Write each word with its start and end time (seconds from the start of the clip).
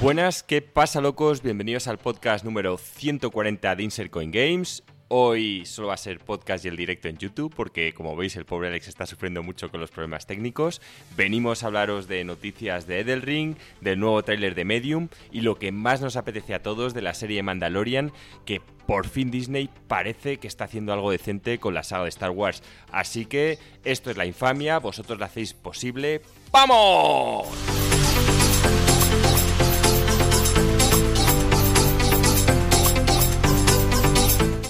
Buenas, 0.00 0.44
¿qué 0.44 0.62
pasa 0.62 1.00
locos? 1.00 1.42
Bienvenidos 1.42 1.88
al 1.88 1.98
podcast 1.98 2.44
número 2.44 2.78
140 2.78 3.74
de 3.74 3.82
Insert 3.82 4.12
Coin 4.12 4.30
Games. 4.30 4.84
Hoy 5.08 5.66
solo 5.66 5.88
va 5.88 5.94
a 5.94 5.96
ser 5.96 6.20
podcast 6.20 6.64
y 6.64 6.68
el 6.68 6.76
directo 6.76 7.08
en 7.08 7.18
YouTube 7.18 7.52
porque 7.52 7.92
como 7.92 8.14
veis 8.14 8.36
el 8.36 8.44
pobre 8.44 8.68
Alex 8.68 8.86
está 8.86 9.06
sufriendo 9.06 9.42
mucho 9.42 9.72
con 9.72 9.80
los 9.80 9.90
problemas 9.90 10.24
técnicos. 10.24 10.80
Venimos 11.16 11.64
a 11.64 11.66
hablaros 11.66 12.06
de 12.06 12.22
noticias 12.22 12.86
de 12.86 13.00
Edelring, 13.00 13.56
del 13.80 13.98
nuevo 13.98 14.22
tráiler 14.22 14.54
de 14.54 14.64
Medium 14.64 15.08
y 15.32 15.40
lo 15.40 15.58
que 15.58 15.72
más 15.72 16.00
nos 16.00 16.14
apetece 16.14 16.54
a 16.54 16.62
todos 16.62 16.94
de 16.94 17.02
la 17.02 17.12
serie 17.12 17.42
Mandalorian 17.42 18.12
que 18.44 18.60
por 18.86 19.08
fin 19.08 19.32
Disney 19.32 19.68
parece 19.88 20.36
que 20.36 20.46
está 20.46 20.64
haciendo 20.64 20.92
algo 20.92 21.10
decente 21.10 21.58
con 21.58 21.74
la 21.74 21.82
saga 21.82 22.04
de 22.04 22.10
Star 22.10 22.30
Wars. 22.30 22.62
Así 22.92 23.26
que 23.26 23.58
esto 23.82 24.12
es 24.12 24.16
la 24.16 24.26
infamia, 24.26 24.78
vosotros 24.78 25.18
la 25.18 25.26
hacéis 25.26 25.54
posible. 25.54 26.20
¡Vamos! 26.52 27.48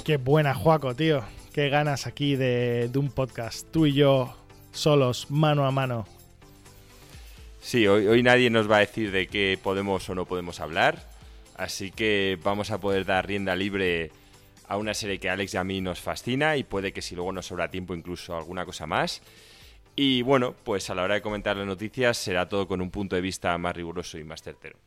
Qué 0.09 0.17
buena, 0.17 0.55
Juaco, 0.55 0.97
tío. 0.97 1.23
Qué 1.53 1.69
ganas 1.69 2.07
aquí 2.07 2.35
de, 2.35 2.91
un 2.95 3.11
podcast. 3.11 3.71
Tú 3.71 3.85
y 3.85 3.93
yo, 3.93 4.35
solos, 4.73 5.31
mano 5.31 5.67
a 5.67 5.71
mano. 5.71 6.07
Sí, 7.61 7.87
hoy, 7.87 8.07
hoy 8.07 8.23
nadie 8.23 8.49
nos 8.49 8.71
va 8.71 8.79
a 8.79 8.81
decir 8.81 9.11
de 9.11 9.27
qué 9.27 9.59
podemos 9.63 10.09
o 10.09 10.15
no 10.15 10.25
podemos 10.25 10.61
hablar. 10.61 11.07
Así 11.57 11.91
que 11.91 12.39
vamos 12.43 12.71
a 12.71 12.81
poder 12.81 13.05
dar 13.05 13.27
rienda 13.27 13.55
libre 13.55 14.11
a 14.67 14.79
una 14.79 14.95
serie 14.95 15.21
que 15.21 15.29
a 15.29 15.35
Alex 15.35 15.53
y 15.53 15.57
a 15.59 15.65
mí 15.65 15.83
nos 15.83 16.01
fascina 16.01 16.57
y 16.57 16.65
puede 16.65 16.95
que 16.95 17.03
si 17.03 17.15
luego 17.15 17.31
nos 17.31 17.45
sobra 17.45 17.71
tiempo 17.71 17.95
incluso 17.95 18.35
alguna 18.35 18.65
cosa 18.65 18.87
más. 18.87 19.21
Y 19.95 20.23
bueno, 20.23 20.55
pues 20.65 20.89
a 20.89 20.95
la 20.95 21.03
hora 21.03 21.17
de 21.17 21.21
comentar 21.21 21.55
las 21.55 21.67
noticias 21.67 22.17
será 22.17 22.49
todo 22.49 22.67
con 22.67 22.81
un 22.81 22.91
punto 22.91 23.15
de 23.15 23.21
vista 23.21 23.59
más 23.59 23.77
riguroso 23.77 24.17
y 24.17 24.25
más 24.25 24.41
certero. 24.41 24.79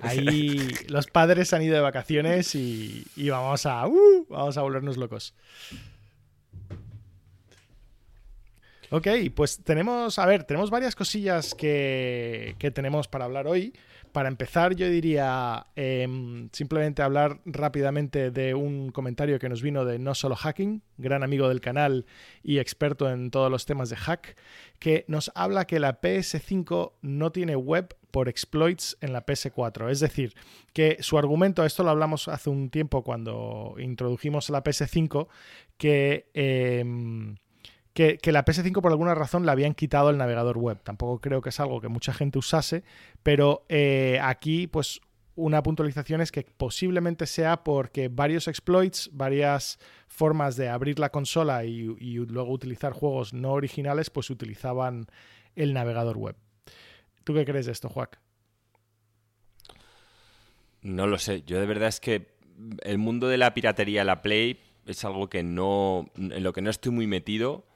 Ahí 0.00 0.68
los 0.88 1.06
padres 1.06 1.52
han 1.52 1.62
ido 1.62 1.74
de 1.74 1.80
vacaciones 1.80 2.54
y, 2.54 3.04
vamos 3.28 3.66
a 3.66 3.86
uh, 3.86 4.26
vamos 4.28 4.56
a 4.56 4.62
volvernos 4.62 4.96
locos. 4.96 5.34
Ok, 8.92 9.06
pues 9.34 9.62
tenemos, 9.62 10.18
a 10.18 10.26
ver, 10.26 10.44
tenemos 10.44 10.70
varias 10.70 10.96
cosillas 10.96 11.54
que, 11.54 12.56
que 12.58 12.72
tenemos 12.72 13.06
para 13.06 13.26
hablar 13.26 13.46
hoy. 13.46 13.72
Para 14.12 14.28
empezar, 14.28 14.74
yo 14.74 14.88
diría 14.88 15.66
em, 15.76 16.48
simplemente 16.52 17.02
hablar 17.02 17.40
rápidamente 17.44 18.30
de 18.30 18.54
un 18.54 18.90
comentario 18.90 19.38
que 19.38 19.48
nos 19.48 19.62
vino 19.62 19.84
de 19.84 19.98
No 19.98 20.14
Solo 20.14 20.34
Hacking, 20.34 20.82
gran 20.98 21.22
amigo 21.22 21.48
del 21.48 21.60
canal 21.60 22.06
y 22.42 22.58
experto 22.58 23.08
en 23.10 23.30
todos 23.30 23.50
los 23.50 23.66
temas 23.66 23.88
de 23.88 23.96
hack, 23.96 24.36
que 24.78 25.04
nos 25.06 25.30
habla 25.34 25.66
que 25.66 25.78
la 25.78 26.00
PS5 26.00 26.92
no 27.02 27.30
tiene 27.30 27.54
web 27.54 27.96
por 28.10 28.28
exploits 28.28 28.96
en 29.00 29.12
la 29.12 29.24
PS4. 29.24 29.90
Es 29.90 30.00
decir, 30.00 30.34
que 30.72 30.98
su 31.00 31.16
argumento, 31.16 31.64
esto 31.64 31.84
lo 31.84 31.90
hablamos 31.90 32.26
hace 32.28 32.50
un 32.50 32.70
tiempo 32.70 33.04
cuando 33.04 33.76
introdujimos 33.78 34.50
la 34.50 34.64
PS5, 34.64 35.28
que... 35.76 36.30
Em, 36.34 37.36
que, 37.92 38.18
la 38.26 38.44
PS5 38.44 38.80
por 38.80 38.92
alguna 38.92 39.14
razón 39.14 39.44
le 39.44 39.52
habían 39.52 39.74
quitado 39.74 40.10
el 40.10 40.18
navegador 40.18 40.58
web. 40.58 40.80
Tampoco 40.82 41.20
creo 41.20 41.40
que 41.40 41.48
es 41.48 41.60
algo 41.60 41.80
que 41.80 41.88
mucha 41.88 42.12
gente 42.12 42.38
usase, 42.38 42.84
pero 43.22 43.64
eh, 43.68 44.18
aquí 44.22 44.66
pues 44.66 45.00
una 45.34 45.62
puntualización 45.62 46.20
es 46.20 46.32
que 46.32 46.42
posiblemente 46.42 47.26
sea 47.26 47.64
porque 47.64 48.08
varios 48.08 48.46
exploits, 48.46 49.10
varias 49.12 49.78
formas 50.08 50.56
de 50.56 50.68
abrir 50.68 50.98
la 50.98 51.10
consola 51.10 51.64
y, 51.64 51.84
luego 52.26 52.52
utilizar 52.52 52.92
juegos 52.92 53.32
no 53.32 53.52
originales, 53.52 54.10
pues 54.10 54.30
utilizaban 54.30 55.06
el 55.56 55.72
navegador 55.72 56.18
web. 56.18 56.36
¿Tú 57.24 57.34
qué 57.34 57.44
crees 57.44 57.66
de 57.66 57.72
esto, 57.72 57.88
Juac? 57.88 58.20
No 60.82 61.06
lo 61.06 61.18
sé. 61.18 61.42
Yo 61.42 61.60
de 61.60 61.66
verdad 61.66 61.88
es 61.88 62.00
que 62.00 62.34
el 62.82 62.98
mundo 62.98 63.28
de 63.28 63.38
la 63.38 63.54
piratería, 63.54 64.04
la 64.04 64.22
Play, 64.22 64.60
es 64.86 65.04
algo 65.04 65.28
que 65.28 65.42
no. 65.42 66.10
en 66.16 66.42
lo 66.42 66.52
que 66.52 66.62
no 66.62 66.70
estoy 66.70 66.92
muy 66.92 67.06
metido. 67.06 67.66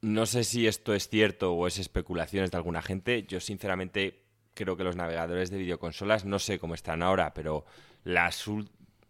No 0.00 0.26
sé 0.26 0.44
si 0.44 0.66
esto 0.66 0.94
es 0.94 1.08
cierto 1.08 1.54
o 1.54 1.66
es 1.66 1.78
especulaciones 1.78 2.50
de 2.50 2.56
alguna 2.56 2.82
gente. 2.82 3.24
Yo 3.24 3.40
sinceramente 3.40 4.22
creo 4.54 4.76
que 4.76 4.84
los 4.84 4.96
navegadores 4.96 5.50
de 5.50 5.58
videoconsolas, 5.58 6.24
no 6.24 6.38
sé 6.38 6.58
cómo 6.58 6.74
están 6.74 7.02
ahora, 7.02 7.34
pero 7.34 7.64
las 8.04 8.44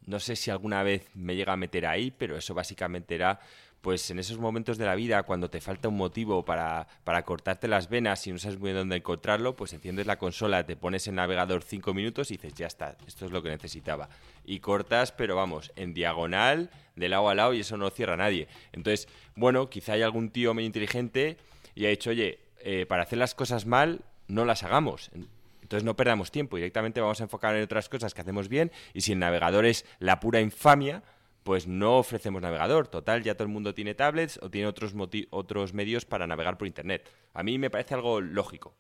no 0.07 0.21
sé 0.21 0.37
si 0.37 0.51
alguna 0.51 0.83
vez 0.83 1.07
me 1.15 1.37
llega 1.37 1.53
a 1.53 1.57
meter 1.57 1.87
ahí, 1.87 2.11
pero 2.11 2.37
eso 2.37 2.55
básicamente 2.55 3.15
era 3.15 3.41
pues 3.89 4.11
en 4.11 4.19
esos 4.19 4.37
momentos 4.37 4.77
de 4.77 4.85
la 4.85 4.95
vida, 4.95 5.23
cuando 5.23 5.49
te 5.49 5.63
falta 5.63 5.89
un 5.89 5.97
motivo 5.97 6.45
para, 6.45 6.87
para, 7.05 7.25
cortarte 7.25 7.69
las 7.69 7.89
venas 7.89 8.27
y 8.27 8.33
no 8.33 8.39
sabes 8.39 8.59
muy 8.59 8.67
bien 8.67 8.77
dónde 8.77 8.97
encontrarlo, 8.97 9.57
pues 9.57 9.73
enciendes 9.73 10.07
la 10.07 10.19
consola, 10.19 10.67
te 10.67 10.77
pones 10.77 11.07
en 11.07 11.15
navegador 11.15 11.63
cinco 11.63 11.95
minutos 11.95 12.31
y 12.31 12.35
dices, 12.35 12.53
ya 12.53 12.67
está, 12.67 12.99
esto 13.07 13.25
es 13.25 13.31
lo 13.31 13.43
que 13.43 13.49
necesitaba. 13.49 14.11
Y 14.45 14.61
cortas, 14.61 15.11
pero 15.13 15.37
vamos, 15.37 15.73
en 15.75 15.95
diagonal, 15.95 16.69
de 16.97 17.09
lado 17.09 17.31
a 17.31 17.35
lado, 17.35 17.55
y 17.55 17.61
eso 17.61 17.79
no 17.79 17.89
cierra 17.89 18.13
a 18.13 18.17
nadie. 18.19 18.47
Entonces, 18.73 19.09
bueno, 19.35 19.71
quizá 19.71 19.95
hay 19.95 20.03
algún 20.03 20.29
tío 20.29 20.53
medio 20.53 20.67
inteligente 20.67 21.39
y 21.75 21.87
ha 21.87 21.89
dicho, 21.89 22.11
oye, 22.11 22.41
eh, 22.61 22.85
para 22.85 23.05
hacer 23.05 23.19
las 23.19 23.35
cosas 23.35 23.65
mal, 23.65 24.03
no 24.27 24.45
las 24.45 24.65
hagamos. 24.65 25.11
Entonces 25.63 25.83
no 25.83 25.97
perdamos 25.97 26.31
tiempo, 26.31 26.57
directamente 26.57 27.01
vamos 27.01 27.23
a 27.23 27.25
enfocar 27.25 27.57
en 27.57 27.63
otras 27.63 27.89
cosas 27.89 28.13
que 28.13 28.21
hacemos 28.21 28.51
bien 28.51 28.71
y 28.93 29.01
si 29.01 29.13
el 29.13 29.19
navegador 29.19 29.65
es 29.65 29.87
la 29.99 30.21
pura 30.21 30.43
infamia, 30.43 31.03
pues 31.49 31.67
no 31.67 31.97
ofrecemos 31.97 32.43
navegador. 32.43 32.89
Total, 32.89 33.23
ya 33.23 33.35
todo 33.35 33.45
el 33.45 33.49
mundo 33.49 33.73
tiene 33.73 33.95
tablets 33.95 34.39
o 34.43 34.51
tiene 34.51 34.67
otros, 34.67 34.93
otros 35.31 35.73
medios 35.73 36.05
para 36.05 36.27
navegar 36.27 36.59
por 36.59 36.67
Internet. 36.67 37.09
A 37.33 37.43
mí 37.43 37.59
me 37.59 37.71
parece 37.71 37.95
algo 37.95 38.21
lógico. 38.21 38.77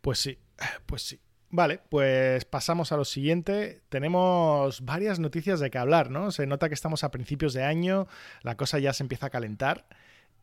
Pues 0.00 0.20
sí, 0.20 0.38
pues 0.86 1.02
sí. 1.02 1.20
Vale, 1.50 1.82
pues 1.90 2.46
pasamos 2.46 2.92
a 2.92 2.96
lo 2.96 3.04
siguiente. 3.04 3.82
Tenemos 3.90 4.82
varias 4.86 5.18
noticias 5.18 5.60
de 5.60 5.70
que 5.70 5.76
hablar, 5.76 6.08
¿no? 6.08 6.30
Se 6.30 6.46
nota 6.46 6.68
que 6.68 6.74
estamos 6.74 7.04
a 7.04 7.10
principios 7.10 7.52
de 7.52 7.62
año, 7.62 8.08
la 8.40 8.56
cosa 8.56 8.78
ya 8.78 8.94
se 8.94 9.02
empieza 9.02 9.26
a 9.26 9.30
calentar. 9.30 9.86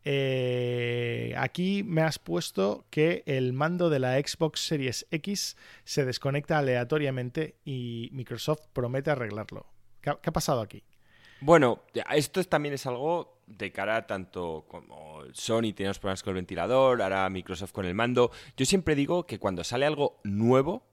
Eh, 0.03 1.33
aquí 1.35 1.81
me 1.81 2.03
has 2.03 2.19
puesto 2.19 2.85
que 2.91 3.23
el 3.25 3.53
mando 3.53 3.89
de 3.89 3.97
la 3.97 4.19
Xbox 4.19 4.67
Series 4.67 5.07
X 5.09 5.57
se 5.83 6.05
desconecta 6.05 6.59
aleatoriamente 6.59 7.55
y 7.65 8.09
Microsoft 8.11 8.67
promete 8.71 9.09
arreglarlo. 9.09 9.65
qué 9.99 10.11
ha 10.11 10.31
pasado 10.31 10.61
aquí? 10.61 10.83
Bueno, 11.39 11.83
esto 12.13 12.43
también 12.45 12.73
es 12.73 12.85
algo 12.85 13.41
de 13.47 13.71
cara 13.71 14.05
tanto 14.07 14.65
como 14.67 15.23
Sony 15.33 15.73
tiene 15.73 15.87
los 15.87 15.99
problemas 15.99 16.23
con 16.23 16.31
el 16.31 16.35
ventilador, 16.35 17.01
ahora 17.01 17.29
Microsoft 17.29 17.71
con 17.71 17.85
el 17.85 17.95
mando. 17.95 18.31
Yo 18.55 18.65
siempre 18.65 18.95
digo 18.95 19.25
que 19.25 19.39
cuando 19.39 19.63
sale 19.63 19.85
algo 19.85 20.19
nuevo, 20.23 20.85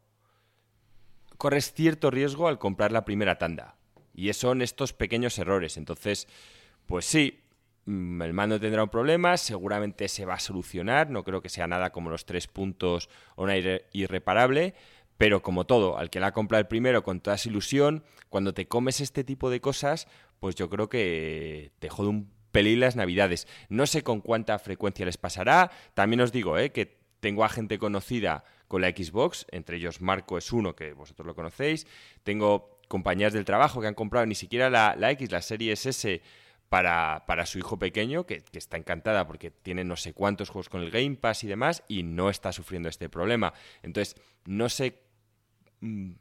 corres 1.37 1.73
cierto 1.73 2.11
riesgo 2.11 2.49
al 2.49 2.59
comprar 2.59 2.93
la 2.93 3.05
primera 3.05 3.39
tanda. 3.39 3.77
Y 4.15 4.33
son 4.33 4.63
estos 4.63 4.93
pequeños 4.93 5.39
errores. 5.39 5.77
Entonces, 5.77 6.29
pues 6.87 7.05
sí, 7.05 7.43
mm, 7.87 8.23
el 8.23 8.33
mando 8.33 8.61
tendrá 8.61 8.85
un 8.85 8.91
problema, 8.91 9.37
seguramente 9.37 10.09
se 10.09 10.25
va 10.25 10.35
a 10.35 10.41
solucionar, 10.41 11.11
no 11.11 11.25
creo 11.25 11.43
que 11.43 11.49
sea 11.49 11.67
nada 11.67 11.91
como 11.91 12.11
los 12.11 12.25
tres 12.25 12.47
puntos 12.47 13.09
o 13.35 13.45
una 13.45 13.57
irreparable, 13.57 14.75
pero 15.17 15.43
como 15.43 15.65
todo, 15.65 15.99
al 15.99 16.11
que 16.11 16.21
la 16.21 16.33
compra 16.33 16.59
el 16.59 16.67
primero 16.67 17.03
con 17.03 17.21
toda 17.21 17.37
esa 17.37 17.49
ilusión, 17.49 18.05
cuando 18.29 18.55
te 18.55 18.67
comes 18.67 19.01
este 19.01 19.25
tipo 19.25 19.51
de 19.51 19.61
cosas, 19.61 20.09
pues 20.45 20.57
yo 20.57 20.69
creo 20.69 20.91
que 20.91 21.73
te 21.79 21.89
jode 21.89 22.11
un 22.11 22.31
pelín 22.53 22.81
las 22.81 22.97
navidades. 22.97 23.49
No 23.71 23.87
sé 23.87 24.03
con 24.03 24.21
cuánta 24.21 24.59
frecuencia 24.59 25.07
les 25.07 25.17
pasará. 25.17 25.71
También 25.95 26.21
os 26.21 26.33
digo 26.33 26.59
¿eh? 26.59 26.71
que 26.71 26.99
tengo 27.21 27.47
a 27.47 27.49
gente 27.49 27.79
conocida 27.79 28.45
con 28.69 28.83
la 28.83 28.91
Xbox, 28.91 29.47
entre 29.53 29.79
ellos 29.79 30.03
Marco 30.03 30.37
es 30.37 30.53
uno, 30.53 30.77
que 30.77 30.93
vosotros 30.93 31.27
lo 31.27 31.35
conocéis. 31.35 31.87
Tengo 32.25 32.79
compañías 32.89 33.33
del 33.33 33.47
trabajo 33.47 33.81
que 33.81 33.87
han 33.87 33.95
comprado 33.95 34.27
ni 34.27 34.35
siquiera 34.35 34.69
la, 34.69 35.11
X, 35.13 35.33
la 35.33 35.41
serie 35.41 35.73
S 35.73 36.21
para, 36.69 37.25
para 37.27 37.47
su 37.47 37.59
hijo 37.59 37.79
pequeño, 37.79 38.27
que, 38.27 38.43
que, 38.43 38.59
está 38.59 38.77
encantada 38.77 39.27
porque 39.27 39.51
tiene 39.51 39.83
no 39.83 39.97
sé 39.97 40.13
cuántos 40.13 40.51
juegos 40.51 40.69
con 40.69 40.83
el 40.83 40.91
Game 40.91 41.17
Pass 41.17 41.43
y 41.45 41.47
demás, 41.47 41.85
y 41.89 42.03
no 42.03 42.29
está 42.29 42.53
sufriendo 42.53 42.91
este 42.91 43.09
problema. 43.09 43.55
Entonces, 43.83 44.15
no 44.45 44.69
sé 44.69 45.01
mm, 45.81 46.13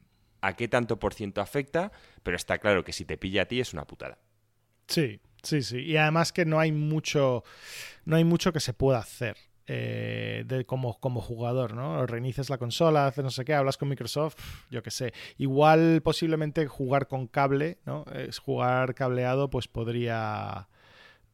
a 0.43 0.57
qué 0.57 0.67
tanto 0.67 0.99
por 0.99 1.13
ciento 1.13 1.39
afecta, 1.39 1.91
pero 2.21 2.35
está 2.35 2.59
claro 2.59 2.83
que 2.83 2.91
si 2.91 3.05
te 3.05 3.17
pilla 3.17 3.43
a 3.43 3.45
ti 3.45 3.61
es 3.61 3.71
una 3.73 3.87
putada. 3.87 4.19
Sí, 4.87 5.21
sí, 5.41 5.63
sí. 5.63 5.79
Y 5.79 5.95
además 5.95 6.33
que 6.33 6.43
no 6.43 6.59
hay 6.59 6.73
mucho, 6.73 7.43
no 8.03 8.17
hay 8.17 8.25
mucho 8.25 8.51
que 8.51 8.59
se 8.59 8.73
pueda 8.73 8.99
hacer. 8.99 9.37
Eh, 9.65 10.43
de, 10.45 10.65
como, 10.65 10.99
como 10.99 11.21
jugador, 11.21 11.73
¿no? 11.73 12.05
Reinicias 12.05 12.49
la 12.49 12.57
consola, 12.57 13.07
haces 13.07 13.23
no 13.23 13.31
sé 13.31 13.45
qué, 13.45 13.53
hablas 13.53 13.77
con 13.77 13.87
Microsoft, 13.87 14.35
yo 14.69 14.83
qué 14.83 14.91
sé. 14.91 15.13
Igual 15.37 16.01
posiblemente 16.03 16.67
jugar 16.67 17.07
con 17.07 17.27
cable, 17.27 17.77
¿no? 17.85 18.03
Es 18.13 18.39
jugar 18.39 18.93
cableado, 18.93 19.49
pues 19.49 19.69
podría 19.69 20.67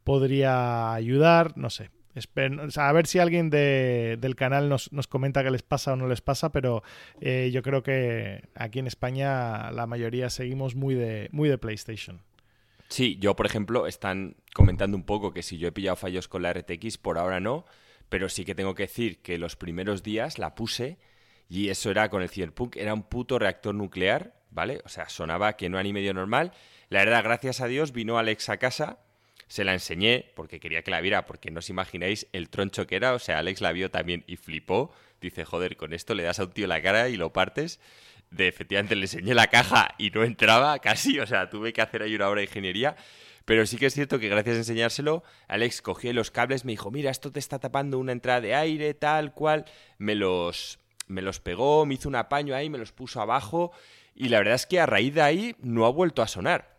podría 0.03 0.93
ayudar, 0.93 1.57
no 1.57 1.71
sé 1.71 1.89
a 2.75 2.91
ver 2.91 3.07
si 3.07 3.19
alguien 3.19 3.49
del 3.49 4.35
canal 4.35 4.69
nos, 4.69 4.89
comenta 5.07 5.43
qué 5.43 5.51
les 5.51 5.63
pasa 5.63 5.93
o 5.93 5.95
no 5.95 6.07
les 6.07 6.21
pasa, 6.21 6.51
pero 6.51 6.83
eh, 7.21 7.49
yo 7.53 7.61
creo 7.61 7.83
que 7.83 8.43
aquí 8.55 8.79
en 8.79 8.87
España 8.87 9.71
la 9.71 9.87
mayoría 9.87 10.29
seguimos 10.29 10.75
muy 10.75 10.95
de, 10.95 11.29
muy 11.31 11.49
de 11.49 11.57
PlayStation. 11.57 12.21
Sí, 12.89 13.17
yo 13.19 13.35
por 13.35 13.45
ejemplo 13.45 13.85
están 13.85 14.35
comentando 14.53 14.97
un 14.97 15.03
poco 15.03 15.31
que 15.31 15.43
si 15.43 15.57
yo 15.57 15.67
he 15.67 15.71
pillado 15.71 15.95
fallos 15.95 16.27
con 16.27 16.41
la 16.41 16.51
RTX, 16.53 16.97
por 16.97 17.19
ahora 17.19 17.39
no, 17.39 17.65
pero 18.09 18.27
sí 18.29 18.43
que 18.43 18.55
tengo 18.55 18.73
que 18.73 18.83
decir 18.83 19.21
que 19.21 19.37
los 19.37 19.55
primeros 19.55 20.03
días 20.03 20.39
la 20.39 20.55
puse 20.55 20.97
Y 21.47 21.69
eso 21.69 21.89
era 21.91 22.09
con 22.09 22.21
el 22.21 22.29
Cyberpunk, 22.29 22.75
era 22.75 22.93
un 22.93 23.03
puto 23.03 23.39
reactor 23.39 23.73
nuclear, 23.73 24.35
¿vale? 24.51 24.81
O 24.85 24.89
sea, 24.89 25.09
sonaba 25.09 25.55
que 25.55 25.69
no 25.69 25.77
era 25.77 25.83
ni 25.83 25.93
medio 25.93 26.13
normal. 26.13 26.51
La 26.89 26.99
verdad, 26.99 27.23
gracias 27.23 27.61
a 27.61 27.67
Dios, 27.67 27.91
vino 27.91 28.17
Alex 28.17 28.49
a 28.49 28.57
casa, 28.57 28.99
se 29.49 29.63
la 29.63 29.73
enseñé 29.73 30.31
porque 30.35 30.59
quería 30.59 30.83
que 30.83 30.91
la 30.91 31.01
viera, 31.01 31.25
porque 31.25 31.49
no 31.49 31.59
os 31.59 31.69
imagináis 31.69 32.27
el 32.33 32.49
troncho 32.49 32.85
que 32.87 32.95
era. 32.95 33.13
O 33.13 33.19
sea, 33.19 33.39
Alex 33.39 33.61
la 33.61 33.71
vio 33.71 33.89
también 33.89 34.23
y 34.27 34.37
flipó. 34.37 34.93
Dice, 35.19 35.43
joder, 35.43 35.75
con 35.75 35.91
esto 35.91 36.13
le 36.13 36.23
das 36.23 36.39
a 36.39 36.43
un 36.43 36.51
tío 36.51 36.67
la 36.67 36.81
cara 36.81 37.09
y 37.09 37.17
lo 37.17 37.33
partes. 37.33 37.79
De 38.29 38.47
efectivamente 38.47 38.95
le 38.95 39.01
enseñé 39.01 39.33
la 39.33 39.47
caja 39.47 39.95
y 39.97 40.11
no 40.11 40.23
entraba 40.23 40.77
casi. 40.79 41.19
O 41.19 41.25
sea, 41.25 41.49
tuve 41.49 41.73
que 41.73 41.81
hacer 41.81 42.03
ahí 42.03 42.15
una 42.15 42.29
obra 42.29 42.41
de 42.41 42.45
ingeniería. 42.45 42.95
Pero 43.45 43.65
sí 43.65 43.77
que 43.77 43.87
es 43.87 43.95
cierto 43.95 44.19
que 44.19 44.29
gracias 44.29 44.55
a 44.55 44.59
enseñárselo, 44.59 45.23
Alex 45.47 45.81
cogió 45.81 46.13
los 46.13 46.29
cables, 46.29 46.63
me 46.63 46.73
dijo, 46.73 46.91
mira, 46.91 47.09
esto 47.09 47.31
te 47.31 47.39
está 47.39 47.57
tapando 47.57 47.97
una 47.97 48.11
entrada 48.11 48.41
de 48.41 48.53
aire, 48.53 48.93
tal 48.93 49.33
cual. 49.33 49.65
Me 49.97 50.13
los, 50.13 50.77
me 51.07 51.23
los 51.23 51.39
pegó, 51.39 51.87
me 51.87 51.95
hizo 51.95 52.07
un 52.07 52.15
apaño 52.15 52.53
ahí, 52.53 52.69
me 52.69 52.77
los 52.77 52.91
puso 52.91 53.19
abajo. 53.19 53.71
Y 54.13 54.29
la 54.29 54.37
verdad 54.37 54.53
es 54.53 54.67
que 54.67 54.79
a 54.79 54.85
raíz 54.85 55.15
de 55.15 55.23
ahí 55.23 55.55
no 55.59 55.87
ha 55.87 55.89
vuelto 55.89 56.21
a 56.21 56.27
sonar. 56.27 56.78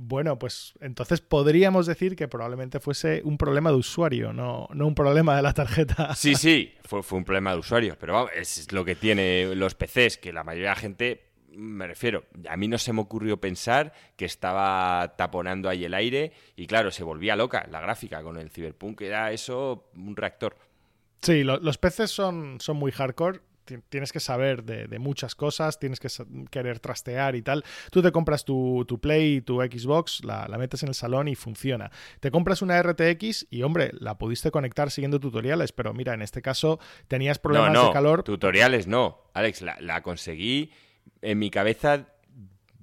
Bueno, 0.00 0.38
pues 0.38 0.74
entonces 0.80 1.20
podríamos 1.20 1.86
decir 1.86 2.14
que 2.14 2.28
probablemente 2.28 2.78
fuese 2.78 3.20
un 3.24 3.36
problema 3.36 3.70
de 3.70 3.78
usuario, 3.78 4.32
no, 4.32 4.68
no 4.72 4.86
un 4.86 4.94
problema 4.94 5.34
de 5.34 5.42
la 5.42 5.52
tarjeta. 5.52 6.14
Sí, 6.14 6.36
sí, 6.36 6.72
fue, 6.84 7.02
fue 7.02 7.18
un 7.18 7.24
problema 7.24 7.50
de 7.50 7.58
usuario, 7.58 7.96
pero 7.98 8.12
vamos, 8.12 8.30
es 8.36 8.70
lo 8.70 8.84
que 8.84 8.94
tiene 8.94 9.56
los 9.56 9.74
PCs, 9.74 10.18
que 10.18 10.32
la 10.32 10.44
mayoría 10.44 10.68
de 10.68 10.74
la 10.76 10.80
gente, 10.80 11.30
me 11.50 11.88
refiero, 11.88 12.26
a 12.48 12.56
mí 12.56 12.68
no 12.68 12.78
se 12.78 12.92
me 12.92 13.00
ocurrió 13.00 13.40
pensar 13.40 13.92
que 14.14 14.24
estaba 14.24 15.16
taponando 15.18 15.68
ahí 15.68 15.84
el 15.84 15.94
aire 15.94 16.30
y 16.54 16.68
claro, 16.68 16.92
se 16.92 17.02
volvía 17.02 17.34
loca 17.34 17.66
la 17.68 17.80
gráfica 17.80 18.22
con 18.22 18.36
el 18.36 18.50
Cyberpunk, 18.50 19.00
era 19.00 19.32
eso 19.32 19.90
un 19.96 20.14
reactor. 20.14 20.56
Sí, 21.22 21.42
los 21.42 21.76
PCs 21.76 22.10
son, 22.12 22.60
son 22.60 22.76
muy 22.76 22.92
hardcore 22.92 23.40
tienes 23.88 24.12
que 24.12 24.20
saber 24.20 24.64
de, 24.64 24.98
muchas 24.98 25.34
cosas, 25.34 25.78
tienes 25.78 26.00
que 26.00 26.08
querer 26.50 26.80
trastear 26.80 27.36
y 27.36 27.42
tal. 27.42 27.64
Tú 27.90 28.02
te 28.02 28.12
compras 28.12 28.44
tu, 28.44 28.84
Play, 29.00 29.40
tu 29.40 29.60
Xbox, 29.60 30.24
la, 30.24 30.46
metes 30.58 30.82
en 30.82 30.88
el 30.88 30.94
salón 30.94 31.28
y 31.28 31.34
funciona. 31.34 31.90
Te 32.20 32.30
compras 32.30 32.62
una 32.62 32.82
RTX 32.82 33.46
y, 33.50 33.62
hombre, 33.62 33.90
la 33.98 34.18
pudiste 34.18 34.50
conectar 34.50 34.90
siguiendo 34.90 35.20
tutoriales, 35.20 35.72
pero 35.72 35.94
mira, 35.94 36.14
en 36.14 36.22
este 36.22 36.42
caso 36.42 36.78
tenías 37.06 37.38
problemas 37.38 37.72
no, 37.72 37.82
no, 37.82 37.86
de 37.88 37.92
calor. 37.92 38.22
Tutoriales 38.22 38.86
no, 38.86 39.18
Alex, 39.34 39.62
la, 39.62 40.02
conseguí 40.02 40.72
en 41.22 41.38
mi 41.38 41.50
cabeza 41.50 42.06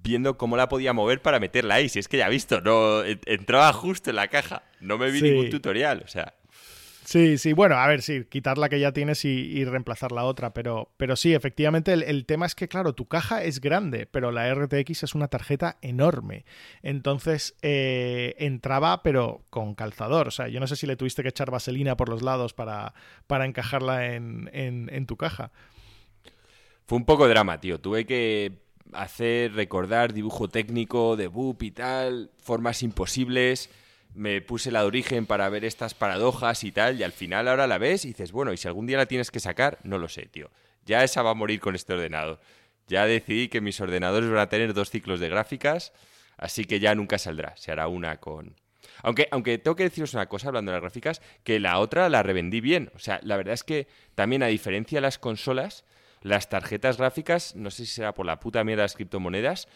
viendo 0.03 0.37
cómo 0.37 0.55
la 0.55 0.69
podía 0.69 0.93
mover 0.93 1.21
para 1.21 1.39
meterla 1.39 1.75
ahí. 1.75 1.89
Si 1.89 1.99
es 1.99 2.07
que 2.07 2.17
ya 2.17 2.27
he 2.27 2.29
visto, 2.29 2.61
no 2.61 3.03
entraba 3.03 3.73
justo 3.73 4.11
en 4.11 4.17
la 4.17 4.27
caja. 4.27 4.63
No 4.79 4.97
me 4.97 5.09
vi 5.11 5.21
ningún 5.21 5.49
tutorial, 5.49 6.03
o 6.05 6.07
sea. 6.07 6.35
Sí, 7.05 7.37
sí, 7.37 7.53
bueno, 7.53 7.75
a 7.75 7.85
ver, 7.85 8.01
sí, 8.01 8.25
quitar 8.25 8.57
la 8.57 8.67
que 8.67 8.79
ya 8.79 8.91
tienes 8.91 9.25
y, 9.25 9.63
reemplazar 9.63 10.11
la 10.11 10.23
otra, 10.23 10.55
pero, 10.55 10.89
pero 10.97 11.15
sí, 11.15 11.35
efectivamente, 11.35 11.93
el, 11.93 12.25
tema 12.25 12.47
es 12.47 12.55
que, 12.55 12.67
claro, 12.67 12.93
tu 12.95 13.07
caja 13.07 13.43
es 13.43 13.61
grande, 13.61 14.07
pero 14.07 14.31
la 14.31 14.51
RTX 14.51 15.03
es 15.03 15.13
una 15.13 15.27
tarjeta 15.27 15.77
enorme. 15.83 16.45
Entonces, 16.81 17.55
eh, 17.61 18.33
entraba, 18.39 19.03
pero 19.03 19.45
con 19.51 19.75
calzador. 19.75 20.29
O 20.29 20.31
sea, 20.31 20.47
yo 20.47 20.59
no 20.59 20.65
sé 20.65 20.75
si 20.75 20.87
le 20.87 20.95
tuviste 20.95 21.21
que 21.21 21.29
echar 21.29 21.51
vaselina 21.51 21.95
por 21.95 22.09
los 22.09 22.23
lados 22.23 22.55
para, 22.55 22.95
para 23.27 23.45
encajarla 23.45 24.15
en, 24.15 24.49
en 24.51 25.05
tu 25.05 25.15
caja. 25.15 25.51
Fue 26.87 26.97
un 26.97 27.05
poco 27.05 27.27
drama, 27.27 27.59
tío. 27.59 27.79
Tuve 27.79 28.07
que 28.07 28.63
hacer 28.93 29.53
recordar 29.53 30.11
dibujo 30.11 30.47
técnico 30.47 31.15
de 31.15 31.27
Boop 31.27 31.61
y 31.61 31.69
tal, 31.69 32.31
formas 32.39 32.81
imposibles 32.81 33.69
me 34.15 34.41
puse 34.41 34.71
la 34.71 34.81
de 34.81 34.87
origen 34.87 35.25
para 35.25 35.49
ver 35.49 35.65
estas 35.65 35.93
paradojas 35.93 36.63
y 36.63 36.71
tal, 36.71 36.99
y 36.99 37.03
al 37.03 37.11
final 37.11 37.47
ahora 37.47 37.67
la 37.67 37.77
ves 37.77 38.05
y 38.05 38.09
dices, 38.09 38.31
bueno, 38.31 38.53
y 38.53 38.57
si 38.57 38.67
algún 38.67 38.87
día 38.87 38.97
la 38.97 39.05
tienes 39.05 39.29
que 39.29 39.39
sacar, 39.39 39.77
no 39.83 39.97
lo 39.97 40.09
sé, 40.09 40.25
tío. 40.25 40.49
Ya 40.85 41.03
esa 41.03 41.21
va 41.21 41.31
a 41.31 41.35
morir 41.35 41.59
con 41.59 41.75
este 41.75 41.93
ordenador. 41.93 42.39
Ya 42.87 43.05
decidí 43.05 43.49
que 43.49 43.61
mis 43.61 43.81
ordenadores 43.81 44.29
van 44.29 44.39
a 44.39 44.49
tener 44.49 44.73
dos 44.73 44.89
ciclos 44.89 45.19
de 45.19 45.29
gráficas, 45.29 45.93
así 46.37 46.65
que 46.65 46.79
ya 46.79 46.95
nunca 46.95 47.17
saldrá. 47.17 47.55
Se 47.57 47.71
hará 47.71 47.87
una 47.87 48.17
con. 48.19 48.55
Aunque, 49.01 49.27
aunque 49.31 49.57
tengo 49.57 49.75
que 49.75 49.83
deciros 49.83 50.13
una 50.13 50.27
cosa 50.27 50.47
hablando 50.47 50.71
de 50.71 50.77
las 50.77 50.81
gráficas, 50.81 51.21
que 51.43 51.59
la 51.59 51.79
otra 51.79 52.07
la 52.09 52.23
revendí 52.23 52.61
bien. 52.61 52.91
O 52.95 52.99
sea, 52.99 53.19
la 53.23 53.37
verdad 53.37 53.53
es 53.53 53.63
que 53.63 53.87
también, 54.13 54.43
a 54.43 54.47
diferencia 54.47 54.97
de 54.97 55.01
las 55.01 55.17
consolas, 55.17 55.83
las 56.21 56.49
tarjetas 56.49 56.97
gráficas, 56.97 57.55
no 57.55 57.71
sé 57.71 57.85
si 57.85 57.93
será 57.93 58.13
por 58.13 58.25
la 58.25 58.39
puta 58.39 58.63
mierda 58.63 58.83
de 58.83 58.85
las 58.85 58.95
criptomonedas, 58.95 59.67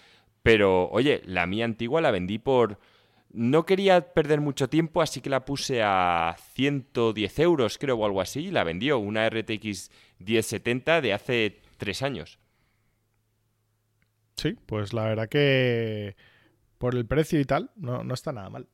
pero 0.43 0.89
oye, 0.89 1.21
la 1.25 1.45
mía 1.45 1.65
antigua 1.65 2.01
la 2.01 2.11
vendí 2.11 2.39
por 2.39 2.79
no 3.31 3.65
quería 3.65 4.13
perder 4.13 4.41
mucho 4.41 4.69
tiempo, 4.69 5.01
así 5.01 5.21
que 5.21 5.29
la 5.29 5.45
puse 5.45 5.81
a 5.83 6.35
110 6.53 7.39
euros, 7.39 7.77
creo, 7.77 7.97
o 7.97 8.05
algo 8.05 8.21
así, 8.21 8.47
y 8.47 8.51
la 8.51 8.63
vendió, 8.63 8.97
una 8.99 9.29
RTX 9.29 9.91
1070 10.19 11.01
de 11.01 11.13
hace 11.13 11.61
tres 11.77 12.01
años. 12.01 12.39
Sí, 14.35 14.55
pues 14.65 14.93
la 14.93 15.03
verdad 15.03 15.29
que 15.29 16.15
por 16.77 16.95
el 16.95 17.05
precio 17.05 17.39
y 17.39 17.45
tal, 17.45 17.71
no, 17.75 18.03
no 18.03 18.13
está 18.13 18.31
nada 18.31 18.49
mal. 18.49 18.67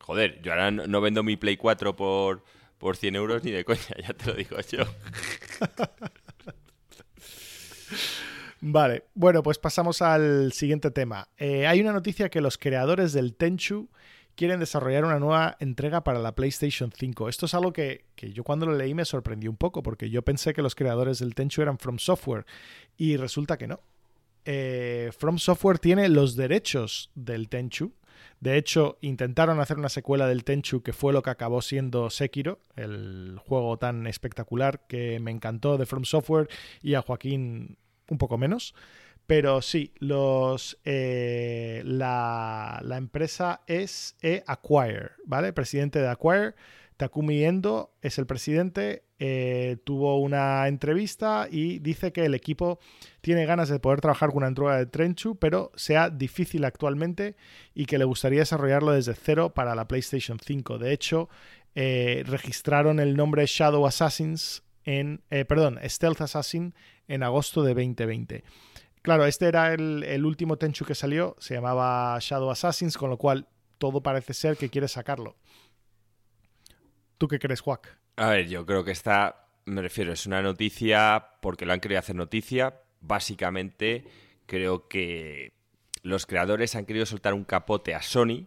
Joder, 0.00 0.40
yo 0.42 0.52
ahora 0.52 0.70
no, 0.70 1.00
vendo 1.00 1.22
mi 1.22 1.36
Play 1.36 1.56
4 1.56 1.96
por, 1.96 2.44
por 2.78 2.96
100 2.96 3.16
euros 3.16 3.44
ni 3.44 3.50
de 3.50 3.64
coña, 3.64 3.80
ya 4.06 4.14
te 4.14 4.26
lo 4.26 4.34
digo 4.34 4.56
yo. 4.60 4.84
Vale, 8.60 9.04
bueno, 9.14 9.42
pues 9.42 9.58
pasamos 9.58 10.02
al 10.02 10.52
siguiente 10.52 10.90
tema. 10.90 11.28
Eh, 11.36 11.66
hay 11.66 11.80
una 11.80 11.92
noticia 11.92 12.28
que 12.28 12.40
los 12.40 12.58
creadores 12.58 13.12
del 13.12 13.34
Tenchu 13.34 13.88
quieren 14.34 14.60
desarrollar 14.60 15.04
una 15.04 15.18
nueva 15.18 15.56
entrega 15.60 16.02
para 16.02 16.18
la 16.18 16.34
PlayStation 16.34 16.92
5. 16.96 17.28
Esto 17.28 17.46
es 17.46 17.54
algo 17.54 17.72
que, 17.72 18.04
yo 18.16 18.42
cuando 18.44 18.66
lo 18.66 18.76
leí 18.76 18.94
me 18.94 19.04
sorprendió 19.04 19.50
un 19.50 19.56
poco, 19.56 19.82
porque 19.82 20.10
yo 20.10 20.22
pensé 20.22 20.54
que 20.54 20.62
los 20.62 20.74
creadores 20.74 21.20
del 21.20 21.34
Tenchu 21.34 21.62
eran 21.62 21.78
From 21.78 21.98
Software 21.98 22.46
y 22.96 23.16
resulta 23.16 23.56
que 23.56 23.68
no. 23.68 23.80
Eh, 24.44 25.10
From 25.16 25.38
Software 25.38 25.78
tiene 25.78 26.08
los 26.08 26.34
derechos 26.34 27.10
del 27.14 27.48
Tenchu. 27.48 27.92
De 28.40 28.56
hecho, 28.56 28.98
intentaron 29.00 29.60
hacer 29.60 29.76
una 29.76 29.88
secuela 29.88 30.26
del 30.26 30.44
Tenchu 30.44 30.82
que 30.82 30.92
fue 30.92 31.12
lo 31.12 31.22
que 31.22 31.30
acabó 31.30 31.62
siendo 31.62 32.10
Sekiro, 32.10 32.60
el 32.76 33.38
juego 33.44 33.76
tan 33.76 34.06
espectacular 34.06 34.86
que 34.86 35.20
me 35.20 35.30
encantó 35.30 35.78
de 35.78 35.86
From 35.86 36.04
Software 36.04 36.48
y 36.80 36.94
a 36.94 37.02
Joaquín 37.02 37.76
un 38.08 38.18
poco 38.18 38.38
menos. 38.38 38.74
Pero 39.28 39.60
sí, 39.60 39.92
los, 39.98 40.78
eh, 40.86 41.82
la, 41.84 42.80
empresa 42.96 43.60
es 43.66 44.16
Acquire, 44.46 45.10
¿vale? 45.26 45.52
Presidente 45.52 45.98
de 45.98 46.08
Acquire, 46.08 46.54
Takumi 46.96 47.44
Endo 47.44 47.92
es 48.00 48.16
el 48.16 48.24
presidente, 48.24 49.04
eh, 49.18 49.76
tuvo 49.84 50.18
una 50.18 50.66
entrevista 50.66 51.46
y 51.50 51.78
dice 51.80 52.10
que 52.10 52.24
el 52.24 52.32
equipo 52.32 52.78
tiene 53.20 53.44
ganas 53.44 53.68
de 53.68 53.78
poder 53.78 54.00
trabajar 54.00 54.30
con 54.30 54.38
una 54.38 54.48
entrega 54.48 54.78
de 54.78 54.86
Trenchu, 54.86 55.36
pero 55.36 55.72
sea 55.74 56.08
difícil 56.08 56.64
actualmente 56.64 57.36
y 57.74 57.84
que 57.84 57.98
le 57.98 58.06
gustaría 58.06 58.40
desarrollarlo 58.40 58.92
desde 58.92 59.14
cero 59.14 59.52
para 59.52 59.74
la 59.74 59.86
PlayStation 59.88 60.38
5. 60.42 60.78
De 60.78 60.94
hecho, 60.94 61.28
eh, 61.74 62.24
registraron 62.26 62.98
el 62.98 63.14
nombre 63.14 63.44
Shadow 63.44 63.86
Assassins 63.86 64.62
en, 64.84 65.20
perdón, 65.46 65.78
Stealth 65.84 66.22
Assassin 66.22 66.72
en 67.08 67.22
agosto 67.22 67.62
de 67.62 67.74
2020. 67.74 68.44
Claro, 69.02 69.24
este 69.24 69.46
era 69.46 69.72
el, 69.72 70.24
último 70.24 70.58
Tenchu 70.58 70.84
que 70.84 70.94
salió, 70.94 71.34
se 71.38 71.54
llamaba 71.54 72.18
Shadow 72.20 72.50
Assassins, 72.50 72.96
con 72.96 73.10
lo 73.10 73.16
cual 73.16 73.48
todo 73.78 74.02
parece 74.02 74.34
ser 74.34 74.56
que 74.56 74.68
quiere 74.68 74.88
sacarlo. 74.88 75.36
¿Tú 77.16 77.26
qué 77.26 77.38
crees, 77.38 77.60
Juac? 77.60 77.98
A 78.16 78.30
ver, 78.30 78.48
yo 78.48 78.66
creo 78.66 78.84
que 78.84 78.90
esta, 78.90 79.46
me 79.64 79.82
refiero, 79.82 80.12
es 80.12 80.26
una 80.26 80.42
noticia 80.42 81.30
porque 81.40 81.64
lo 81.64 81.72
han 81.72 81.80
querido 81.80 81.98
hacer 81.98 82.16
noticia. 82.16 82.82
Básicamente, 83.00 84.04
creo 84.46 84.88
que 84.88 85.52
los 86.02 86.26
creadores 86.26 86.74
han 86.74 86.84
querido 86.84 87.06
soltar 87.06 87.34
un 87.34 87.44
capote 87.44 87.94
a 87.94 88.02
Sony 88.02 88.46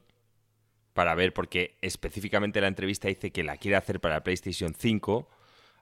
para 0.93 1.15
ver, 1.15 1.33
porque 1.33 1.77
específicamente 1.81 2.61
la 2.61 2.67
entrevista 2.67 3.07
dice 3.07 3.31
que 3.31 3.43
la 3.43 3.57
quiere 3.57 3.77
hacer 3.77 3.99
para 3.99 4.23
PlayStation 4.23 4.73
5 4.77 5.29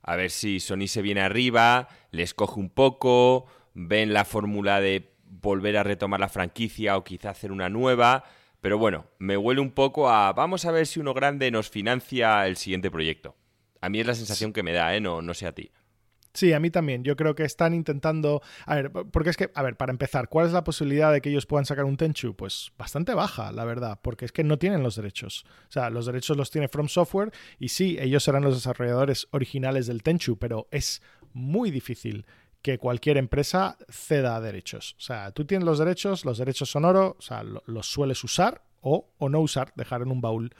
a 0.02 0.16
ver 0.16 0.32
si 0.32 0.60
Sony 0.60 0.88
se 0.88 1.02
viene 1.02 1.22
arriba, 1.22 1.88
les 2.12 2.34
coge 2.34 2.60
un 2.60 2.70
poco, 2.70 3.46
ven 3.74 4.14
la 4.14 4.26
fórmula 4.26 4.82
de 4.82 5.12
volver 5.26 5.78
a 5.78 5.84
retomar 5.84 6.20
la 6.20 6.30
franquicia 6.30 6.98
o 6.98 7.04
quizá 7.04 7.30
hacer 7.30 7.52
una 7.52 7.70
nueva. 7.70 8.24
Pero 8.62 8.78
bueno, 8.78 9.06
me 9.20 9.38
huele 9.38 9.62
un 9.62 9.72
poco 9.72 10.10
a 10.10 10.34
vamos 10.34 10.66
a 10.66 10.72
ver 10.72 10.86
si 10.86 11.00
uno 11.00 11.14
grande 11.14 11.52
nos 11.52 11.70
financia 11.70 12.46
el 12.48 12.58
siguiente 12.58 12.92
proyecto. 12.92 13.36
A 13.82 13.90
mí 13.90 14.00
es 14.00 14.08
la 14.08 14.16
sensación 14.16 14.52
que 14.52 14.64
me 14.64 14.74
da, 14.74 14.96
¿eh? 14.96 15.00
No, 15.00 15.22
no 15.22 15.34
sé 15.34 15.48
a 15.48 15.54
ti. 15.54 15.72
Sí, 16.34 16.54
a 16.54 16.60
mí 16.60 16.70
también. 16.70 17.04
Yo 17.04 17.16
creo 17.16 17.36
que 17.36 17.44
están 17.44 17.74
intentando. 17.74 18.42
A 18.66 18.76
ver, 18.76 18.92
porque 18.92 19.32
es 19.32 19.38
que, 19.38 19.50
a 19.54 19.64
ver, 19.64 19.78
para 19.78 19.92
empezar, 19.92 20.30
¿cuál 20.30 20.46
es 20.46 20.54
la 20.54 20.64
posibilidad 20.64 21.12
de 21.12 21.22
que 21.22 21.30
ellos 21.30 21.46
puedan 21.46 21.66
sacar 21.66 21.86
un 21.86 21.98
Tenchu? 21.98 22.36
Pues 22.36 22.72
bastante 22.78 23.14
baja, 23.14 23.52
la 23.52 23.66
verdad, 23.66 24.00
porque 24.02 24.26
es 24.26 24.32
que 24.32 24.44
no 24.44 24.60
tienen 24.60 24.84
los 24.84 24.96
derechos. 24.96 25.46
O 25.68 25.72
sea, 25.72 25.90
los 25.90 26.06
derechos 26.06 26.38
los 26.38 26.52
tiene 26.52 26.68
From 26.68 26.88
Software 26.88 27.32
y 27.58 27.70
sí, 27.70 27.98
ellos 28.00 28.24
serán 28.24 28.44
los 28.44 28.56
desarrolladores 28.56 29.28
originales 29.32 29.88
del 29.88 30.04
Tenchu, 30.04 30.38
pero 30.38 30.68
es 30.72 31.02
muy 31.34 31.72
difícil 31.72 32.26
que 32.62 32.78
cualquier 32.78 33.18
empresa 33.18 33.78
ceda 33.90 34.40
derechos. 34.42 34.96
O 34.98 35.02
sea, 35.02 35.32
tú 35.32 35.46
tienes 35.46 35.66
los 35.66 35.80
derechos, 35.80 36.26
los 36.26 36.38
derechos 36.38 36.70
son 36.70 36.86
oro, 36.86 37.16
o 37.18 37.22
sea, 37.22 37.44
los 37.44 37.88
sueles 37.88 38.24
usar 38.24 38.64
o, 38.82 39.10
o 39.18 39.30
no 39.30 39.40
usar, 39.40 39.72
dejar 39.76 40.02
en 40.02 40.12
un 40.12 40.22
baúl. 40.22 40.54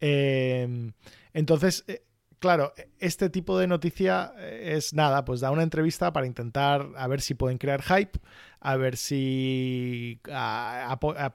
Em, 0.00 0.92
entonces, 1.32 1.84
eh, 1.88 2.02
claro, 2.40 2.72
este 2.98 3.30
tipo 3.30 3.58
de 3.58 3.68
noticia 3.68 4.32
eh, 4.38 4.74
es 4.76 4.92
nada, 4.92 5.24
pues 5.24 5.40
da 5.40 5.50
una 5.50 5.62
entrevista 5.62 6.12
para 6.12 6.26
intentar 6.26 6.88
a 6.96 7.06
ver 7.06 7.20
si 7.20 7.34
pueden 7.34 7.58
crear 7.58 7.82
hype, 7.82 8.18
a 8.58 8.76
ver 8.76 8.96
si 8.96 10.20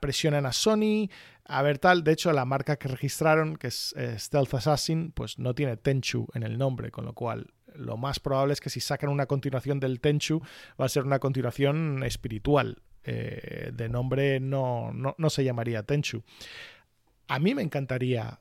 presionan 0.02 0.46
a 0.46 0.52
Sony, 0.52 1.10
a 1.46 1.62
ver 1.62 1.80
tal. 1.80 2.04
De 2.04 2.12
hecho, 2.12 2.34
la 2.34 2.46
marca 2.46 2.76
que 2.76 2.90
registraron, 2.90 3.56
que 3.56 3.68
es 3.68 3.94
eh, 3.98 4.20
Stealth 4.20 4.54
Assassin, 4.56 5.12
pues 5.12 5.40
no 5.40 5.56
tiene 5.56 5.78
Tenchu 5.78 6.28
en 6.34 6.44
el 6.44 6.58
nombre, 6.58 6.92
con 6.92 7.06
lo 7.06 7.14
cual 7.14 7.54
lo 7.78 7.98
más 7.98 8.20
probable 8.20 8.54
es 8.54 8.62
que 8.62 8.70
si 8.70 8.80
sacan 8.80 9.10
una 9.10 9.26
continuación 9.26 9.80
del 9.80 10.00
Tenchu 10.00 10.42
va 10.80 10.86
a 10.86 10.90
ser 10.90 11.04
una 11.04 11.20
continuación 11.20 12.04
espiritual. 12.04 12.82
Eh, 13.08 13.70
de 13.72 13.88
nombre 13.88 14.40
no, 14.40 14.92
no, 14.92 15.30
se 15.30 15.44
llamaría 15.44 15.84
Tenchu. 15.84 16.24
A 17.28 17.38
mí 17.38 17.54
me 17.54 17.62
encantaría 17.62 18.40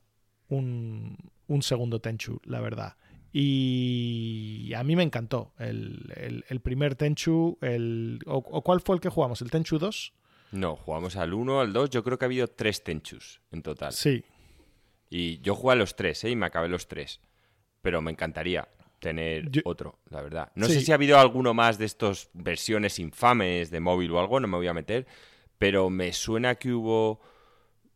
un, 0.49 1.18
un 1.48 1.62
segundo 1.62 2.00
Tenchu, 2.00 2.40
la 2.44 2.60
verdad. 2.60 2.96
Y 3.36 4.72
a 4.76 4.84
mí 4.84 4.94
me 4.94 5.02
encantó 5.02 5.54
el, 5.58 6.60
primer 6.62 6.94
Tenchu. 6.94 7.58
El, 7.60 8.20
o, 8.26 8.62
cuál 8.62 8.80
fue 8.80 8.94
el 8.94 9.00
que 9.00 9.08
jugamos? 9.08 9.42
¿El 9.42 9.50
Tenchu 9.50 9.78
2? 9.78 10.12
No, 10.52 10.76
jugamos 10.76 11.16
al 11.16 11.34
1, 11.34 11.60
al 11.60 11.72
2. 11.72 11.90
Yo 11.90 12.04
creo 12.04 12.16
que 12.16 12.24
ha 12.24 12.26
habido 12.26 12.46
tres 12.46 12.84
Tenchus 12.84 13.40
en 13.50 13.62
total. 13.62 13.92
Sí. 13.92 14.24
Y 15.10 15.40
yo 15.40 15.56
jugué 15.56 15.72
a 15.72 15.76
los 15.76 15.96
tres, 15.96 16.22
¿eh? 16.22 16.30
Y 16.30 16.36
me 16.36 16.46
acabé 16.46 16.68
los 16.68 16.86
tres. 16.86 17.20
Pero 17.82 18.00
me 18.00 18.12
encantaría 18.12 18.68
tener 19.00 19.50
otro, 19.64 19.98
la 20.10 20.22
verdad. 20.22 20.52
No 20.54 20.66
sé 20.66 20.80
si 20.80 20.92
ha 20.92 20.94
habido 20.94 21.18
alguno 21.18 21.54
más 21.54 21.76
de 21.76 21.84
estas 21.84 22.30
versiones 22.32 22.98
infames 22.98 23.70
de 23.70 23.80
móvil 23.80 24.12
o 24.12 24.20
algo, 24.20 24.40
no 24.40 24.48
me 24.48 24.56
voy 24.56 24.68
a 24.68 24.74
meter. 24.74 25.06
Pero 25.58 25.90
me 25.90 26.12
suena 26.12 26.54
que 26.54 26.72
hubo 26.72 27.20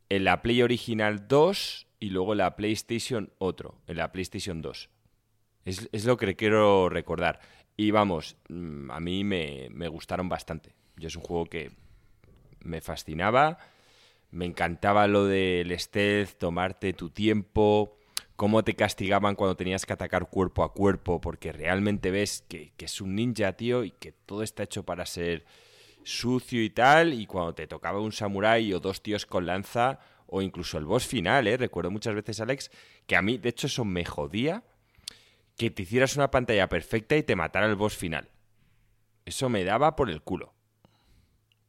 en 0.09 0.25
la 0.25 0.43
Play 0.43 0.62
original 0.62 1.26
2 1.28 1.88
y 2.00 2.11
luego 2.11 2.35
la 2.35 2.57
PlayStation 2.57 3.33
otro, 3.38 3.76
en 3.87 3.97
la 3.97 4.12
PlayStation 4.12 4.62
2. 4.62 4.90
Es, 5.64 6.05
lo 6.05 6.17
que 6.17 6.35
quiero 6.35 6.88
recordar. 6.88 7.40
Y 7.76 7.90
vamos, 7.90 8.37
mm, 8.49 8.90
a 8.90 9.00
mí 9.00 9.25
me, 9.25 9.88
gustaron 9.88 10.28
bastante. 10.28 10.75
Yo 10.97 11.09
es 11.09 11.17
un 11.17 11.23
juego 11.23 11.47
que 11.47 11.73
me 12.61 12.81
fascinaba. 12.81 13.59
Me 14.31 14.47
encantaba 14.47 15.07
lo 15.07 15.25
del 15.25 15.78
stealth, 15.78 16.38
tomarte 16.38 16.93
tu 16.93 17.11
tiempo, 17.11 17.99
cómo 18.37 18.62
te 18.62 18.75
castigaban 18.75 19.35
cuando 19.35 19.57
tenías 19.57 19.87
que 19.87 19.93
atacar 19.93 20.28
cuerpo 20.28 20.62
a 20.64 20.73
cuerpo, 20.73 21.21
porque 21.21 21.52
realmente 21.52 22.11
ves 22.11 22.45
que, 22.49 22.73
es 22.78 23.00
un 23.00 23.14
ninja, 23.14 23.55
tío, 23.55 23.85
y 23.85 23.90
que 23.90 24.12
todo 24.12 24.43
está 24.43 24.62
hecho 24.62 24.85
para 24.85 25.07
ser 25.07 25.45
sucio 26.05 26.62
y 26.62 26.71
tal, 26.71 27.14
y 27.14 27.26
cuando 27.26 27.55
te 27.55 27.67
tocaba 27.67 28.00
un 28.00 28.12
samurái 28.12 28.73
o 28.73 28.81
dos 28.81 29.02
tíos 29.02 29.26
con 29.26 29.47
lanza, 29.47 29.99
o 30.28 30.42
incluso 30.42 30.78
el 30.78 30.85
boss 30.85 31.06
final, 31.06 31.47
¿eh? 31.47 31.56
Recuerdo 31.56 31.90
muchas 31.90 32.14
veces, 32.14 32.40
Alex, 32.40 32.70
que 33.06 33.16
a 33.16 33.23
mí, 33.23 33.38
de 33.38 33.49
hecho, 33.49 33.66
eso 33.66 33.85
me 33.85 34.04
jodía, 34.04 34.62
que 35.56 35.70
te 35.70 35.82
hicieras 35.82 36.16
una 36.16 36.30
pantalla 36.30 36.68
perfecta 36.68 37.16
y 37.16 37.23
te 37.23 37.35
matara 37.35 37.66
el 37.66 37.76
boss 37.76 37.97
final. 37.97 38.28
Eso 39.25 39.49
me 39.49 39.64
daba 39.64 39.97
por 39.97 40.11
el 40.11 40.23
culo. 40.23 40.54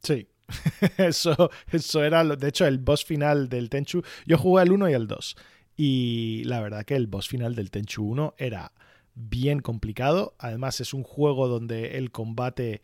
Sí. 0.04 0.28
eso, 0.98 1.50
eso 1.72 2.04
era, 2.04 2.24
de 2.24 2.48
hecho, 2.48 2.66
el 2.66 2.80
boss 2.80 3.06
final 3.06 3.50
del 3.50 3.70
Tenchu. 3.70 4.04
Yo 4.26 4.38
jugué 4.38 4.64
el 4.64 4.72
1 4.72 4.90
y 4.90 4.94
el 4.94 5.08
2. 5.08 5.38
Y 5.78 6.44
la 6.46 6.60
verdad 6.62 6.86
que 6.86 6.96
el 6.96 7.08
boss 7.08 7.28
final 7.28 7.56
del 7.56 7.72
Tenchu 7.72 8.04
1 8.04 8.36
era 8.38 8.74
bien 9.16 9.62
complicado. 9.62 10.36
Además, 10.38 10.82
es 10.82 10.94
un 10.94 11.04
juego 11.04 11.48
donde 11.48 11.98
el 11.98 12.12
combate 12.12 12.82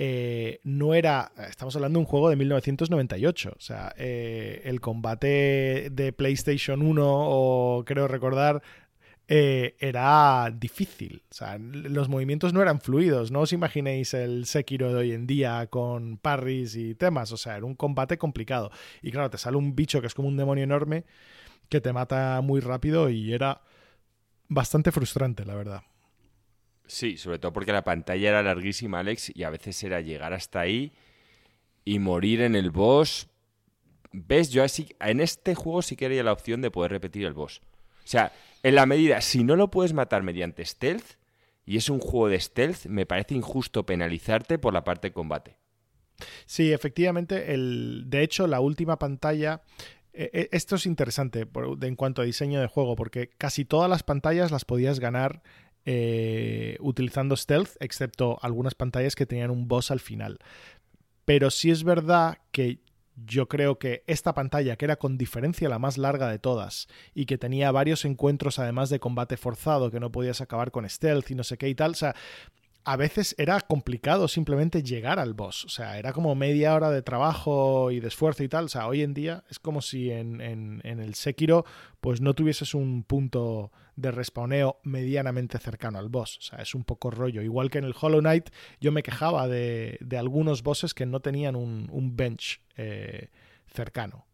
eh, 0.00 0.60
no 0.62 0.94
era. 0.94 1.32
Estamos 1.50 1.74
hablando 1.74 1.98
de 1.98 2.04
un 2.04 2.06
juego 2.06 2.30
de 2.30 2.36
1998. 2.36 3.54
O 3.56 3.60
sea, 3.60 3.92
eh, 3.96 4.62
el 4.64 4.80
combate 4.80 5.88
de 5.90 6.12
PlayStation 6.12 6.82
1, 6.82 7.04
o 7.04 7.84
creo 7.84 8.06
recordar, 8.06 8.62
eh, 9.26 9.74
era 9.80 10.54
difícil. 10.56 11.22
O 11.30 11.34
sea, 11.34 11.58
los 11.58 12.08
movimientos 12.08 12.52
no 12.52 12.62
eran 12.62 12.80
fluidos. 12.80 13.32
No 13.32 13.40
os 13.40 13.52
imaginéis 13.52 14.14
el 14.14 14.46
Sekiro 14.46 14.92
de 14.92 15.00
hoy 15.00 15.12
en 15.12 15.26
día 15.26 15.66
con 15.66 16.18
parries 16.18 16.76
y 16.76 16.94
temas. 16.94 17.32
O 17.32 17.36
sea, 17.36 17.56
era 17.56 17.66
un 17.66 17.74
combate 17.74 18.18
complicado. 18.18 18.70
Y 19.02 19.10
claro, 19.10 19.30
te 19.30 19.38
sale 19.38 19.56
un 19.56 19.74
bicho 19.74 20.00
que 20.00 20.06
es 20.06 20.14
como 20.14 20.28
un 20.28 20.36
demonio 20.36 20.62
enorme 20.64 21.04
que 21.68 21.80
te 21.80 21.92
mata 21.92 22.40
muy 22.42 22.60
rápido 22.60 23.10
y 23.10 23.32
era 23.32 23.62
bastante 24.48 24.92
frustrante, 24.92 25.44
la 25.44 25.54
verdad. 25.54 25.82
Sí, 26.88 27.18
sobre 27.18 27.38
todo 27.38 27.52
porque 27.52 27.72
la 27.72 27.84
pantalla 27.84 28.30
era 28.30 28.42
larguísima, 28.42 29.00
Alex, 29.00 29.30
y 29.34 29.44
a 29.44 29.50
veces 29.50 29.82
era 29.84 30.00
llegar 30.00 30.32
hasta 30.32 30.60
ahí 30.60 30.92
y 31.84 31.98
morir 31.98 32.40
en 32.40 32.56
el 32.56 32.70
boss. 32.70 33.28
¿Ves? 34.10 34.50
Yo 34.50 34.64
así, 34.64 34.88
en 34.98 35.20
este 35.20 35.54
juego 35.54 35.82
sí 35.82 35.96
quería 35.96 36.24
la 36.24 36.32
opción 36.32 36.62
de 36.62 36.70
poder 36.70 36.90
repetir 36.90 37.26
el 37.26 37.34
boss. 37.34 37.60
O 38.04 38.08
sea, 38.10 38.32
en 38.62 38.74
la 38.74 38.86
medida, 38.86 39.20
si 39.20 39.44
no 39.44 39.54
lo 39.54 39.70
puedes 39.70 39.92
matar 39.92 40.22
mediante 40.22 40.64
stealth, 40.64 41.18
y 41.66 41.76
es 41.76 41.90
un 41.90 42.00
juego 42.00 42.30
de 42.30 42.40
stealth, 42.40 42.86
me 42.86 43.04
parece 43.04 43.34
injusto 43.34 43.84
penalizarte 43.84 44.58
por 44.58 44.72
la 44.72 44.82
parte 44.82 45.08
de 45.08 45.12
combate. 45.12 45.56
Sí, 46.46 46.72
efectivamente, 46.72 47.52
el, 47.52 48.04
de 48.06 48.22
hecho, 48.22 48.46
la 48.46 48.60
última 48.60 48.98
pantalla 48.98 49.60
e, 50.18 50.30
e, 50.32 50.48
esto 50.50 50.76
es 50.76 50.86
interesante 50.86 51.46
en 51.82 51.94
cuanto 51.94 52.22
a 52.22 52.24
diseño 52.24 52.60
de 52.60 52.66
juego, 52.66 52.96
porque 52.96 53.28
casi 53.28 53.64
todas 53.64 53.88
las 53.88 54.02
pantallas 54.02 54.50
las 54.50 54.64
podías 54.64 54.98
ganar 54.98 55.42
eh, 55.84 56.76
utilizando 56.80 57.36
stealth, 57.36 57.70
excepto 57.80 58.38
algunas 58.42 58.74
pantallas 58.74 59.14
que 59.14 59.26
tenían 59.26 59.50
un 59.50 59.68
boss 59.68 59.90
al 59.90 60.00
final. 60.00 60.38
Pero 61.24 61.50
sí 61.50 61.70
es 61.70 61.84
verdad 61.84 62.38
que 62.52 62.80
yo 63.26 63.48
creo 63.48 63.78
que 63.78 64.04
esta 64.06 64.34
pantalla, 64.34 64.76
que 64.76 64.84
era 64.84 64.96
con 64.96 65.18
diferencia 65.18 65.68
la 65.68 65.78
más 65.78 65.98
larga 65.98 66.28
de 66.28 66.38
todas, 66.38 66.88
y 67.14 67.26
que 67.26 67.38
tenía 67.38 67.72
varios 67.72 68.04
encuentros 68.04 68.58
además 68.58 68.90
de 68.90 69.00
combate 69.00 69.36
forzado, 69.36 69.90
que 69.90 70.00
no 70.00 70.12
podías 70.12 70.40
acabar 70.40 70.70
con 70.70 70.88
stealth 70.88 71.30
y 71.30 71.34
no 71.34 71.44
sé 71.44 71.58
qué 71.58 71.68
y 71.68 71.74
tal, 71.74 71.92
o 71.92 71.94
sea, 71.94 72.14
a 72.84 72.96
veces 72.96 73.34
era 73.38 73.60
complicado 73.60 74.28
simplemente 74.28 74.82
llegar 74.82 75.18
al 75.18 75.34
boss. 75.34 75.64
O 75.64 75.68
sea, 75.68 75.98
era 75.98 76.12
como 76.12 76.34
media 76.34 76.74
hora 76.74 76.90
de 76.90 77.02
trabajo 77.02 77.90
y 77.90 78.00
de 78.00 78.08
esfuerzo 78.08 78.42
y 78.44 78.48
tal. 78.48 78.66
O 78.66 78.68
sea, 78.68 78.86
hoy 78.86 79.02
en 79.02 79.14
día 79.14 79.44
es 79.50 79.58
como 79.58 79.82
si 79.82 80.10
en, 80.10 80.40
el 80.84 81.14
Sekiro 81.14 81.64
pues 82.00 82.20
no 82.20 82.34
tuvieses 82.34 82.74
un 82.74 83.02
punto 83.02 83.72
de 83.96 84.10
respawneo 84.10 84.78
medianamente 84.84 85.58
cercano 85.58 85.98
al 85.98 86.08
boss. 86.08 86.38
O 86.38 86.42
sea, 86.42 86.60
es 86.60 86.74
un 86.74 86.84
poco 86.84 87.10
rollo. 87.10 87.42
Igual 87.42 87.70
que 87.70 87.78
en 87.78 87.84
el 87.84 87.94
Hollow 88.00 88.20
Knight 88.20 88.50
yo 88.80 88.92
me 88.92 89.02
quejaba 89.02 89.48
de, 89.48 89.98
algunos 90.16 90.62
bosses 90.62 90.94
que 90.94 91.04
no 91.04 91.20
tenían 91.20 91.56
un, 91.56 92.16
bench 92.16 92.62
eh, 92.76 93.28
cercano 93.66 94.27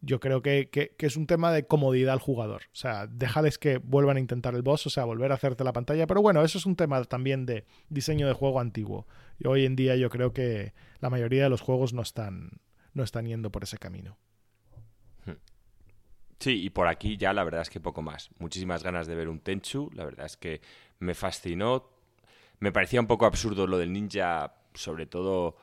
yo 0.00 0.20
creo 0.20 0.42
que, 0.42 0.70
es 0.98 1.16
un 1.16 1.26
tema 1.26 1.52
de 1.52 1.66
comodidad 1.66 2.12
al 2.12 2.20
jugador. 2.20 2.62
O 2.72 2.76
sea, 2.76 3.06
déjales 3.06 3.58
que 3.58 3.78
vuelvan 3.78 4.16
a 4.16 4.20
intentar 4.20 4.54
el 4.54 4.62
boss, 4.62 4.86
o 4.86 4.90
sea, 4.90 5.04
volver 5.04 5.32
a 5.32 5.34
hacerte 5.34 5.64
la 5.64 5.72
pantalla. 5.72 6.06
Pero 6.06 6.22
bueno, 6.22 6.42
eso 6.44 6.58
es 6.58 6.66
un 6.66 6.76
tema 6.76 7.02
también 7.04 7.46
de 7.46 7.64
diseño 7.88 8.26
de 8.26 8.32
juego 8.32 8.60
antiguo. 8.60 9.06
Y 9.38 9.48
hoy 9.48 9.64
en 9.64 9.76
día 9.76 9.96
yo 9.96 10.08
creo 10.08 10.32
que 10.32 10.72
la 11.00 11.10
mayoría 11.10 11.42
de 11.42 11.48
los 11.48 11.60
juegos 11.60 11.92
no 11.92 12.02
están, 12.02 12.60
no 12.94 13.02
están 13.02 13.26
yendo 13.26 13.50
por 13.50 13.64
ese 13.64 13.78
camino. 13.78 14.16
Hmm. 15.26 15.38
Sí, 16.38 16.62
y 16.62 16.70
por 16.70 16.86
aquí 16.86 17.16
ya 17.16 17.32
la 17.32 17.42
verdad 17.42 17.62
es 17.62 17.70
que 17.70 17.80
poco 17.80 18.02
más. 18.02 18.30
Muchísimas 18.38 18.84
ganas 18.84 19.08
de 19.08 19.16
ver 19.16 19.28
un 19.28 19.40
Tenchu. 19.40 19.90
La 19.94 20.04
verdad 20.04 20.26
es 20.26 20.36
que 20.36 20.60
me 21.00 21.14
fascinó. 21.14 21.90
Me 22.60 22.70
parecía 22.70 23.00
un 23.00 23.08
poco 23.08 23.26
absurdo 23.26 23.66
lo 23.66 23.78
del 23.78 23.92
ninja, 23.92 24.54
sobre 24.74 25.06
todo 25.06 25.56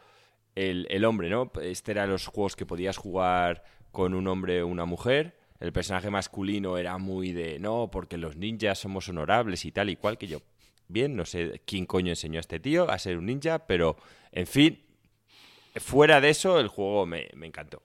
el, 0.56 0.88
el 0.90 1.06
hombre, 1.06 1.30
¿no? 1.30 1.52
Este 1.62 1.92
era 1.92 2.06
los 2.06 2.28
juegos 2.28 2.56
que 2.56 2.66
podías 2.66 2.98
jugar 2.98 3.64
con 3.96 4.14
un 4.14 4.28
hombre 4.28 4.62
o 4.62 4.68
una 4.68 4.84
mujer. 4.84 5.40
El 5.62 5.72
personaje 5.72 6.10
masculino 6.10 6.78
era 6.78 6.98
muy 6.98 7.32
de 7.32 7.60
no, 7.60 7.90
porque 7.90 8.18
los 8.18 8.36
ninjas 8.36 8.78
somos 8.78 9.08
honorables 9.08 9.64
y 9.64 9.72
tal 9.72 9.90
y 9.90 9.96
cual, 9.96 10.18
que 10.18 10.28
yo, 10.28 10.42
bien, 10.90 11.16
no 11.16 11.24
sé 11.24 11.62
quién 11.66 11.86
coño 11.86 12.10
enseñó 12.10 12.38
a 12.38 12.42
este 12.42 12.60
tío 12.60 12.92
a 12.92 13.00
ser 13.00 13.18
un 13.18 13.28
ninja, 13.28 13.66
pero 13.66 13.96
en 14.34 14.48
fin, 14.48 14.84
fuera 15.78 16.20
de 16.20 16.30
eso, 16.30 16.60
el 16.60 16.68
juego 16.68 17.06
me, 17.06 17.30
encantó. 17.42 17.82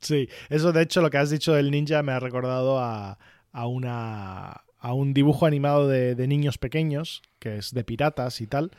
Sí, 0.00 0.28
eso 0.48 0.72
de 0.72 0.82
hecho 0.82 1.02
lo 1.02 1.10
que 1.10 1.18
has 1.18 1.30
dicho 1.30 1.52
del 1.52 1.72
ninja 1.72 2.04
me 2.04 2.12
ha 2.12 2.20
recordado 2.20 2.78
a, 2.78 3.18
a 3.50 3.66
una 3.66 4.62
a 4.80 4.94
un 4.94 5.12
dibujo 5.12 5.46
animado 5.46 5.88
de, 5.88 6.26
niños 6.26 6.56
pequeños, 6.56 7.22
que 7.38 7.56
es 7.56 7.74
de 7.74 7.84
piratas 7.84 8.40
y 8.40 8.46
tal, 8.46 8.70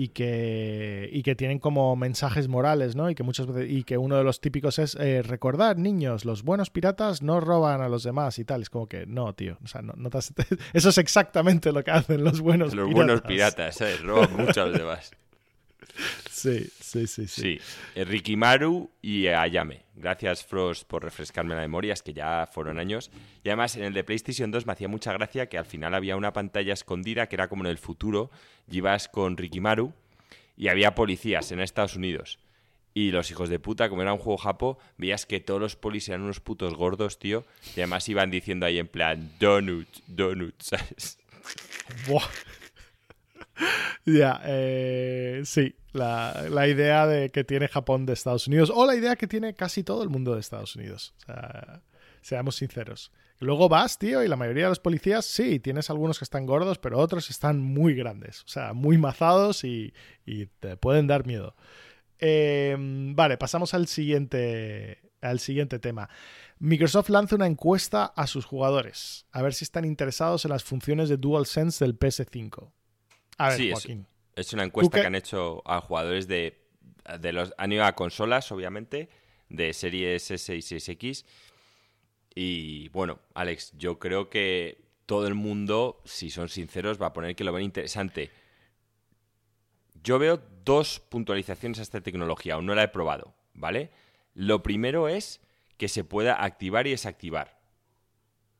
y 0.00 0.10
que, 0.10 1.10
y 1.12 1.24
que 1.24 1.34
tienen 1.34 1.58
como 1.58 1.96
mensajes 1.96 2.46
morales, 2.46 2.94
¿no? 2.94 3.10
Y 3.10 3.16
que 3.16 3.24
muchas 3.24 3.48
veces, 3.48 3.68
y 3.68 3.82
que 3.82 3.98
uno 3.98 4.16
de 4.16 4.22
los 4.22 4.40
típicos 4.40 4.78
es 4.78 4.94
eh, 4.94 5.22
recordar, 5.22 5.76
niños, 5.76 6.24
los 6.24 6.44
buenos 6.44 6.70
piratas 6.70 7.20
no 7.20 7.40
roban 7.40 7.82
a 7.82 7.88
los 7.88 8.04
demás 8.04 8.38
y 8.38 8.44
tal. 8.44 8.62
Es 8.62 8.70
como 8.70 8.86
que 8.86 9.06
no, 9.06 9.34
tío. 9.34 9.58
O 9.64 9.66
sea, 9.66 9.82
no, 9.82 9.94
eso 10.72 10.88
es 10.88 10.98
exactamente 10.98 11.72
lo 11.72 11.82
que 11.82 11.90
hacen 11.90 12.22
los 12.22 12.40
buenos 12.40 12.74
los 12.74 12.86
piratas. 12.86 12.86
Los 12.86 12.94
buenos 12.94 13.22
piratas, 13.22 13.80
¿eh? 13.80 13.96
roban 13.96 14.36
mucho 14.36 14.62
a 14.62 14.66
los 14.66 14.78
demás. 14.78 15.10
Sí, 16.30 16.70
sí, 16.80 17.06
sí, 17.06 17.26
sí. 17.26 17.42
Sí, 17.42 17.60
eh, 17.94 18.04
Rikimaru 18.04 18.90
y 19.02 19.26
Ayame. 19.26 19.82
Gracias, 19.96 20.44
Frost, 20.44 20.86
por 20.86 21.02
refrescarme 21.02 21.54
la 21.54 21.60
memoria, 21.62 21.92
es 21.92 22.02
que 22.02 22.12
ya 22.12 22.48
fueron 22.52 22.78
años. 22.78 23.10
Y 23.42 23.48
además, 23.48 23.76
en 23.76 23.84
el 23.84 23.92
de 23.94 24.04
PlayStation 24.04 24.50
2 24.50 24.66
me 24.66 24.72
hacía 24.72 24.86
mucha 24.86 25.12
gracia 25.12 25.48
que 25.48 25.58
al 25.58 25.64
final 25.66 25.94
había 25.94 26.16
una 26.16 26.32
pantalla 26.32 26.72
escondida 26.72 27.28
que 27.28 27.34
era 27.36 27.48
como 27.48 27.64
en 27.64 27.70
el 27.70 27.78
futuro. 27.78 28.30
Ibas 28.70 29.08
con 29.08 29.36
Rikimaru 29.36 29.92
y 30.56 30.68
había 30.68 30.94
policías 30.94 31.50
en 31.50 31.60
Estados 31.60 31.96
Unidos. 31.96 32.38
Y 32.94 33.10
los 33.10 33.30
hijos 33.30 33.48
de 33.48 33.58
puta, 33.58 33.88
como 33.88 34.02
era 34.02 34.12
un 34.12 34.18
juego 34.18 34.38
japo, 34.38 34.78
veías 34.96 35.26
que 35.26 35.40
todos 35.40 35.60
los 35.60 35.76
polis 35.76 36.08
eran 36.08 36.22
unos 36.22 36.40
putos 36.40 36.74
gordos, 36.74 37.18
tío. 37.18 37.44
Y 37.76 37.80
además 37.80 38.08
iban 38.08 38.30
diciendo 38.30 38.66
ahí 38.66 38.78
en 38.78 38.88
plan, 38.88 39.32
donuts, 39.40 40.02
donuts, 40.06 40.66
¿sabes? 40.68 41.18
Buah. 42.06 42.22
Ya, 44.06 44.40
eh, 44.44 45.42
sí, 45.44 45.74
la, 45.92 46.46
la 46.50 46.68
idea 46.68 47.06
de 47.06 47.30
que 47.30 47.44
tiene 47.44 47.68
Japón 47.68 48.06
de 48.06 48.12
Estados 48.12 48.46
Unidos, 48.46 48.70
o 48.74 48.86
la 48.86 48.94
idea 48.94 49.16
que 49.16 49.26
tiene 49.26 49.54
casi 49.54 49.82
todo 49.82 50.02
el 50.02 50.08
mundo 50.08 50.34
de 50.34 50.40
Estados 50.40 50.76
Unidos. 50.76 51.14
O 51.18 51.26
sea, 51.26 51.82
seamos 52.20 52.56
sinceros. 52.56 53.12
Luego 53.40 53.68
vas, 53.68 53.98
tío, 53.98 54.24
y 54.24 54.28
la 54.28 54.36
mayoría 54.36 54.64
de 54.64 54.70
los 54.70 54.80
policías, 54.80 55.24
sí, 55.24 55.60
tienes 55.60 55.90
algunos 55.90 56.18
que 56.18 56.24
están 56.24 56.44
gordos, 56.44 56.78
pero 56.78 56.98
otros 56.98 57.30
están 57.30 57.60
muy 57.60 57.94
grandes, 57.94 58.42
o 58.42 58.48
sea, 58.48 58.72
muy 58.72 58.98
mazados 58.98 59.62
y, 59.62 59.94
y 60.26 60.46
te 60.46 60.76
pueden 60.76 61.06
dar 61.06 61.24
miedo. 61.24 61.54
Eh, 62.18 62.76
vale, 62.78 63.38
pasamos 63.38 63.74
al 63.74 63.86
siguiente, 63.86 64.98
al 65.20 65.38
siguiente 65.38 65.78
tema. 65.78 66.08
Microsoft 66.58 67.10
lanza 67.10 67.36
una 67.36 67.46
encuesta 67.46 68.06
a 68.06 68.26
sus 68.26 68.44
jugadores, 68.44 69.26
a 69.30 69.42
ver 69.42 69.54
si 69.54 69.64
están 69.64 69.84
interesados 69.84 70.44
en 70.44 70.50
las 70.50 70.64
funciones 70.64 71.08
de 71.08 71.16
DualSense 71.16 71.84
del 71.84 71.96
PS5. 71.96 72.72
A 73.38 73.48
ver, 73.50 73.56
Sí, 73.56 73.70
Joaquín. 73.70 74.06
Es 74.38 74.52
una 74.52 74.64
encuesta 74.64 75.00
que 75.00 75.06
han 75.06 75.14
hecho 75.14 75.62
a 75.66 75.80
jugadores 75.80 76.28
de, 76.28 76.60
de 77.18 77.32
los... 77.32 77.52
Han 77.58 77.72
ido 77.72 77.84
a 77.84 77.94
consolas, 77.94 78.50
obviamente, 78.52 79.08
de 79.48 79.72
series 79.72 80.30
S 80.30 80.54
y 80.54 80.60
6X. 80.60 81.24
Y 82.34 82.88
bueno, 82.90 83.18
Alex, 83.34 83.72
yo 83.76 83.98
creo 83.98 84.30
que 84.30 84.84
todo 85.06 85.26
el 85.26 85.34
mundo, 85.34 86.02
si 86.04 86.30
son 86.30 86.48
sinceros, 86.48 87.00
va 87.00 87.06
a 87.06 87.12
poner 87.12 87.34
que 87.34 87.42
lo 87.42 87.52
ven 87.52 87.64
interesante. 87.64 88.30
Yo 90.04 90.18
veo 90.18 90.40
dos 90.64 91.00
puntualizaciones 91.00 91.80
a 91.80 91.82
esta 91.82 92.00
tecnología, 92.00 92.54
aún 92.54 92.66
no 92.66 92.74
la 92.74 92.84
he 92.84 92.88
probado, 92.88 93.34
¿vale? 93.54 93.90
Lo 94.34 94.62
primero 94.62 95.08
es 95.08 95.40
que 95.78 95.88
se 95.88 96.04
pueda 96.04 96.44
activar 96.44 96.86
y 96.86 96.90
desactivar. 96.90 97.57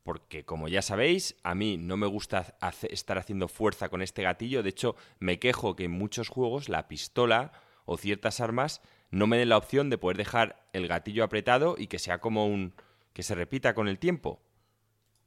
Porque 0.09 0.43
como 0.43 0.69
ya 0.69 0.81
sabéis, 0.81 1.37
a 1.43 1.55
mí 1.55 1.77
no 1.77 1.99
me 1.99 2.07
gusta 2.07 2.57
estar 2.88 3.19
haciendo 3.19 3.47
fuerza 3.47 3.91
con 3.91 4.00
este 4.00 4.23
gatillo. 4.23 4.62
De 4.62 4.71
hecho, 4.71 4.97
me 5.19 5.38
quejo 5.38 5.77
que 5.77 5.85
en 5.85 5.91
muchos 5.91 6.31
juegos 6.31 6.71
la 6.71 6.88
pistola 6.88 7.53
o 7.85 7.99
ciertas 7.99 8.41
armas 8.41 8.81
no 9.11 9.27
me 9.27 9.37
den 9.37 9.50
la 9.50 9.59
opción 9.59 9.91
de 9.91 9.99
poder 9.99 10.17
dejar 10.17 10.67
el 10.73 10.88
gatillo 10.88 11.25
apretado 11.25 11.75
y 11.77 11.88
que 11.88 11.99
sea 11.99 12.23
como 12.23 12.47
un... 12.47 12.73
que 13.12 13.23
se 13.23 13.35
repita 13.35 13.75
con 13.75 13.87
el 13.87 13.99
tiempo. 13.99 14.41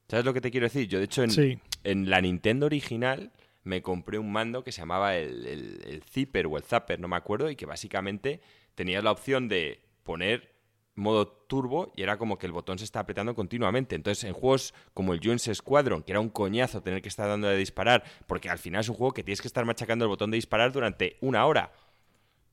¿Sabes 0.08 0.26
lo 0.26 0.34
que 0.34 0.42
te 0.42 0.50
quiero 0.50 0.66
decir? 0.66 0.88
Yo, 0.88 0.98
de 0.98 1.06
hecho, 1.06 1.22
en, 1.22 1.30
Sí. 1.30 1.60
en 1.84 2.10
la 2.10 2.20
Nintendo 2.20 2.66
original 2.66 3.32
me 3.64 3.84
compré 3.84 4.18
un 4.18 4.32
mando 4.32 4.64
que 4.64 4.72
se 4.72 4.82
llamaba 4.82 5.16
el, 5.16 5.46
el, 5.46 5.82
el 5.86 6.02
Zipper 6.02 6.48
o 6.48 6.58
el 6.58 6.64
Zapper, 6.64 7.00
no 7.00 7.08
me 7.08 7.18
acuerdo, 7.18 7.52
y 7.52 7.56
que 7.56 7.68
básicamente 7.68 8.42
tenías 8.74 9.04
la 9.04 9.12
opción 9.12 9.48
de 9.48 9.84
poner 10.02 10.51
modo 10.96 11.28
turbo 11.28 11.92
y 11.96 12.04
era 12.04 12.18
como 12.18 12.38
que 12.38 12.46
el 12.46 12.52
botón 12.52 12.78
se 12.78 12.84
está 12.86 13.00
apretando 13.00 13.34
continuamente. 13.36 13.96
Entonces, 13.96 14.24
en 14.26 14.34
juegos 14.34 14.74
como 14.94 15.14
el 15.14 15.22
Jones 15.24 15.50
Squadron, 15.54 16.04
que 16.04 16.12
era 16.12 16.20
un 16.20 16.30
coñazo 16.30 16.82
tener 16.82 17.02
que 17.02 17.10
estar 17.10 17.28
dando 17.28 17.48
de 17.48 17.58
disparar, 17.58 18.04
porque 18.28 18.50
al 18.50 18.60
final 18.60 18.82
es 18.82 18.90
un 18.90 18.96
juego 18.96 19.14
que 19.14 19.24
tienes 19.24 19.42
que 19.42 19.48
estar 19.48 19.66
machacando 19.66 20.06
el 20.06 20.10
botón 20.10 20.32
de 20.32 20.36
disparar 20.36 20.72
durante 20.72 21.18
una 21.22 21.46
hora. 21.46 21.72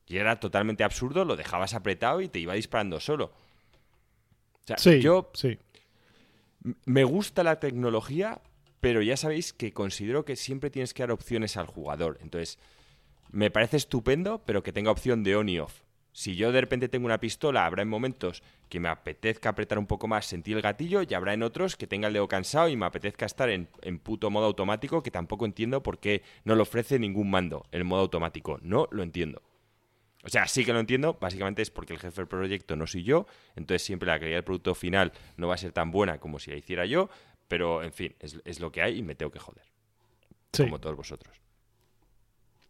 Y 0.07 0.17
era 0.17 0.39
totalmente 0.39 0.83
absurdo, 0.83 1.25
lo 1.25 1.35
dejabas 1.35 1.73
apretado 1.73 2.21
y 2.21 2.29
te 2.29 2.39
iba 2.39 2.53
disparando 2.53 2.99
solo. 2.99 3.25
O 3.25 4.67
sea, 4.67 4.77
Sí, 4.77 5.01
yo 5.01 5.29
sí. 5.33 5.57
me 6.85 7.03
gusta 7.03 7.43
la 7.43 7.59
tecnología, 7.59 8.41
pero 8.79 9.01
ya 9.01 9.17
sabéis 9.17 9.53
que 9.53 9.71
considero 9.73 10.25
que 10.25 10.35
siempre 10.35 10.69
tienes 10.69 10.93
que 10.93 11.03
dar 11.03 11.11
opciones 11.11 11.57
al 11.57 11.67
jugador. 11.67 12.17
Entonces, 12.21 12.57
me 13.31 13.51
parece 13.51 13.77
estupendo, 13.77 14.41
pero 14.45 14.63
que 14.63 14.73
tenga 14.73 14.89
opción 14.91 15.23
de 15.23 15.35
on 15.35 15.49
y 15.49 15.59
off. 15.59 15.81
Si 16.11 16.35
yo 16.35 16.51
de 16.51 16.59
repente 16.61 16.89
tengo 16.89 17.05
una 17.05 17.19
pistola, 17.19 17.65
habrá 17.65 17.83
en 17.83 17.87
momentos 17.89 18.43
que 18.67 18.79
me 18.79 18.89
apetezca 18.89 19.49
apretar 19.49 19.77
un 19.79 19.85
poco 19.87 20.07
más, 20.07 20.25
sentir 20.25 20.55
el 20.55 20.61
gatillo, 20.61 21.01
y 21.07 21.13
habrá 21.13 21.33
en 21.33 21.43
otros 21.43 21.75
que 21.75 21.87
tenga 21.87 22.07
el 22.07 22.13
dedo 22.13 22.27
cansado 22.27 22.67
y 22.67 22.75
me 22.75 22.85
apetezca 22.85 23.25
estar 23.25 23.49
en, 23.49 23.69
en 23.81 23.99
puto 23.99 24.29
modo 24.29 24.45
automático, 24.45 25.03
que 25.03 25.11
tampoco 25.11 25.45
entiendo 25.45 25.81
por 25.83 25.99
qué 25.99 26.23
no 26.43 26.55
lo 26.55 26.63
ofrece 26.63 26.99
ningún 26.99 27.29
mando, 27.29 27.65
el 27.71 27.83
modo 27.85 28.01
automático. 28.01 28.59
No 28.61 28.87
lo 28.91 29.03
entiendo. 29.03 29.41
O 30.23 30.29
sea, 30.29 30.47
sí 30.47 30.65
que 30.65 30.73
lo 30.73 30.79
entiendo, 30.81 31.17
básicamente 31.21 31.61
es 31.61 31.71
porque 31.71 31.93
el 31.93 31.99
jefe 31.99 32.17
del 32.17 32.27
proyecto 32.27 32.75
no 32.75 32.85
soy 32.87 33.03
yo, 33.03 33.25
entonces 33.55 33.83
siempre 33.83 34.07
la 34.07 34.19
calidad 34.19 34.37
del 34.37 34.43
producto 34.43 34.75
final 34.75 35.13
no 35.37 35.47
va 35.47 35.53
a 35.53 35.57
ser 35.57 35.71
tan 35.71 35.91
buena 35.91 36.19
como 36.19 36.39
si 36.39 36.51
la 36.51 36.57
hiciera 36.57 36.85
yo, 36.85 37.09
pero 37.47 37.81
en 37.83 37.93
fin, 37.93 38.13
es, 38.19 38.37
es 38.43 38.59
lo 38.59 38.71
que 38.71 38.81
hay 38.81 38.97
y 38.97 39.01
me 39.03 39.15
tengo 39.15 39.31
que 39.31 39.39
joder, 39.39 39.63
Sí. 40.51 40.63
como 40.63 40.79
todos 40.79 40.97
vosotros. 40.97 41.39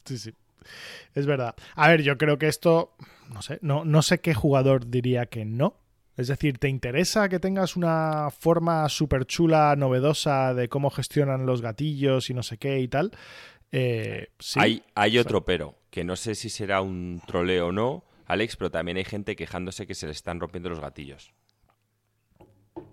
Sí, 0.06 0.18
sí. 0.20 0.34
Es 1.14 1.26
verdad. 1.26 1.56
A 1.76 1.88
ver, 1.90 2.02
yo 2.02 2.18
creo 2.18 2.38
que 2.38 2.48
esto, 2.48 2.96
no 3.34 3.42
sé, 3.42 3.60
no, 3.62 3.86
no 3.86 4.02
sé 4.02 4.20
qué 4.20 4.34
jugador 4.34 4.90
diría 4.90 5.26
que 5.26 5.46
no. 5.46 5.76
Es 6.18 6.28
decir, 6.28 6.58
¿te 6.58 6.68
interesa 6.68 7.30
que 7.30 7.40
tengas 7.40 7.78
una 7.78 8.30
forma 8.30 8.90
súper 8.90 9.26
chula, 9.26 9.76
novedosa 9.78 10.54
de 10.54 10.68
cómo 10.68 10.90
gestionan 10.90 11.46
los 11.46 11.62
gatillos 11.62 12.30
y 12.30 12.34
no 12.34 12.44
sé 12.44 12.58
qué 12.58 12.80
y 12.82 12.90
tal? 12.90 13.12
Eh, 13.72 14.28
sí. 14.38 14.60
Hay, 14.60 14.84
hay 14.96 15.18
otro 15.18 15.46
pero, 15.46 15.76
que 15.90 16.04
no 16.04 16.16
sé 16.16 16.36
si 16.36 16.50
será 16.50 16.82
un 16.82 17.22
troleo 17.26 17.68
o 17.68 17.72
no, 17.72 18.04
Alex, 18.26 18.58
pero 18.58 18.70
también 18.70 18.98
hay 18.98 19.06
gente 19.06 19.36
quejándose 19.36 19.88
que 19.88 19.96
se 19.96 20.08
le 20.08 20.12
están 20.12 20.40
rompiendo 20.40 20.70
los 20.70 20.80
gatillos. 20.80 21.34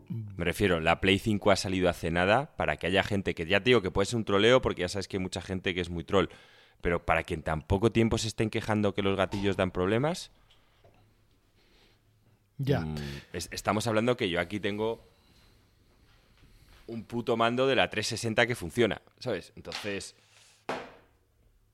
Me 0.08 0.44
refiero, 0.44 0.80
la 0.80 1.00
Play 1.00 1.18
5 1.18 1.50
ha 1.50 1.56
salido 1.56 1.88
hace 1.88 2.10
nada 2.10 2.54
para 2.56 2.76
que 2.76 2.86
haya 2.86 3.02
gente 3.02 3.34
que 3.34 3.46
ya 3.46 3.60
te 3.60 3.70
digo 3.70 3.82
que 3.82 3.90
puede 3.90 4.06
ser 4.06 4.16
un 4.16 4.24
troleo 4.24 4.62
porque 4.62 4.82
ya 4.82 4.88
sabes 4.88 5.08
que 5.08 5.16
hay 5.16 5.22
mucha 5.22 5.40
gente 5.42 5.74
que 5.74 5.80
es 5.80 5.90
muy 5.90 6.04
troll, 6.04 6.28
pero 6.80 7.04
para 7.04 7.22
que 7.22 7.34
en 7.34 7.42
tan 7.42 7.62
poco 7.62 7.90
tiempo 7.92 8.18
se 8.18 8.28
estén 8.28 8.50
quejando 8.50 8.94
que 8.94 9.02
los 9.02 9.16
gatillos 9.16 9.56
dan 9.56 9.70
problemas, 9.70 10.30
Ya. 12.58 12.80
Mm, 12.80 12.96
es- 13.34 13.48
estamos 13.52 13.86
hablando 13.86 14.16
que 14.16 14.30
yo 14.30 14.40
aquí 14.40 14.58
tengo 14.60 15.04
un 16.86 17.04
puto 17.04 17.36
mando 17.36 17.66
de 17.66 17.76
la 17.76 17.90
360 17.90 18.46
que 18.46 18.54
funciona, 18.54 19.02
¿sabes? 19.18 19.52
Entonces, 19.56 20.14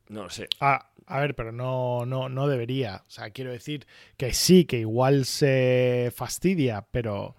no 0.09 0.25
lo 0.25 0.31
sé. 0.31 0.49
Ah, 0.61 0.91
a 1.07 1.21
ver, 1.21 1.35
pero 1.37 1.53
no, 1.53 2.05
no, 2.07 2.29
no 2.29 2.49
debería. 2.49 3.03
O 3.07 3.11
sea, 3.11 3.31
quiero 3.31 3.53
decir 3.53 3.87
que 4.17 4.33
sí, 4.35 4.65
que 4.65 4.79
igual 4.79 5.25
se 5.25 6.13
fastidia, 6.17 6.85
pero 6.91 7.37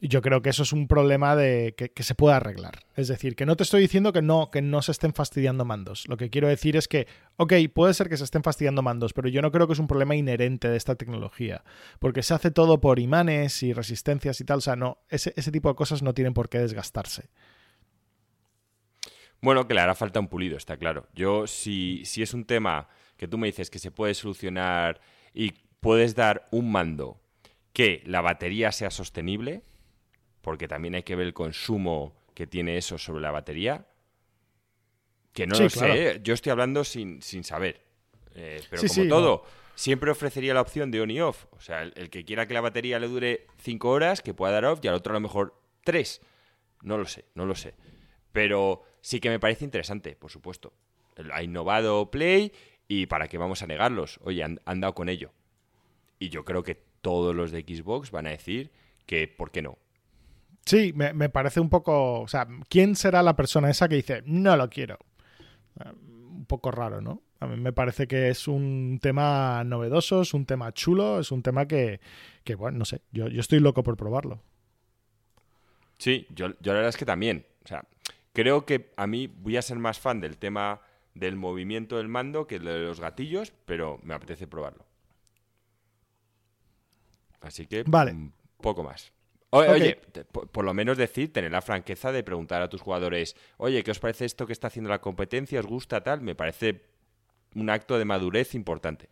yo 0.00 0.22
creo 0.22 0.42
que 0.42 0.50
eso 0.50 0.62
es 0.62 0.72
un 0.72 0.88
problema 0.88 1.36
de 1.36 1.74
que, 1.76 2.02
se 2.02 2.14
puede 2.14 2.34
arreglar. 2.34 2.80
Es 2.96 3.08
decir, 3.08 3.36
que 3.36 3.46
no 3.46 3.56
te 3.56 3.62
estoy 3.62 3.82
diciendo 3.82 4.12
que 4.12 4.22
no, 4.22 4.50
que 4.50 4.62
no 4.62 4.82
se 4.82 4.92
estén 4.92 5.12
fastidiando 5.12 5.64
mandos. 5.64 6.08
Lo 6.08 6.16
que 6.16 6.30
quiero 6.30 6.48
decir 6.48 6.76
es 6.76 6.88
que, 6.88 7.06
ok, 7.36 7.52
puede 7.72 7.94
ser 7.94 8.08
que 8.08 8.16
se 8.16 8.24
estén 8.24 8.42
fastidiando 8.42 8.82
mandos, 8.82 9.12
pero 9.12 9.28
yo 9.28 9.42
no 9.42 9.52
creo 9.52 9.66
que 9.66 9.74
es 9.74 9.78
un 9.78 9.86
problema 9.86 10.16
inherente 10.16 10.68
de 10.68 10.76
esta 10.76 10.94
tecnología. 10.94 11.62
Porque 11.98 12.22
se 12.22 12.34
hace 12.34 12.50
todo 12.50 12.80
por 12.80 12.98
imanes 12.98 13.62
y 13.62 13.72
resistencias 13.72 14.40
y 14.40 14.44
tal. 14.44 14.58
O 14.58 14.62
sea, 14.62 14.76
no, 14.76 14.98
ese, 15.08 15.34
ese 15.36 15.52
tipo 15.52 15.68
de 15.68 15.74
cosas 15.74 16.02
no 16.02 16.14
tienen 16.14 16.34
por 16.34 16.48
qué 16.48 16.58
desgastarse. 16.58 17.28
Bueno, 19.40 19.66
que 19.66 19.74
le 19.74 19.80
hará 19.80 19.94
falta 19.94 20.20
un 20.20 20.28
pulido, 20.28 20.56
está 20.56 20.76
claro. 20.76 21.08
Yo, 21.14 21.46
si, 21.46 22.04
si 22.04 22.22
es 22.22 22.32
un 22.32 22.44
tema 22.44 22.88
que 23.16 23.28
tú 23.28 23.38
me 23.38 23.48
dices 23.48 23.70
que 23.70 23.80
se 23.80 23.90
puede 23.90 24.14
solucionar 24.14 25.00
y 25.34 25.52
puedes 25.80 26.14
dar 26.14 26.48
un 26.52 26.70
mando 26.70 27.20
que 27.72 28.02
la 28.06 28.20
batería 28.20 28.70
sea 28.70 28.90
sostenible, 28.90 29.62
porque 30.42 30.68
también 30.68 30.94
hay 30.94 31.02
que 31.02 31.16
ver 31.16 31.26
el 31.26 31.32
consumo 31.34 32.14
que 32.34 32.46
tiene 32.46 32.76
eso 32.76 32.98
sobre 32.98 33.22
la 33.22 33.30
batería, 33.30 33.86
que 35.32 35.46
no 35.46 35.54
Sí, 35.54 35.62
lo 35.64 35.70
claro. 35.70 35.94
sé, 35.94 36.10
¿eh? 36.10 36.20
yo 36.22 36.34
estoy 36.34 36.50
hablando 36.52 36.84
sin, 36.84 37.22
sin 37.22 37.42
saber. 37.44 37.80
Eh, 38.34 38.62
pero 38.68 38.82
Sí, 38.82 38.88
como 38.88 39.02
sí, 39.02 39.08
todo, 39.08 39.44
siempre 39.74 40.10
ofrecería 40.10 40.52
la 40.54 40.60
opción 40.60 40.90
de 40.90 41.00
on 41.00 41.10
y 41.10 41.20
off. 41.20 41.46
O 41.52 41.60
sea, 41.60 41.82
el, 41.82 41.92
el 41.96 42.10
que 42.10 42.24
quiera 42.24 42.46
que 42.46 42.54
la 42.54 42.60
batería 42.60 42.98
le 42.98 43.08
dure 43.08 43.46
5 43.58 43.88
horas, 43.88 44.20
que 44.20 44.34
pueda 44.34 44.52
dar 44.52 44.64
off, 44.66 44.80
y 44.82 44.88
al 44.88 44.94
otro 44.94 45.12
a 45.12 45.14
lo 45.14 45.20
mejor 45.20 45.54
3. 45.84 46.20
No 46.82 46.98
lo 46.98 47.06
sé, 47.06 47.24
no 47.34 47.46
lo 47.46 47.54
sé. 47.54 47.74
Pero 48.32 48.82
sí 49.00 49.20
que 49.20 49.30
me 49.30 49.38
parece 49.38 49.64
interesante, 49.64 50.16
por 50.16 50.30
supuesto. 50.30 50.72
Ha 51.32 51.42
innovado 51.42 52.10
Play 52.10 52.52
y 52.88 53.06
para 53.06 53.28
qué 53.28 53.38
vamos 53.38 53.62
a 53.62 53.66
negarlos. 53.66 54.18
Oye, 54.22 54.42
han, 54.42 54.60
han 54.64 54.80
dado 54.80 54.94
con 54.94 55.08
ello. 55.08 55.32
Y 56.18 56.28
yo 56.30 56.44
creo 56.44 56.62
que 56.62 56.74
todos 57.00 57.34
los 57.34 57.50
de 57.52 57.60
Xbox 57.62 58.10
van 58.10 58.26
a 58.26 58.30
decir 58.30 58.70
que, 59.06 59.28
¿por 59.28 59.50
qué 59.50 59.60
no? 59.62 59.78
Sí, 60.64 60.92
me, 60.94 61.12
me 61.12 61.28
parece 61.28 61.60
un 61.60 61.68
poco. 61.68 62.20
O 62.20 62.28
sea, 62.28 62.46
¿quién 62.68 62.96
será 62.96 63.22
la 63.22 63.36
persona 63.36 63.70
esa 63.70 63.88
que 63.88 63.96
dice 63.96 64.22
no 64.26 64.56
lo 64.56 64.68
quiero? 64.70 64.98
Eh, 65.80 65.92
Un 65.92 66.46
poco 66.46 66.70
raro, 66.70 67.00
¿no? 67.00 67.22
A 67.40 67.46
mí 67.46 67.56
me 67.60 67.72
parece 67.72 68.06
que 68.06 68.28
es 68.30 68.48
un 68.48 68.98
tema 69.02 69.64
novedoso, 69.64 70.22
es 70.22 70.34
un 70.34 70.46
tema 70.46 70.72
chulo, 70.72 71.20
es 71.20 71.32
un 71.32 71.42
tema 71.42 71.66
que, 71.66 72.00
que 72.44 72.54
bueno, 72.54 72.78
no 72.78 72.84
sé, 72.84 73.02
yo, 73.12 73.28
yo 73.28 73.40
estoy 73.40 73.60
loco 73.60 73.82
por 73.82 73.96
probarlo. 73.96 74.40
Sí, 75.98 76.26
yo, 76.30 76.48
yo 76.60 76.72
la 76.72 76.74
verdad 76.74 76.88
es 76.90 76.96
que 76.96 77.04
también. 77.06 77.46
O 77.64 77.68
sea, 77.68 77.86
creo 78.32 78.66
que 78.66 78.92
a 78.96 79.06
mí 79.06 79.26
voy 79.28 79.56
a 79.56 79.62
ser 79.62 79.78
más 79.78 80.00
fan 80.00 80.20
del 80.20 80.36
tema 80.38 80.80
del 81.14 81.36
movimiento 81.36 81.96
del 81.98 82.08
mando 82.08 82.46
que 82.46 82.58
de 82.58 82.80
los 82.80 83.00
gatillos, 83.00 83.52
pero 83.66 84.00
me 84.02 84.14
apetece 84.14 84.46
probarlo. 84.46 84.86
Así 87.40 87.66
que, 87.66 87.84
Vale. 87.86 88.12
un 88.12 88.32
poco 88.60 88.82
más. 88.84 89.12
Oye, 89.54 89.98
por, 90.32 90.48
por 90.48 90.64
lo 90.64 90.72
menos 90.72 90.96
decir, 90.96 91.32
tener 91.32 91.52
la 91.52 91.60
franqueza 91.60 92.10
de 92.10 92.22
preguntar 92.22 92.62
a 92.62 92.68
tus 92.68 92.80
jugadores, 92.80 93.36
oye, 93.58 93.82
¿qué 93.82 93.90
os 93.90 93.98
parece 93.98 94.24
esto 94.24 94.46
que 94.46 94.52
está 94.52 94.68
haciendo 94.68 94.88
la 94.90 95.00
competencia? 95.00 95.60
¿Os 95.60 95.66
gusta 95.66 96.02
tal? 96.02 96.22
Me 96.22 96.34
parece 96.34 96.82
un 97.54 97.70
acto 97.70 97.98
de 97.98 98.04
madurez 98.04 98.54
importante. 98.54 99.08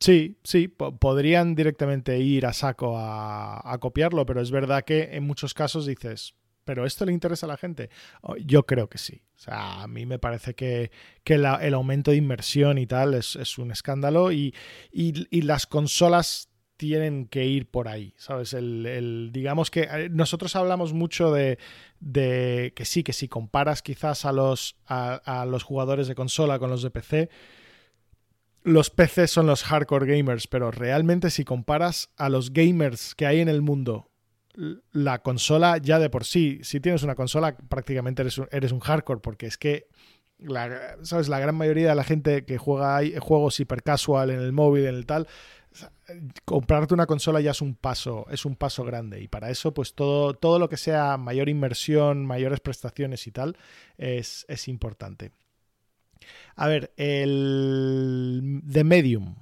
Sí, 0.00 0.38
sí, 0.44 0.68
podrían 0.68 1.56
directamente 1.56 2.18
ir 2.18 2.46
a 2.46 2.52
saco 2.52 2.94
a, 2.96 3.76
copiarlo, 3.80 4.24
pero 4.26 4.40
es 4.40 4.50
verdad 4.52 4.84
que 4.84 5.08
en 5.12 5.24
muchos 5.24 5.54
casos 5.54 5.86
dices, 5.86 6.34
¿pero 6.64 6.86
esto 6.86 7.04
le 7.04 7.12
interesa 7.12 7.46
a 7.46 7.48
la 7.48 7.56
gente? 7.56 7.90
Oh, 8.22 8.36
yo 8.36 8.64
creo 8.64 8.88
que 8.88 8.98
sí. 8.98 9.22
O 9.34 9.38
sea, 9.40 9.82
a 9.82 9.88
mí 9.88 10.06
me 10.06 10.20
parece 10.20 10.54
que, 10.54 10.92
el 11.24 11.74
aumento 11.74 12.12
de 12.12 12.16
inversión 12.16 12.78
y 12.78 12.86
tal 12.86 13.14
es, 13.14 13.58
un 13.58 13.72
escándalo 13.72 14.30
y, 14.30 14.54
las 15.32 15.66
consolas 15.66 16.48
tienen 16.78 17.26
que 17.26 17.44
ir 17.44 17.70
por 17.70 17.88
ahí, 17.88 18.14
¿sabes? 18.16 18.54
El, 18.54 19.28
digamos 19.32 19.70
que 19.70 19.82
eh, 19.82 20.08
nosotros 20.10 20.56
hablamos 20.56 20.94
mucho 20.94 21.30
de, 21.30 21.58
que 22.74 22.84
sí, 22.84 23.02
que 23.02 23.12
si 23.12 23.28
comparas 23.28 23.82
quizás 23.82 24.24
a 24.24 24.32
los, 24.32 24.76
a 24.86 25.44
los 25.46 25.64
jugadores 25.64 26.08
de 26.08 26.14
consola 26.14 26.58
con 26.58 26.70
los 26.70 26.82
de 26.82 26.90
PC, 26.90 27.28
los 28.62 28.90
PCs 28.90 29.30
son 29.30 29.46
los 29.46 29.64
hardcore 29.64 30.16
gamers, 30.16 30.46
pero 30.46 30.70
realmente 30.70 31.30
si 31.30 31.44
comparas 31.44 32.10
a 32.16 32.28
los 32.28 32.52
gamers 32.52 33.14
que 33.14 33.26
hay 33.26 33.40
en 33.40 33.48
el 33.48 33.60
mundo, 33.60 34.10
la 34.92 35.20
consola 35.22 35.78
ya 35.78 35.98
de 35.98 36.10
por 36.10 36.24
sí, 36.24 36.60
si 36.62 36.80
tienes 36.80 37.02
una 37.02 37.14
consola 37.14 37.56
prácticamente 37.56 38.22
eres 38.22 38.38
un, 38.38 38.48
eres 38.50 38.72
un 38.72 38.80
hardcore, 38.80 39.20
porque 39.20 39.46
es 39.46 39.56
que 39.56 39.88
la, 40.38 40.96
¿sabes? 41.02 41.28
la 41.28 41.38
gran 41.38 41.54
mayoría 41.54 41.88
de 41.88 41.94
la 41.94 42.04
gente 42.04 42.44
que 42.44 42.58
juega 42.58 43.00
juegos 43.20 43.58
hiper 43.58 43.82
casual 43.82 44.30
en 44.30 44.40
el 44.40 44.52
móvil, 44.52 44.86
en 44.86 44.94
el 44.94 45.06
tal, 45.06 45.26
comprarte 46.44 46.94
una 46.94 47.06
consola 47.06 47.40
ya 47.40 47.52
es 47.52 47.60
un 47.60 47.74
paso, 47.74 48.26
es 48.30 48.44
un 48.44 48.56
paso 48.56 48.84
grande. 48.84 49.20
Y 49.20 49.28
para 49.28 49.50
eso, 49.50 49.74
pues 49.74 49.94
todo, 49.94 50.34
todo 50.34 50.58
lo 50.58 50.68
que 50.68 50.76
sea 50.76 51.16
mayor 51.16 51.48
inversión, 51.48 52.26
mayores 52.26 52.60
prestaciones 52.60 53.26
y 53.26 53.32
tal, 53.32 53.56
es, 53.96 54.44
es 54.48 54.68
importante. 54.68 55.32
A 56.56 56.68
ver, 56.68 56.92
el 56.96 58.62
The 58.68 58.84
Medium, 58.84 59.36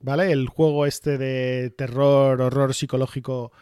¿vale? 0.00 0.32
El 0.32 0.48
juego 0.48 0.86
este 0.86 1.18
de 1.18 1.70
terror, 1.70 2.40
horror 2.40 2.74
psicológico, 2.74 3.52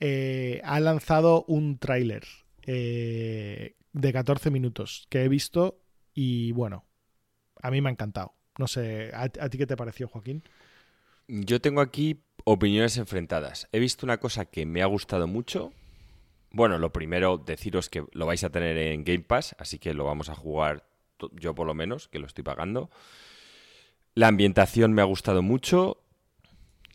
eh, 0.00 0.60
ha 0.64 0.80
lanzado 0.80 1.44
un 1.46 1.78
tráiler 1.78 2.24
eh, 2.62 3.76
de 3.92 4.12
14 4.12 4.50
minutos 4.50 5.06
que 5.10 5.24
he 5.24 5.28
visto 5.28 5.82
y 6.14 6.52
bueno, 6.52 6.86
a 7.60 7.70
mí 7.70 7.80
me 7.80 7.90
ha 7.90 7.92
encantado. 7.92 8.34
No 8.58 8.66
sé, 8.66 9.10
¿a, 9.14 9.28
ti 9.28 9.58
qué 9.58 9.66
te 9.66 9.76
pareció, 9.76 10.08
Joaquín? 10.08 10.42
Yo 11.32 11.60
tengo 11.60 11.80
aquí 11.80 12.24
opiniones 12.42 12.96
enfrentadas. 12.96 13.68
He 13.70 13.78
visto 13.78 14.04
una 14.04 14.18
cosa 14.18 14.46
que 14.46 14.66
me 14.66 14.82
ha 14.82 14.86
gustado 14.86 15.28
mucho. 15.28 15.72
Bueno, 16.50 16.76
lo 16.78 16.92
primero, 16.92 17.38
deciros 17.38 17.88
que 17.88 18.04
lo 18.10 18.26
vais 18.26 18.42
a 18.42 18.50
tener 18.50 18.76
en 18.76 19.04
Game 19.04 19.20
Pass, 19.20 19.54
así 19.60 19.78
que 19.78 19.94
lo 19.94 20.04
vamos 20.04 20.28
a 20.28 20.34
jugar 20.34 20.88
yo 21.34 21.54
por 21.54 21.68
lo 21.68 21.74
menos, 21.74 22.08
que 22.08 22.18
lo 22.18 22.26
estoy 22.26 22.42
pagando. 22.42 22.90
La 24.16 24.26
ambientación 24.26 24.92
me 24.92 25.02
ha 25.02 25.04
gustado 25.04 25.40
mucho. 25.40 26.02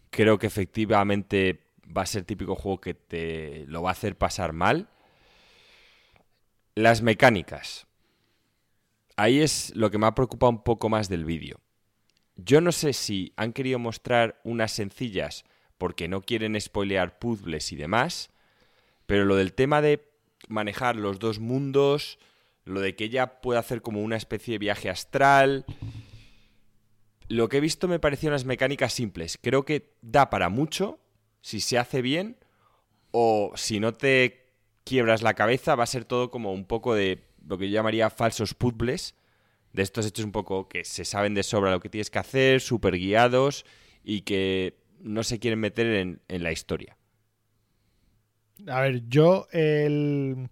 Creo 0.10 0.38
que 0.38 0.48
efectivamente 0.48 1.62
va 1.96 2.02
a 2.02 2.06
ser 2.06 2.26
típico 2.26 2.56
juego 2.56 2.82
que 2.82 2.94
te 2.94 3.64
lo 3.68 3.84
va 3.84 3.92
a 3.92 3.94
hacer 3.94 4.18
pasar 4.18 4.52
mal. 4.52 4.90
Las 6.74 7.02
mecánicas. 7.02 7.88
Ahí 9.16 9.40
es 9.40 9.74
lo 9.78 9.90
que 9.92 9.98
me 9.98 10.08
ha 10.08 10.16
preocupado 10.16 10.50
un 10.50 10.62
poco 10.62 10.90
más 10.90 11.08
del 11.08 11.24
vídeo. 11.24 11.62
Yo 12.36 12.62
no 12.62 12.72
sé 12.72 12.94
si 12.94 13.34
han 13.38 13.54
querido 13.54 13.80
mostrar 13.80 14.40
unas 14.44 14.72
sencillas 14.72 15.46
porque 15.78 16.08
no 16.08 16.22
quieren 16.22 16.60
spoilear 16.60 17.20
puzzles 17.20 17.72
y 17.72 17.76
demás, 17.76 18.30
pero 19.06 19.26
lo 19.26 19.36
del 19.36 19.54
tema 19.54 19.82
de 19.82 20.10
manejar 20.48 20.96
los 20.96 21.20
dos 21.20 21.40
mundos, 21.40 22.20
lo 22.64 22.82
de 22.82 22.96
que 22.96 23.06
ella 23.06 23.42
puede 23.42 23.60
hacer 23.60 23.82
como 23.82 24.02
una 24.02 24.18
especie 24.18 24.54
de 24.54 24.60
viaje 24.60 24.90
astral. 24.90 25.66
Lo 27.28 27.50
que 27.50 27.58
he 27.58 27.62
visto 27.62 27.88
me 27.88 28.00
parecían 28.00 28.34
unas 28.34 28.46
mecánicas 28.46 28.94
simples. 28.94 29.40
Creo 29.42 29.64
que 29.64 29.94
da 30.02 30.30
para 30.30 30.50
mucho 30.50 31.00
si 31.42 31.60
se 31.60 31.78
hace 31.78 32.02
bien 32.02 32.38
o 33.12 33.52
si 33.56 33.80
no 33.80 33.94
te 33.94 34.46
quiebras 34.84 35.22
la 35.22 35.34
cabeza 35.34 35.76
va 35.76 35.84
a 35.84 35.88
ser 35.88 36.06
todo 36.06 36.32
como 36.32 36.54
un 36.54 36.66
poco 36.66 36.94
de 36.94 37.24
lo 37.48 37.58
que 37.58 37.70
yo 37.70 37.76
llamaría 37.76 38.10
falsos 38.10 38.54
puzzles. 38.54 39.16
De 39.76 39.84
estos 39.84 40.06
hechos 40.06 40.24
un 40.24 40.32
poco 40.32 40.70
que 40.70 40.86
se 40.86 41.04
saben 41.04 41.34
de 41.34 41.44
sobra 41.44 41.70
lo 41.70 41.82
que 41.82 41.90
tienes 41.90 42.10
que 42.10 42.20
hacer, 42.20 42.62
súper 42.62 42.98
guiados 42.98 43.66
y 44.06 44.22
que 44.22 44.78
no 45.02 45.22
se 45.24 45.38
quieren 45.38 45.60
meter 45.60 45.88
en, 45.88 46.44
la 46.44 46.54
historia. 46.54 46.98
A 48.68 48.80
ver, 48.80 49.04
yo 49.10 49.48
el 49.52 50.50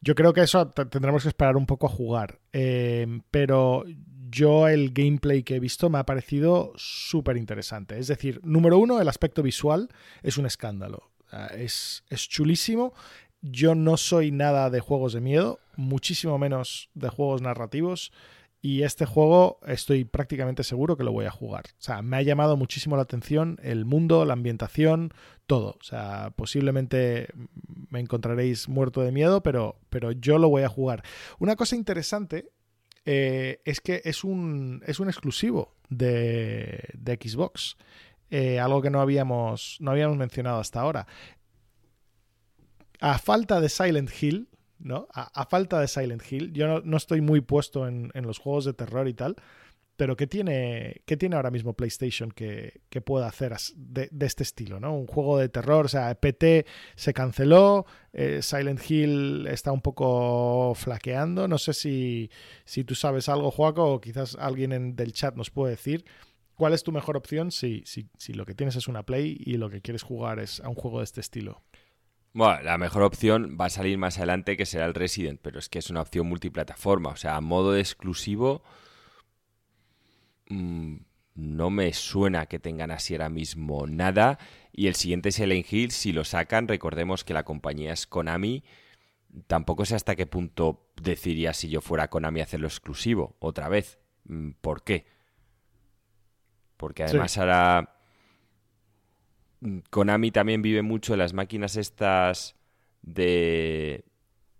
yo 0.00 0.14
creo 0.14 0.32
que 0.32 0.40
eso 0.40 0.68
tendremos 0.68 1.24
que 1.24 1.28
esperar 1.28 1.58
un 1.58 1.66
poco 1.66 1.86
a 1.86 1.90
jugar. 1.90 2.40
Eh, 2.54 3.20
pero 3.30 3.84
yo 4.30 4.68
el 4.68 4.90
gameplay 4.90 5.42
que 5.42 5.56
he 5.56 5.60
visto 5.60 5.90
me 5.90 5.98
ha 5.98 6.06
parecido 6.06 6.72
súper 6.76 7.36
interesante. 7.36 7.98
Es 7.98 8.06
decir, 8.06 8.40
número 8.42 8.78
uno, 8.78 9.02
el 9.02 9.08
aspecto 9.08 9.42
visual 9.42 9.90
es 10.22 10.38
un 10.38 10.46
escándalo. 10.46 11.10
Es, 11.54 12.04
es 12.08 12.26
chulísimo. 12.26 12.94
Yo 13.42 13.74
no 13.74 13.98
soy 13.98 14.30
nada 14.30 14.70
de 14.70 14.80
juegos 14.80 15.12
de 15.12 15.20
miedo, 15.20 15.60
muchísimo 15.76 16.38
menos 16.38 16.88
de 16.94 17.10
juegos 17.10 17.42
narrativos. 17.42 18.12
Y 18.62 18.82
este 18.82 19.06
juego 19.06 19.60
estoy 19.66 20.04
prácticamente 20.04 20.64
seguro 20.64 20.96
que 20.96 21.04
lo 21.04 21.12
voy 21.12 21.26
a 21.26 21.30
jugar. 21.30 21.66
O 21.78 21.82
sea, 21.82 22.02
me 22.02 22.16
ha 22.16 22.22
llamado 22.22 22.56
muchísimo 22.56 22.96
la 22.96 23.02
atención 23.02 23.58
el 23.62 23.84
mundo, 23.84 24.24
la 24.24 24.32
ambientación, 24.32 25.12
todo. 25.46 25.76
O 25.80 25.84
sea, 25.84 26.32
posiblemente 26.36 27.28
me 27.90 28.00
encontraréis 28.00 28.68
muerto 28.68 29.02
de 29.02 29.12
miedo, 29.12 29.42
pero, 29.42 29.78
pero 29.88 30.10
yo 30.10 30.38
lo 30.38 30.48
voy 30.48 30.62
a 30.62 30.68
jugar. 30.68 31.02
Una 31.38 31.54
cosa 31.54 31.76
interesante 31.76 32.50
eh, 33.04 33.60
es 33.64 33.80
que 33.80 34.02
es 34.04 34.24
un, 34.24 34.82
es 34.84 34.98
un 34.98 35.08
exclusivo 35.08 35.76
de, 35.88 37.18
Xbox. 37.22 37.76
Eh, 38.30 38.58
algo 38.58 38.82
que 38.82 38.90
no 38.90 39.00
habíamos, 39.00 39.76
no 39.80 39.92
habíamos 39.92 40.16
mencionado 40.16 40.58
hasta 40.58 40.80
ahora. 40.80 41.06
A 43.00 43.18
falta 43.18 43.60
de 43.60 43.68
Silent 43.68 44.10
Hill, 44.20 44.48
¿no? 44.78 45.08
A, 45.12 45.46
falta 45.46 45.80
de 45.80 45.88
Silent 45.88 46.22
Hill, 46.30 46.52
yo 46.52 46.80
no, 46.82 46.96
estoy 46.96 47.20
muy 47.20 47.40
puesto 47.40 47.86
en, 47.88 48.10
los 48.14 48.38
juegos 48.38 48.64
de 48.64 48.72
terror 48.72 49.08
y 49.08 49.14
tal, 49.14 49.36
pero 49.96 50.16
¿qué 50.16 50.26
tiene, 50.26 51.02
qué 51.06 51.16
tiene 51.16 51.36
ahora 51.36 51.50
mismo 51.50 51.72
PlayStation 51.72 52.30
que, 52.30 52.80
pueda 53.04 53.26
hacer 53.26 53.54
de, 53.76 54.10
este 54.20 54.42
estilo, 54.42 54.80
¿no? 54.80 54.94
Un 54.94 55.06
juego 55.06 55.38
de 55.38 55.48
terror, 55.48 55.86
o 55.86 55.88
sea, 55.88 56.14
PT 56.14 56.66
se 56.94 57.14
canceló, 57.14 57.86
eh, 58.12 58.40
Silent 58.42 58.80
Hill 58.90 59.46
está 59.46 59.72
un 59.72 59.80
poco 59.80 60.74
flaqueando, 60.74 61.48
no 61.48 61.58
sé 61.58 61.72
si, 61.72 62.30
si 62.64 62.84
tú 62.84 62.94
sabes 62.94 63.28
algo, 63.28 63.50
Joaco, 63.50 63.94
o 63.94 64.00
quizás 64.00 64.36
alguien 64.38 64.96
del 64.96 65.12
chat 65.12 65.36
nos 65.36 65.50
puede 65.50 65.72
decir. 65.72 66.04
¿Cuál 66.56 66.72
es 66.72 66.82
tu 66.82 66.90
mejor 66.90 67.18
opción 67.18 67.50
si, 67.50 67.82
si, 67.84 68.08
si 68.16 68.32
lo 68.32 68.46
que 68.46 68.54
tienes 68.54 68.76
es 68.76 68.88
una 68.88 69.02
Play 69.02 69.36
y 69.38 69.58
lo 69.58 69.68
que 69.68 69.82
quieres 69.82 70.02
jugar 70.02 70.38
es 70.38 70.60
a 70.60 70.70
un 70.70 70.74
juego 70.74 70.98
de 70.98 71.04
este 71.04 71.20
estilo? 71.20 71.62
Bueno, 72.36 72.60
la 72.60 72.76
mejor 72.76 73.02
opción 73.02 73.56
va 73.58 73.64
a 73.64 73.70
salir 73.70 73.96
más 73.96 74.18
adelante 74.18 74.58
que 74.58 74.66
será 74.66 74.84
el 74.84 74.92
Resident, 74.92 75.40
pero 75.40 75.58
es 75.58 75.70
que 75.70 75.78
es 75.78 75.88
una 75.88 76.02
opción 76.02 76.26
multiplataforma. 76.26 77.08
O 77.08 77.16
sea, 77.16 77.34
a 77.34 77.40
modo 77.40 77.72
de 77.72 77.80
exclusivo, 77.80 78.62
mm, 80.50 80.96
no 81.34 81.70
me 81.70 81.94
suena 81.94 82.44
que 82.44 82.58
tengan 82.58 82.90
así 82.90 83.14
ahora 83.14 83.30
mismo 83.30 83.86
nada. 83.86 84.38
Y 84.70 84.88
el 84.88 84.96
siguiente 84.96 85.32
Silent 85.32 85.72
Hill, 85.72 85.92
si 85.92 86.12
lo 86.12 86.24
sacan, 86.24 86.68
recordemos 86.68 87.24
que 87.24 87.32
la 87.32 87.46
compañía 87.46 87.94
es 87.94 88.06
Konami. 88.06 88.64
Tampoco 89.46 89.86
sé 89.86 89.94
hasta 89.94 90.14
qué 90.14 90.26
punto 90.26 90.90
deciría 91.00 91.54
si 91.54 91.70
yo 91.70 91.80
fuera 91.80 92.08
Konami 92.08 92.42
hacerlo 92.42 92.66
exclusivo, 92.66 93.36
otra 93.38 93.70
vez. 93.70 93.98
Mm, 94.24 94.50
¿Por 94.60 94.84
qué? 94.84 95.06
Porque 96.76 97.04
además 97.04 97.38
ahora 97.38 97.95
Konami 99.90 100.30
también 100.30 100.62
vive 100.62 100.82
mucho 100.82 101.16
las 101.16 101.32
máquinas 101.32 101.76
estas 101.76 102.54
de, 103.02 104.04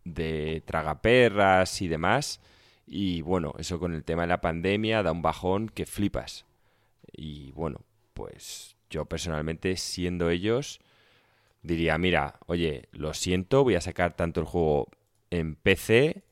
de 0.05 0.63
tragaperras 0.65 1.83
y 1.83 1.89
demás. 1.89 2.41
Y 2.87 3.21
bueno, 3.23 3.55
eso 3.59 3.79
con 3.79 3.95
el 3.95 4.05
tema 4.05 4.23
de 4.23 4.29
la 4.29 4.41
pandemia 4.41 5.03
da 5.03 5.13
un 5.13 5.23
bajón 5.23 5.69
que 5.69 5.87
flipas. 5.87 6.47
Y 7.13 7.53
bueno, 7.53 7.81
pues 8.15 8.77
yo 8.91 9.05
personalmente, 9.07 9.77
siendo 9.77 10.31
ellos, 10.31 10.81
diría, 11.63 11.99
mira, 11.99 12.39
oye, 12.47 12.89
lo 12.93 13.13
siento, 13.13 13.65
voy 13.65 13.75
a 13.75 13.81
sacar 13.81 14.15
tanto 14.15 14.41
el 14.41 14.47
juego 14.47 14.89
en 15.31 15.57
PC 15.57 16.23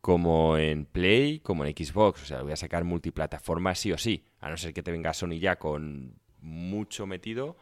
como 0.00 0.58
en 0.58 0.84
Play, 0.84 1.38
como 1.38 1.64
en 1.64 1.74
Xbox. 1.74 2.22
O 2.22 2.26
sea, 2.26 2.38
lo 2.38 2.44
voy 2.44 2.52
a 2.52 2.56
sacar 2.56 2.84
multiplataforma 2.84 3.74
sí 3.74 3.92
o 3.92 3.98
sí. 3.98 4.24
A 4.40 4.50
no 4.50 4.56
ser 4.56 4.74
que 4.74 4.82
te 4.82 4.90
venga 4.90 5.14
Sony 5.14 5.38
ya 5.38 5.56
con 5.56 6.16
mucho 6.40 7.06
metido 7.06 7.56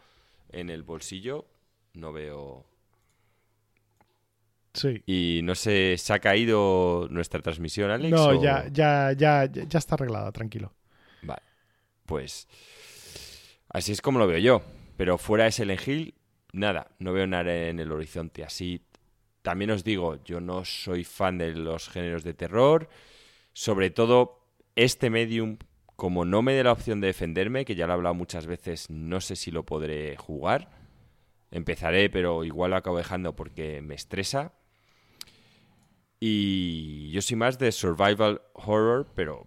en 0.53 0.71
el 0.71 0.83
bolsillo, 0.83 1.47
no 1.95 2.13
veo. 2.13 2.67
Sí. 4.73 5.03
Y 5.07 5.41
no 5.43 5.55
sé, 5.55 5.97
¿se 5.99 6.13
ha 6.13 6.19
caído 6.21 7.09
nuestra 7.11 7.41
transmisión, 7.41 7.91
Alex? 7.91 8.11
No, 8.11 8.41
ya, 8.43 8.69
ya, 8.71 9.13
ya, 9.13 9.47
ya 9.47 9.79
está 9.79 9.97
arreglada, 9.97 10.31
tranquilo. 10.33 10.73
Vale. 11.23 11.43
Pues. 12.07 12.47
Así 13.69 13.93
es 13.93 14.01
como 14.01 14.19
lo 14.19 14.27
veo 14.27 14.39
yo. 14.39 14.63
Pero 14.97 15.19
fuera 15.19 15.45
de 15.45 15.53
Silent 15.53 15.87
Hill, 15.87 16.15
nada. 16.53 16.89
No 16.99 17.13
veo 17.13 17.27
nada 17.27 17.69
en 17.69 17.81
el 17.81 17.91
horizonte. 17.91 18.45
Así. 18.45 18.83
También 19.43 19.71
os 19.71 19.83
digo, 19.83 20.23
yo 20.25 20.41
no 20.41 20.65
soy 20.65 21.05
fan 21.05 21.39
de 21.39 21.55
los 21.55 21.89
géneros 21.89 22.23
de 22.23 22.35
terror. 22.35 22.89
Sobre 23.53 23.91
todo, 23.91 24.45
este 24.77 25.11
medium 25.11 25.57
como 26.01 26.25
no 26.25 26.41
me 26.41 26.55
dé 26.55 26.65
la 26.65 26.73
opción 26.73 27.03
de 27.03 27.09
defenderme, 27.09 27.67
que 27.67 27.75
ya 27.75 27.87
lo 27.87 27.93
he 27.93 27.97
hablado 27.97 28.15
muchas 28.15 28.47
veces, 28.47 28.89
no 28.89 29.21
sé 29.21 29.37
si 29.37 29.51
lo 29.51 29.67
podré 29.67 30.17
jugar. 30.17 30.71
Empezaré, 31.51 32.09
pero 32.09 32.43
igual 32.43 32.71
lo 32.71 32.79
acabo 32.79 32.97
dejando 32.97 33.37
porque 33.37 33.83
me 33.83 33.97
estresa. 33.97 34.55
Y 36.19 37.11
yo 37.11 37.21
soy 37.21 37.37
más 37.37 37.59
de 37.59 37.71
survival 37.71 38.41
horror, 38.55 39.09
pero 39.15 39.47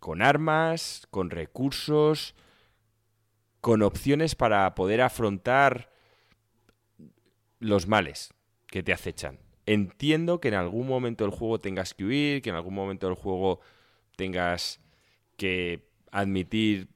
con 0.00 0.22
armas, 0.22 1.06
con 1.12 1.30
recursos, 1.30 2.34
con 3.60 3.80
opciones 3.82 4.34
para 4.34 4.74
poder 4.74 5.02
afrontar 5.02 5.92
los 7.60 7.86
males 7.86 8.34
que 8.66 8.82
te 8.82 8.92
acechan. 8.92 9.38
Entiendo 9.66 10.40
que 10.40 10.48
en 10.48 10.54
algún 10.54 10.88
momento 10.88 11.22
del 11.22 11.32
juego 11.32 11.60
tengas 11.60 11.94
que 11.94 12.04
huir, 12.04 12.42
que 12.42 12.50
en 12.50 12.56
algún 12.56 12.74
momento 12.74 13.06
del 13.06 13.14
juego 13.14 13.60
tengas 14.16 14.80
que 15.36 15.91
admitir 16.12 16.88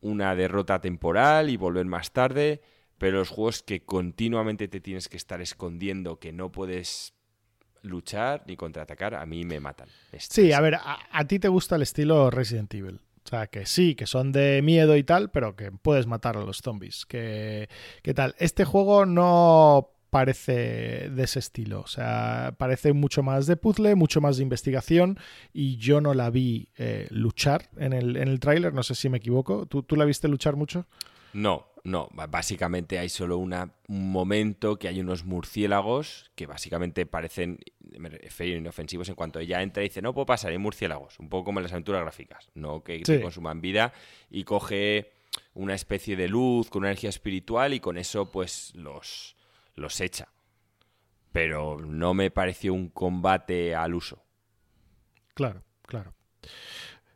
una 0.00 0.34
derrota 0.34 0.80
temporal 0.80 1.48
y 1.48 1.56
volver 1.56 1.86
más 1.86 2.12
tarde, 2.12 2.60
pero 2.98 3.18
los 3.18 3.30
juegos 3.30 3.62
que 3.62 3.84
continuamente 3.84 4.68
te 4.68 4.80
tienes 4.80 5.08
que 5.08 5.16
estar 5.16 5.40
escondiendo, 5.40 6.18
que 6.18 6.32
no 6.32 6.52
puedes 6.52 7.14
luchar 7.80 8.44
ni 8.46 8.56
contraatacar, 8.56 9.14
a 9.14 9.24
mí 9.24 9.44
me 9.44 9.60
matan. 9.60 9.88
Sí, 10.18 10.52
a 10.52 10.60
ver, 10.60 10.76
a, 10.76 11.24
ti 11.26 11.38
te 11.38 11.48
gusta 11.48 11.76
el 11.76 11.82
estilo 11.82 12.30
Resident 12.30 12.72
Evil. 12.74 13.00
O 13.24 13.28
sea, 13.28 13.46
que 13.46 13.64
sí, 13.64 13.94
que 13.94 14.06
son 14.06 14.32
de 14.32 14.60
miedo 14.60 14.96
y 14.96 15.04
tal, 15.04 15.30
pero 15.30 15.56
que 15.56 15.72
puedes 15.72 16.06
matar 16.06 16.36
a 16.36 16.44
los 16.44 16.58
zombies. 16.58 17.06
¿Qué 17.06 17.68
tal? 18.14 18.34
Este 18.38 18.66
juego 18.66 19.06
no 19.06 19.93
parece 20.14 21.10
de 21.10 21.24
ese 21.24 21.40
estilo. 21.40 21.80
O 21.80 21.88
sea, 21.88 22.54
parece 22.56 22.92
mucho 22.92 23.24
más 23.24 23.48
de 23.48 23.56
puzzle, 23.56 23.96
mucho 23.96 24.20
más 24.20 24.36
de 24.36 24.44
investigación 24.44 25.18
y 25.52 25.76
yo 25.76 26.00
no 26.00 26.14
la 26.14 26.30
vi 26.30 26.68
eh, 26.78 27.08
luchar 27.10 27.68
en 27.78 27.92
el, 27.92 28.16
en 28.16 28.28
el 28.28 28.38
tráiler, 28.38 28.72
no 28.72 28.84
sé 28.84 28.94
si 28.94 29.08
me 29.08 29.16
equivoco. 29.16 29.66
¿Tú, 29.66 29.82
¿Tú 29.82 29.96
la 29.96 30.04
viste 30.04 30.28
luchar 30.28 30.54
mucho? 30.54 30.86
No, 31.32 31.66
no. 31.82 32.08
Básicamente 32.12 33.00
hay 33.00 33.08
solo 33.08 33.38
una, 33.38 33.74
un 33.88 34.12
momento 34.12 34.78
que 34.78 34.86
hay 34.86 35.00
unos 35.00 35.24
murciélagos 35.24 36.30
que 36.36 36.46
básicamente 36.46 37.06
parecen 37.06 37.58
inofensivos 38.38 39.08
en 39.08 39.16
cuanto 39.16 39.40
ella 39.40 39.62
entra 39.62 39.82
y 39.82 39.88
dice, 39.88 40.00
no 40.00 40.14
puedo 40.14 40.26
pasar, 40.26 40.52
hay 40.52 40.58
murciélagos. 40.58 41.18
Un 41.18 41.28
poco 41.28 41.46
como 41.46 41.58
en 41.58 41.64
las 41.64 41.72
aventuras 41.72 42.02
gráficas, 42.02 42.52
no 42.54 42.84
que 42.84 43.00
te 43.00 43.20
consuman 43.20 43.60
vida 43.60 43.92
y 44.30 44.44
coge 44.44 45.10
una 45.54 45.74
especie 45.74 46.14
de 46.14 46.28
luz 46.28 46.70
con 46.70 46.82
una 46.82 46.90
energía 46.90 47.10
espiritual 47.10 47.74
y 47.74 47.80
con 47.80 47.98
eso 47.98 48.30
pues 48.30 48.72
los 48.76 49.34
los 49.74 50.00
echa. 50.00 50.28
Pero 51.32 51.80
no 51.80 52.14
me 52.14 52.30
pareció 52.30 52.74
un 52.74 52.88
combate 52.88 53.74
al 53.74 53.94
uso. 53.94 54.24
Claro, 55.34 55.62
claro. 55.82 56.14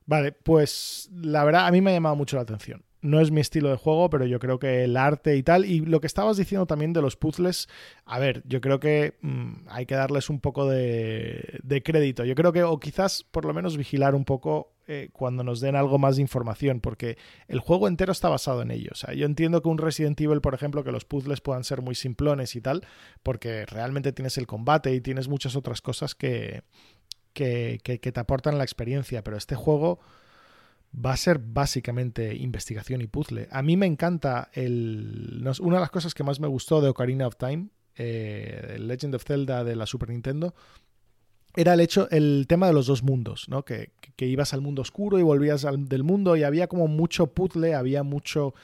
Vale, 0.06 0.32
pues 0.32 1.08
la 1.12 1.44
verdad 1.44 1.66
a 1.66 1.70
mí 1.70 1.80
me 1.80 1.90
ha 1.90 1.94
llamado 1.94 2.16
mucho 2.16 2.36
la 2.36 2.42
atención 2.42 2.84
no 3.00 3.20
es 3.20 3.30
mi 3.30 3.40
estilo 3.40 3.70
de 3.70 3.76
juego, 3.76 4.10
pero 4.10 4.26
yo 4.26 4.38
creo 4.38 4.58
que 4.58 4.84
el 4.84 4.96
arte 4.96 5.36
y 5.36 5.42
tal, 5.42 5.64
y 5.64 5.80
lo 5.80 6.00
que 6.00 6.06
estabas 6.06 6.36
diciendo 6.36 6.66
también 6.66 6.92
de 6.92 7.02
los 7.02 7.16
puzzles, 7.16 7.68
a 8.04 8.18
ver, 8.18 8.42
yo 8.46 8.60
creo 8.60 8.80
que 8.80 9.14
mm, 9.20 9.68
hay 9.68 9.86
que 9.86 9.94
darles 9.94 10.30
un 10.30 10.40
poco 10.40 10.68
de, 10.68 11.60
crédito. 11.84 12.24
Yo 12.24 12.34
creo 12.34 12.52
que, 12.52 12.64
o 12.64 12.78
quizás 12.80 13.24
por 13.30 13.44
lo 13.44 13.54
menos 13.54 13.76
vigilar 13.76 14.14
un 14.14 14.24
poco 14.24 14.72
eh, 14.90 15.10
cuando 15.12 15.44
nos 15.44 15.60
den 15.60 15.76
algo 15.76 15.98
más 15.98 16.16
de 16.16 16.22
información, 16.22 16.80
porque 16.80 17.18
el 17.46 17.60
juego 17.60 17.88
entero 17.88 18.10
está 18.10 18.30
basado 18.30 18.62
en 18.62 18.70
ello. 18.70 18.92
Yo 19.14 19.26
entiendo 19.26 19.60
que 19.60 19.68
un 19.68 19.76
Resident 19.76 20.18
Evil, 20.18 20.40
por 20.40 20.54
ejemplo, 20.54 20.82
que 20.82 20.92
los 20.92 21.04
puzzles 21.04 21.42
puedan 21.42 21.62
ser 21.62 21.82
muy 21.82 21.94
simplones 21.94 22.56
y 22.56 22.62
tal, 22.62 22.86
porque 23.22 23.66
realmente 23.66 24.14
tienes 24.14 24.38
el 24.38 24.46
combate 24.46 24.94
y 24.94 25.02
tienes 25.02 25.28
muchas 25.28 25.56
otras 25.56 25.82
cosas 25.82 26.14
que, 26.14 26.62
que, 27.34 27.78
te 28.00 28.18
aportan 28.18 28.56
la 28.56 28.64
experiencia, 28.64 29.22
pero 29.22 29.36
este 29.36 29.56
juego 29.56 30.00
va 30.94 31.12
a 31.12 31.18
ser 31.18 31.38
básicamente 31.38 32.34
investigación 32.34 33.02
y 33.02 33.08
puzzle. 33.08 33.46
A 33.50 33.60
mí 33.60 33.76
me 33.76 33.84
encanta 33.84 34.48
el... 34.54 35.46
Una 35.60 35.76
de 35.76 35.80
las 35.80 35.90
cosas 35.90 36.14
que 36.14 36.24
más 36.24 36.40
me 36.40 36.48
gustó 36.48 36.80
de 36.80 36.88
Ocarina 36.88 37.26
of 37.26 37.36
Time, 37.36 37.68
eh, 37.96 38.78
Legend 38.80 39.16
of 39.16 39.24
Zelda 39.24 39.64
de 39.64 39.76
la 39.76 39.84
Super 39.84 40.08
Nintendo, 40.08 40.54
era 41.58 41.74
el 41.74 41.80
hecho, 41.80 42.08
el 42.10 42.46
tema 42.48 42.68
de 42.68 42.72
los 42.72 42.86
dos 42.86 43.02
mundos, 43.02 43.48
¿no? 43.48 43.64
Que, 43.64 43.90
ibas 44.18 44.54
al 44.54 44.60
mundo 44.60 44.82
oscuro 44.82 45.18
y 45.18 45.22
volvías 45.22 45.64
al, 45.64 45.88
del 45.88 46.04
mundo 46.04 46.36
y 46.36 46.44
había 46.44 46.68
como 46.68 46.86
mucho 46.86 47.28
puzzle, 47.28 47.74
había 47.74 48.04
mucho, 48.04 48.54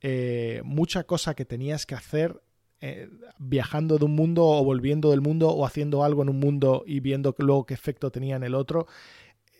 eh, 0.00 0.62
mucha 0.64 1.04
cosa 1.04 1.34
que 1.34 1.44
tenías 1.44 1.84
que 1.84 1.94
hacer 1.94 2.40
eh, 2.80 3.08
viajando 3.38 3.98
de 3.98 4.06
un 4.06 4.14
mundo 4.14 4.46
o 4.46 4.64
volviendo 4.64 5.10
del 5.10 5.20
mundo 5.20 5.50
o 5.50 5.66
haciendo 5.66 6.04
algo 6.04 6.22
en 6.22 6.30
un 6.30 6.40
mundo 6.40 6.84
y 6.86 7.00
viendo 7.00 7.34
luego 7.38 7.66
qué 7.66 7.74
efecto 7.74 8.10
tenía 8.10 8.36
en 8.36 8.44
el 8.44 8.54
otro 8.54 8.86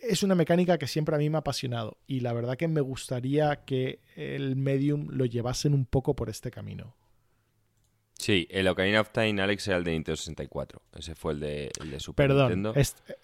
es 0.02 0.22
una 0.22 0.34
mecánica 0.34 0.78
que 0.78 0.86
siempre 0.86 1.14
a 1.14 1.18
mí 1.18 1.28
me 1.28 1.36
ha 1.36 1.40
apasionado 1.40 1.98
y 2.06 2.20
la 2.20 2.32
verdad 2.32 2.56
que 2.56 2.68
me 2.68 2.80
gustaría 2.80 3.64
que 3.64 4.00
el 4.16 4.56
Medium 4.56 5.08
lo 5.10 5.24
llevasen 5.24 5.74
un 5.74 5.84
poco 5.84 6.14
por 6.14 6.30
este 6.30 6.50
camino. 6.50 6.94
Sí, 8.18 8.48
el 8.50 8.66
Ocarina 8.66 9.00
of 9.00 9.10
Time, 9.10 9.40
Alex, 9.40 9.68
era 9.68 9.76
el 9.76 9.84
de 9.84 9.92
Nintendo 9.92 10.16
64. 10.16 10.82
Ese 10.96 11.14
fue 11.14 11.34
el 11.34 11.40
de, 11.40 11.70
el 11.80 11.90
de 11.92 12.00
Super 12.00 12.28
Perdón, 12.28 12.48
Nintendo. 12.48 12.74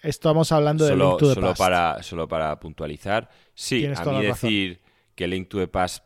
estamos 0.01 0.51
hablando 0.53 0.85
de 0.85 0.95
Link 0.95 1.17
to 1.17 1.27
the 1.27 1.33
solo 1.35 1.53
Para, 1.53 2.01
solo 2.01 2.27
para 2.27 2.57
puntualizar. 2.59 3.29
Sí, 3.53 3.85
a 3.85 4.05
mí 4.05 4.25
decir 4.25 4.79
que 5.13 5.27
Link 5.27 5.49
to 5.49 5.59
the 5.59 5.67
Past 5.67 6.05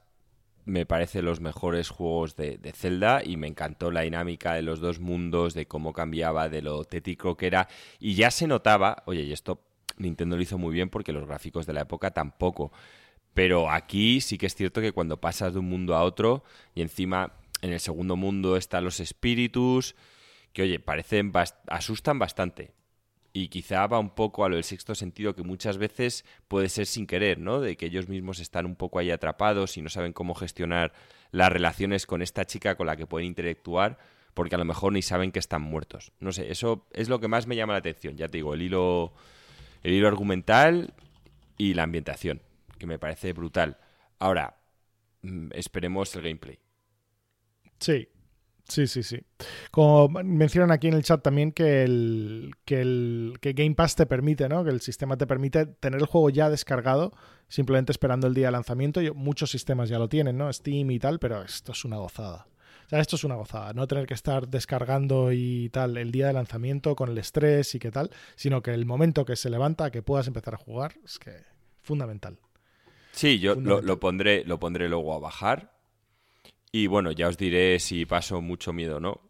me 0.65 0.86
parece 0.86 1.21
los 1.21 1.39
mejores 1.39 1.89
juegos 1.89 2.36
de, 2.36 2.58
de, 2.58 2.71
Zelda 2.71 3.21
y 3.23 3.38
me 3.38 3.47
encantó 3.47 3.91
la 3.91 4.02
dinámica 4.02 4.54
de 4.54 4.63
los 4.63 4.80
dos 4.80 4.99
mundos, 4.99 5.54
de 5.54 5.67
cómo 5.67 5.93
cambiaba, 5.93 6.49
de 6.49 6.62
lo 6.62 6.84
tético 6.84 7.38
que 7.38 7.47
era. 7.47 7.67
Y 7.99 8.15
ya 8.15 8.32
se 8.32 8.47
notaba, 8.47 9.04
oye, 9.06 9.21
y 9.21 9.32
esto 9.32 9.62
Nintendo 9.97 10.36
lo 10.36 10.41
hizo 10.41 10.58
muy 10.58 10.73
bien 10.73 10.89
porque 10.89 11.13
los 11.13 11.28
gráficos 11.28 11.65
de 11.65 11.73
la 11.73 11.82
época 11.82 12.12
tampoco. 12.12 12.71
Pero 13.34 13.69
aquí 13.69 14.21
sí 14.21 14.38
que 14.38 14.47
es 14.47 14.56
cierto 14.56 14.82
que 14.82 14.91
cuando 14.91 15.21
pasas 15.21 15.54
de 15.54 15.60
un 15.60 15.69
mundo 15.69 15.95
a 15.95 16.04
otro 16.04 16.43
y 16.73 16.82
encima 16.82 17.34
en 17.62 17.72
el 17.74 17.80
segundo 17.80 18.15
mundo 18.15 18.58
están 18.58 18.84
los 18.84 19.00
espíritus, 19.00 19.95
que 20.54 20.63
oye, 20.63 20.80
parecen 20.80 21.32
asustan 21.67 22.19
bastante. 22.19 22.72
Y 23.32 23.50
quizá 23.50 23.86
va 23.86 24.00
un 24.00 24.10
poco 24.10 24.43
a 24.43 24.50
lo 24.50 24.56
del 24.56 24.63
sexto 24.63 24.95
sentido 24.95 25.36
que 25.36 25.43
muchas 25.43 25.78
veces 25.78 26.26
puede 26.48 26.67
ser 26.67 26.88
sin 26.88 27.06
querer, 27.06 27.38
¿no? 27.38 27.62
De 27.62 27.78
que 27.78 27.86
ellos 27.86 28.10
mismos 28.10 28.39
están 28.39 28.65
un 28.65 28.76
poco 28.76 28.98
ahí 28.98 29.12
atrapados 29.12 29.78
y 29.78 29.82
no 29.82 29.89
saben 29.89 30.13
cómo 30.13 30.34
gestionar 30.34 30.93
las 31.32 31.52
relaciones 31.52 32.08
con 32.08 32.24
esta 32.24 32.45
chica 32.45 32.76
con 32.76 32.88
la 32.88 32.98
que 32.98 33.06
pueden 33.06 33.28
interactuar, 33.28 34.00
porque 34.34 34.56
a 34.56 34.58
lo 34.58 34.65
mejor 34.65 34.93
ni 34.93 35.04
saben 35.04 35.32
que 35.32 35.39
están 35.39 35.62
muertos. 35.62 36.12
No 36.19 36.32
sé, 36.32 36.52
eso 36.52 36.88
es 36.91 37.08
lo 37.08 37.19
que 37.19 37.28
más 37.28 37.45
me 37.45 37.56
llama 37.56 37.74
la 37.74 37.80
atención. 37.80 38.17
Ya 38.17 38.28
te 38.28 38.39
digo, 38.39 38.56
el 38.56 38.63
hilo 38.63 39.13
el 39.84 39.93
hilo 39.93 40.08
argumental 40.08 40.93
y 41.58 41.74
la 41.74 41.84
ambientación, 41.84 42.41
que 42.78 42.88
me 42.88 43.00
parece 43.00 43.34
brutal. 43.34 43.78
Ahora, 44.17 44.58
mm, 45.22 45.50
esperemos 45.54 46.13
el 46.15 46.24
gameplay. 46.24 46.60
Sí, 47.80 48.08
sí, 48.68 48.88
sí, 48.88 49.04
sí. 49.04 49.20
Como 49.72 50.10
mencionan 50.10 50.72
aquí 50.72 50.88
en 50.88 50.94
el 50.94 51.04
chat 51.04 51.22
también 51.22 51.52
que 51.52 51.84
el, 51.84 52.52
que 52.65 52.82
el 52.82 53.38
que 53.42 53.54
Game 53.54 53.76
Pass 53.76 53.96
te 53.96 54.06
permite, 54.06 54.50
¿no? 54.50 54.63
Que 54.63 54.72
el 54.72 54.82
sistema 54.82 55.18
te 55.18 55.28
permite 55.28 55.65
tener 55.65 56.00
el 56.00 56.08
juego 56.08 56.30
ya 56.30 56.50
descargado, 56.50 57.13
simplemente 57.48 57.92
esperando 57.92 58.28
el 58.28 58.34
día 58.34 58.48
de 58.48 58.52
lanzamiento. 58.52 59.02
muchos 59.15 59.52
sistemas 59.52 59.89
ya 59.89 60.00
lo 60.00 60.10
tienen, 60.10 60.38
¿no? 60.38 60.52
Steam 60.52 60.92
y 60.92 61.00
tal, 61.00 61.20
pero 61.20 61.44
esto 61.44 61.72
es 61.72 61.86
una 61.86 61.98
gozada. 61.98 62.48
O 62.86 62.89
sea, 62.89 63.02
esto 63.02 63.18
es 63.18 63.24
una 63.24 63.36
gozada, 63.36 63.72
no 63.74 63.86
tener 63.86 64.08
que 64.08 64.15
estar 64.15 64.48
descargando 64.48 65.32
y 65.32 65.70
tal 65.70 65.96
el 65.96 66.12
día 66.12 66.26
de 66.26 66.34
lanzamiento 66.34 66.96
con 66.96 67.10
el 67.10 67.20
estrés 67.20 67.76
y 67.76 67.80
qué 67.80 67.92
tal, 67.92 68.10
sino 68.36 68.63
que 68.63 68.74
el 68.74 68.88
momento 68.88 69.26
que 69.26 69.36
se 69.36 69.52
levanta, 69.52 69.92
que 69.92 70.02
puedas 70.02 70.26
empezar 70.26 70.56
a 70.56 70.58
jugar, 70.58 70.96
es 71.06 71.20
que 71.20 71.34
fundamental. 71.84 72.39
Sí, 73.12 73.38
yo 73.38 73.54
lo, 73.54 74.00
pondré, 74.00 74.44
lo 74.44 74.60
pondré 74.60 74.89
luego 74.89 75.13
a 75.13 75.20
bajar. 75.20 75.79
Y 76.71 76.88
bueno, 76.88 77.12
ya 77.12 77.27
os 77.27 77.38
diré 77.38 77.79
si 77.79 78.05
paso 78.05 78.41
mucho 78.41 78.73
miedo 78.73 78.97
o 78.97 78.99
no. 78.99 79.21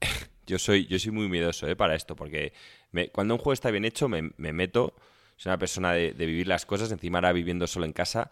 yo 0.46 0.58
soy, 0.58 0.86
yo 0.86 0.98
soy 0.98 1.12
muy 1.12 1.28
miedoso 1.28 1.68
¿eh? 1.68 1.76
para 1.76 1.94
esto, 1.94 2.16
porque 2.16 2.52
cuando 3.12 3.34
un 3.34 3.38
juego 3.38 3.52
está 3.52 3.70
bien 3.70 3.84
hecho, 3.84 4.08
me, 4.08 4.32
meto. 4.36 4.94
Soy 5.36 5.50
una 5.50 5.58
persona 5.58 5.92
de, 5.92 6.12
vivir 6.12 6.48
las 6.48 6.66
cosas, 6.66 6.90
encima 6.90 7.18
ahora 7.18 7.32
viviendo 7.32 7.66
solo 7.66 7.86
en 7.86 7.92
casa 7.92 8.30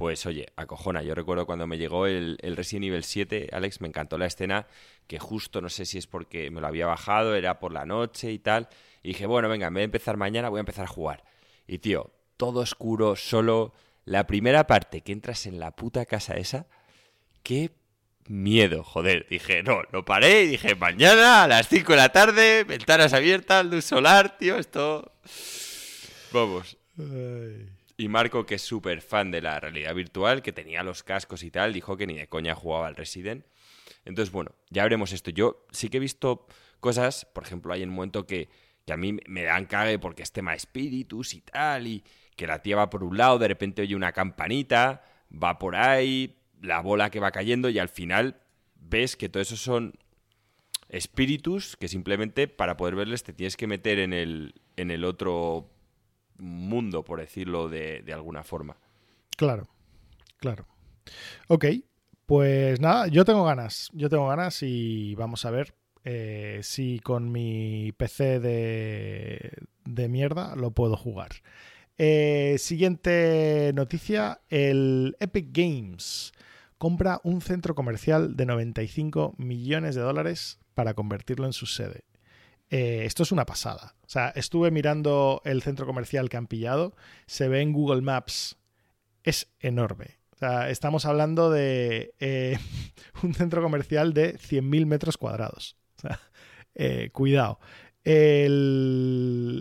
pues 0.00 0.24
oye, 0.24 0.46
acojona. 0.56 1.02
Yo 1.02 1.14
recuerdo 1.14 1.44
cuando 1.44 1.66
me 1.66 1.76
llegó 1.76 2.06
el, 2.06 2.38
Resident 2.56 2.86
Evil 2.86 3.04
7, 3.04 3.50
Alex, 3.52 3.82
me 3.82 3.88
encantó 3.88 4.16
la 4.16 4.24
escena, 4.24 4.66
que 5.06 5.18
justo, 5.18 5.60
no 5.60 5.68
sé 5.68 5.84
si 5.84 5.98
es 5.98 6.06
porque 6.06 6.50
me 6.50 6.62
lo 6.62 6.68
había 6.68 6.86
bajado, 6.86 7.34
era 7.34 7.58
por 7.58 7.70
la 7.70 7.84
noche 7.84 8.32
y 8.32 8.38
tal, 8.38 8.70
y 9.02 9.08
dije, 9.08 9.26
bueno, 9.26 9.50
venga, 9.50 9.66
en 9.66 9.74
vez 9.74 9.80
de 9.82 9.84
empezar 9.84 10.16
mañana, 10.16 10.48
voy 10.48 10.56
a 10.56 10.60
empezar 10.60 10.84
a 10.84 10.88
jugar. 10.88 11.24
Y 11.66 11.80
tío, 11.80 12.12
todo 12.38 12.60
oscuro, 12.60 13.14
solo, 13.14 13.74
la 14.06 14.26
primera 14.26 14.66
parte 14.66 15.02
que 15.02 15.12
entras 15.12 15.44
en 15.44 15.60
la 15.60 15.76
puta 15.76 16.06
casa 16.06 16.34
esa, 16.38 16.66
qué 17.42 17.70
miedo, 18.28 18.84
joder. 18.84 19.26
Dije, 19.28 19.62
no, 19.62 19.82
lo 19.92 20.04
paré 20.04 20.44
y 20.44 20.46
dije, 20.48 20.74
mañana 20.74 21.44
a 21.44 21.48
las 21.48 21.68
5 21.68 21.92
de 21.92 21.96
la 21.96 22.10
tarde, 22.10 22.64
ventanas 22.64 23.12
abiertas, 23.12 23.66
luz 23.66 23.84
solar, 23.84 24.38
tío, 24.38 24.56
esto... 24.56 25.12
Vamos. 26.32 26.76
Y 27.96 28.08
Marco, 28.08 28.46
que 28.46 28.54
es 28.54 28.62
súper 28.62 29.02
fan 29.02 29.30
de 29.30 29.42
la 29.42 29.58
realidad 29.58 29.94
virtual, 29.94 30.42
que 30.42 30.52
tenía 30.52 30.82
los 30.82 31.02
cascos 31.02 31.42
y 31.42 31.50
tal, 31.50 31.72
dijo 31.72 31.96
que 31.96 32.06
ni 32.06 32.14
de 32.14 32.28
coña 32.28 32.54
jugaba 32.54 32.86
al 32.86 32.96
Resident. 32.96 33.44
Entonces, 34.04 34.32
bueno, 34.32 34.52
ya 34.70 34.84
veremos 34.84 35.12
esto. 35.12 35.30
Yo 35.30 35.66
sí 35.72 35.88
que 35.88 35.96
he 35.96 36.00
visto 36.00 36.46
cosas, 36.78 37.26
por 37.26 37.44
ejemplo, 37.44 37.72
hay 37.72 37.82
un 37.82 37.90
momento 37.90 38.26
que, 38.26 38.48
que 38.86 38.92
a 38.92 38.96
mí 38.96 39.16
me 39.26 39.42
dan 39.42 39.66
cague 39.66 39.98
porque 39.98 40.22
es 40.22 40.32
tema 40.32 40.52
de 40.52 40.58
espíritus 40.58 41.34
y 41.34 41.40
tal, 41.40 41.86
y 41.86 42.04
que 42.36 42.46
la 42.46 42.62
tía 42.62 42.76
va 42.76 42.90
por 42.90 43.04
un 43.04 43.18
lado, 43.18 43.38
de 43.38 43.48
repente 43.48 43.82
oye 43.82 43.94
una 43.94 44.12
campanita, 44.12 45.04
va 45.30 45.58
por 45.58 45.76
ahí, 45.76 46.39
la 46.60 46.80
bola 46.80 47.10
que 47.10 47.20
va 47.20 47.30
cayendo 47.30 47.68
y 47.68 47.78
al 47.78 47.88
final 47.88 48.40
ves 48.74 49.16
que 49.16 49.28
todo 49.28 49.42
eso 49.42 49.56
son 49.56 49.94
espíritus 50.88 51.76
que 51.76 51.88
simplemente 51.88 52.48
para 52.48 52.76
poder 52.76 52.96
verles 52.96 53.22
te 53.22 53.32
tienes 53.32 53.56
que 53.56 53.66
meter 53.66 53.98
en 53.98 54.12
el, 54.12 54.54
en 54.76 54.90
el 54.90 55.04
otro 55.04 55.70
mundo, 56.38 57.04
por 57.04 57.20
decirlo 57.20 57.68
de, 57.68 58.02
de 58.02 58.12
alguna 58.12 58.42
forma. 58.42 58.76
Claro, 59.36 59.68
claro. 60.38 60.66
Ok, 61.48 61.66
pues 62.26 62.80
nada, 62.80 63.06
yo 63.08 63.24
tengo 63.24 63.44
ganas, 63.44 63.90
yo 63.92 64.08
tengo 64.08 64.28
ganas 64.28 64.62
y 64.62 65.14
vamos 65.14 65.44
a 65.44 65.50
ver 65.50 65.74
eh, 66.04 66.60
si 66.62 66.98
con 67.00 67.30
mi 67.30 67.92
PC 67.92 68.40
de, 68.40 69.52
de 69.84 70.08
mierda 70.08 70.56
lo 70.56 70.70
puedo 70.72 70.96
jugar. 70.96 71.30
Eh, 71.98 72.56
siguiente 72.58 73.72
noticia, 73.74 74.40
el 74.48 75.16
Epic 75.20 75.48
Games 75.52 76.32
compra 76.80 77.20
un 77.24 77.42
centro 77.42 77.74
comercial 77.74 78.38
de 78.38 78.46
95 78.46 79.34
millones 79.36 79.94
de 79.94 80.00
dólares 80.00 80.58
para 80.72 80.94
convertirlo 80.94 81.44
en 81.44 81.52
su 81.52 81.66
sede. 81.66 82.04
Eh, 82.70 83.02
esto 83.04 83.22
es 83.22 83.32
una 83.32 83.44
pasada. 83.44 83.96
O 84.06 84.08
sea, 84.08 84.30
estuve 84.30 84.70
mirando 84.70 85.42
el 85.44 85.60
centro 85.60 85.84
comercial 85.84 86.30
que 86.30 86.38
han 86.38 86.46
pillado, 86.46 86.96
se 87.26 87.48
ve 87.48 87.60
en 87.60 87.74
Google 87.74 88.00
Maps, 88.00 88.56
es 89.24 89.48
enorme. 89.60 90.20
O 90.32 90.38
sea, 90.38 90.70
estamos 90.70 91.04
hablando 91.04 91.50
de 91.50 92.14
eh, 92.18 92.58
un 93.22 93.34
centro 93.34 93.60
comercial 93.60 94.14
de 94.14 94.38
100.000 94.38 94.86
metros 94.86 95.18
cuadrados. 95.18 95.76
Eh, 96.76 97.10
cuidado. 97.12 97.58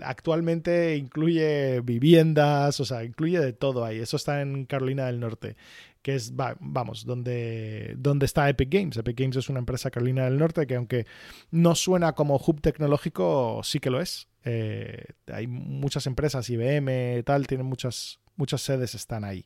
Actualmente 0.03 0.95
incluye 0.95 1.81
viviendas, 1.81 2.79
o 2.79 2.85
sea, 2.85 3.03
incluye 3.03 3.39
de 3.39 3.51
todo 3.51 3.83
ahí. 3.83 3.99
Eso 3.99 4.15
está 4.15 4.41
en 4.41 4.65
Carolina 4.65 5.07
del 5.07 5.19
Norte, 5.19 5.57
que 6.01 6.15
es, 6.15 6.33
vamos, 6.35 7.05
donde, 7.05 7.97
está 8.21 8.49
Epic 8.49 8.69
Games. 8.71 8.97
Epic 8.97 9.19
Games 9.19 9.35
es 9.37 9.49
una 9.49 9.59
empresa 9.59 9.91
Carolina 9.91 10.25
del 10.25 10.37
Norte 10.37 10.65
que 10.65 10.75
aunque 10.75 11.05
no 11.51 11.75
suena 11.75 12.13
como 12.13 12.35
hub 12.35 12.61
tecnológico, 12.61 13.61
sí 13.63 13.79
que 13.79 13.89
lo 13.89 13.99
es. 13.99 14.27
Eh, 14.43 15.03
hay 15.27 15.47
muchas 15.47 16.07
empresas, 16.07 16.49
IBM, 16.49 17.23
tal, 17.23 17.47
tienen 17.47 17.67
muchas, 17.67 18.19
muchas 18.35 18.61
sedes, 18.61 18.95
están 18.95 19.23
ahí. 19.23 19.45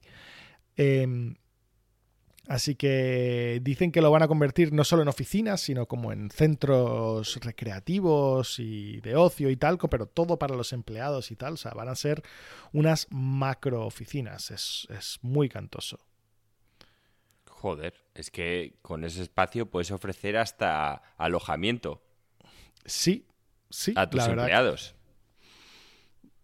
Eh, 0.77 1.35
Así 2.47 2.75
que 2.75 3.61
dicen 3.63 3.91
que 3.93 4.01
lo 4.01 4.11
van 4.11 4.23
a 4.23 4.27
convertir 4.27 4.73
no 4.73 4.83
solo 4.83 5.01
en 5.01 5.07
oficinas, 5.07 5.61
sino 5.61 5.85
como 5.85 6.11
en 6.11 6.29
centros 6.29 7.39
recreativos 7.41 8.59
y 8.59 8.99
de 8.99 9.15
ocio 9.15 9.49
y 9.49 9.55
tal, 9.55 9.77
pero 9.89 10.07
todo 10.07 10.37
para 10.37 10.55
los 10.55 10.73
empleados 10.73 11.31
y 11.31 11.37
tal. 11.37 11.53
O 11.53 11.57
sea, 11.57 11.71
van 11.71 11.87
a 11.87 11.95
ser 11.95 12.21
unas 12.73 13.07
macro 13.11 13.85
oficinas. 13.85 14.51
Es, 14.51 14.87
es 14.89 15.19
muy 15.21 15.47
cantoso. 15.47 15.99
Joder, 17.63 17.93
es 18.13 18.29
que 18.29 18.73
con 18.81 19.05
ese 19.05 19.21
espacio 19.21 19.71
puedes 19.71 19.89
ofrecer 19.91 20.35
hasta 20.35 21.01
alojamiento. 21.15 22.03
Sí, 22.83 23.25
sí. 23.69 23.93
A 23.95 24.09
tus 24.09 24.27
empleados. 24.27 24.95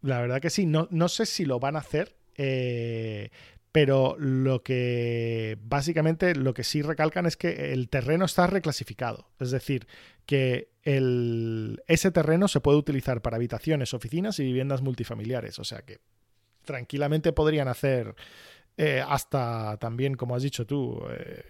la 0.01 0.21
verdad 0.21 0.39
que 0.39 0.49
sí. 0.49 0.65
No, 0.65 0.87
no 0.91 1.09
sé 1.09 1.25
si 1.25 1.43
lo 1.43 1.59
van 1.59 1.75
a 1.75 1.79
hacer. 1.79 2.15
Eh, 2.37 3.31
pero 3.73 4.15
lo 4.17 4.63
que 4.63 5.57
básicamente 5.61 6.35
lo 6.35 6.53
que 6.53 6.63
sí 6.63 6.81
recalcan 6.81 7.25
es 7.25 7.35
que 7.35 7.73
el 7.73 7.89
terreno 7.89 8.23
está 8.23 8.47
reclasificado. 8.47 9.27
Es 9.41 9.51
decir, 9.51 9.87
que 10.25 10.71
el, 10.83 11.83
ese 11.87 12.11
terreno 12.11 12.47
se 12.47 12.61
puede 12.61 12.77
utilizar 12.77 13.21
para 13.21 13.35
habitaciones, 13.35 13.93
oficinas 13.93 14.39
y 14.39 14.43
viviendas 14.43 14.81
multifamiliares. 14.81 15.59
O 15.59 15.65
sea 15.65 15.81
que 15.81 15.99
tranquilamente 16.63 17.33
podrían 17.33 17.67
hacer 17.67 18.15
eh, 18.81 19.03
hasta 19.07 19.77
también, 19.77 20.15
como 20.15 20.35
has 20.35 20.43
dicho 20.43 20.65
tú, 20.65 20.99
eh, 21.11 21.43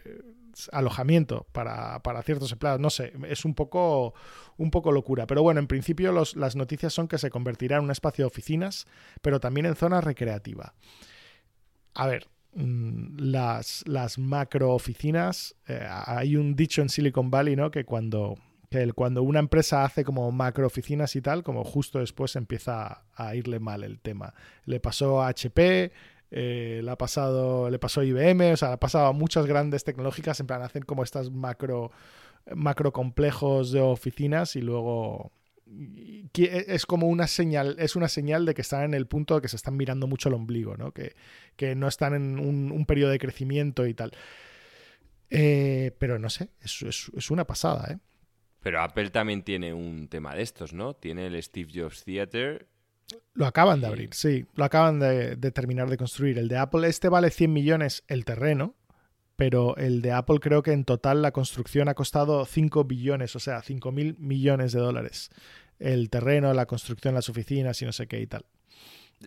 alojamiento 0.71 1.47
para, 1.51 2.01
para, 2.03 2.21
ciertos 2.23 2.51
empleados. 2.51 2.81
No 2.81 2.89
sé, 2.89 3.13
es 3.27 3.45
un 3.45 3.53
poco, 3.53 4.13
un 4.57 4.71
poco 4.71 4.91
locura. 4.91 5.27
Pero 5.27 5.43
bueno, 5.43 5.59
en 5.59 5.67
principio 5.67 6.11
las 6.11 6.55
noticias 6.55 6.93
son 6.93 7.07
que 7.07 7.17
se 7.17 7.29
convertirá 7.29 7.77
en 7.77 7.83
un 7.83 7.91
espacio 7.91 8.23
de 8.23 8.27
oficinas, 8.27 8.87
pero 9.21 9.39
también 9.39 9.65
en 9.65 9.75
zona 9.75 10.01
recreativa 10.01 10.73
a 11.99 12.07
ver, 12.07 12.27
mm, 12.53 13.17
las, 13.19 13.83
las 13.85 14.17
macro 14.17 14.71
oficinas, 14.71 15.55
eh, 15.67 15.85
hay 15.87 16.35
un 16.35 16.55
dicho 16.55 16.81
en 16.81 16.89
Silicon 16.89 17.29
Valley, 17.29 17.55
¿no? 17.55 17.71
Que 17.71 17.83
cuando, 17.83 18.37
que 18.69 18.91
cuando 18.93 19.23
una 19.23 19.39
empresa 19.39 19.83
hace 19.83 20.03
como 20.03 20.31
macro 20.31 20.65
oficinas 20.65 21.15
y 21.17 21.21
tal, 21.21 21.43
como 21.43 21.63
justo 21.63 21.99
después 21.99 22.35
empieza 22.37 23.03
a 23.15 23.35
irle 23.35 23.59
mal 23.59 23.83
el 23.83 23.99
tema. 23.99 24.33
Le 24.65 24.79
pasó 24.79 25.21
a 25.21 25.27
HP, 25.27 25.91
eh, 26.31 26.81
le, 26.83 26.91
ha 26.91 26.97
pasado, 26.97 27.69
le 27.69 27.79
pasó 27.79 28.03
IBM, 28.03 28.53
o 28.53 28.57
sea, 28.57 28.69
le 28.69 28.73
ha 28.75 28.79
pasado 28.79 29.07
a 29.07 29.13
muchas 29.13 29.45
grandes 29.45 29.83
tecnológicas, 29.83 30.39
en 30.39 30.47
plan, 30.47 30.61
hacen 30.61 30.83
como 30.83 31.03
estas 31.03 31.31
macro, 31.31 31.91
macro 32.55 32.91
complejos 32.93 33.71
de 33.71 33.81
oficinas 33.81 34.55
y 34.55 34.61
luego 34.61 35.31
es 36.33 36.85
como 36.85 37.07
una 37.07 37.27
señal, 37.27 37.75
es 37.79 37.95
una 37.95 38.07
señal 38.07 38.45
de 38.45 38.53
que 38.53 38.61
están 38.61 38.83
en 38.83 38.93
el 38.93 39.07
punto 39.07 39.35
de 39.35 39.41
que 39.41 39.47
se 39.47 39.55
están 39.55 39.77
mirando 39.77 40.07
mucho 40.07 40.29
el 40.29 40.35
ombligo, 40.35 40.77
¿no? 40.77 40.91
Que, 40.91 41.15
que 41.55 41.75
no 41.75 41.87
están 41.87 42.13
en 42.15 42.39
un, 42.39 42.85
periodo 42.85 43.11
de 43.11 43.19
crecimiento 43.19 43.85
y 43.85 43.93
tal. 43.93 44.11
Eh, 45.29 45.95
pero 45.99 46.17
no 46.17 46.29
sé, 46.29 46.49
es, 46.61 46.81
es, 47.15 47.31
una 47.31 47.45
pasada, 47.45 47.93
¿eh? 47.93 47.97
Pero 48.61 48.81
Apple 48.81 49.11
también 49.11 49.43
tiene 49.43 49.73
un 49.73 50.07
tema 50.09 50.35
de 50.35 50.41
estos, 50.41 50.73
¿no? 50.73 50.95
Tiene 50.95 51.27
el 51.27 51.41
Steve 51.41 51.71
Jobs 51.73 52.03
Theater. 52.03 52.67
Lo 53.33 53.45
acaban 53.45 53.81
de 53.81 53.87
abrir, 53.87 54.09
sí. 54.13 54.45
Lo 54.55 54.65
acaban 54.65 54.99
de, 54.99 55.35
de, 55.35 55.51
terminar 55.51 55.89
de 55.89 55.97
construir. 55.97 56.37
El 56.37 56.47
de 56.47 56.57
Apple, 56.57 56.87
este 56.87 57.09
vale 57.09 57.29
100 57.29 57.53
millones 57.53 58.03
el 58.07 58.25
terreno, 58.25 58.75
pero 59.35 59.77
el 59.77 60.01
de 60.01 60.11
Apple 60.11 60.39
creo 60.41 60.61
que 60.63 60.73
en 60.73 60.83
total 60.83 61.21
la 61.21 61.31
construcción 61.31 61.87
ha 61.87 61.93
costado 61.93 62.45
5 62.45 62.83
billones, 62.83 63.35
o 63.37 63.39
sea, 63.39 63.61
5 63.61 63.91
mil 63.91 64.17
millones 64.19 64.73
de 64.73 64.81
dólares. 64.81 65.29
El 65.79 66.09
terreno, 66.09 66.53
la 66.53 66.65
construcción, 66.65 67.13
las 67.13 67.29
oficinas 67.29 67.81
y 67.81 67.85
no 67.85 67.93
sé 67.93 68.07
qué 68.07 68.19
y 68.19 68.27
tal. 68.27 68.45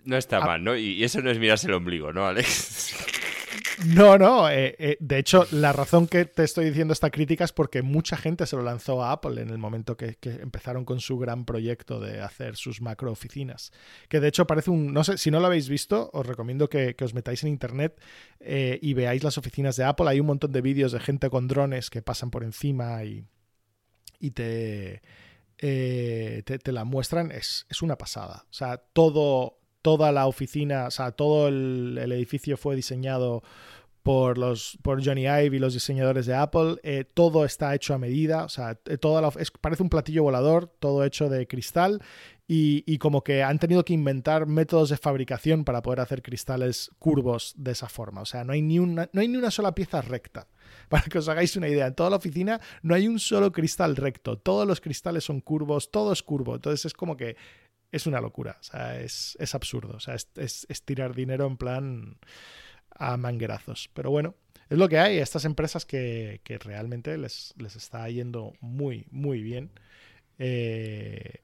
No 0.05 0.17
está 0.17 0.39
ah. 0.39 0.47
mal, 0.47 0.65
¿no? 0.65 0.77
Y 0.77 1.03
eso 1.03 1.23
no 1.23 1.31
es 1.31 1.39
mirarse 1.39 1.67
el 1.67 1.75
ombligo, 1.75 2.13
¿no, 2.13 2.27
Alex? 2.27 2.95
No, 3.87 4.19
no. 4.19 4.49
Eh, 4.51 4.75
eh, 4.79 4.97
de 5.01 5.19
hecho, 5.19 5.47
la 5.51 5.73
razón 5.73 6.07
que 6.07 6.25
te 6.25 6.45
estoy 6.45 6.67
diciendo 6.67 6.93
esta 6.93 7.11
crítica 7.11 7.45
es 7.45 7.53
porque 7.53 7.83
mucha 7.83 8.17
gente 8.17 8.47
se 8.47 8.57
lo 8.57 8.63
lanzó 8.63 9.03
a 9.03 9.13
Apple 9.13 9.41
en 9.41 9.51
el 9.51 9.59
momento 9.59 9.97
que, 9.97 10.19
empezaron 10.23 10.85
con 10.85 11.01
su 11.01 11.19
gran 11.19 11.45
proyecto 11.45 12.01
de 12.01 12.21
hacer 12.21 12.57
sus 12.57 12.81
macro 12.81 13.11
oficinas. 13.11 13.73
Que 14.09 14.21
de 14.21 14.29
hecho 14.29 14.47
parece 14.47 14.71
un. 14.71 14.93
No 14.93 15.05
sé, 15.05 15.19
si 15.19 15.31
no 15.31 15.41
lo 15.41 15.47
habéis 15.47 15.69
visto, 15.69 16.11
os 16.13 16.27
recomiendo 16.27 16.69
que, 16.69 16.97
os 17.03 17.15
metáis 17.15 17.43
en 17.43 17.49
internet 17.49 18.01
eh, 18.41 18.79
y 18.81 18.95
veáis 18.95 19.25
las 19.25 19.39
oficinas 19.39 19.77
de 19.77 19.85
Apple. 19.85 20.09
Hay 20.09 20.21
un 20.21 20.27
montón 20.27 20.53
de 20.53 20.61
vídeos 20.61 20.93
de 20.93 21.01
gente 21.01 21.31
con 21.31 21.49
drones 21.49 21.91
que 21.91 22.03
pasan 22.03 22.31
por 22.31 22.45
encima 22.45 23.05
y, 23.05 23.25
y 24.19 24.31
te, 24.31 25.03
te, 25.57 26.73
la 26.73 26.85
muestran. 26.85 27.33
Es, 27.33 27.67
es 27.69 27.83
una 27.83 27.97
pasada. 27.97 28.45
O 28.51 28.53
sea, 28.53 28.77
todo 28.77 29.62
toda 29.83 30.13
la 30.13 30.27
oficina, 30.27 30.87
o 30.87 30.91
sea, 30.91 31.13
todo 31.13 31.49
el, 31.49 31.99
edificio 32.13 32.57
fue 32.57 32.77
diseñado 32.77 33.43
por 34.03 34.37
los 34.37 34.79
por 34.83 35.05
Johnny 35.05 35.23
Ive 35.23 35.57
y 35.57 35.59
los 35.59 35.75
diseñadores 35.75 36.27
de 36.27 36.35
Apple. 36.35 36.77
Eh, 36.83 37.05
todo 37.05 37.45
está 37.45 37.75
hecho 37.75 37.95
a 37.95 37.99
medida, 37.99 38.45
o 38.45 38.49
sea, 38.49 38.79
eh, 38.87 38.99
toda 38.99 39.21
la, 39.21 39.31
parece 39.61 39.83
un 39.83 39.89
platillo 39.89 40.23
volador, 40.23 40.67
todo 40.81 41.05
hecho 41.05 41.29
de 41.29 41.47
cristal 41.47 42.01
y, 42.55 42.99
como 42.99 43.25
que 43.25 43.43
han 43.43 43.59
tenido 43.59 43.83
que 43.83 43.95
inventar 43.95 44.47
métodos 44.47 44.91
de 44.91 44.99
fabricación 44.99 45.65
para 45.65 45.81
poder 45.81 46.01
hacer 46.01 46.23
cristales 46.23 46.91
curvos 46.99 47.55
de 47.57 47.73
esa 47.73 47.89
forma. 47.89 48.21
O 48.21 48.27
sea, 48.27 48.45
no 48.45 48.53
hay 48.53 48.61
ni 48.61 48.79
una, 48.79 49.09
no 49.13 49.23
hay 49.23 49.29
ni 49.29 49.39
una 49.39 49.51
sola 49.51 49.75
pieza 49.75 50.03
recta. 50.03 50.49
Para 50.91 51.05
que 51.05 51.19
os 51.19 51.29
hagáis 51.29 51.57
una 51.57 51.69
idea, 51.69 51.87
en 51.87 51.95
toda 51.95 52.11
la 52.11 52.17
oficina 52.17 52.61
no 52.83 52.95
hay 52.95 53.09
un 53.09 53.19
solo 53.19 53.53
cristal 53.53 53.97
recto. 53.97 54.37
Todos 54.37 54.67
los 54.67 54.83
cristales 54.83 55.25
son 55.25 55.41
curvos, 55.41 55.91
todo 55.91 56.13
es 56.13 56.23
curvo. 56.23 56.57
Entonces 56.57 56.85
es 56.85 56.93
como 56.93 57.17
que 57.17 57.37
es 57.93 58.07
una 58.07 58.21
locura, 58.21 58.57
o 58.59 58.63
sea, 58.63 59.01
es, 59.01 59.37
absurdo, 59.55 59.97
o 59.97 60.01
sea, 60.01 60.15
es, 60.15 60.67
tirar 60.85 61.15
dinero 61.15 61.47
en 61.47 61.57
plan 61.59 62.17
a 62.91 63.17
manguerazos. 63.19 63.91
Pero 63.93 64.11
bueno, 64.11 64.35
es 64.71 64.79
lo 64.79 64.89
que 64.89 64.99
hay, 64.99 65.19
estas 65.19 65.45
empresas 65.45 65.85
que, 65.85 66.41
realmente 66.65 67.17
les, 67.19 67.55
les, 67.59 67.77
está 67.77 68.09
yendo 68.09 68.55
muy, 68.61 69.07
muy 69.11 69.43
bien. 69.43 69.71
Eh, 70.39 71.43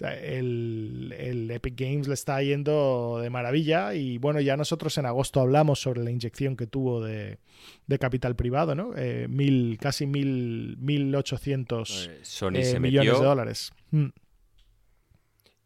el, 0.00 1.48
Epic 1.50 1.74
Games 1.74 2.06
le 2.06 2.14
está 2.14 2.42
yendo 2.42 3.18
de 3.20 3.30
maravilla 3.30 3.94
y 3.94 4.18
bueno, 4.18 4.40
ya 4.40 4.56
nosotros 4.56 4.96
en 4.98 5.06
agosto 5.06 5.40
hablamos 5.40 5.80
sobre 5.80 6.04
la 6.04 6.10
inyección 6.10 6.56
que 6.56 6.66
tuvo 6.66 7.02
de, 7.02 7.38
capital 7.98 8.36
privado, 8.36 8.74
¿no? 8.74 8.92
Eh, 8.96 9.26
mil, 9.28 9.78
casi 9.80 10.06
mil, 10.06 10.76
mil 10.78 11.14
ochocientos 11.14 12.10
eh, 12.40 12.78
millones 12.78 13.18
de 13.18 13.24
dólares. 13.24 13.72
Mm. 13.90 14.08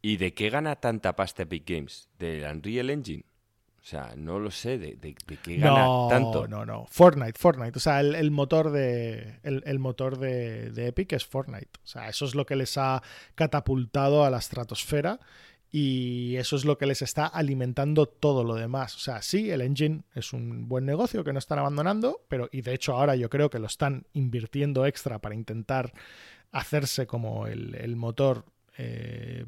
¿Y 0.02 0.16
de 0.16 0.34
qué 0.34 0.50
gana 0.50 0.76
tanta 0.76 1.14
pasta 1.14 1.44
Epic 1.44 1.62
Games? 1.64 2.08
¿Del 2.18 2.44
Unreal 2.44 2.90
Engine? 2.90 3.24
O 3.80 3.84
sea, 3.84 4.14
no 4.16 4.38
lo 4.38 4.50
sé, 4.52 4.78
¿de, 4.78 4.96
qué 5.42 5.56
gana 5.56 6.08
tanto? 6.08 6.46
No, 6.46 6.64
no, 6.64 6.86
Fortnite, 6.86 7.36
Fortnite. 7.36 7.76
O 7.76 7.80
sea, 7.80 8.00
el, 8.00 8.30
motor, 8.30 8.70
de, 8.70 9.40
el, 9.42 9.78
motor 9.80 10.18
de, 10.18 10.86
Epic 10.86 11.12
es 11.14 11.26
Fortnite. 11.26 11.70
O 11.82 11.86
sea, 11.86 12.08
eso 12.08 12.24
es 12.24 12.36
lo 12.36 12.46
que 12.46 12.54
les 12.54 12.78
ha 12.78 13.02
catapultado 13.34 14.24
a 14.24 14.30
la 14.30 14.38
estratosfera. 14.38 15.18
y 15.72 16.36
eso 16.36 16.54
es 16.54 16.64
lo 16.64 16.78
que 16.78 16.86
les 16.86 17.02
está 17.02 17.26
alimentando 17.26 18.06
todo 18.06 18.44
lo 18.44 18.54
demás. 18.54 18.94
O 18.94 19.00
sea, 19.00 19.20
sí, 19.20 19.50
el 19.50 19.62
engine 19.62 20.02
es 20.14 20.32
un 20.32 20.68
buen 20.68 20.84
negocio 20.84 21.24
que 21.24 21.32
no 21.32 21.40
están 21.40 21.58
abandonando, 21.58 22.24
pero 22.28 22.48
y 22.52 22.60
de 22.60 22.74
hecho 22.74 22.94
ahora 22.94 23.16
yo 23.16 23.30
creo 23.30 23.50
que 23.50 23.58
lo 23.58 23.66
están 23.66 24.06
invirtiendo 24.12 24.86
extra 24.86 25.18
para 25.18 25.34
intentar 25.34 25.92
hacerse 26.52 27.06
como 27.06 27.46
el, 27.46 27.96
motor 27.96 28.44
eh, 28.78 29.44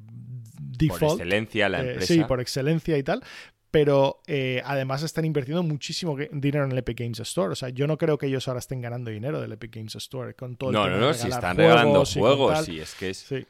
default. 0.59 1.01
Por 1.01 1.11
excelencia 1.13 1.69
la 1.69 1.83
eh, 1.83 1.91
empresa. 1.91 2.15
sí, 2.15 2.25
por 2.25 2.41
excelencia 2.41 2.99
y 2.99 3.03
tal. 3.03 3.23
Pero 3.71 4.23
eh, 4.29 4.63
además 4.65 5.03
están 5.03 5.25
invirtiendo 5.25 5.63
muchísimo 5.65 6.17
dinero 6.31 6.65
en 6.65 6.71
el 6.71 6.79
Epic 6.79 7.01
Games 7.01 7.19
Store. 7.21 7.53
O 7.53 7.57
sea, 7.57 7.71
yo 7.71 7.89
no 7.89 7.99
creo 7.99 8.19
que 8.19 8.27
ellos 8.27 8.47
ahora 8.47 8.61
estén 8.61 8.81
ganando 8.81 9.11
dinero 9.11 9.41
del 9.41 9.51
Epic 9.53 9.75
Games 9.75 9.97
Store 9.97 10.35
con 10.35 10.57
todo 10.57 10.71
No, 10.71 10.87
el 10.87 10.93
no, 10.93 11.01
no, 11.01 11.15
si 11.15 11.29
están 11.29 11.57
regalando 11.57 12.05
juegos, 12.05 12.69
y 12.69 12.79
es 12.79 12.95
que 12.95 13.11
es. 13.11 13.19
Sí. 13.19 13.47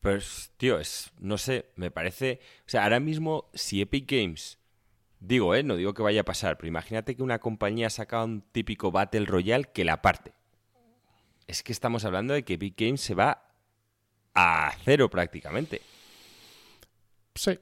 Pues, 0.00 0.52
tío, 0.56 0.78
es. 0.78 1.10
No 1.18 1.36
sé, 1.36 1.66
me 1.76 1.90
parece. 1.90 2.40
O 2.60 2.70
sea, 2.70 2.84
ahora 2.84 3.00
mismo, 3.00 3.50
si 3.52 3.82
Epic 3.82 4.10
Games. 4.10 4.58
Digo, 5.20 5.54
¿eh? 5.56 5.64
No 5.64 5.74
digo 5.74 5.94
que 5.94 6.02
vaya 6.02 6.20
a 6.20 6.24
pasar, 6.24 6.56
pero 6.56 6.68
imagínate 6.68 7.16
que 7.16 7.24
una 7.24 7.40
compañía 7.40 7.90
saca 7.90 8.22
un 8.22 8.40
típico 8.40 8.92
Battle 8.92 9.26
Royale 9.26 9.64
que 9.74 9.84
la 9.84 10.00
parte 10.00 10.32
es 11.48 11.62
que 11.62 11.72
estamos 11.72 12.04
hablando 12.04 12.34
de 12.34 12.44
que 12.44 12.54
Epic 12.54 12.74
Games 12.78 13.00
se 13.00 13.14
va 13.14 13.47
a 14.34 14.72
cero 14.84 15.08
prácticamente. 15.08 15.82
Sí. 17.34 17.58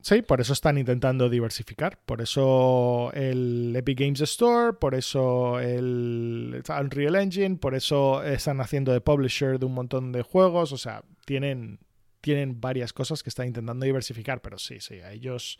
Sí, 0.00 0.22
por 0.22 0.40
eso 0.40 0.52
están 0.52 0.78
intentando 0.78 1.28
diversificar. 1.28 1.98
Por 2.06 2.20
eso 2.20 3.10
el 3.14 3.74
Epic 3.76 3.98
Games 3.98 4.20
Store, 4.20 4.72
por 4.74 4.94
eso 4.94 5.58
el 5.58 6.62
Unreal 6.68 7.16
Engine, 7.16 7.56
por 7.56 7.74
eso 7.74 8.22
están 8.22 8.60
haciendo 8.60 8.92
de 8.92 9.00
publisher 9.00 9.58
de 9.58 9.66
un 9.66 9.74
montón 9.74 10.12
de 10.12 10.22
juegos. 10.22 10.72
O 10.72 10.78
sea, 10.78 11.02
tienen, 11.26 11.80
tienen 12.20 12.60
varias 12.60 12.92
cosas 12.92 13.24
que 13.24 13.28
están 13.28 13.48
intentando 13.48 13.84
diversificar, 13.84 14.40
pero 14.40 14.56
sí, 14.56 14.78
sí, 14.80 15.00
ellos, 15.10 15.58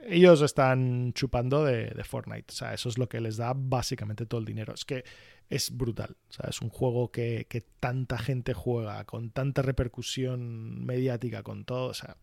ellos 0.00 0.40
están 0.40 1.12
chupando 1.12 1.62
de, 1.62 1.90
de 1.90 2.04
Fortnite. 2.04 2.46
O 2.48 2.56
sea, 2.56 2.72
eso 2.72 2.88
es 2.88 2.96
lo 2.96 3.10
que 3.10 3.20
les 3.20 3.36
da 3.36 3.52
básicamente 3.54 4.24
todo 4.24 4.40
el 4.40 4.46
dinero. 4.46 4.72
Es 4.72 4.86
que 4.86 5.04
es 5.50 5.76
brutal. 5.76 6.16
O 6.28 6.32
sea, 6.32 6.48
es 6.48 6.60
un 6.60 6.70
juego 6.70 7.10
que, 7.10 7.46
tanta 7.80 8.18
gente 8.18 8.54
juega, 8.54 9.04
con 9.04 9.30
tanta 9.30 9.62
repercusión 9.62 10.84
mediática, 10.84 11.42
con 11.42 11.64
todo. 11.64 11.88
O 11.88 11.94
sea, 11.94 12.16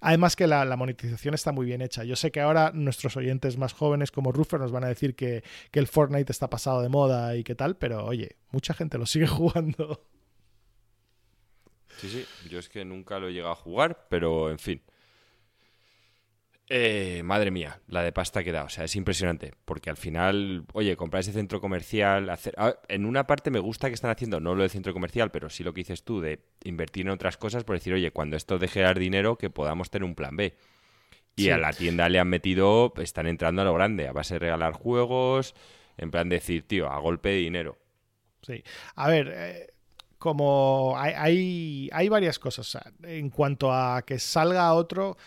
además 0.00 0.36
que 0.36 0.46
la, 0.46 0.64
monetización 0.76 1.34
está 1.34 1.52
muy 1.52 1.66
bien 1.66 1.82
hecha. 1.82 2.04
Yo 2.04 2.16
sé 2.16 2.30
que 2.30 2.40
ahora 2.40 2.72
nuestros 2.74 3.16
oyentes 3.16 3.56
más 3.56 3.72
jóvenes 3.72 4.10
como 4.10 4.32
Ruffer 4.32 4.60
nos 4.60 4.72
van 4.72 4.84
a 4.84 4.88
decir 4.88 5.14
que, 5.14 5.42
que 5.70 5.78
el 5.78 5.86
Fortnite 5.86 6.32
está 6.32 6.50
pasado 6.50 6.82
de 6.82 6.88
moda 6.88 7.36
y 7.36 7.44
qué 7.44 7.54
tal, 7.54 7.76
pero 7.76 8.04
oye, 8.04 8.36
mucha 8.50 8.74
gente 8.74 8.98
lo 8.98 9.06
sigue 9.06 9.26
jugando. 9.26 10.06
Sí, 11.98 12.10
sí, 12.10 12.26
yo 12.50 12.58
es 12.58 12.68
que 12.68 12.84
nunca 12.84 13.18
lo 13.18 13.28
he 13.28 13.32
llegado 13.32 13.52
a 13.52 13.56
jugar, 13.56 14.06
pero 14.10 14.50
en 14.50 14.58
fin. 14.58 14.82
Eh, 16.68 17.22
madre 17.24 17.52
mía, 17.52 17.80
la 17.86 18.02
de 18.02 18.10
pasta 18.12 18.42
que 18.42 18.50
da. 18.50 18.64
O 18.64 18.68
sea, 18.68 18.84
es 18.84 18.96
impresionante. 18.96 19.54
Porque 19.64 19.90
al 19.90 19.96
final, 19.96 20.64
oye, 20.72 20.96
comprar 20.96 21.20
ese 21.20 21.32
centro 21.32 21.60
comercial. 21.60 22.28
Hacer... 22.30 22.54
Ah, 22.56 22.74
en 22.88 23.06
una 23.06 23.26
parte 23.26 23.50
me 23.50 23.60
gusta 23.60 23.88
que 23.88 23.94
están 23.94 24.10
haciendo, 24.10 24.40
no 24.40 24.54
lo 24.54 24.62
del 24.62 24.70
centro 24.70 24.92
comercial, 24.92 25.30
pero 25.30 25.48
sí 25.48 25.62
lo 25.62 25.72
que 25.72 25.82
dices 25.82 26.02
tú, 26.02 26.20
de 26.20 26.40
invertir 26.64 27.06
en 27.06 27.10
otras 27.10 27.36
cosas 27.36 27.64
por 27.64 27.76
decir, 27.76 27.94
oye, 27.94 28.10
cuando 28.10 28.36
esto 28.36 28.58
deje 28.58 28.80
de 28.80 28.86
dar 28.86 28.98
dinero, 28.98 29.38
que 29.38 29.50
podamos 29.50 29.90
tener 29.90 30.04
un 30.04 30.14
plan 30.14 30.36
B. 30.36 30.56
Y 31.38 31.50
a 31.50 31.58
la 31.58 31.72
tienda 31.72 32.08
le 32.08 32.18
han 32.18 32.28
metido, 32.28 32.94
están 32.96 33.26
entrando 33.26 33.60
a 33.60 33.64
lo 33.66 33.74
grande, 33.74 34.08
a 34.08 34.12
base 34.12 34.34
de 34.34 34.38
regalar 34.38 34.72
juegos, 34.72 35.54
en 35.98 36.10
plan 36.10 36.30
de 36.30 36.36
decir, 36.36 36.66
tío, 36.66 36.90
a 36.90 36.98
golpe 36.98 37.28
de 37.28 37.36
dinero. 37.36 37.78
Sí. 38.42 38.64
A 38.94 39.08
ver. 39.08 39.32
Eh, 39.36 39.66
como 40.18 40.94
hay, 40.96 41.90
hay, 41.92 42.08
varias 42.08 42.38
cosas. 42.38 42.78
en 43.02 43.28
cuanto 43.28 43.70
a 43.70 44.02
que 44.02 44.18
salga 44.18 44.72
otro, 44.72 45.18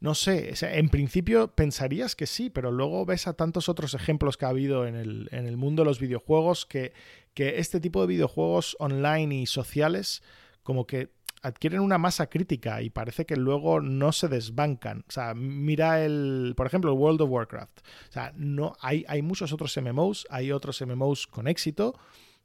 no 0.00 0.14
sé, 0.14 0.54
en 0.60 0.88
principio 0.90 1.48
pensarías 1.54 2.14
que 2.14 2.26
sí, 2.26 2.50
pero 2.50 2.70
luego 2.70 3.04
ves 3.04 3.26
a 3.26 3.32
tantos 3.32 3.68
otros 3.68 3.94
ejemplos 3.94 4.36
que 4.36 4.44
ha 4.44 4.50
habido 4.50 4.86
en 4.86 4.94
el, 4.94 5.28
en 5.32 5.46
el 5.46 5.56
mundo 5.56 5.82
de 5.82 5.86
los 5.86 5.98
videojuegos 5.98 6.66
que, 6.66 6.92
que 7.34 7.58
este 7.58 7.80
tipo 7.80 8.00
de 8.00 8.06
videojuegos 8.06 8.76
online 8.78 9.34
y 9.34 9.46
sociales 9.46 10.22
como 10.62 10.86
que 10.86 11.10
adquieren 11.42 11.80
una 11.80 11.98
masa 11.98 12.28
crítica 12.28 12.80
y 12.82 12.90
parece 12.90 13.26
que 13.26 13.36
luego 13.36 13.80
no 13.80 14.12
se 14.12 14.28
desbancan. 14.28 15.04
O 15.08 15.10
sea, 15.10 15.34
mira 15.34 16.04
el, 16.04 16.54
por 16.56 16.66
ejemplo, 16.66 16.92
el 16.92 16.98
World 16.98 17.22
of 17.22 17.30
Warcraft. 17.30 17.80
O 18.08 18.12
sea, 18.12 18.32
no, 18.36 18.76
hay, 18.80 19.04
hay 19.08 19.22
muchos 19.22 19.52
otros 19.52 19.76
MMOs, 19.76 20.26
hay 20.30 20.52
otros 20.52 20.80
MMOs 20.80 21.26
con 21.26 21.48
éxito, 21.48 21.98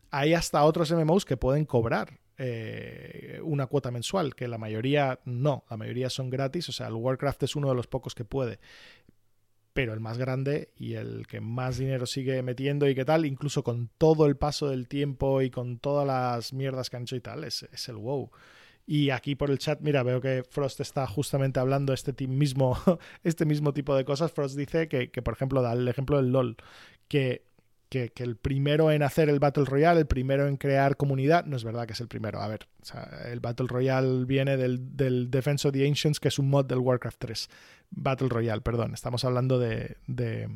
hay 0.09 0.33
hasta 0.33 0.63
otros 0.63 0.91
MMOs 0.91 1.25
que 1.25 1.37
pueden 1.37 1.65
cobrar 1.65 2.19
eh, 2.37 3.39
una 3.43 3.67
cuota 3.67 3.91
mensual, 3.91 4.35
que 4.35 4.47
la 4.47 4.57
mayoría 4.57 5.19
no, 5.25 5.65
la 5.69 5.77
mayoría 5.77 6.09
son 6.09 6.29
gratis, 6.29 6.69
o 6.69 6.71
sea, 6.71 6.87
el 6.87 6.93
Warcraft 6.93 7.43
es 7.43 7.55
uno 7.55 7.69
de 7.69 7.75
los 7.75 7.87
pocos 7.87 8.15
que 8.15 8.25
puede. 8.25 8.59
Pero 9.73 9.93
el 9.93 9.99
más 9.99 10.17
grande 10.19 10.71
y 10.75 10.93
el 10.93 11.25
que 11.27 11.41
más 11.41 11.77
dinero 11.77 12.05
sigue 12.05 12.43
metiendo 12.43 12.87
y 12.87 12.95
qué 12.95 13.05
tal, 13.05 13.25
incluso 13.25 13.63
con 13.63 13.89
todo 13.97 14.27
el 14.27 14.37
paso 14.37 14.69
del 14.69 14.87
tiempo 14.87 15.41
y 15.41 15.49
con 15.49 15.79
todas 15.79 16.05
las 16.05 16.53
mierdas 16.53 16.89
que 16.89 16.97
han 16.97 17.03
hecho 17.03 17.15
y 17.15 17.21
tal, 17.21 17.43
es, 17.43 17.65
el 17.87 17.95
WoW. 17.97 18.31
Y 18.85 19.11
aquí 19.11 19.35
por 19.35 19.49
el 19.49 19.59
chat, 19.59 19.79
mira, 19.81 20.03
veo 20.03 20.21
que 20.21 20.43
Frost 20.47 20.81
está 20.81 21.07
justamente 21.07 21.59
hablando 21.59 21.93
este 21.93 22.27
mismo, 22.27 22.77
este 23.23 23.45
mismo 23.45 23.73
tipo 23.73 23.95
de 23.95 24.05
cosas. 24.05 24.31
Frost 24.31 24.57
dice 24.57 24.87
que, 24.87 25.09
que, 25.09 25.21
por 25.21 25.33
ejemplo, 25.33 25.61
da 25.61 25.73
el 25.73 25.87
ejemplo 25.87 26.17
del 26.17 26.31
LOL, 26.31 26.57
que 27.07 27.45
que, 27.93 28.23
el 28.23 28.35
primero 28.35 28.91
en 28.91 29.03
hacer 29.03 29.29
el 29.29 29.39
Battle 29.39 29.65
Royale, 29.65 30.01
el 30.01 30.07
primero 30.07 30.47
en 30.47 30.57
crear 30.57 30.97
comunidad, 30.97 31.45
no 31.45 31.55
es 31.55 31.63
verdad 31.63 31.85
que 31.85 31.93
es 31.93 32.01
el 32.01 32.07
primero. 32.07 32.41
A 32.41 32.47
ver, 32.47 32.67
el 33.25 33.39
Battle 33.39 33.67
Royale 33.67 34.25
viene 34.25 34.57
del, 34.57 34.95
del, 34.97 35.29
Defense 35.29 35.67
of 35.67 35.73
the 35.73 35.87
Ancients, 35.87 36.19
que 36.19 36.27
es 36.27 36.39
un 36.39 36.49
mod 36.49 36.65
del 36.65 36.79
Warcraft 36.79 37.17
3. 37.19 37.49
Battle 37.91 38.29
Royale, 38.29 38.61
perdón. 38.61 38.93
Estamos 38.93 39.23
hablando 39.25 39.59
de 39.59 39.97
de 40.07 40.49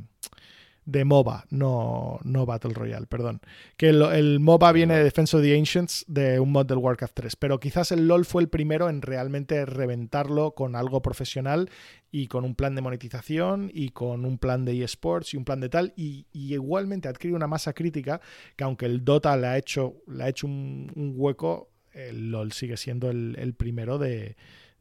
MOBA, 0.88 1.46
no, 1.50 2.20
no 2.24 2.46
Battle 2.46 2.74
Royale, 2.74 3.08
perdón. 3.08 3.42
Que 3.76 3.90
el, 3.90 4.40
MOBA 4.40 4.72
viene 4.72 4.96
de 4.96 5.04
Defense 5.04 5.36
of 5.36 5.44
the 5.44 5.58
Ancients 5.58 6.06
de 6.08 6.40
un 6.40 6.52
mod 6.52 6.66
del 6.66 6.78
Warcraft 6.78 7.14
3, 7.14 7.36
pero 7.36 7.60
quizás 7.60 7.92
el 7.92 8.08
LOL 8.08 8.26
fue 8.26 8.42
el 8.42 8.50
primero 8.50 8.90
en 8.90 9.02
realmente 9.02 9.66
reventarlo 9.66 10.52
con 10.52 10.76
algo 10.76 11.02
profesional 11.02 11.70
y 12.10 12.28
con 12.28 12.46
un 12.46 12.56
plan 12.56 12.74
de 12.74 12.82
monetización 12.82 13.70
y 13.74 13.90
con 13.90 14.24
un 14.24 14.38
plan 14.38 14.64
de 14.64 14.82
eSports 14.82 15.34
y 15.34 15.38
un 15.38 15.44
plan 15.44 15.60
de 15.60 15.70
tal, 15.70 15.94
y, 15.98 16.26
igualmente 16.32 17.10
adquiere 17.10 17.36
una 17.36 17.48
masa 17.48 17.74
crítica 17.74 18.22
que 18.56 18.64
aunque 18.64 18.86
el 18.86 19.04
Dota 19.04 19.36
le 19.36 19.48
ha 19.48 19.58
hecho, 19.58 19.96
le 20.08 20.24
ha 20.24 20.30
hecho 20.30 20.48
un, 20.48 21.14
hueco, 21.16 21.70
el 21.92 22.32
LOL 22.32 22.54
sigue 22.54 22.78
siendo 22.78 23.10
el 23.10 23.54
primero 23.56 23.98
de 23.98 24.38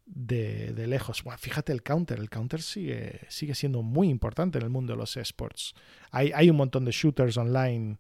de, 0.06 0.86
lejos. 0.86 1.22
Bueno, 1.24 1.38
fíjate 1.38 1.72
el 1.72 1.82
counter, 1.82 2.18
el 2.18 2.30
counter 2.30 2.62
sigue, 2.62 3.20
sigue 3.28 3.54
siendo 3.54 3.82
muy 3.82 4.08
importante 4.08 4.58
en 4.58 4.64
el 4.64 4.70
mundo 4.70 4.92
de 4.92 4.98
los 4.98 5.16
esports. 5.16 5.74
Hay, 6.10 6.32
hay 6.34 6.48
un 6.48 6.56
montón 6.56 6.84
de 6.84 6.92
shooters 6.92 7.36
online 7.36 7.98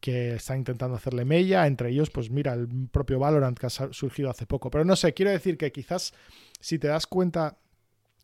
que 0.00 0.34
están 0.34 0.58
intentando 0.58 0.94
hacerle 0.94 1.24
mella, 1.24 1.66
entre 1.66 1.90
ellos, 1.90 2.10
pues 2.10 2.30
mira, 2.30 2.52
el 2.52 2.68
propio 2.92 3.18
Valorant 3.18 3.58
que 3.58 3.66
ha 3.66 3.70
surgido 3.70 4.30
hace 4.30 4.46
poco. 4.46 4.70
Pero 4.70 4.84
no 4.84 4.94
sé, 4.94 5.12
quiero 5.12 5.32
decir 5.32 5.56
que 5.58 5.72
quizás 5.72 6.12
si 6.60 6.78
te 6.78 6.86
das 6.86 7.06
cuenta, 7.06 7.58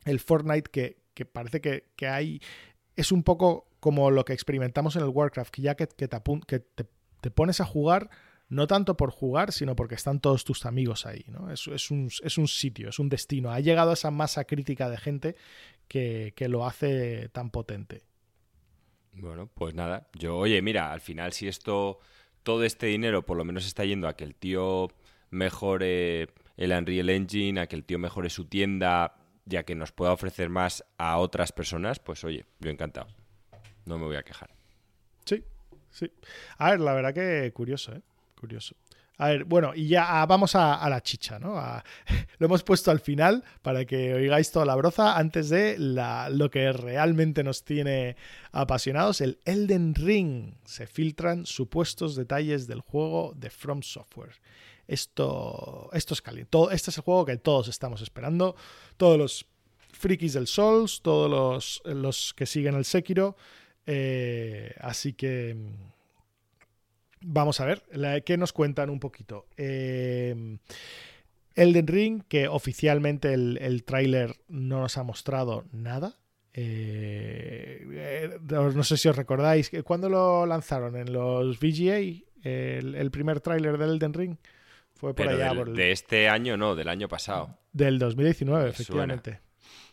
el 0.05 0.21
Fortnite 0.21 0.71
que, 0.71 0.99
que 1.15 1.25
parece 1.25 1.61
que, 1.61 1.91
que, 1.97 2.07
hay, 2.07 2.41
es 2.95 3.11
un 3.11 3.25
poco 3.25 3.67
como 3.81 4.11
lo 4.11 4.25
que 4.25 4.35
experimentamos 4.35 4.95
en 4.97 5.03
el 5.03 5.09
Warcraft, 5.09 5.53
que 5.53 5.63
ya 5.63 5.75
que, 5.75 5.89
que, 5.89 6.09
que 6.47 6.61
te 7.21 7.31
pones 7.31 7.61
a 7.61 7.65
jugar 7.65 8.11
no 8.55 8.67
tanto 8.67 8.97
por 8.97 9.11
jugar, 9.11 9.53
sino 9.53 9.75
porque 9.75 9.97
están 9.97 10.21
todos 10.21 10.45
tus 10.45 10.65
amigos 10.65 11.07
ahí. 11.07 11.25
¿no? 11.29 11.51
Es, 11.51 11.91
un, 11.91 12.09
sitio, 12.49 12.89
es 12.89 12.99
un 12.99 13.09
destino. 13.09 13.51
Ha 13.51 13.61
llegado 13.61 13.91
a 13.91 13.95
esa 13.95 14.11
masa 14.11 14.45
crítica 14.45 14.89
de 14.89 14.97
gente 14.97 15.37
que, 15.89 16.33
lo 16.49 16.65
hace 16.65 17.29
tan 17.31 17.51
potente. 17.51 18.03
Bueno, 19.13 19.51
pues 19.53 19.75
nada. 19.75 20.09
Yo, 20.15 20.37
oye, 20.37 20.63
mira, 20.63 20.93
al 20.93 21.01
final 21.01 21.33
si 21.33 21.49
esto, 21.49 21.99
todo 22.43 22.65
este 22.65 22.87
dinero 22.87 23.27
por 23.27 23.37
lo 23.37 23.45
menos 23.45 23.67
está 23.67 23.85
yendo 23.85 24.09
a 24.09 24.17
que 24.17 24.25
el 24.25 24.35
tío 24.35 24.89
mejore 25.31 26.29
el 26.57 26.73
Unreal 26.73 27.11
Engine, 27.11 27.61
a 27.61 27.67
que 27.67 27.77
el 27.77 27.85
tío 27.85 27.99
mejore 27.99 28.31
su 28.31 28.45
tienda, 28.45 29.17
ya 29.47 29.65
que 29.65 29.75
nos 29.75 29.91
pueda 29.91 30.13
ofrecer 30.13 30.49
más 30.49 30.85
a 30.97 31.19
otras 31.19 31.53
personas, 31.53 31.99
pues 31.99 32.23
oye, 32.25 32.47
yo 32.61 32.71
encantado. 32.71 33.09
No 33.85 33.99
me 33.99 34.07
voy 34.07 34.17
a 34.17 34.23
quejar. 34.23 34.51
Sí, 35.25 35.45
sí. 35.91 36.11
A 36.59 36.71
ver, 36.71 36.81
la 36.81 36.95
verdad 36.95 37.15
que 37.15 37.53
curioso, 37.53 37.93
¿eh? 37.95 38.03
Curioso. 38.35 38.75
A 39.17 39.29
ver, 39.29 39.45
bueno, 39.45 39.73
y 39.77 39.87
ya 39.87 40.21
ah, 40.21 40.27
vamos 40.27 40.57
a, 40.57 40.89
la 40.89 41.01
chicha, 41.01 41.39
¿no? 41.39 41.55
lo 42.39 42.47
hemos 42.47 42.65
puesto 42.65 42.91
al 42.91 42.99
final 42.99 43.45
para 43.63 43.85
que 43.85 44.13
oigáis 44.13 44.51
toda 44.51 44.67
la 44.67 44.75
broza 44.75 45.17
antes 45.17 45.49
de 45.51 45.77
lo 45.79 46.51
que 46.51 46.73
realmente 46.73 47.45
nos 47.45 47.63
tiene 47.65 48.17
apasionados, 48.51 49.21
el 49.21 49.39
Elden 49.45 49.95
Ring. 49.95 50.55
Se 50.65 50.89
filtran 50.89 51.47
supuestos 51.47 52.17
detalles 52.17 52.67
del 52.67 52.81
juego 52.81 53.35
de 53.37 53.51
From 53.51 53.83
Software. 53.83 54.35
Esto, 54.89 55.89
esto 55.93 56.15
es 56.15 56.21
caliente. 56.21 56.59
este 56.73 56.91
es 56.91 56.99
el 56.99 57.05
juego 57.05 57.25
que 57.25 57.37
todos 57.37 57.69
estamos 57.69 58.03
esperando. 58.03 58.57
Todos 58.97 59.17
los 59.17 59.47
frikis 59.93 60.33
del 60.33 60.49
Souls, 60.49 61.01
todos 61.03 61.31
los, 61.31 61.83
los 61.85 62.35
que 62.35 62.47
siguen 62.47 62.75
el 62.75 62.85
Sekiro. 62.85 63.37
Eh, 63.87 64.75
así 64.81 65.13
que 65.13 65.57
Vamos 67.27 67.61
a 67.61 67.65
ver, 67.65 67.83
¿qué 68.25 68.37
nos 68.37 68.53
cuentan 68.53 68.91
un 68.91 69.01
poquito? 69.01 69.47
Em, 69.57 70.59
Elden 71.55 71.87
Ring, 71.87 72.23
que 72.29 72.49
oficialmente 72.49 73.33
el, 73.33 73.59
el 73.63 73.85
tráiler 73.85 74.37
no 74.49 74.81
nos 74.81 74.99
ha 74.99 75.03
mostrado 75.03 75.65
nada. 75.73 76.19
Eh, 76.53 77.85
eh, 77.93 78.39
no 78.49 78.85
sé 78.85 78.97
si 78.97 79.09
os 79.09 79.17
recordáis, 79.17 79.71
¿cuándo 79.85 80.09
lo 80.09 80.47
lanzaron? 80.47 80.97
¿En 80.97 81.13
los 81.13 81.59
VGA? 81.59 81.99
El, 82.43 82.95
el 82.95 83.11
primer 83.11 83.41
tráiler 83.41 83.79
del 83.79 83.91
Elden 83.93 84.13
Ring. 84.13 84.37
Fue 84.95 85.15
por 85.15 85.29
allá. 85.29 85.53
De 85.65 85.93
este 85.93 86.29
año 86.29 86.57
no, 86.57 86.75
del 86.75 86.89
año 86.89 87.09
pasado. 87.09 87.59
Del 87.73 87.99
2019, 87.99 88.71
efectivamente. 88.71 89.41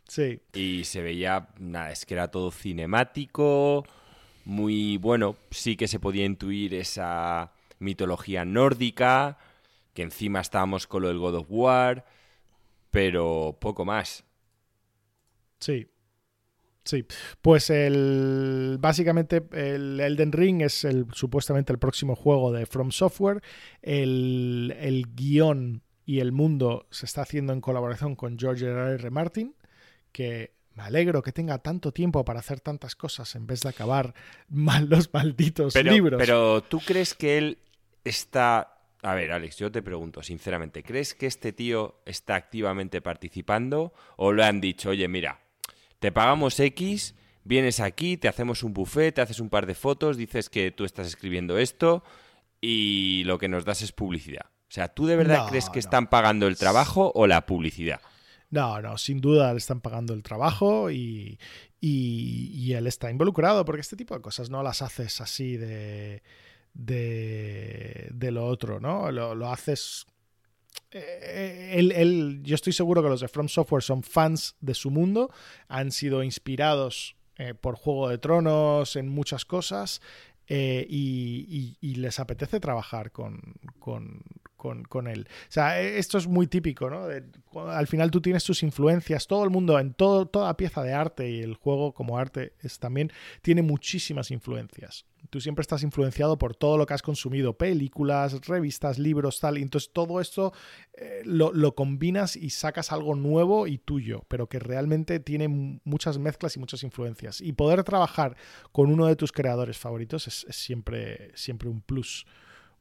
Sí. 0.07 0.41
Y 0.53 0.83
se 0.83 1.01
veía, 1.01 1.47
nada, 1.57 1.91
es 1.91 2.05
que 2.05 2.13
era 2.13 2.29
todo 2.29 2.51
cinemático, 2.51 3.85
muy 4.45 4.97
bueno, 4.97 5.35
sí 5.51 5.75
que 5.75 5.87
se 5.87 5.99
podía 5.99 6.25
intuir 6.25 6.73
esa 6.73 7.51
mitología 7.79 8.45
nórdica, 8.45 9.37
que 9.93 10.03
encima 10.03 10.41
estábamos 10.41 10.87
con 10.87 11.03
lo 11.03 11.07
del 11.09 11.19
God 11.19 11.35
of 11.35 11.47
War, 11.49 12.05
pero 12.91 13.57
poco 13.59 13.85
más. 13.85 14.23
Sí, 15.59 15.87
Sí, 16.83 17.05
pues 17.41 17.69
el 17.69 18.77
básicamente 18.79 19.43
el 19.51 19.99
Elden 19.99 20.31
Ring 20.31 20.61
es 20.63 20.83
el 20.83 21.05
supuestamente 21.13 21.71
el 21.71 21.77
próximo 21.77 22.15
juego 22.15 22.51
de 22.51 22.65
From 22.65 22.91
Software. 22.91 23.41
El, 23.83 24.75
el 24.79 25.13
guion 25.13 25.83
y 26.05 26.19
el 26.19 26.31
mundo 26.31 26.87
se 26.89 27.05
está 27.05 27.21
haciendo 27.21 27.53
en 27.53 27.61
colaboración 27.61 28.15
con 28.15 28.37
George 28.37 28.65
R. 28.65 28.95
R. 28.95 29.11
Martin, 29.11 29.55
que 30.11 30.53
me 30.75 30.83
alegro 30.83 31.21
que 31.21 31.31
tenga 31.31 31.57
tanto 31.59 31.91
tiempo 31.91 32.23
para 32.25 32.39
hacer 32.39 32.59
tantas 32.59 32.95
cosas 32.95 33.35
en 33.35 33.47
vez 33.47 33.61
de 33.61 33.69
acabar 33.69 34.13
mal 34.49 34.89
los 34.89 35.13
malditos 35.13 35.75
libros. 35.75 36.17
Pero 36.17 36.61
tú 36.63 36.79
crees 36.79 37.13
que 37.13 37.37
él 37.37 37.57
está 38.03 38.77
a 39.03 39.15
ver, 39.15 39.31
Alex, 39.31 39.57
yo 39.57 39.71
te 39.71 39.81
pregunto, 39.81 40.21
sinceramente, 40.21 40.83
¿crees 40.83 41.15
que 41.15 41.25
este 41.25 41.53
tío 41.53 42.01
está 42.05 42.35
activamente 42.35 43.01
participando 43.01 43.93
o 44.15 44.31
le 44.31 44.43
han 44.43 44.61
dicho, 44.61 44.89
oye, 44.89 45.07
mira, 45.07 45.39
te 45.99 46.11
pagamos 46.11 46.59
X, 46.59 47.15
vienes 47.43 47.79
aquí, 47.79 48.17
te 48.17 48.27
hacemos 48.27 48.61
un 48.63 48.73
buffet, 48.73 49.15
te 49.15 49.21
haces 49.21 49.39
un 49.39 49.49
par 49.49 49.65
de 49.65 49.73
fotos, 49.73 50.17
dices 50.17 50.49
que 50.49 50.69
tú 50.71 50.85
estás 50.85 51.07
escribiendo 51.07 51.57
esto 51.57 52.03
y 52.59 53.23
lo 53.25 53.39
que 53.39 53.47
nos 53.47 53.65
das 53.65 53.81
es 53.81 53.91
publicidad. 53.91 54.45
O 54.45 54.73
sea, 54.73 54.87
¿tú 54.87 55.05
de 55.05 55.15
verdad 55.15 55.47
crees 55.49 55.69
que 55.69 55.79
están 55.79 56.07
pagando 56.07 56.47
el 56.47 56.57
trabajo 56.57 57.11
o 57.15 57.27
la 57.27 57.45
publicidad? 57.45 58.01
No, 58.51 58.81
no, 58.81 58.97
sin 58.97 59.21
duda 59.21 59.51
le 59.53 59.57
están 59.57 59.81
pagando 59.81 60.13
el 60.13 60.23
trabajo 60.23 60.91
y, 60.91 61.39
y, 61.79 62.73
él 62.73 62.85
está 62.85 63.09
involucrado, 63.09 63.65
porque 63.65 63.81
este 63.81 63.95
tipo 63.95 64.13
de 64.13 64.21
cosas 64.21 64.49
no 64.49 64.61
las 64.61 64.81
haces 64.81 65.21
así 65.21 65.57
de, 65.57 66.21
de, 66.73 68.09
de 68.13 68.31
lo 68.31 68.45
otro, 68.45 68.79
¿no? 68.79 69.11
Lo, 69.11 69.35
lo 69.35 69.49
haces 69.49 70.05
eh, 70.91 72.39
yo 72.43 72.55
estoy 72.55 72.73
seguro 72.73 73.01
que 73.01 73.09
los 73.09 73.21
de 73.21 73.27
From 73.27 73.47
Software 73.47 73.83
son 73.83 74.03
fans 74.03 74.55
de 74.59 74.73
su 74.73 74.91
mundo, 74.91 75.31
han 75.67 75.91
sido 75.91 76.23
inspirados 76.23 77.15
eh, 77.37 77.53
por 77.53 77.75
Juego 77.75 78.09
de 78.09 78.17
Tronos 78.17 78.95
en 78.95 79.07
muchas 79.07 79.45
cosas 79.45 80.01
eh, 80.47 80.85
y, 80.89 81.77
les 81.95 82.19
apetece 82.19 82.59
trabajar 82.59 83.11
con, 83.11 83.55
con, 83.79 84.21
él. 85.07 85.27
O 85.27 85.51
sea, 85.51 85.81
esto 85.81 86.17
es 86.17 86.27
muy 86.27 86.47
típico, 86.47 86.89
¿no? 86.89 87.07
al 87.69 87.87
final 87.87 88.11
tú 88.11 88.21
tienes 88.21 88.43
tus 88.43 88.63
influencias, 88.63 89.27
todo 89.27 89.43
el 89.43 89.49
mundo, 89.49 89.79
en 89.79 89.93
todo, 89.93 90.25
toda 90.25 90.55
pieza 90.57 90.83
de 90.83 90.93
arte 90.93 91.29
y 91.29 91.41
el 91.41 91.55
juego 91.55 91.93
como 91.93 92.17
arte 92.17 92.53
es, 92.61 92.79
también 92.79 93.11
tiene 93.41 93.61
muchísimas 93.61 94.31
influencias. 94.31 95.05
Tú 95.29 95.39
siempre 95.39 95.61
estás 95.61 95.83
influenciado 95.83 96.37
por 96.37 96.55
todo 96.55 96.77
lo 96.77 96.85
que 96.85 96.93
has 96.93 97.01
consumido, 97.01 97.57
películas, 97.57 98.45
revistas, 98.47 98.97
libros, 98.97 99.39
tal. 99.39 99.57
Y 99.57 99.61
entonces 99.61 99.91
todo 99.93 100.19
esto 100.19 100.51
eh, 100.93 101.21
lo, 101.23 101.75
combinas 101.75 102.35
y 102.35 102.49
sacas 102.49 102.91
algo 102.91 103.15
nuevo 103.15 103.67
y 103.67 103.77
tuyo, 103.77 104.25
pero 104.27 104.47
que 104.47 104.59
realmente 104.59 105.19
tiene 105.19 105.47
muchas 105.47 106.17
mezclas 106.17 106.55
y 106.55 106.59
muchas 106.59 106.83
influencias. 106.83 107.39
Y 107.39 107.53
poder 107.53 107.83
trabajar 107.83 108.35
con 108.71 108.91
uno 108.91 109.05
de 109.05 109.15
tus 109.15 109.31
creadores 109.31 109.77
favoritos 109.77 110.27
es, 110.27 110.45
siempre, 110.49 111.31
siempre 111.35 111.69
un 111.69 111.81
plus 111.81 112.25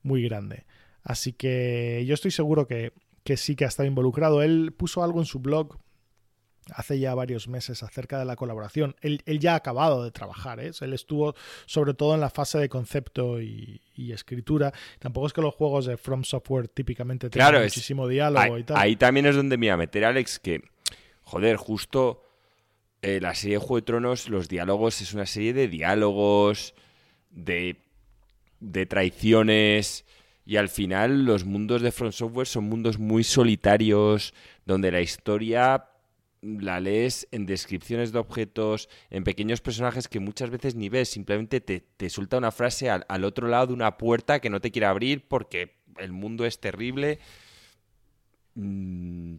muy 0.03 0.23
grande. 0.23 0.67
Así 1.03 1.33
que 1.33 2.05
yo 2.07 2.15
estoy 2.15 2.31
seguro 2.31 2.67
que, 2.67 2.93
que 3.25 3.37
sí 3.37 3.57
que 3.57 3.65
ha 3.65 3.69
estado 3.69 3.87
involucrado. 3.87 4.43
Él 4.43 4.73
puso 4.77 5.03
algo 5.03 5.21
en 5.21 5.27
su 5.27 5.41
blog 5.41 5.79
hace 6.75 6.99
ya 6.99 7.15
varios 7.15 7.49
meses 7.49 7.83
acerca 7.83 8.19
de 8.19 8.25
la 8.25 8.37
colaboración. 8.37 8.97
Él, 9.01 9.23
ya 9.41 9.55
ha 9.55 9.57
acabado 9.57 10.05
de 10.05 10.11
trabajar, 10.11 10.61
¿eh? 10.61 10.71
él 10.81 10.93
estuvo 10.93 11.35
sobre 11.67 11.95
todo 11.95 12.15
en 12.15 12.21
la 12.21 12.31
fase 12.31 12.59
de 12.59 12.69
concepto 12.69 13.41
y, 13.41 13.81
escritura. 14.13 14.73
Tampoco 14.99 15.27
es 15.27 15.33
que 15.35 15.43
los 15.43 15.55
juegos 15.55 15.85
de 15.85 15.99
From 15.99 16.25
Software 16.25 16.69
típicamente 16.69 17.29
tengan 17.29 17.63
muchísimo 17.63 18.09
diálogo 18.09 18.55
ahí, 18.55 18.61
y 18.63 18.65
tal. 18.65 18.77
Ahí 18.79 18.97
también 18.97 19.27
es 19.27 19.37
donde 19.37 19.59
me 19.59 19.67
iba 19.67 19.75
a 19.75 19.79
meter, 19.79 20.07
Alex, 20.07 20.39
que, 20.39 20.63
joder, 21.23 21.57
justo 21.57 22.23
eh, 23.03 23.21
la 23.21 23.35
serie 23.35 23.57
de 23.57 23.59
Juego 23.59 23.77
de 23.77 23.83
Tronos, 23.83 24.29
los 24.31 24.49
diálogos 24.49 25.03
es 25.03 25.13
una 25.13 25.27
serie 25.27 25.53
de 25.53 25.69
diálogos, 25.69 26.75
de, 27.31 27.77
de 28.61 28.87
traiciones. 28.87 30.07
Y 30.51 30.57
al 30.57 30.69
final 30.69 31.27
los 31.27 31.45
mundos 31.45 31.81
de 31.81 31.93
From 31.93 32.11
Software 32.11 32.49
son 32.49 32.65
mundos 32.65 32.99
muy 32.99 33.23
solitarios, 33.23 34.35
donde 34.67 34.91
la 34.91 35.01
historia 35.01 35.91
la 36.43 36.81
lees 36.81 37.29
en 37.31 37.47
descripciones 37.47 38.11
de 38.11 38.19
objetos, 38.19 38.89
en 39.11 39.23
pequeños 39.23 39.61
personajes 39.61 40.09
que 40.09 40.19
muchas 40.19 40.51
veces 40.51 40.75
ni 40.75 40.89
ves, 40.89 41.09
simplemente 41.09 41.61
te, 41.61 41.79
te 41.97 42.11
suelta 42.11 42.37
una 42.37 42.51
frase 42.51 42.91
al, 42.91 43.25
otro 43.25 43.47
lado 43.47 43.69
de 43.69 43.75
una 43.75 43.97
puerta 43.97 44.41
que 44.41 44.51
no 44.51 44.61
te 44.61 44.73
quiere 44.73 44.87
abrir 44.87 45.29
porque 45.29 45.77
el 45.99 46.11
mundo 46.11 46.45
es 46.45 46.59
terrible. 46.59 47.21
Mm, 48.57 49.37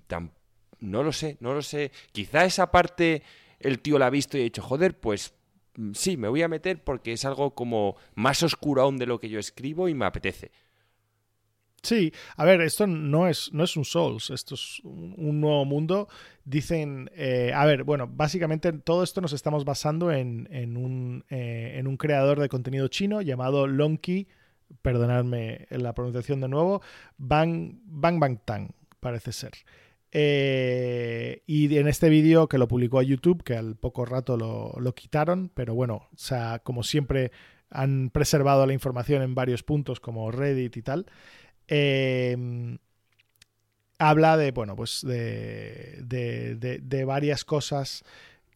no 0.79 1.03
lo 1.03 1.11
sé, 1.11 1.35
no 1.41 1.53
lo 1.53 1.61
sé. 1.61 1.91
Quizá 2.13 2.45
esa 2.45 2.71
parte 2.71 3.21
el 3.59 3.79
tío 3.79 3.99
la 3.99 4.05
ha 4.05 4.11
visto 4.11 4.37
y 4.37 4.41
ha 4.41 4.43
dicho, 4.45 4.61
joder, 4.61 4.97
pues 4.97 5.33
mm, 5.75 5.91
sí, 5.91 6.15
me 6.15 6.29
voy 6.29 6.41
a 6.41 6.47
meter 6.47 6.81
porque 6.81 7.11
es 7.11 7.25
algo 7.25 7.53
como 7.53 7.97
más 8.15 8.43
oscuro 8.43 8.83
aún 8.83 8.97
de 8.97 9.07
lo 9.07 9.19
que 9.19 9.27
yo 9.27 9.39
escribo 9.39 9.89
y 9.89 9.93
me 9.93 10.05
apetece. 10.05 10.51
Sí, 11.83 12.13
a 12.37 12.45
ver, 12.45 12.61
esto 12.61 12.85
no 12.85 13.27
es, 13.27 13.51
no 13.53 13.63
es 13.63 13.75
un 13.75 13.85
Souls, 13.85 14.29
esto 14.29 14.53
es 14.53 14.81
un, 14.83 15.41
nuevo 15.41 15.65
mundo. 15.65 16.07
Dicen, 16.45 17.09
eh, 17.15 17.51
a 17.55 17.65
ver, 17.65 17.83
bueno, 17.83 18.07
básicamente 18.07 18.71
todo 18.71 19.03
esto 19.03 19.19
nos 19.19 19.33
estamos 19.33 19.65
basando 19.65 20.11
en, 20.11 20.47
en, 20.51 20.77
un, 20.77 21.25
eh, 21.29 21.73
en 21.77 21.87
un 21.87 21.97
creador 21.97 22.39
de 22.39 22.49
contenido 22.49 22.87
chino 22.87 23.21
llamado 23.21 23.65
Lonky, 23.65 24.27
perdonadme 24.83 25.65
la 25.71 25.93
pronunciación 25.93 26.39
de 26.41 26.49
nuevo, 26.49 26.81
Bang 27.17 27.79
Bang, 27.83 28.19
Bang 28.19 28.39
Tang, 28.45 28.69
parece 28.99 29.31
ser. 29.31 29.53
Eh, 30.11 31.41
y 31.47 31.75
en 31.77 31.87
este 31.87 32.09
vídeo 32.09 32.47
que 32.47 32.59
lo 32.59 32.67
publicó 32.67 32.99
a 32.99 33.03
YouTube, 33.03 33.43
que 33.43 33.55
al 33.55 33.75
poco 33.75 34.05
rato 34.05 34.37
lo, 34.37 34.73
lo 34.79 34.93
quitaron, 34.93 35.49
pero 35.53 35.73
bueno, 35.73 36.09
o 36.13 36.17
sea, 36.17 36.59
como 36.59 36.83
siempre 36.83 37.31
han 37.71 38.09
preservado 38.11 38.65
la 38.65 38.73
información 38.73 39.23
en 39.23 39.33
varios 39.33 39.63
puntos 39.63 39.99
como 39.99 40.29
Reddit 40.29 40.77
y 40.77 40.81
tal. 40.81 41.05
Em, 41.73 42.79
habla 43.97 44.35
de, 44.35 44.51
bueno, 44.51 44.75
pues 44.75 45.05
de, 45.07 46.01
de, 46.03 47.05
varias 47.05 47.45
cosas, 47.45 48.03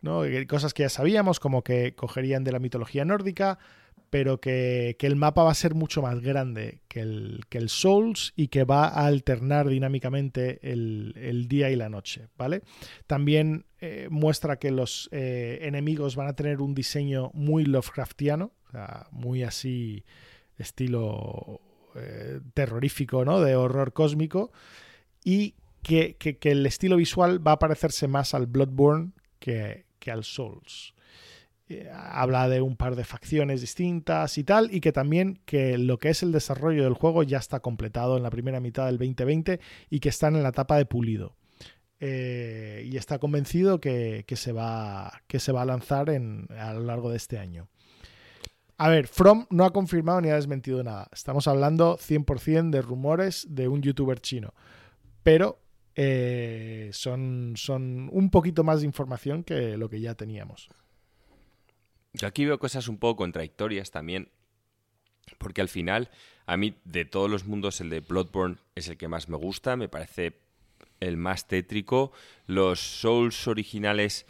¿no? 0.02 0.24
Cosas 0.50 0.74
que 0.74 0.84
ya 0.84 0.90
sabíamos, 0.90 1.40
como 1.40 1.64
que 1.64 1.96
cogerían 1.96 2.44
de 2.44 2.52
la 2.52 2.60
mitología 2.60 3.06
nórdica, 3.06 3.58
pero 4.10 4.42
que, 4.42 4.98
el 5.00 5.16
mapa 5.16 5.44
va 5.44 5.52
a 5.52 5.56
ser 5.56 5.76
mucho 5.76 6.02
más 6.02 6.20
grande 6.20 6.82
que 6.90 7.00
el, 7.00 7.46
que 7.48 7.58
el 7.58 7.70
Souls 7.70 8.34
y 8.36 8.50
que 8.50 8.66
va 8.66 8.90
a 8.90 9.06
alternar 9.06 9.70
dinámicamente 9.70 10.60
el, 10.62 11.46
día 11.48 11.70
y 11.70 11.78
la 11.78 11.88
noche, 11.88 12.28
¿vale? 12.38 12.64
También 13.08 13.66
eh, 13.80 14.10
muestra 14.12 14.60
que 14.60 14.72
los 14.72 15.08
eh, 15.14 15.60
enemigos 15.62 16.18
van 16.18 16.28
a 16.28 16.36
tener 16.36 16.60
un 16.60 16.76
diseño 16.76 17.32
muy 17.34 17.64
Lovecraftiano, 17.64 18.52
muy 19.12 19.44
así 19.44 20.04
estilo 20.58 21.62
eh, 21.96 22.40
terrorífico, 22.54 23.26
¿no? 23.26 23.42
De 23.42 23.56
horror 23.56 23.94
cósmico. 23.94 24.52
Y 25.24 25.56
que, 25.82 26.38
el 26.42 26.66
estilo 26.66 26.98
visual 26.98 27.46
va 27.46 27.54
a 27.54 27.60
parecerse 27.60 28.08
más 28.08 28.34
al 28.34 28.48
Bloodborne 28.48 29.12
que, 29.40 29.86
al 30.08 30.24
Souls. 30.24 30.94
Eh, 31.68 31.90
habla 31.92 32.48
de 32.48 32.62
un 32.62 32.76
par 32.76 32.96
de 32.96 33.04
facciones 33.04 33.62
distintas 33.62 34.38
y 34.38 34.44
tal, 34.44 34.74
y 34.74 34.82
que 34.82 34.92
también 34.92 35.40
que 35.46 35.78
lo 35.78 35.98
que 35.98 36.10
es 36.10 36.22
el 36.22 36.32
desarrollo 36.32 36.84
del 36.84 36.94
juego 36.94 37.24
ya 37.24 37.40
está 37.40 37.60
completado 37.60 38.18
en 38.18 38.24
la 38.24 38.30
primera 38.30 38.60
mitad 38.60 38.86
del 38.86 38.98
2020 38.98 39.60
y 39.90 40.00
que 40.00 40.10
están 40.10 40.36
en 40.36 40.44
la 40.44 40.50
etapa 40.50 40.78
de 40.78 40.86
pulido. 40.86 41.36
Eh, 42.00 42.88
y 42.92 42.98
está 42.98 43.20
convencido 43.20 43.80
que, 43.80 44.26
se 44.36 44.52
va, 44.52 45.22
que 45.28 45.40
se 45.40 45.52
va 45.52 45.64
a 45.64 45.66
lanzar 45.66 46.10
en, 46.10 46.48
a 46.58 46.74
lo 46.74 46.82
largo 46.82 47.10
de 47.10 47.18
este 47.18 47.40
año. 47.40 47.68
A 48.78 48.90
ver, 48.90 49.08
From 49.08 49.48
no 49.50 49.64
ha 49.64 49.72
confirmado 49.72 50.20
ni 50.22 50.30
ha 50.30 50.36
desmentido 50.36 50.84
nada. 50.84 51.08
Estamos 51.14 51.48
hablando 51.48 51.98
100% 51.98 52.72
de 52.72 52.82
rumores 52.82 53.48
de 53.50 53.68
un 53.68 53.82
youtuber 53.82 54.20
chino. 54.20 54.54
Pero 55.24 55.60
eh, 55.96 56.90
son, 56.92 57.54
son 57.56 58.10
un 58.12 58.30
poquito 58.30 58.64
más 58.64 58.82
de 58.82 58.86
información 58.86 59.44
que 59.44 59.78
lo 59.78 59.90
que 59.90 60.02
ya 60.02 60.16
teníamos. 60.16 60.70
Yo 62.14 62.28
aquí 62.28 62.46
veo 62.46 62.60
cosas 62.60 62.88
un 62.88 62.98
poco 62.98 63.18
contradictorias 63.18 63.92
también. 63.92 64.30
Porque 65.38 65.62
al 65.62 65.70
final, 65.70 66.10
a 66.46 66.58
mí, 66.58 66.76
de 66.84 67.06
todos 67.06 67.32
los 67.32 67.46
mundos, 67.46 67.80
el 67.82 67.90
de 67.90 68.02
Bloodborne 68.02 68.58
es 68.76 68.90
el 68.90 68.98
que 68.98 69.08
más 69.08 69.30
me 69.30 69.38
gusta. 69.38 69.78
Me 69.78 69.88
parece 69.88 70.38
el 71.00 71.16
más 71.16 71.48
tétrico. 71.48 72.12
Los 72.46 72.80
Souls 72.80 73.48
originales 73.48 74.26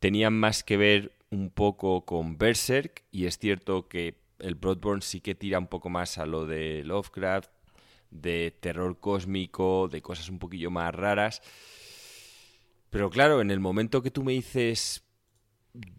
tenían 0.00 0.34
más 0.34 0.64
que 0.64 0.76
ver 0.76 1.12
un 1.30 1.50
poco 1.50 2.04
con 2.04 2.36
Berserk 2.36 3.04
y 3.10 3.26
es 3.26 3.38
cierto 3.38 3.88
que 3.88 4.20
el 4.38 4.54
Bloodborne 4.56 5.02
sí 5.02 5.20
que 5.20 5.34
tira 5.34 5.58
un 5.58 5.68
poco 5.68 5.88
más 5.88 6.18
a 6.18 6.26
lo 6.26 6.46
de 6.46 6.82
Lovecraft, 6.84 7.50
de 8.10 8.56
terror 8.58 8.98
cósmico, 8.98 9.88
de 9.88 10.02
cosas 10.02 10.28
un 10.28 10.38
poquillo 10.38 10.70
más 10.70 10.94
raras. 10.94 11.42
Pero 12.90 13.10
claro, 13.10 13.40
en 13.40 13.50
el 13.50 13.60
momento 13.60 14.02
que 14.02 14.10
tú 14.10 14.24
me 14.24 14.32
dices, 14.32 15.04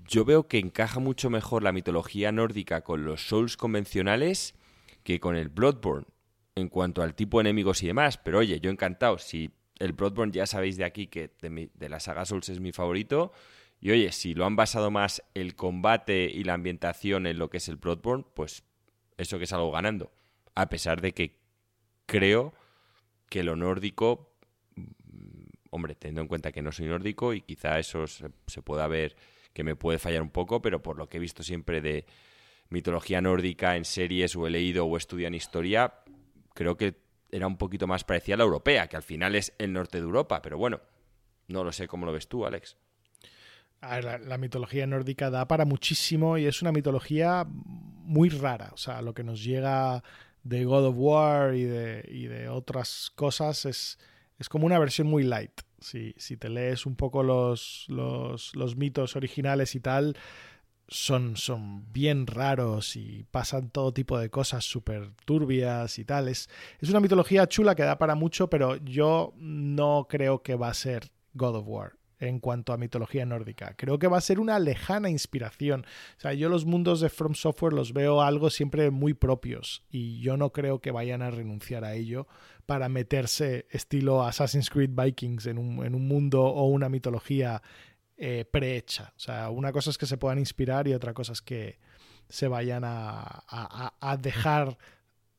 yo 0.06 0.26
veo 0.26 0.48
que 0.48 0.60
encaja 0.60 1.00
mucho 1.00 1.30
mejor 1.30 1.64
la 1.64 1.72
mitología 1.72 2.32
nórdica 2.32 2.82
con 2.82 3.06
los 3.06 3.28
Souls 3.28 3.56
convencionales 3.56 4.56
que 5.04 5.20
con 5.20 5.36
el 5.36 5.50
Bloodborne, 5.50 6.08
en 6.56 6.68
cuanto 6.68 7.02
al 7.02 7.16
tipo 7.16 7.38
de 7.38 7.50
enemigos 7.50 7.82
y 7.82 7.88
demás. 7.88 8.18
Pero 8.18 8.40
oye, 8.40 8.60
yo 8.60 8.70
encantado, 8.70 9.18
si 9.18 9.52
el 9.80 9.94
Bloodborne 9.94 10.34
ya 10.34 10.46
sabéis 10.46 10.76
de 10.76 10.84
aquí 10.84 11.08
que 11.08 11.32
de, 11.42 11.70
de 11.74 11.90
la 11.90 12.02
saga 12.02 12.26
Souls 12.26 12.50
es 12.50 12.60
mi 12.60 12.74
favorito, 12.74 13.32
y 13.82 13.90
oye, 13.90 14.12
si 14.12 14.36
lo 14.36 14.46
han 14.46 14.56
basado 14.56 14.92
más 14.92 15.24
el 15.34 15.56
combate 15.56 16.30
y 16.32 16.44
la 16.44 16.54
ambientación 16.54 17.26
en 17.26 17.40
lo 17.40 17.50
que 17.50 17.58
es 17.58 17.68
el 17.68 17.78
Bloodborne, 17.78 18.24
pues 18.36 18.64
eso 19.18 19.40
que 19.40 19.46
es 19.46 19.54
algo 19.54 19.72
ganando. 19.72 20.12
A 20.54 20.70
pesar 20.70 21.02
de 21.02 21.14
que 21.14 21.40
creo 22.06 22.54
que 23.28 23.42
lo 23.44 23.56
nórdico, 23.56 24.36
mm, 24.76 25.46
hombre, 25.72 25.96
teniendo 25.96 26.22
en 26.22 26.28
cuenta 26.28 26.52
que 26.52 26.62
no 26.62 26.72
soy 26.72 26.86
nórdico 26.86 27.34
y 27.34 27.42
quizá 27.42 27.80
eso 27.80 28.06
se, 28.06 28.30
pueda 28.62 28.88
ver 28.88 29.16
que 29.52 29.64
me 29.64 29.76
puede 29.76 29.98
fallar 29.98 30.22
un 30.22 30.30
poco, 30.30 30.62
pero 30.62 30.84
por 30.84 30.98
lo 30.98 31.10
que 31.10 31.18
he 31.18 31.20
visto 31.20 31.42
siempre 31.42 31.82
de 31.82 32.06
mitología 32.70 33.20
nórdica 33.20 33.78
en 33.78 33.86
series 33.86 34.36
o 34.36 34.46
he 34.46 34.52
leído 34.52 34.86
o 34.86 34.96
estudiado 34.96 35.30
en 35.30 35.34
historia, 35.34 35.96
creo 36.54 36.78
que 36.78 37.02
era 37.32 37.48
un 37.48 37.58
poquito 37.58 37.88
más 37.88 38.04
parecida 38.04 38.36
a 38.36 38.38
la 38.38 38.44
europea, 38.44 38.88
que 38.88 38.96
al 38.96 39.04
final 39.04 39.34
es 39.34 39.54
el 39.58 39.74
norte 39.74 39.98
de 39.98 40.04
Europa, 40.04 40.40
pero 40.44 40.60
bueno, 40.60 40.82
no 41.48 41.64
lo 41.64 41.72
sé 41.72 41.88
cómo 41.88 42.06
lo 42.06 42.14
ves 42.14 42.28
tú, 42.28 42.46
Alex 42.46 42.78
la, 43.82 44.38
mitología 44.38 44.86
nórdica 44.86 45.30
da 45.30 45.48
para 45.48 45.66
muchísimo 45.66 46.38
y 46.38 46.46
es 46.46 46.62
una 46.62 46.72
mitología 46.72 47.46
muy 47.48 48.30
rara. 48.30 48.70
O 48.74 48.78
sea, 48.78 49.02
lo 49.02 49.14
que 49.14 49.24
nos 49.24 49.44
llega 49.44 50.04
de 50.44 50.66
God 50.66 50.86
of 50.86 50.96
War 50.98 51.56
y 51.56 51.66
de, 51.66 52.50
otras 52.50 53.12
cosas 53.16 53.66
es, 53.66 54.00
es, 54.38 54.50
como 54.50 54.66
una 54.66 54.80
versión 54.80 55.08
muy 55.08 55.24
light. 55.24 55.62
Si, 55.80 56.14
te 56.14 56.50
lees 56.50 56.86
un 56.86 56.96
poco 56.96 57.24
los, 57.24 57.86
los, 57.88 58.56
los, 58.56 58.76
mitos 58.76 59.16
originales 59.16 59.74
y 59.74 59.80
tal, 59.80 60.16
son, 60.88 61.36
son 61.38 61.92
bien 61.92 62.28
raros 62.28 62.96
y 62.96 63.26
pasan 63.32 63.72
todo 63.72 63.94
tipo 63.94 64.20
de 64.20 64.30
cosas 64.30 64.64
súper 64.64 65.12
turbias 65.26 65.98
y 65.98 66.06
tal. 66.06 66.28
Es, 66.28 66.50
es 66.80 66.90
una 66.90 67.00
mitología 67.00 67.48
chula 67.48 67.74
que 67.74 67.84
da 67.84 67.98
para 67.98 68.14
mucho, 68.14 68.48
pero 68.48 68.76
yo 68.78 69.34
no 69.38 70.06
creo 70.08 70.44
que 70.44 70.54
va 70.54 70.70
a 70.70 70.76
ser 70.76 71.12
God 71.34 71.56
of 71.56 71.68
War 71.68 72.01
en 72.22 72.40
cuanto 72.40 72.72
a 72.72 72.78
mitología 72.78 73.26
nórdica. 73.26 73.74
Creo 73.76 74.00
que 74.00 74.08
va 74.08 74.18
a 74.18 74.22
ser 74.22 74.40
una 74.40 74.60
lejana 74.60 75.10
inspiración. 75.10 75.86
O 76.18 76.22
sea, 76.22 76.34
yo 76.34 76.50
los 76.50 76.66
mundos 76.66 77.02
de 77.02 77.10
From 77.10 77.34
Software 77.34 77.74
los 77.74 77.94
veo 77.94 78.22
algo 78.22 78.50
siempre 78.50 78.92
muy 78.92 79.14
propios 79.14 79.84
y 79.90 80.20
yo 80.22 80.38
no 80.38 80.52
creo 80.52 80.80
que 80.80 80.92
vayan 80.92 81.24
a 81.24 81.32
renunciar 81.32 81.84
a 81.84 81.96
ello 81.96 82.28
para 82.68 82.90
meterse 82.90 83.66
estilo 83.72 84.24
Assassin's 84.24 84.70
Creed 84.70 84.92
Vikings 84.94 85.48
en 85.48 85.58
un, 85.58 86.08
mundo 86.08 86.44
o 86.44 86.68
una 86.68 86.90
mitología 86.90 87.62
eh, 88.18 88.46
prehecha. 88.50 89.14
O 89.18 89.20
sea, 89.20 89.50
una 89.50 89.72
cosa 89.72 89.90
es 89.90 89.98
que 89.98 90.06
se 90.06 90.18
puedan 90.18 90.38
inspirar 90.38 90.88
y 90.88 90.94
otra 90.94 91.14
cosa 91.14 91.34
es 91.34 91.42
que 91.42 91.80
se 92.30 92.48
vayan 92.48 92.84
a, 92.86 93.44
dejar 94.20 94.78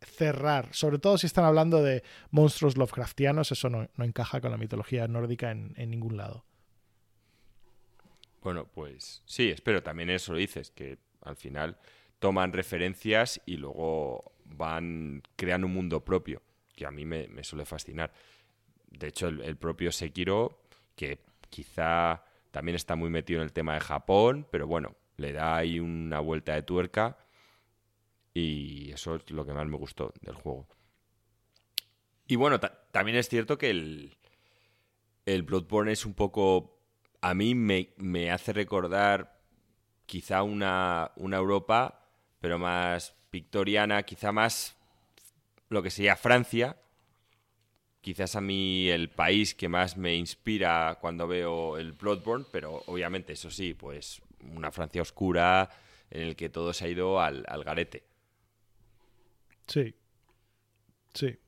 cerrar, 0.01 0.69
sobre 0.73 0.99
todo 0.99 1.17
si 1.17 1.27
están 1.29 1.45
hablando 1.45 1.81
de 1.81 2.03
monstruos 2.33 2.77
Lovecraftianos, 2.77 3.53
eso 3.53 3.71
no, 3.71 3.89
encaja 3.99 4.41
con 4.41 4.51
la 4.51 4.59
mitología 4.59 5.07
nórdica 5.07 5.53
en 5.53 5.91
ningún 5.91 6.17
lado. 6.17 6.45
Bueno, 8.43 8.67
pues 8.67 9.23
sí, 9.25 9.51
espero 9.51 9.83
también 9.83 10.11
eso 10.11 10.33
lo 10.33 10.39
dices, 10.39 10.71
que 10.71 10.99
al 11.23 11.37
final 11.37 11.79
toman 12.19 12.53
referencias 12.53 13.41
y 13.47 13.57
luego 13.57 14.33
van 14.45 15.23
creando 15.37 15.67
un 15.67 15.75
mundo 15.75 16.05
propio, 16.05 16.43
que 16.75 16.85
a 16.85 16.91
mí 16.91 17.05
me, 17.05 17.29
suele 17.45 17.65
fascinar. 17.65 18.13
De 18.91 19.09
hecho, 19.09 19.29
el, 19.29 19.57
propio 19.57 19.93
Sekiro, 19.93 20.65
que 20.97 21.21
quizá 21.51 22.25
también 22.51 22.75
está 22.75 22.97
muy 22.97 23.11
metido 23.11 23.41
en 23.41 23.45
el 23.45 23.53
tema 23.53 23.75
de 23.75 23.81
Japón, 23.81 24.47
pero 24.51 24.67
bueno, 24.67 24.97
le 25.17 25.33
da 25.33 25.57
ahí 25.57 25.79
una 25.79 26.19
vuelta 26.21 26.55
de 26.55 26.63
tuerca 26.63 27.19
y 28.35 28.91
eso 28.93 29.15
es 29.15 29.31
lo 29.31 29.47
que 29.47 29.53
más 29.53 29.67
me 29.67 29.77
gustó 29.77 30.13
del 30.21 30.35
juego. 30.35 30.67
Y 32.27 32.37
bueno, 32.37 32.59
también 32.61 33.19
es 33.19 33.29
cierto 33.29 33.57
que 33.57 33.71
el, 33.71 34.17
el 35.27 35.43
Bloodborne 35.43 35.93
es 35.93 36.05
un 36.07 36.15
poco 36.15 36.72
a 37.23 37.35
mí 37.35 37.55
me, 37.55 38.31
hace 38.31 38.53
recordar 38.53 39.41
quizá 40.07 40.43
una, 40.43 41.13
una, 41.17 41.37
Europa, 41.37 42.05
pero 42.41 42.59
más 42.59 43.15
victoriana, 43.31 44.03
quizá 44.03 44.33
más 44.33 44.77
lo 45.69 45.83
que 45.83 45.91
sería 45.91 46.17
Francia. 46.17 46.77
Quizás 48.01 48.35
a 48.35 48.41
mí 48.41 48.89
el 48.89 49.09
país 49.09 49.55
que 49.55 49.69
más 49.69 49.97
me 49.97 50.17
inspira 50.17 50.99
cuando 51.01 51.29
veo 51.29 51.79
el 51.79 51.93
Bloodborne, 51.93 52.45
pero 52.51 52.83
obviamente 52.87 53.35
eso 53.35 53.51
sí, 53.51 53.73
pues 53.73 54.21
una 54.57 54.73
Francia 54.73 55.01
oscura 55.01 55.71
en 56.11 56.23
el 56.23 56.37
que 56.37 56.49
todo 56.49 56.73
se 56.73 56.87
ha 56.87 56.89
ido 56.89 57.21
al, 57.21 57.45
al 57.47 57.63
garete. 57.63 58.03
Sí. 59.69 59.95
Sí. 61.15 61.39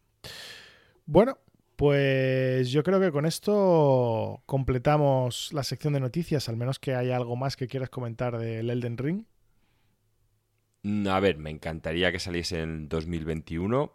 Bueno, 1.04 1.38
pues 1.76 2.70
yo 2.70 2.82
creo 2.82 3.00
que 3.00 3.10
con 3.10 3.26
esto 3.26 4.42
completamos 4.46 5.52
la 5.52 5.64
sección 5.64 5.92
de 5.92 6.00
noticias, 6.00 6.48
al 6.48 6.56
menos 6.56 6.78
que 6.78 6.94
haya 6.94 7.16
algo 7.16 7.36
más 7.36 7.56
que 7.56 7.66
quieras 7.66 7.90
comentar 7.90 8.38
del 8.38 8.70
Elden 8.70 8.98
Ring. 8.98 9.24
Mm, 10.82 11.08
a 11.08 11.18
ver, 11.20 11.38
me 11.38 11.50
encantaría 11.50 12.12
que 12.12 12.20
saliese 12.20 12.60
en 12.60 12.88
2021. 12.88 13.92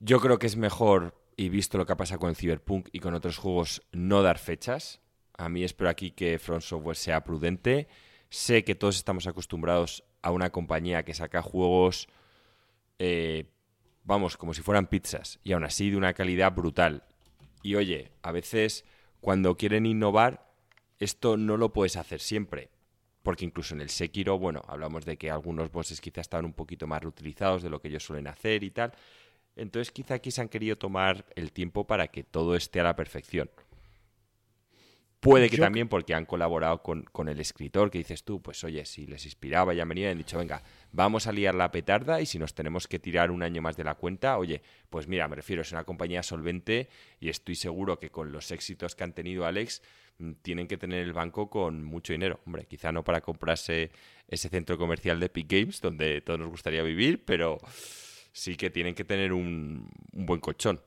Yo 0.00 0.20
creo 0.20 0.38
que 0.38 0.46
es 0.46 0.56
mejor, 0.56 1.14
y 1.36 1.50
visto 1.50 1.78
lo 1.78 1.86
que 1.86 1.92
ha 1.92 1.96
pasado 1.96 2.20
con 2.20 2.30
el 2.30 2.36
Cyberpunk 2.36 2.88
y 2.90 3.00
con 3.00 3.14
otros 3.14 3.36
juegos, 3.38 3.82
no 3.92 4.22
dar 4.22 4.38
fechas. 4.38 5.00
A 5.36 5.48
mí 5.48 5.62
espero 5.62 5.90
aquí 5.90 6.10
que 6.10 6.38
Front 6.38 6.62
Software 6.62 6.96
sea 6.96 7.22
prudente. 7.22 7.88
Sé 8.30 8.64
que 8.64 8.74
todos 8.74 8.96
estamos 8.96 9.26
acostumbrados 9.26 10.04
a 10.22 10.30
una 10.32 10.50
compañía 10.50 11.04
que 11.04 11.14
saca 11.14 11.42
juegos 11.42 12.08
eh, 12.98 13.46
vamos, 14.04 14.36
como 14.36 14.54
si 14.54 14.62
fueran 14.62 14.86
pizzas, 14.86 15.38
y 15.44 15.52
aún 15.52 15.64
así 15.64 15.90
de 15.90 15.96
una 15.96 16.12
calidad 16.12 16.52
brutal. 16.52 17.04
Y 17.62 17.74
oye, 17.74 18.12
a 18.22 18.32
veces 18.32 18.84
cuando 19.20 19.56
quieren 19.56 19.86
innovar, 19.86 20.50
esto 20.98 21.36
no 21.36 21.56
lo 21.56 21.72
puedes 21.72 21.96
hacer 21.96 22.20
siempre. 22.20 22.70
Porque 23.22 23.44
incluso 23.44 23.74
en 23.74 23.82
el 23.82 23.90
Sekiro, 23.90 24.38
bueno, 24.38 24.62
hablamos 24.66 25.04
de 25.04 25.18
que 25.18 25.30
algunos 25.30 25.70
bosses 25.70 26.00
quizá 26.00 26.22
estaban 26.22 26.46
un 26.46 26.54
poquito 26.54 26.86
más 26.86 27.02
reutilizados 27.02 27.62
de 27.62 27.68
lo 27.68 27.80
que 27.80 27.88
ellos 27.88 28.04
suelen 28.04 28.26
hacer 28.28 28.64
y 28.64 28.70
tal. 28.70 28.92
Entonces 29.56 29.92
quizá 29.92 30.14
aquí 30.14 30.30
se 30.30 30.40
han 30.40 30.48
querido 30.48 30.76
tomar 30.76 31.26
el 31.34 31.52
tiempo 31.52 31.86
para 31.86 32.08
que 32.08 32.22
todo 32.22 32.56
esté 32.56 32.80
a 32.80 32.84
la 32.84 32.96
perfección. 32.96 33.50
Puede 35.20 35.50
que 35.50 35.58
también 35.58 35.86
porque 35.86 36.14
han 36.14 36.24
colaborado 36.24 36.82
con, 36.82 37.28
el 37.28 37.40
escritor, 37.40 37.90
que 37.90 37.98
dices 37.98 38.24
tú, 38.24 38.40
pues 38.40 38.64
oye, 38.64 38.86
si 38.86 39.06
les 39.06 39.26
inspiraba, 39.26 39.74
ya 39.74 39.84
venía 39.84 40.08
y 40.08 40.12
han 40.12 40.18
dicho, 40.18 40.38
venga, 40.38 40.62
vamos 40.92 41.26
a 41.26 41.32
liar 41.32 41.54
la 41.54 41.70
petarda 41.70 42.22
y 42.22 42.26
si 42.26 42.38
nos 42.38 42.54
tenemos 42.54 42.88
que 42.88 42.98
tirar 42.98 43.30
un 43.30 43.42
año 43.42 43.60
más 43.60 43.76
de 43.76 43.84
la 43.84 43.96
cuenta, 43.96 44.38
oye, 44.38 44.62
pues 44.88 45.06
mira, 45.08 45.28
me 45.28 45.36
refiero, 45.36 45.60
es 45.60 45.72
una 45.72 45.84
compañía 45.84 46.22
solvente 46.22 46.88
y 47.20 47.28
estoy 47.28 47.54
seguro 47.54 47.98
que 47.98 48.08
con 48.08 48.32
los 48.32 48.50
éxitos 48.50 48.94
que 48.94 49.04
han 49.04 49.12
tenido 49.12 49.44
Alex, 49.44 49.82
mm, 50.18 50.32
tienen 50.40 50.66
que 50.66 50.78
tener 50.78 51.02
el 51.02 51.12
banco 51.12 51.50
con 51.50 51.84
mucho 51.84 52.14
dinero. 52.14 52.40
Hombre, 52.46 52.64
quizá 52.64 52.90
no 52.90 53.04
para 53.04 53.20
comprarse 53.20 53.90
ese 54.26 54.48
centro 54.48 54.78
comercial 54.78 55.20
de 55.20 55.26
Epic 55.26 55.52
Games, 55.52 55.82
donde 55.82 56.22
todos 56.22 56.40
nos 56.40 56.48
gustaría 56.48 56.82
vivir, 56.82 57.26
pero 57.26 57.58
sí 58.32 58.56
que 58.56 58.70
tienen 58.70 58.94
que 58.94 59.04
tener 59.04 59.34
un, 59.34 59.86
buen 60.12 60.40
colchón. 60.40 60.80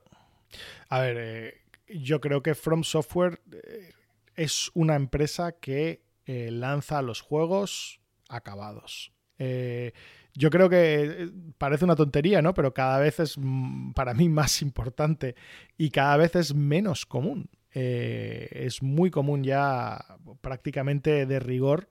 A 0.88 0.98
ver, 0.98 1.16
eh, 1.20 1.60
yo 1.86 2.20
creo 2.20 2.42
que 2.42 2.56
From 2.56 2.82
Software... 2.82 3.40
Eh, 3.52 3.92
es 4.36 4.70
una 4.74 4.96
empresa 4.96 5.52
que 5.52 6.02
eh, 6.26 6.50
lanza 6.50 7.02
los 7.02 7.20
juegos 7.20 8.00
acabados. 8.28 9.12
Eh, 9.38 9.92
yo 10.32 10.50
creo 10.50 10.68
que 10.68 11.04
eh, 11.04 11.30
parece 11.58 11.84
una 11.84 11.96
tontería, 11.96 12.40
¿no? 12.40 12.54
Pero 12.54 12.72
cada 12.72 12.98
vez 12.98 13.20
es 13.20 13.36
mm, 13.38 13.92
para 13.92 14.14
mí 14.14 14.28
más 14.30 14.62
importante 14.62 15.34
y 15.76 15.90
cada 15.90 16.16
vez 16.16 16.34
es 16.36 16.54
menos 16.54 17.06
común. 17.06 17.48
es 17.72 18.82
muy 18.82 19.10
común 19.10 19.42
ya 19.42 19.98
prácticamente 20.40 21.26
de 21.26 21.40
rigor 21.40 21.88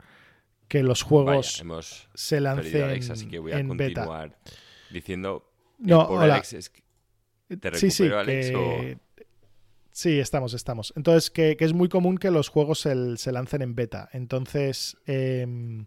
que 0.69 0.81
los 0.81 1.03
juegos 1.03 1.61
se 2.13 2.39
lancen 2.39 2.83
Alex, 2.83 3.09
así 3.09 3.27
que 3.27 3.37
voy 3.37 3.51
a 3.51 3.67
continuar 3.67 4.37
diciendo 4.89 5.51
no, 5.79 6.03
hola. 6.03 6.35
Alex, 6.35 6.71
¿Te 7.59 7.75
sí, 7.75 7.91
sí, 7.91 8.07
Alex, 8.07 8.53
Sí, 9.93 10.19
estamos, 10.19 10.55
estamos. 10.55 10.91
Entonces, 10.97 11.29
que, 11.29 11.55
es 11.59 11.73
muy 11.73 11.87
común 11.87 12.17
que 12.17 12.31
los 12.31 12.49
juegos 12.49 12.79
se, 12.79 13.31
lancen 13.31 13.61
en 13.61 13.75
beta. 13.75 14.09
Entonces, 14.11 14.97
em, 15.05 15.85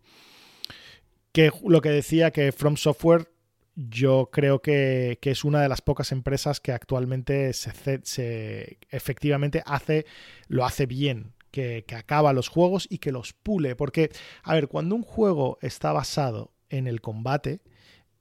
que 1.33 1.51
lo 1.67 1.81
que 1.81 1.91
decía 1.91 2.31
que 2.31 2.53
From 2.53 2.77
Software 2.77 3.29
yo 3.75 4.31
creo 4.33 4.63
que, 4.63 5.19
es 5.21 5.45
una 5.45 5.61
de 5.61 5.69
las 5.69 5.83
pocas 5.83 6.13
empresas 6.13 6.61
que 6.61 6.73
actualmente 6.73 7.53
se, 7.53 7.73
se 8.05 8.79
efectivamente 8.91 9.63
hace, 9.67 10.07
lo 10.47 10.65
hace 10.65 10.87
bien, 10.87 11.35
que, 11.51 11.85
acaba 11.97 12.33
los 12.33 12.49
juegos 12.49 12.87
y 12.89 12.99
que 12.99 13.13
los 13.13 13.33
pule. 13.33 13.75
Porque, 13.75 14.11
a 14.45 14.55
ver, 14.55 14.69
cuando 14.69 14.95
un 14.95 15.03
juego 15.03 15.59
está 15.63 15.93
basado 15.93 16.53
en 16.69 16.87
el 16.87 17.01
combate, 17.01 17.61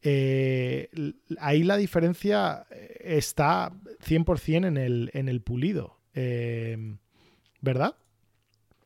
eh, 0.08 0.90
ahí 1.40 1.64
la 1.64 1.78
diferencia 1.78 2.68
está 3.00 3.72
100% 4.06 4.68
en 4.68 4.78
el, 4.78 5.10
en 5.14 5.30
el 5.30 5.42
pulido. 5.42 6.00
Eh, 6.14 6.78
¿Verdad? 7.62 7.96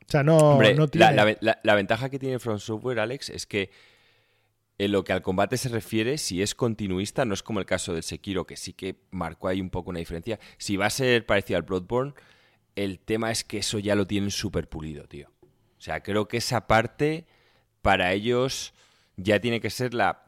O 0.00 0.10
sea, 0.10 0.22
no, 0.22 0.58
tiene... 0.90 1.36
la, 1.40 1.74
ventaja 1.74 2.08
que 2.08 2.18
tiene 2.18 2.38
From 2.38 2.58
Software, 2.58 2.98
Alex, 2.98 3.28
es 3.28 3.46
que 3.46 3.70
en 4.78 4.92
lo 4.92 5.04
que 5.04 5.12
al 5.12 5.20
combate 5.20 5.58
se 5.58 5.68
refiere, 5.68 6.16
si 6.16 6.40
es 6.40 6.54
continuista, 6.54 7.26
no 7.26 7.34
es 7.34 7.42
como 7.42 7.60
el 7.60 7.66
caso 7.66 7.92
del 7.92 8.02
Sekiro, 8.02 8.46
que 8.46 8.56
sí 8.56 8.72
que 8.72 8.96
marcó 9.10 9.48
ahí 9.48 9.60
un 9.60 9.68
poco 9.68 9.90
una 9.90 9.98
diferencia. 9.98 10.40
Si 10.56 10.78
va 10.78 10.86
a 10.86 10.90
ser 10.90 11.26
parecido 11.26 11.58
al 11.58 11.64
Bloodborne, 11.64 12.14
el 12.76 12.98
tema 12.98 13.30
es 13.30 13.44
que 13.44 13.58
eso 13.58 13.78
ya 13.78 13.94
lo 13.94 14.06
tienen 14.06 14.30
súper 14.30 14.68
pulido, 14.68 15.06
tío. 15.06 15.28
O 15.42 15.82
sea, 15.82 16.02
creo 16.02 16.26
que 16.26 16.38
esa 16.38 16.66
parte 16.66 17.26
para 17.82 18.12
ellos 18.14 18.72
ya 19.16 19.38
tiene 19.38 19.60
que 19.60 19.70
ser 19.70 19.92
la... 19.92 20.24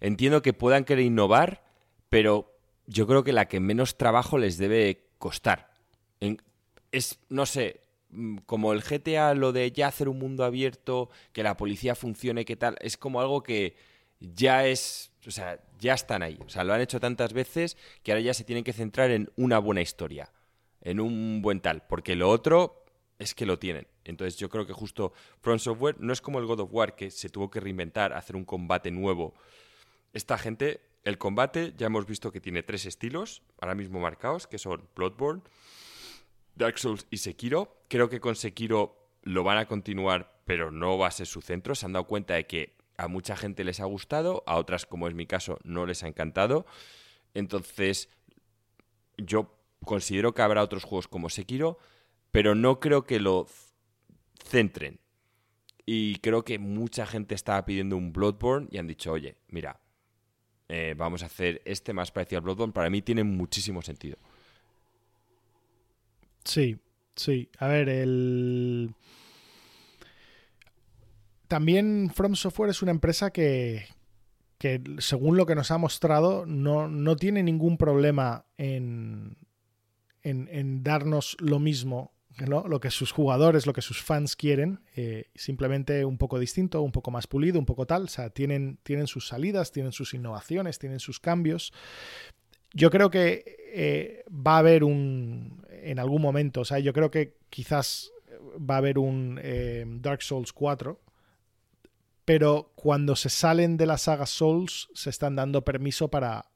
Entiendo 0.00 0.42
que 0.42 0.52
puedan 0.52 0.84
querer 0.84 1.04
innovar, 1.04 1.64
pero 2.08 2.54
yo 2.86 3.06
creo 3.06 3.24
que 3.24 3.32
la 3.32 3.48
que 3.48 3.60
menos 3.60 3.96
trabajo 3.96 4.38
les 4.38 4.58
debe 4.58 5.08
costar. 5.18 5.72
Es, 6.90 7.18
no 7.28 7.44
sé, 7.46 7.80
mm, 8.10 8.38
como 8.46 8.72
el 8.72 8.82
GTA, 8.82 9.34
lo 9.34 9.52
de 9.52 9.70
ya 9.72 9.88
hacer 9.88 10.08
un 10.08 10.18
mundo 10.18 10.44
abierto, 10.44 11.10
que 11.32 11.42
la 11.42 11.56
policía 11.56 11.94
funcione, 11.94 12.44
qué 12.44 12.56
tal, 12.56 12.76
es 12.80 12.96
como 12.96 13.20
algo 13.20 13.42
que 13.42 13.76
ya 14.20 14.66
es, 14.66 15.12
o 15.26 15.30
sea, 15.30 15.60
ya 15.78 15.94
están 15.94 16.22
ahí. 16.22 16.38
O 16.44 16.48
sea, 16.48 16.64
lo 16.64 16.72
han 16.72 16.80
hecho 16.80 17.00
tantas 17.00 17.32
veces 17.32 17.76
que 18.02 18.12
ahora 18.12 18.22
ya 18.22 18.34
se 18.34 18.44
tienen 18.44 18.64
que 18.64 18.72
centrar 18.72 19.10
en 19.10 19.30
una 19.36 19.58
buena 19.58 19.82
historia, 19.82 20.32
en 20.80 21.00
un 21.00 21.42
buen 21.42 21.60
tal, 21.60 21.86
porque 21.86 22.16
lo 22.16 22.30
otro 22.30 22.84
es 23.18 23.34
que 23.34 23.46
lo 23.46 23.58
tienen. 23.58 23.86
Entonces 24.04 24.38
yo 24.38 24.48
creo 24.48 24.66
que 24.66 24.72
justo 24.72 25.12
Front 25.40 25.60
Software 25.60 25.96
no 25.98 26.12
es 26.12 26.20
como 26.20 26.38
el 26.38 26.46
God 26.46 26.60
of 26.60 26.72
War 26.72 26.94
que 26.94 27.10
se 27.10 27.28
tuvo 27.28 27.50
que 27.50 27.60
reinventar, 27.60 28.12
hacer 28.12 28.36
un 28.36 28.44
combate 28.44 28.90
nuevo. 28.90 29.34
Esta 30.18 30.36
gente, 30.36 30.80
el 31.04 31.16
combate 31.16 31.74
ya 31.76 31.86
hemos 31.86 32.04
visto 32.04 32.32
que 32.32 32.40
tiene 32.40 32.64
tres 32.64 32.86
estilos, 32.86 33.44
ahora 33.60 33.76
mismo 33.76 34.00
marcados, 34.00 34.48
que 34.48 34.58
son 34.58 34.88
Bloodborne, 34.96 35.42
Dark 36.56 36.76
Souls 36.80 37.06
y 37.08 37.18
Sekiro. 37.18 37.84
Creo 37.86 38.08
que 38.08 38.18
con 38.18 38.34
Sekiro 38.34 39.12
lo 39.22 39.44
van 39.44 39.58
a 39.58 39.66
continuar, 39.66 40.42
pero 40.44 40.72
no 40.72 40.98
va 40.98 41.06
a 41.06 41.12
ser 41.12 41.28
su 41.28 41.40
centro. 41.40 41.76
Se 41.76 41.86
han 41.86 41.92
dado 41.92 42.08
cuenta 42.08 42.34
de 42.34 42.48
que 42.48 42.74
a 42.96 43.06
mucha 43.06 43.36
gente 43.36 43.62
les 43.62 43.78
ha 43.78 43.84
gustado, 43.84 44.42
a 44.48 44.56
otras, 44.56 44.86
como 44.86 45.06
es 45.06 45.14
mi 45.14 45.24
caso, 45.24 45.60
no 45.62 45.86
les 45.86 46.02
ha 46.02 46.08
encantado. 46.08 46.66
Entonces, 47.32 48.08
yo 49.18 49.56
considero 49.84 50.34
que 50.34 50.42
habrá 50.42 50.64
otros 50.64 50.82
juegos 50.82 51.06
como 51.06 51.30
Sekiro, 51.30 51.78
pero 52.32 52.56
no 52.56 52.80
creo 52.80 53.04
que 53.04 53.20
lo 53.20 53.46
centren. 54.42 54.98
Y 55.86 56.16
creo 56.16 56.44
que 56.44 56.58
mucha 56.58 57.06
gente 57.06 57.36
estaba 57.36 57.64
pidiendo 57.64 57.96
un 57.96 58.12
Bloodborne 58.12 58.66
y 58.72 58.78
han 58.78 58.88
dicho, 58.88 59.12
oye, 59.12 59.36
mira, 59.46 59.78
eh, 60.68 60.94
vamos 60.96 61.22
a 61.22 61.26
hacer 61.26 61.62
este 61.64 61.92
más 61.92 62.10
parecido 62.10 62.38
al 62.38 62.44
Bloodborne. 62.44 62.72
Para 62.72 62.90
mí 62.90 63.02
tiene 63.02 63.24
muchísimo 63.24 63.82
sentido. 63.82 64.18
Sí, 66.44 66.78
sí. 67.16 67.48
A 67.58 67.68
ver, 67.68 67.88
el... 67.88 68.94
También 71.46 72.10
From 72.14 72.34
Software 72.34 72.70
es 72.70 72.82
una 72.82 72.90
empresa 72.90 73.30
que, 73.30 73.86
que 74.58 74.82
según 74.98 75.36
lo 75.36 75.46
que 75.46 75.54
nos 75.54 75.70
ha 75.70 75.78
mostrado, 75.78 76.44
no, 76.44 77.16
tiene 77.16 77.42
ningún 77.42 77.78
problema 77.78 78.44
en, 78.58 79.38
en, 80.22 80.82
darnos 80.82 81.36
lo 81.40 81.58
mismo, 81.58 82.12
lo 82.46 82.80
que 82.80 82.90
sus 82.90 83.12
jugadores, 83.12 83.66
lo 83.66 83.72
que 83.72 83.82
sus 83.82 84.02
fans 84.02 84.36
quieren, 84.36 84.80
eh, 84.94 85.30
simplemente 85.34 86.04
un 86.04 86.18
poco 86.18 86.38
distinto, 86.38 86.82
un 86.82 86.92
poco 86.92 87.10
más 87.10 87.26
pulido, 87.26 87.58
un 87.58 87.66
poco 87.66 87.86
tal. 87.86 88.04
O 88.04 88.08
sea, 88.08 88.30
tienen, 88.30 88.78
tienen 88.82 89.06
sus 89.06 89.28
salidas, 89.28 89.72
tienen 89.72 89.92
sus 89.92 90.14
innovaciones, 90.14 90.78
tienen 90.78 91.00
sus 91.00 91.20
cambios. 91.20 91.72
Yo 92.72 92.90
creo 92.90 93.10
que 93.10 93.56
eh, 93.72 94.24
va 94.30 94.56
a 94.56 94.58
haber 94.58 94.84
un, 94.84 95.66
en 95.70 95.98
algún 95.98 96.22
momento, 96.22 96.60
o 96.60 96.64
sea, 96.64 96.78
yo 96.78 96.92
creo 96.92 97.10
que 97.10 97.36
quizás 97.50 98.12
va 98.58 98.74
a 98.74 98.78
haber 98.78 98.98
un 98.98 99.40
eh, 99.42 99.84
Dark 99.86 100.22
Souls 100.22 100.52
4, 100.52 101.00
pero 102.24 102.72
cuando 102.74 103.16
se 103.16 103.30
salen 103.30 103.76
de 103.76 103.86
la 103.86 103.96
saga 103.96 104.26
Souls 104.26 104.88
se 104.94 105.10
están 105.10 105.34
dando 105.34 105.64
permiso 105.64 106.08
para 106.08 106.50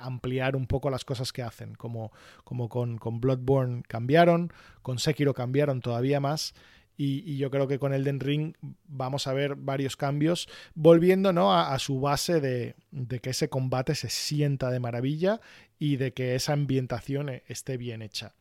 ampliar 0.00 0.56
un 0.56 0.66
poco 0.66 0.90
las 0.90 1.04
cosas 1.04 1.32
que 1.32 1.42
hacen, 1.42 1.74
como, 1.74 2.12
como 2.44 2.68
con, 2.68 2.98
con 2.98 3.20
Bloodborne 3.20 3.82
cambiaron, 3.86 4.52
con 4.82 4.98
Sekiro 4.98 5.34
cambiaron 5.34 5.80
todavía 5.80 6.20
más. 6.20 6.54
Y, 6.98 7.36
yo 7.36 7.50
creo 7.50 7.68
que 7.68 7.78
con 7.78 7.92
Elden 7.92 8.20
Ring 8.20 8.54
vamos 8.88 9.26
a 9.26 9.34
ver 9.34 9.54
varios 9.54 9.96
cambios, 9.96 10.48
volviendo 10.74 11.30
¿no? 11.32 11.52
a, 11.52 11.78
su 11.78 12.00
base 12.00 12.40
de, 12.40 12.74
de, 12.90 13.20
que 13.20 13.30
ese 13.30 13.50
combate 13.50 13.94
se 13.94 14.08
sienta 14.08 14.70
de 14.70 14.80
maravilla 14.80 15.40
y 15.78 15.96
de 15.96 16.12
que 16.12 16.34
esa 16.34 16.54
ambientación 16.54 17.28
eh, 17.28 17.42
esté 17.48 17.76
bien 17.76 18.00
hecha. 18.00 18.34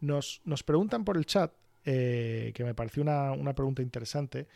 Nos, 0.00 0.40
nos 0.44 0.62
preguntan 0.62 1.04
por 1.04 1.16
el 1.16 1.26
chat, 1.26 1.52
eh, 1.84 2.52
que 2.54 2.64
me 2.64 2.74
pareció 2.74 3.02
una, 3.02 3.54
pregunta 3.54 3.82
interesante, 3.82 4.48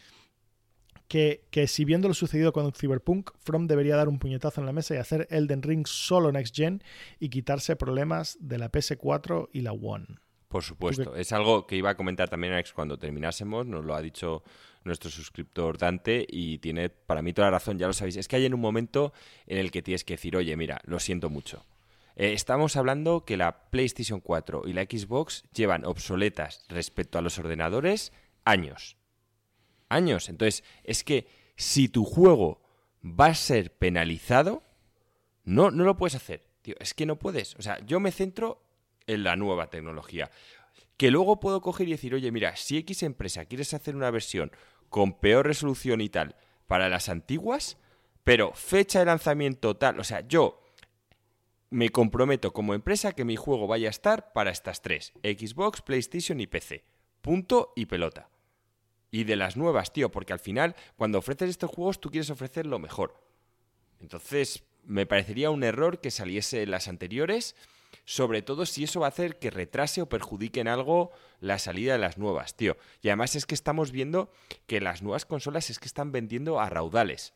que, 1.08 1.44
que, 1.50 1.66
si 1.66 1.84
viendo 1.84 2.08
lo 2.08 2.14
sucedido 2.14 2.52
con 2.52 2.72
Cyberpunk, 2.72 3.30
From 3.38 3.66
debería 3.66 3.96
dar 3.96 4.08
un 4.08 4.18
puñetazo 4.18 4.60
en 4.60 4.66
la 4.66 4.72
mesa 4.72 4.94
y 4.94 4.98
hacer 4.98 5.26
Elden 5.30 5.62
Ring 5.62 5.86
solo 5.86 6.32
Next 6.32 6.54
Gen 6.54 6.82
y 7.18 7.28
quitarse 7.28 7.76
problemas 7.76 8.36
de 8.40 8.58
la 8.58 8.70
PS4 8.70 9.48
y 9.52 9.60
la 9.62 9.72
One. 9.72 10.06
Por 10.48 10.62
supuesto, 10.62 11.16
es 11.16 11.32
algo 11.32 11.66
que 11.66 11.76
iba 11.76 11.90
a 11.90 11.96
comentar 11.96 12.28
también 12.28 12.52
Alex 12.52 12.72
cuando 12.72 12.96
terminásemos, 12.96 13.66
nos 13.66 13.84
lo 13.84 13.94
ha 13.94 14.00
dicho 14.00 14.44
nuestro 14.84 15.10
suscriptor 15.10 15.78
Dante 15.78 16.24
y 16.28 16.58
tiene 16.58 16.90
para 16.90 17.22
mí 17.22 17.32
toda 17.32 17.48
la 17.48 17.58
razón, 17.58 17.78
ya 17.78 17.88
lo 17.88 17.92
sabéis, 17.92 18.16
es 18.16 18.28
que 18.28 18.36
hay 18.36 18.46
en 18.46 18.54
un 18.54 18.60
momento 18.60 19.12
en 19.46 19.58
el 19.58 19.72
que 19.72 19.82
tienes 19.82 20.04
que 20.04 20.14
decir, 20.14 20.36
oye, 20.36 20.56
mira, 20.56 20.80
lo 20.84 21.00
siento 21.00 21.28
mucho, 21.28 21.64
eh, 22.16 22.32
estamos 22.32 22.76
hablando 22.76 23.24
que 23.24 23.36
la 23.36 23.68
PlayStation 23.70 24.20
4 24.20 24.62
y 24.66 24.72
la 24.72 24.82
Xbox 24.82 25.44
llevan 25.52 25.84
obsoletas 25.84 26.64
respecto 26.68 27.18
a 27.18 27.22
los 27.22 27.38
ordenadores 27.38 28.12
años. 28.44 28.96
Años. 29.94 30.28
Entonces, 30.28 30.64
es 30.82 31.04
que 31.04 31.26
si 31.56 31.88
tu 31.88 32.04
juego 32.04 32.62
va 33.04 33.26
a 33.26 33.34
ser 33.34 33.72
penalizado, 33.72 34.62
no, 35.44 35.70
no 35.70 35.84
lo 35.84 35.96
puedes 35.96 36.14
hacer. 36.14 36.42
Tío, 36.62 36.74
es 36.80 36.94
que 36.94 37.06
no 37.06 37.18
puedes. 37.18 37.54
O 37.56 37.62
sea, 37.62 37.78
yo 37.84 38.00
me 38.00 38.10
centro 38.10 38.62
en 39.06 39.22
la 39.24 39.36
nueva 39.36 39.70
tecnología. 39.70 40.30
Que 40.96 41.10
luego 41.10 41.40
puedo 41.40 41.60
coger 41.60 41.88
y 41.88 41.92
decir, 41.92 42.14
oye, 42.14 42.30
mira, 42.32 42.56
si 42.56 42.78
X 42.78 43.02
empresa 43.02 43.44
quieres 43.44 43.74
hacer 43.74 43.96
una 43.96 44.10
versión 44.10 44.50
con 44.88 45.18
peor 45.18 45.46
resolución 45.46 46.00
y 46.00 46.08
tal 46.08 46.36
para 46.66 46.88
las 46.88 47.08
antiguas, 47.08 47.76
pero 48.22 48.52
fecha 48.54 49.00
de 49.00 49.04
lanzamiento 49.04 49.76
tal, 49.76 50.00
o 50.00 50.04
sea, 50.04 50.26
yo 50.26 50.62
me 51.70 51.90
comprometo 51.90 52.52
como 52.52 52.74
empresa 52.74 53.12
que 53.12 53.24
mi 53.24 53.36
juego 53.36 53.66
vaya 53.66 53.88
a 53.88 53.90
estar 53.90 54.32
para 54.32 54.50
estas 54.50 54.80
tres, 54.80 55.12
Xbox, 55.22 55.82
PlayStation 55.82 56.40
y 56.40 56.46
PC. 56.46 56.84
Punto 57.20 57.72
y 57.74 57.86
pelota. 57.86 58.30
Y 59.14 59.22
de 59.22 59.36
las 59.36 59.56
nuevas, 59.56 59.92
tío, 59.92 60.10
porque 60.10 60.32
al 60.32 60.40
final, 60.40 60.74
cuando 60.96 61.18
ofreces 61.18 61.48
estos 61.48 61.70
juegos, 61.70 62.00
tú 62.00 62.10
quieres 62.10 62.30
ofrecer 62.30 62.66
lo 62.66 62.80
mejor. 62.80 63.14
Entonces, 64.00 64.64
me 64.82 65.06
parecería 65.06 65.50
un 65.50 65.62
error 65.62 66.00
que 66.00 66.10
saliese 66.10 66.66
las 66.66 66.88
anteriores, 66.88 67.54
sobre 68.04 68.42
todo 68.42 68.66
si 68.66 68.82
eso 68.82 68.98
va 68.98 69.06
a 69.06 69.10
hacer 69.10 69.38
que 69.38 69.52
retrase 69.52 70.02
o 70.02 70.08
perjudique 70.08 70.58
en 70.58 70.66
algo 70.66 71.12
la 71.38 71.60
salida 71.60 71.92
de 71.92 72.00
las 72.00 72.18
nuevas, 72.18 72.56
tío. 72.56 72.76
Y 73.02 73.08
además 73.08 73.36
es 73.36 73.46
que 73.46 73.54
estamos 73.54 73.92
viendo 73.92 74.32
que 74.66 74.80
las 74.80 75.00
nuevas 75.00 75.26
consolas 75.26 75.70
es 75.70 75.78
que 75.78 75.86
están 75.86 76.10
vendiendo 76.10 76.58
a 76.58 76.68
raudales. 76.68 77.34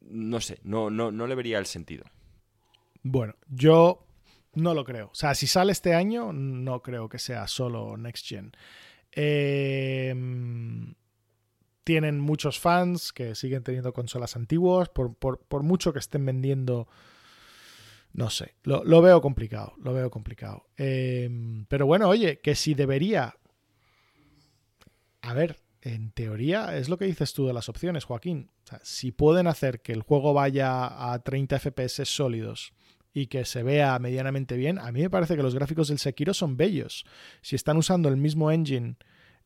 No 0.00 0.40
sé, 0.40 0.58
no, 0.64 0.90
no, 0.90 1.12
no 1.12 1.28
le 1.28 1.36
vería 1.36 1.58
el 1.60 1.66
sentido. 1.66 2.04
Bueno, 3.04 3.36
yo 3.46 4.04
no 4.54 4.74
lo 4.74 4.84
creo. 4.84 5.10
O 5.12 5.14
sea, 5.14 5.36
si 5.36 5.46
sale 5.46 5.70
este 5.70 5.94
año, 5.94 6.32
no 6.32 6.82
creo 6.82 7.08
que 7.08 7.20
sea 7.20 7.46
solo 7.46 7.96
Next 7.96 8.26
Gen. 8.26 8.50
Em, 9.14 10.94
tienen 11.84 12.18
muchos 12.18 12.58
fans 12.58 13.12
que 13.12 13.34
siguen 13.34 13.62
teniendo 13.62 13.92
consolas 13.92 14.36
antiguas, 14.36 14.88
por, 14.88 15.62
mucho 15.62 15.92
que 15.92 15.98
estén 15.98 16.24
vendiendo. 16.24 16.88
No 18.12 18.30
sé, 18.30 18.54
lo, 18.62 19.02
veo 19.02 19.20
complicado, 19.20 19.74
lo 19.82 19.92
veo 19.92 20.10
complicado. 20.10 20.66
Em, 20.76 21.66
pero 21.66 21.86
bueno, 21.86 22.08
oye, 22.08 22.40
que 22.40 22.54
si 22.54 22.74
debería. 22.74 23.36
A 25.22 25.34
ver, 25.34 25.58
en 25.82 26.10
teoría 26.10 26.76
es 26.76 26.88
lo 26.88 26.98
que 26.98 27.06
dices 27.06 27.32
tú 27.32 27.46
de 27.46 27.52
las 27.52 27.68
opciones, 27.68 28.04
Joaquín. 28.04 28.50
Si 28.82 29.12
pueden 29.12 29.46
hacer 29.46 29.80
que 29.80 29.92
el 29.92 30.02
juego 30.02 30.32
vaya 30.32 31.12
a 31.12 31.18
30 31.18 31.58
FPS 31.58 32.04
sólidos 32.04 32.72
y 33.14 33.28
que 33.28 33.44
se 33.44 33.62
vea 33.62 33.98
medianamente 34.00 34.56
bien, 34.56 34.78
a 34.78 34.90
mí 34.92 35.00
me 35.00 35.08
parece 35.08 35.36
que 35.36 35.42
los 35.42 35.54
gráficos 35.54 35.88
del 35.88 35.98
Sekiro 35.98 36.34
son 36.34 36.56
bellos. 36.56 37.06
Si 37.40 37.54
están 37.54 37.76
usando 37.76 38.08
el 38.08 38.16
mismo 38.16 38.50
engine 38.50 38.96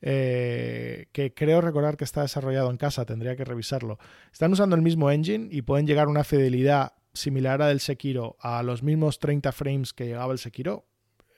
eh, 0.00 1.08
que 1.12 1.34
creo 1.34 1.60
recordar 1.60 1.96
que 1.96 2.04
está 2.04 2.22
desarrollado 2.22 2.70
en 2.70 2.78
casa, 2.78 3.04
tendría 3.04 3.36
que 3.36 3.44
revisarlo. 3.44 3.98
Están 4.32 4.52
usando 4.52 4.74
el 4.74 4.82
mismo 4.82 5.10
engine 5.10 5.48
y 5.50 5.62
pueden 5.62 5.86
llegar 5.86 6.06
a 6.06 6.10
una 6.10 6.24
fidelidad 6.24 6.94
similar 7.12 7.60
a 7.60 7.68
del 7.68 7.80
Sekiro 7.80 8.36
a 8.40 8.62
los 8.62 8.82
mismos 8.82 9.18
30 9.18 9.52
frames 9.52 9.92
que 9.92 10.06
llegaba 10.06 10.32
el 10.32 10.38
Sekiro, 10.38 10.86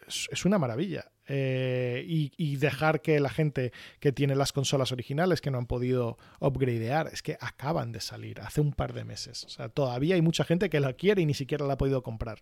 es, 0.06 0.44
una 0.44 0.58
maravilla. 0.58 1.10
Eh, 1.32 2.04
y, 2.08 2.56
dejar 2.56 3.02
que 3.02 3.20
la 3.20 3.30
gente 3.30 3.72
que 4.00 4.10
tiene 4.10 4.34
las 4.34 4.52
consolas 4.52 4.90
originales 4.90 5.40
que 5.40 5.52
no 5.52 5.58
han 5.58 5.66
podido 5.66 6.18
upgradear, 6.40 7.08
es 7.12 7.22
que 7.22 7.38
acaban 7.40 7.92
de 7.92 8.00
salir 8.00 8.40
hace 8.40 8.60
un 8.60 8.72
par 8.72 8.94
de 8.94 9.04
meses. 9.04 9.44
O 9.44 9.48
sea, 9.48 9.68
todavía 9.68 10.16
hay 10.16 10.22
mucha 10.22 10.42
gente 10.42 10.68
que 10.68 10.80
la 10.80 10.92
quiere 10.94 11.22
y 11.22 11.26
ni 11.26 11.34
siquiera 11.34 11.64
la 11.66 11.74
ha 11.74 11.78
podido 11.78 12.02
comprar. 12.02 12.40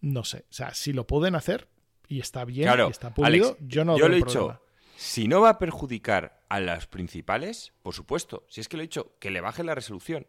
No 0.00 0.24
sé, 0.24 0.46
o 0.48 0.52
sea, 0.52 0.72
si 0.72 0.94
lo 0.94 1.06
pueden 1.06 1.34
hacer 1.34 1.68
y 2.08 2.20
está 2.20 2.46
bien 2.46 2.70
y 2.88 2.90
está 2.90 3.12
pulido, 3.12 3.58
yo 3.60 3.84
no 3.84 3.98
yo 3.98 4.08
lo 4.08 4.14
he 4.14 4.16
dicho. 4.16 4.58
Si 4.96 5.28
no 5.28 5.42
va 5.42 5.50
a 5.50 5.58
perjudicar 5.58 6.40
a 6.48 6.60
las 6.60 6.86
principales, 6.86 7.74
por 7.82 7.92
supuesto. 7.92 8.46
Si 8.48 8.62
es 8.62 8.68
que 8.68 8.78
lo 8.78 8.82
he 8.82 8.86
dicho, 8.86 9.16
que 9.18 9.30
le 9.30 9.42
baje 9.42 9.64
la 9.64 9.74
resolución. 9.74 10.26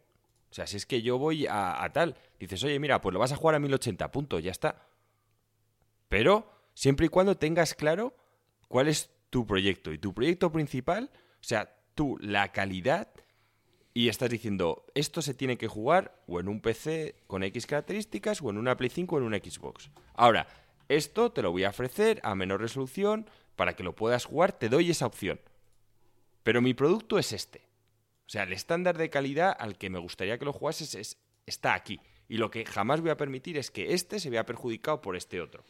O 0.51 0.53
sea, 0.53 0.67
si 0.67 0.75
es 0.75 0.85
que 0.85 1.01
yo 1.01 1.17
voy 1.17 1.47
a, 1.49 1.89
tal, 1.93 2.17
dices, 2.39 2.61
oye, 2.65 2.77
mira, 2.79 2.99
pues 2.99 3.13
lo 3.13 3.19
vas 3.19 3.31
a 3.31 3.37
jugar 3.37 3.55
a 3.55 3.59
1080, 3.59 4.11
punto, 4.11 4.39
ya 4.39 4.51
está. 4.51 4.85
Pero 6.09 6.62
siempre 6.73 7.07
y 7.07 7.09
cuando 7.09 7.37
tengas 7.37 7.73
claro 7.73 8.15
cuál 8.67 8.87
es 8.87 9.09
tu 9.29 9.45
proyecto. 9.45 9.91
Y 9.91 9.97
tu 9.97 10.13
proyecto 10.13 10.51
principal, 10.51 11.11
o 11.13 11.43
sea, 11.43 11.75
tú, 11.95 12.17
la 12.21 12.51
calidad, 12.51 13.09
y 13.93 14.09
estás 14.09 14.29
diciendo, 14.29 14.85
esto 14.95 15.21
se 15.21 15.33
tiene 15.33 15.57
que 15.57 15.67
jugar 15.67 16.23
o 16.27 16.39
en 16.39 16.47
un 16.47 16.61
PC 16.61 17.15
con 17.27 17.43
X 17.43 17.67
características, 17.67 18.41
o 18.41 18.49
en 18.49 18.57
una 18.57 18.75
Play 18.75 18.89
5 18.89 19.15
o 19.15 19.19
en 19.19 19.25
una 19.25 19.37
Xbox. 19.37 19.91
Ahora, 20.15 20.47
esto 20.89 21.31
te 21.31 21.41
lo 21.41 21.51
voy 21.51 21.63
a 21.63 21.69
ofrecer 21.69 22.19
a 22.23 22.35
menor 22.35 22.61
resolución 22.61 23.29
para 23.55 23.75
que 23.75 23.83
lo 23.83 23.95
puedas 23.95 24.25
jugar, 24.25 24.53
te 24.53 24.69
doy 24.69 24.89
esa 24.89 25.05
opción. 25.05 25.39
Pero 26.41 26.61
mi 26.61 26.73
producto 26.73 27.19
es 27.19 27.33
este. 27.33 27.67
O 28.25 28.29
sea, 28.29 28.43
el 28.43 28.53
estándar 28.53 28.97
de 28.97 29.09
calidad 29.09 29.55
al 29.57 29.77
que 29.77 29.89
me 29.89 29.99
gustaría 29.99 30.37
que 30.37 30.45
lo 30.45 30.53
jugases 30.53 30.95
es, 30.95 31.17
está 31.45 31.73
aquí. 31.73 31.99
Y 32.27 32.37
lo 32.37 32.49
que 32.49 32.65
jamás 32.65 33.01
voy 33.01 33.11
a 33.11 33.17
permitir 33.17 33.57
es 33.57 33.69
que 33.69 33.93
este 33.93 34.19
se 34.19 34.29
vea 34.29 34.45
perjudicado 34.45 35.01
por 35.01 35.15
este 35.15 35.39
otro. 35.39 35.63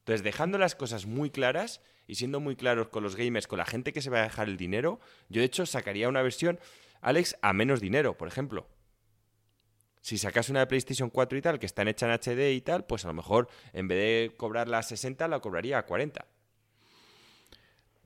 Entonces, 0.00 0.22
dejando 0.22 0.58
las 0.58 0.74
cosas 0.74 1.06
muy 1.06 1.30
claras 1.30 1.80
y 2.06 2.16
siendo 2.16 2.40
muy 2.40 2.56
claros 2.56 2.88
con 2.88 3.02
los 3.02 3.16
gamers, 3.16 3.46
con 3.46 3.58
la 3.58 3.66
gente 3.66 3.92
que 3.92 4.02
se 4.02 4.10
va 4.10 4.20
a 4.20 4.24
dejar 4.24 4.48
el 4.48 4.56
dinero, 4.56 5.00
yo 5.28 5.40
de 5.40 5.46
hecho 5.46 5.66
sacaría 5.66 6.08
una 6.08 6.22
versión, 6.22 6.58
Alex, 7.00 7.36
a 7.42 7.52
menos 7.52 7.80
dinero, 7.80 8.16
por 8.16 8.28
ejemplo. 8.28 8.68
Si 10.00 10.18
sacas 10.18 10.48
una 10.48 10.60
de 10.60 10.66
PlayStation 10.66 11.10
4 11.10 11.38
y 11.38 11.42
tal, 11.42 11.58
que 11.58 11.66
está 11.66 11.82
hecha 11.88 12.06
en 12.06 12.12
HD 12.12 12.52
y 12.52 12.60
tal, 12.62 12.84
pues 12.86 13.04
a 13.04 13.08
lo 13.08 13.14
mejor 13.14 13.48
en 13.72 13.88
vez 13.88 13.98
de 13.98 14.36
cobrarla 14.36 14.78
a 14.78 14.82
60, 14.82 15.28
la 15.28 15.40
cobraría 15.40 15.78
a 15.78 15.86
40 15.86 16.26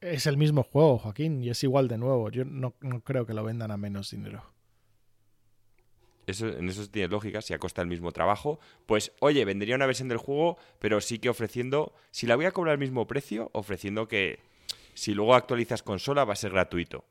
es 0.05 0.27
el 0.27 0.37
mismo 0.37 0.63
juego, 0.63 0.99
Joaquín, 0.99 1.43
y 1.43 1.49
es 1.49 1.63
igual 1.65 1.89
de 1.89 1.99
nuevo. 1.99 2.31
Yo 2.31 2.45
no, 2.45 2.75
creo 3.03 3.27
que 3.27 3.35
lo 3.35 3.43
vendan 3.43 3.71
a 3.71 3.77
menos 3.77 4.11
dinero. 4.11 4.45
Eso, 6.27 6.49
en 6.49 6.69
eso 6.69 6.89
tiene 6.89 7.09
lógica, 7.09 7.43
si 7.43 7.53
a 7.55 7.59
costa 7.59 7.83
el 7.83 7.89
mismo 7.89 8.13
trabajo, 8.13 8.59
pues 8.87 9.13
oye, 9.21 9.45
vendería 9.45 9.75
una 9.75 9.87
versión 9.87 10.09
del 10.09 10.19
juego, 10.19 10.57
pero 10.79 11.01
sí 11.01 11.19
que 11.19 11.29
ofreciendo, 11.29 11.93
si 12.11 12.27
la 12.27 12.37
voy 12.37 12.47
a 12.47 12.53
cobrar 12.53 12.73
al 12.73 12.79
mismo 12.79 13.07
precio, 13.07 13.51
ofreciendo 13.53 14.09
que 14.09 14.41
si 14.95 15.15
luego 15.15 15.35
actualizas 15.35 15.83
consola 15.83 16.25
va 16.25 16.33
a 16.33 16.37
ser 16.37 16.53
gratuito. 16.53 17.05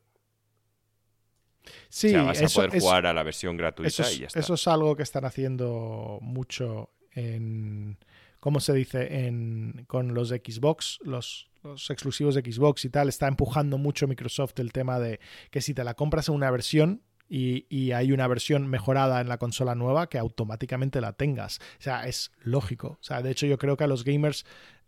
Sí, 1.88 2.08
o 2.08 2.10
sea, 2.10 2.22
vas 2.24 2.42
a 2.42 2.48
poder 2.48 2.80
jugar 2.80 3.06
a 3.06 3.12
la 3.12 3.22
versión 3.22 3.56
gratuita 3.56 4.10
y 4.12 4.18
ya 4.18 4.26
está. 4.26 4.40
Eso 4.40 4.54
es 4.54 4.68
algo 4.68 4.96
que 4.96 5.02
están 5.02 5.24
haciendo 5.24 6.18
mucho 6.20 6.90
en, 7.12 7.98
¿cómo 8.40 8.60
se 8.60 8.74
dice? 8.74 9.26
En, 9.26 9.84
con 9.86 10.12
los 10.12 10.28
Xbox, 10.28 10.98
los 11.04 11.48
los 11.64 11.90
exclusivos 11.90 12.34
de 12.34 12.42
Xbox 12.42 12.84
y 12.84 12.90
tal, 12.90 13.08
está 13.08 13.26
empujando 13.26 13.78
mucho 13.78 14.06
Microsoft 14.06 14.58
el 14.58 14.72
tema 14.72 15.00
de 15.00 15.18
que 15.50 15.60
si 15.60 15.74
te 15.74 15.82
la 15.82 15.94
compras 15.94 16.28
en 16.28 16.34
una 16.34 16.50
versión 16.50 17.02
y, 17.28 17.92
hay 17.92 18.12
una 18.12 18.26
versión 18.26 18.66
mejorada 18.68 19.20
en 19.20 19.28
la 19.28 19.38
consola 19.38 19.74
nueva, 19.74 20.08
que 20.08 20.18
automáticamente 20.18 21.00
la 21.00 21.12
tengas. 21.12 21.58
O 21.78 21.82
sea, 21.82 22.06
es 22.06 22.32
lógico. 22.42 22.98
O 23.00 23.02
sea, 23.02 23.22
de 23.22 23.30
hecho 23.30 23.46
yo 23.46 23.58
creo 23.58 23.76
que 23.76 23.84
a 23.84 23.88
los 23.88 24.04
gamers, 24.04 24.44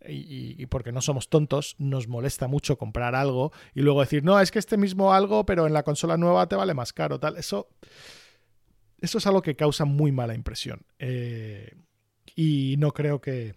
y, 0.07 0.65
porque 0.67 0.91
no 0.91 1.01
somos 1.01 1.29
tontos, 1.29 1.75
nos 1.79 2.07
molesta 2.07 2.47
mucho 2.47 2.77
comprar 2.77 3.15
algo 3.15 3.51
y 3.73 3.81
luego 3.81 4.01
decir, 4.01 4.23
no, 4.23 4.39
es 4.39 4.51
que 4.51 4.59
este 4.59 4.77
mismo 4.77 5.13
algo, 5.13 5.45
pero 5.45 5.67
en 5.67 5.73
la 5.73 5.83
consola 5.83 6.17
nueva 6.17 6.47
te 6.47 6.55
vale 6.55 6.73
más 6.73 6.93
caro, 6.93 7.19
tal. 7.19 7.37
Eso, 7.37 7.67
eso 8.99 9.17
es 9.17 9.27
algo 9.27 9.41
que 9.41 9.55
causa 9.55 9.85
muy 9.85 10.11
mala 10.11 10.35
impresión. 10.35 10.85
Eh, 10.99 11.75
y 12.35 12.75
no 12.77 12.93
creo 12.93 13.19
que, 13.19 13.55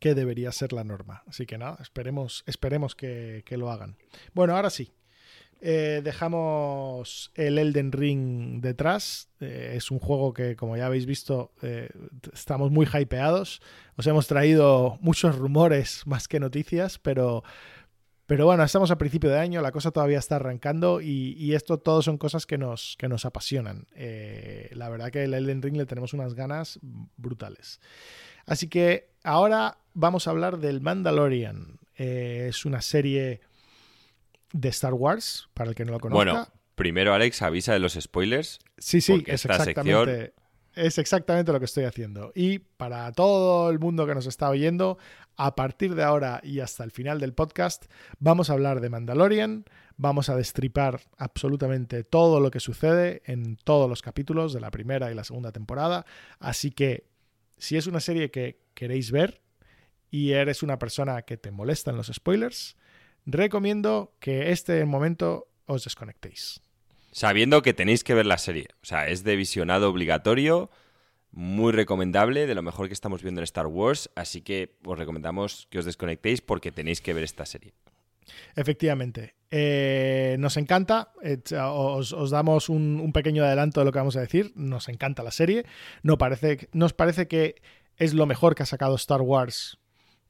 que 0.00 0.14
debería 0.14 0.50
ser 0.50 0.72
la 0.72 0.82
norma. 0.82 1.22
Así 1.26 1.46
que 1.46 1.58
nada, 1.58 1.78
esperemos, 1.80 2.42
esperemos 2.46 2.96
que, 2.96 3.44
lo 3.50 3.70
hagan. 3.70 3.96
Bueno, 4.34 4.56
ahora 4.56 4.70
sí. 4.70 4.92
Eh, 5.62 6.00
dejamos 6.02 7.30
el 7.34 7.58
Elden 7.58 7.92
Ring 7.92 8.60
detrás. 8.62 9.28
Eh, 9.40 9.74
es 9.76 9.90
un 9.90 9.98
juego 9.98 10.32
que, 10.32 10.56
como 10.56 10.76
ya 10.76 10.86
habéis 10.86 11.04
visto, 11.04 11.52
eh, 11.60 11.90
estamos 12.32 12.70
muy 12.70 12.86
hypeados. 12.86 13.60
Os 13.96 14.06
hemos 14.06 14.26
traído 14.26 14.98
muchos 15.02 15.36
rumores 15.36 16.06
más 16.06 16.28
que 16.28 16.40
noticias, 16.40 16.98
pero, 16.98 17.44
pero 18.26 18.46
bueno, 18.46 18.64
estamos 18.64 18.90
a 18.90 18.96
principio 18.96 19.28
de 19.28 19.38
año, 19.38 19.60
la 19.60 19.72
cosa 19.72 19.90
todavía 19.90 20.18
está 20.18 20.36
arrancando 20.36 21.02
y, 21.02 21.54
esto 21.54 21.78
todo 21.78 22.00
son 22.00 22.16
cosas 22.16 22.46
que 22.46 22.56
nos, 22.56 22.96
que 22.98 23.08
nos 23.08 23.26
apasionan. 23.26 23.86
la 24.70 24.88
verdad 24.88 25.10
que 25.10 25.24
el 25.24 25.34
Elden 25.34 25.60
Ring 25.60 25.76
le 25.76 25.84
tenemos 25.84 26.14
unas 26.14 26.34
ganas 26.34 26.78
brutales. 27.18 27.80
Así 28.46 28.68
que 28.68 29.10
ahora 29.24 29.76
vamos 29.92 30.26
a 30.26 30.30
hablar 30.30 30.58
del 30.58 30.80
Mandalorian. 30.80 31.78
Es 31.96 32.64
una 32.64 32.80
serie 32.80 33.42
de 34.52 34.68
Star 34.68 34.94
Wars, 34.94 35.48
para 35.54 35.70
el 35.70 35.76
que 35.76 35.84
no 35.84 35.92
lo 35.92 36.00
conozca. 36.00 36.24
Bueno, 36.24 36.48
primero 36.74 37.14
Alex 37.14 37.42
avisa 37.42 37.72
de 37.72 37.78
los 37.78 37.94
spoilers. 37.94 38.58
Sí, 38.78 39.00
sí, 39.00 39.22
es 39.26 39.44
exactamente, 39.44 40.34
es 40.74 40.98
exactamente 40.98 41.52
lo 41.52 41.58
que 41.58 41.66
estoy 41.66 41.84
haciendo. 41.84 42.32
Y 42.34 42.58
para 42.58 43.12
todo 43.12 43.70
el 43.70 43.78
mundo 43.78 44.06
que 44.06 44.14
nos 44.14 44.26
está 44.26 44.48
oyendo, 44.48 44.98
a 45.36 45.54
partir 45.54 45.94
de 45.94 46.02
ahora 46.02 46.40
y 46.42 46.60
hasta 46.60 46.84
el 46.84 46.90
final 46.90 47.20
del 47.20 47.32
podcast, 47.32 47.86
vamos 48.18 48.50
a 48.50 48.54
hablar 48.54 48.80
de 48.80 48.90
Mandalorian, 48.90 49.64
vamos 49.96 50.28
a 50.28 50.36
destripar 50.36 51.00
absolutamente 51.16 52.04
todo 52.04 52.40
lo 52.40 52.50
que 52.50 52.60
sucede 52.60 53.22
en 53.24 53.56
todos 53.56 53.88
los 53.88 54.02
capítulos 54.02 54.52
de 54.52 54.60
la 54.60 54.70
primera 54.70 55.10
y 55.10 55.14
la 55.14 55.24
segunda 55.24 55.52
temporada. 55.52 56.04
Así 56.38 56.70
que 56.70 57.06
si 57.58 57.76
es 57.76 57.86
una 57.86 58.00
serie 58.00 58.30
que 58.30 58.60
queréis 58.74 59.12
ver 59.12 59.40
y 60.10 60.32
eres 60.32 60.62
una 60.62 60.78
persona 60.78 61.22
que 61.22 61.36
te 61.36 61.50
molestan 61.50 61.96
los 61.96 62.08
spoilers, 62.08 62.76
recomiendo 63.26 64.12
que 64.20 64.50
este 64.52 64.84
momento 64.84 65.48
os 65.66 65.84
desconectéis. 65.84 66.60
Sabiendo 67.12 67.62
que 67.62 67.74
tenéis 67.74 68.04
que 68.04 68.14
ver 68.14 68.26
la 68.26 68.38
serie. 68.38 68.68
O 68.82 68.86
sea, 68.86 69.08
es 69.08 69.24
de 69.24 69.36
visionado 69.36 69.90
obligatorio, 69.90 70.70
muy 71.32 71.72
recomendable, 71.72 72.46
de 72.46 72.54
lo 72.54 72.62
mejor 72.62 72.88
que 72.88 72.94
estamos 72.94 73.22
viendo 73.22 73.40
en 73.40 73.44
Star 73.44 73.66
Wars, 73.66 74.10
así 74.14 74.42
que 74.42 74.76
os 74.84 74.98
recomendamos 74.98 75.66
que 75.70 75.78
os 75.78 75.84
desconectéis 75.84 76.40
porque 76.40 76.72
tenéis 76.72 77.00
que 77.00 77.12
ver 77.12 77.24
esta 77.24 77.46
serie. 77.46 77.72
Efectivamente. 78.54 79.34
Eh, 79.50 80.36
nos 80.38 80.56
encanta, 80.56 81.12
eh, 81.22 81.38
os, 81.58 82.30
damos 82.30 82.68
un, 82.68 83.12
pequeño 83.12 83.44
adelanto 83.44 83.80
de 83.80 83.86
lo 83.86 83.92
que 83.92 83.98
vamos 83.98 84.16
a 84.16 84.20
decir. 84.20 84.52
Nos 84.54 84.88
encanta 84.88 85.22
la 85.22 85.32
serie. 85.32 85.66
No 86.02 86.18
parece, 86.18 86.68
nos 86.72 86.92
parece 86.92 87.26
que 87.26 87.56
es 87.96 88.14
lo 88.14 88.26
mejor 88.26 88.54
que 88.54 88.62
ha 88.62 88.66
sacado 88.66 88.94
Star 88.94 89.20
Wars 89.20 89.79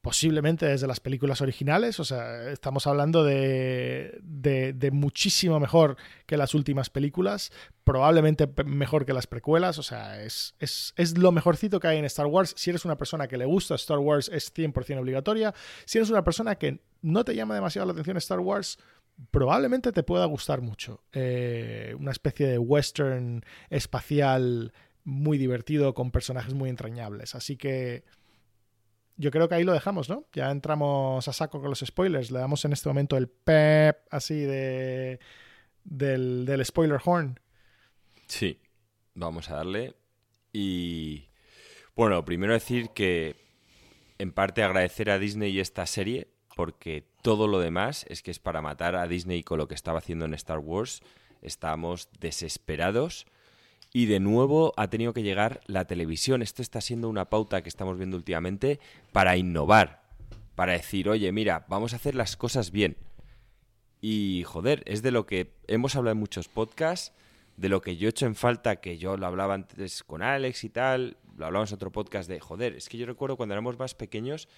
posiblemente 0.02 0.66
desde 0.66 0.86
las 0.86 1.00
películas 1.00 1.42
originales, 1.42 2.00
o 2.00 2.04
sea, 2.04 2.50
estamos 2.50 2.86
hablando 2.86 3.22
de, 3.22 4.18
de, 4.22 4.90
muchísimo 4.90 5.60
mejor 5.60 5.96
que 6.26 6.38
las 6.38 6.54
últimas 6.54 6.88
películas, 6.88 7.52
probablemente 7.84 8.48
mejor 8.64 9.04
que 9.04 9.12
las 9.12 9.26
precuelas, 9.26 9.78
o 9.78 9.82
sea, 9.82 10.22
es, 10.22 10.54
es, 10.58 10.94
es, 10.96 11.18
lo 11.18 11.32
mejorcito 11.32 11.80
que 11.80 11.88
hay 11.88 11.98
en 11.98 12.06
Star 12.06 12.26
Wars. 12.26 12.54
Si 12.56 12.70
eres 12.70 12.84
una 12.84 12.96
persona 12.96 13.28
que 13.28 13.36
le 13.36 13.44
gusta 13.44 13.74
Star 13.74 13.98
Wars, 13.98 14.30
es 14.32 14.54
100% 14.54 15.00
obligatoria. 15.00 15.54
Si 15.84 15.98
eres 15.98 16.08
una 16.08 16.24
persona 16.24 16.54
que 16.54 16.80
no 17.02 17.24
te 17.24 17.34
llama 17.34 17.54
demasiado 17.54 17.86
la 17.86 17.92
atención 17.92 18.16
Star 18.16 18.40
Wars, 18.40 18.78
probablemente 19.30 19.92
te 19.92 20.02
pueda 20.02 20.24
gustar 20.24 20.62
mucho. 20.62 21.02
Eh, 21.12 21.94
una 21.98 22.12
especie 22.12 22.46
de 22.46 22.58
western 22.58 23.44
espacial 23.68 24.72
muy 25.04 25.38
divertido 25.38 25.94
con 25.94 26.10
personajes 26.10 26.54
muy 26.54 26.70
entrañables. 26.70 27.34
Así 27.34 27.56
que 27.56 28.04
yo 29.20 29.30
creo 29.30 29.48
que 29.48 29.54
ahí 29.54 29.64
lo 29.64 29.74
dejamos, 29.74 30.08
¿no? 30.08 30.24
Ya 30.32 30.50
entramos 30.50 31.28
a 31.28 31.32
saco 31.34 31.60
con 31.60 31.68
los 31.68 31.80
spoilers. 31.80 32.30
Le 32.30 32.38
damos 32.38 32.64
en 32.64 32.72
este 32.72 32.88
momento 32.88 33.18
el 33.18 33.28
pep 33.28 33.98
así 34.10 34.34
de 34.34 35.20
del, 35.84 36.46
del 36.46 36.64
spoiler 36.64 36.98
horn. 37.04 37.38
Sí, 38.28 38.58
vamos 39.14 39.50
a 39.50 39.56
darle. 39.56 39.94
Y 40.54 41.28
bueno, 41.94 42.24
primero 42.24 42.54
decir 42.54 42.90
que 42.94 43.36
en 44.16 44.32
parte 44.32 44.62
agradecer 44.62 45.10
a 45.10 45.18
Disney 45.18 45.60
esta 45.60 45.84
serie, 45.84 46.28
porque 46.56 47.04
todo 47.20 47.46
lo 47.46 47.60
demás 47.60 48.06
es 48.08 48.22
que 48.22 48.30
es 48.30 48.38
para 48.38 48.62
matar 48.62 48.96
a 48.96 49.06
Disney 49.06 49.42
con 49.42 49.58
lo 49.58 49.68
que 49.68 49.74
estaba 49.74 49.98
haciendo 49.98 50.24
en 50.24 50.32
Star 50.32 50.60
Wars. 50.60 51.02
Estamos 51.42 52.08
desesperados 52.20 53.26
y 53.92 54.06
de 54.06 54.20
nuevo 54.20 54.72
ha 54.76 54.88
tenido 54.88 55.12
que 55.12 55.22
llegar 55.22 55.60
la 55.66 55.86
televisión. 55.86 56.42
Esto 56.42 56.62
está 56.62 56.80
siendo 56.80 57.08
una 57.08 57.30
pauta 57.30 57.62
que 57.62 57.68
estamos 57.68 57.98
viendo 57.98 58.16
últimamente 58.16 58.78
para 59.12 59.36
innovar, 59.36 60.02
para 60.54 60.72
decir, 60.72 61.08
oye, 61.08 61.30
mira, 61.32 61.66
vamos 61.68 61.92
a 61.92 61.96
hacer 61.96 62.14
las 62.14 62.36
cosas 62.36 62.70
bien. 62.70 62.96
Y 64.00 64.44
joder, 64.46 64.82
es 64.86 65.02
de 65.02 65.10
lo 65.10 65.26
que 65.26 65.52
hemos 65.66 65.96
hablado 65.96 66.12
en 66.12 66.18
muchos 66.18 66.48
podcasts, 66.48 67.12
de 67.56 67.68
lo 67.68 67.82
que 67.82 67.96
yo 67.96 68.08
he 68.08 68.10
hecho 68.10 68.26
en 68.26 68.34
falta, 68.34 68.76
que 68.76 68.96
yo 68.96 69.16
lo 69.16 69.26
hablaba 69.26 69.54
antes 69.54 70.02
con 70.02 70.22
Alex 70.22 70.64
y 70.64 70.70
tal, 70.70 71.16
lo 71.36 71.46
hablamos 71.46 71.70
en 71.70 71.74
otro 71.74 71.92
podcast 71.92 72.28
de, 72.28 72.40
joder, 72.40 72.74
es 72.76 72.88
que 72.88 72.96
yo 72.96 73.06
recuerdo 73.06 73.36
cuando 73.36 73.54
éramos 73.54 73.78
más 73.78 73.94
pequeños, 73.94 74.48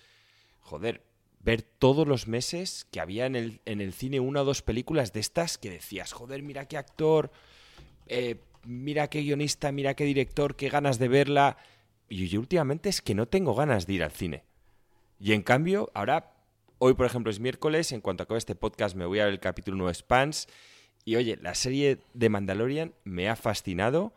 joder, 0.61 1.03
ver 1.41 1.63
todos 1.63 2.07
los 2.07 2.29
meses 2.29 2.87
que 2.93 3.01
había 3.01 3.27
en 3.27 3.35
el, 3.35 3.61
en 3.65 3.81
el 3.81 3.93
cine 3.93 4.21
una 4.21 4.43
o 4.43 4.45
dos 4.45 4.63
películas 4.63 5.13
de 5.13 5.21
estas 5.21 5.59
que 5.59 5.71
decías, 5.71 6.13
joder, 6.13 6.43
mira 6.43 6.67
qué 6.67 6.77
actor, 6.77 7.33
eh, 8.07 8.37
mira 8.65 9.09
qué 9.09 9.23
guionista, 9.23 9.73
mira 9.73 9.95
qué 9.95 10.05
director, 10.05 10.57
qué 10.57 10.69
ganas 10.69 10.99
de 10.99 11.09
verla. 11.09 11.57
Y 12.09 12.29
yo 12.29 12.41
últimamente 12.41 12.89
es 12.89 13.01
que 13.01 13.15
no 13.15 13.27
tengo 13.27 13.55
ganas 13.55 13.87
de 13.87 13.95
ir 13.95 14.05
al 14.05 14.13
cine. 14.13 14.45
Y 15.19 15.33
en 15.33 15.43
cambio, 15.43 15.91
ahora, 15.95 16.35
hoy 16.79 16.95
por 16.95 17.07
ejemplo 17.07 17.31
es 17.31 17.41
miércoles, 17.41 17.93
en 17.93 18.01
cuanto 18.01 18.25
acabe 18.25 18.39
este 18.39 18.55
podcast 18.55 18.97
me 18.97 19.07
voy 19.07 19.21
a 19.21 19.25
ver 19.25 19.35
el 19.35 19.41
capítulo 19.41 19.77
1 19.77 19.89
de 19.89 19.95
Spans. 19.95 20.49
Y 21.05 21.17
oye, 21.17 21.39
la 21.41 21.55
serie 21.55 21.99
de 22.15 22.29
Mandalorian 22.29 22.95
me 23.05 23.29
ha 23.29 23.37
fascinado 23.37 24.13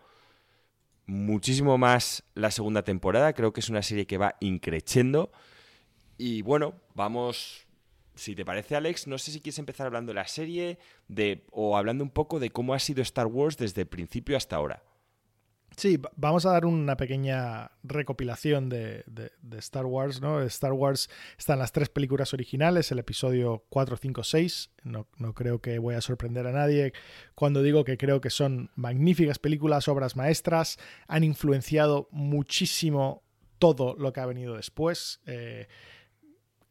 muchísimo 1.07 1.77
más 1.77 2.23
la 2.33 2.51
segunda 2.51 2.83
temporada. 2.83 3.33
Creo 3.33 3.53
que 3.53 3.59
es 3.59 3.69
una 3.69 3.81
serie 3.81 4.07
que 4.07 4.17
va 4.17 4.35
increciendo. 4.39 5.31
Y 6.17 6.41
bueno, 6.41 6.75
vamos, 6.93 7.64
si 8.15 8.35
te 8.35 8.45
parece 8.45 8.75
Alex, 8.75 9.07
no 9.07 9.17
sé 9.17 9.31
si 9.31 9.41
quieres 9.41 9.59
empezar 9.59 9.87
hablando 9.87 10.11
de 10.11 10.15
la 10.15 10.27
serie 10.27 10.79
de, 11.07 11.45
o 11.51 11.77
hablando 11.77 12.03
un 12.03 12.09
poco 12.09 12.39
de 12.39 12.49
cómo 12.49 12.73
ha 12.73 12.79
sido 12.79 13.01
Star 13.01 13.27
Wars 13.27 13.57
desde 13.57 13.81
el 13.81 13.87
principio 13.87 14.37
hasta 14.37 14.55
ahora. 14.55 14.83
Sí, 15.77 15.99
vamos 16.15 16.45
a 16.45 16.51
dar 16.51 16.65
una 16.65 16.95
pequeña 16.95 17.71
recopilación 17.83 18.69
de, 18.69 19.03
Star 19.57 19.85
Wars, 19.85 20.21
¿no? 20.21 20.41
Star 20.43 20.71
Wars 20.71 21.09
están 21.37 21.59
las 21.59 21.73
tres 21.73 21.89
películas 21.89 22.33
originales, 22.33 22.93
el 22.93 22.99
episodio 22.99 23.65
4, 23.69 23.97
5, 23.97 24.23
6. 24.23 24.71
No, 24.83 25.07
no 25.17 25.33
creo 25.33 25.59
que 25.59 25.77
voy 25.79 25.95
a 25.95 26.01
sorprender 26.01 26.47
a 26.47 26.53
nadie 26.53 26.93
cuando 27.33 27.61
digo 27.61 27.83
que 27.83 27.97
creo 27.97 28.21
que 28.21 28.29
son 28.29 28.71
magníficas 28.75 29.37
películas, 29.37 29.89
obras 29.89 30.15
maestras, 30.15 30.77
han 31.07 31.25
influenciado 31.25 32.07
muchísimo 32.11 33.23
todo 33.59 33.95
lo 33.99 34.13
que 34.13 34.21
ha 34.21 34.25
venido 34.25 34.55
después. 34.55 35.19
Eh, 35.25 35.67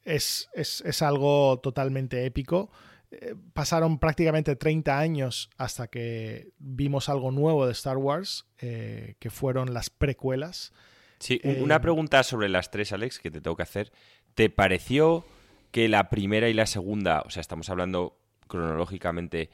es, 0.05 0.49
es, 0.55 1.03
algo 1.03 1.59
totalmente 1.61 2.25
épico. 2.27 2.71
Eh, 3.11 3.35
pasaron 3.53 3.99
prácticamente 3.99 4.57
30 4.57 4.99
años 4.99 5.51
hasta 5.57 5.89
que 5.89 6.51
vimos 6.59 7.09
algo 7.09 7.31
nuevo 7.31 7.67
de 7.67 7.73
Star 7.73 7.97
Wars, 7.97 8.47
eh, 8.59 9.17
que 9.19 9.31
fueron 9.31 9.73
las 9.73 9.91
precuelas. 9.91 10.73
Sí, 11.19 11.41
una 11.45 11.81
pregunta 11.81 12.23
sobre 12.23 12.49
las 12.49 12.71
tres, 12.71 12.93
Alex, 12.93 13.19
que 13.19 13.31
te 13.31 13.41
tengo 13.41 13.57
que 13.57 13.63
hacer. 13.63 13.93
¿Te 14.35 14.51
pareció 14.51 15.25
que 15.71 15.89
la 15.89 16.11
primera 16.11 16.49
y 16.49 16.55
la 16.55 16.67
segunda, 16.67 17.23
o 17.23 17.31
sea, 17.31 17.41
estamos 17.41 17.71
hablando 17.71 18.19
cronológicamente, 18.47 19.51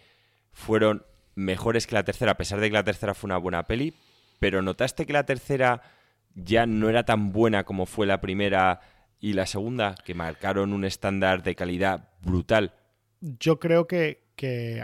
fueron 0.53 1.05
mejores 1.35 1.87
que 1.87 1.95
la 1.95 2.05
tercera, 2.05 2.33
a 2.33 2.37
pesar 2.37 2.61
de 2.61 2.69
que 2.69 2.75
la 2.75 2.85
tercera 2.85 3.15
fue 3.15 3.29
una 3.29 3.37
buena 3.37 3.67
peli, 3.67 3.95
pero 4.39 4.63
notaste 4.63 5.07
que 5.07 5.13
la 5.13 5.27
tercera 5.27 5.83
ya 6.35 6.67
no 6.67 6.89
era 6.89 7.05
tan 7.05 7.33
buena 7.33 7.65
como 7.65 7.87
fue 7.87 8.07
la 8.07 8.21
primera 8.21 8.81
y 9.21 9.35
la 9.35 9.47
segunda, 9.47 9.95
que 10.05 10.15
marcaron 10.15 10.73
un 10.73 10.85
estándar 10.85 11.43
de 11.43 11.55
calidad 11.55 12.09
brutal. 12.23 12.73
Yo 13.21 13.59
creo 13.59 13.87
que, 13.87 14.29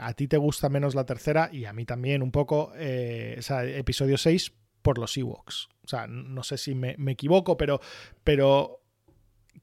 a 0.01 0.13
ti 0.13 0.29
te 0.29 0.37
gusta 0.37 0.69
menos 0.69 0.95
la 0.95 1.07
tercera 1.07 1.49
y 1.51 1.65
a 1.65 1.73
mí 1.73 1.87
también 1.87 2.23
un 2.23 2.31
poco, 2.31 2.73
eh, 2.77 3.41
episodio 3.77 4.19
6 4.19 4.53
por 4.83 4.99
los 4.99 5.17
Ewoks. 5.17 5.69
O 5.85 5.89
sea, 5.89 6.07
no 6.07 6.43
sé 6.43 6.59
si 6.59 6.75
me, 6.75 6.97
equivoco, 7.09 7.57
pero, 7.57 7.81
pero 8.23 8.83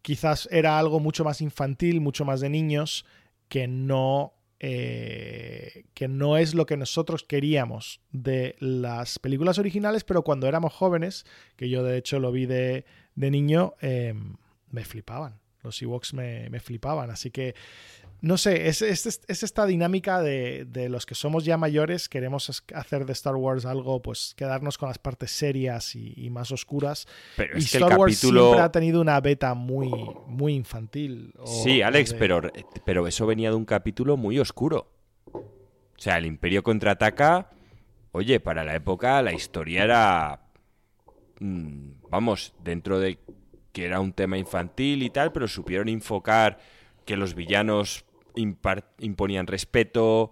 quizás 0.01 0.49
era 0.51 0.79
algo 0.79 0.99
mucho 0.99 1.23
más 1.23 1.41
infantil, 1.41 2.01
mucho 2.01 2.25
más 2.25 2.41
de 2.41 2.49
niños, 2.49 3.05
que 3.47 3.67
no 3.67 4.33
eh, 4.65 5.83
que 5.93 6.07
no 6.07 6.37
es 6.37 6.55
lo 6.55 6.65
que 6.65 6.77
nosotros 6.77 7.23
queríamos 7.23 7.99
de 8.13 8.55
las 8.59 9.19
películas 9.19 9.57
originales, 9.57 10.05
pero 10.05 10.23
cuando 10.23 10.47
éramos 10.47 10.71
jóvenes, 10.71 11.25
que 11.57 11.67
yo 11.67 11.83
de 11.83 11.97
hecho 11.97 12.17
lo 12.17 12.31
vi 12.31 12.45
de, 12.45 12.85
niño, 13.15 13.73
em, 13.81 14.37
me 14.73 14.83
flipaban. 14.83 15.39
Los 15.61 15.81
Ewoks 15.81 16.13
me, 16.13 16.49
me 16.49 16.59
flipaban. 16.59 17.09
Así 17.09 17.31
que, 17.31 17.55
no 18.19 18.37
sé, 18.37 18.67
es, 18.67 18.81
esta 18.81 19.65
dinámica 19.65 20.21
de, 20.21 20.87
los 20.89 21.05
que 21.05 21.15
somos 21.15 21.45
ya 21.45 21.57
mayores, 21.57 22.09
queremos 22.09 22.63
hacer 22.73 23.05
de 23.05 23.13
Star 23.13 23.35
Wars 23.35 23.65
algo, 23.65 24.01
pues 24.01 24.33
quedarnos 24.35 24.77
con 24.77 24.89
las 24.89 24.97
partes 24.97 25.31
serias 25.31 25.95
y, 25.95 26.29
más 26.29 26.51
oscuras. 26.51 27.07
Pero 27.37 27.57
y 27.57 27.61
Star 27.61 27.97
Wars 27.97 28.17
siempre 28.17 28.59
ha 28.59 28.71
tenido 28.71 28.99
una 28.99 29.21
beta 29.21 29.53
muy, 29.53 29.89
muy 30.27 30.53
infantil. 30.53 31.33
sí, 31.45 31.81
Alex, 31.81 32.13
pero, 32.13 32.41
pero 32.85 33.07
eso 33.07 33.25
venía 33.25 33.49
de 33.49 33.55
un 33.55 33.65
capítulo 33.65 34.17
muy 34.17 34.39
oscuro. 34.39 34.91
O 35.31 35.99
sea, 36.03 36.17
el 36.17 36.25
Imperio 36.25 36.63
contraataca. 36.63 37.51
Oye, 38.11 38.39
para 38.41 38.65
la 38.65 38.75
época 38.75 39.21
la 39.21 39.31
historia 39.31 39.83
era. 39.83 40.41
Mm, 41.39 41.91
vamos, 42.09 42.53
dentro 42.63 42.99
de 42.99 43.19
que 43.73 43.85
era 43.85 43.99
un 43.99 44.13
tema 44.13 44.37
infantil 44.37 45.03
y 45.03 45.09
tal, 45.09 45.33
pero 45.33 45.47
supieron 45.47 45.89
enfocar 45.89 46.59
que 47.05 47.17
los 47.17 47.35
villanos 47.35 48.05
imponían 48.35 49.47
respeto, 49.47 50.31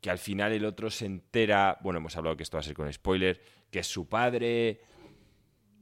que 0.00 0.10
al 0.10 0.18
final 0.18 0.52
el 0.52 0.64
otro 0.64 0.90
se 0.90 1.06
entera, 1.06 1.78
bueno, 1.82 1.98
hemos 1.98 2.16
hablado 2.16 2.36
que 2.36 2.42
esto 2.42 2.56
va 2.56 2.60
a 2.60 2.64
ser 2.64 2.74
con 2.74 2.92
spoiler, 2.92 3.40
que 3.70 3.78
es 3.80 3.86
su 3.86 4.08
padre, 4.08 4.80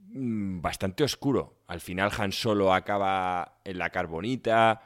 mm, 0.09 0.61
bastante 0.61 1.03
oscuro. 1.03 1.61
Al 1.67 1.79
final 1.79 2.11
Han 2.17 2.33
Solo 2.33 2.73
acaba 2.73 3.61
en 3.63 3.77
la 3.77 3.89
carbonita, 3.89 4.81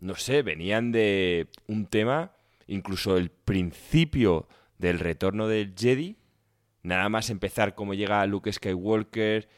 no 0.00 0.14
sé, 0.16 0.42
venían 0.42 0.92
de 0.92 1.48
un 1.66 1.86
tema, 1.86 2.32
incluso 2.66 3.18
el 3.18 3.30
principio 3.30 4.48
del 4.78 4.98
retorno 4.98 5.46
del 5.46 5.74
Jedi, 5.76 6.16
nada 6.82 7.08
más 7.10 7.28
empezar 7.28 7.74
como 7.74 7.92
llega 7.92 8.24
Luke 8.26 8.50
Skywalker, 8.50 9.48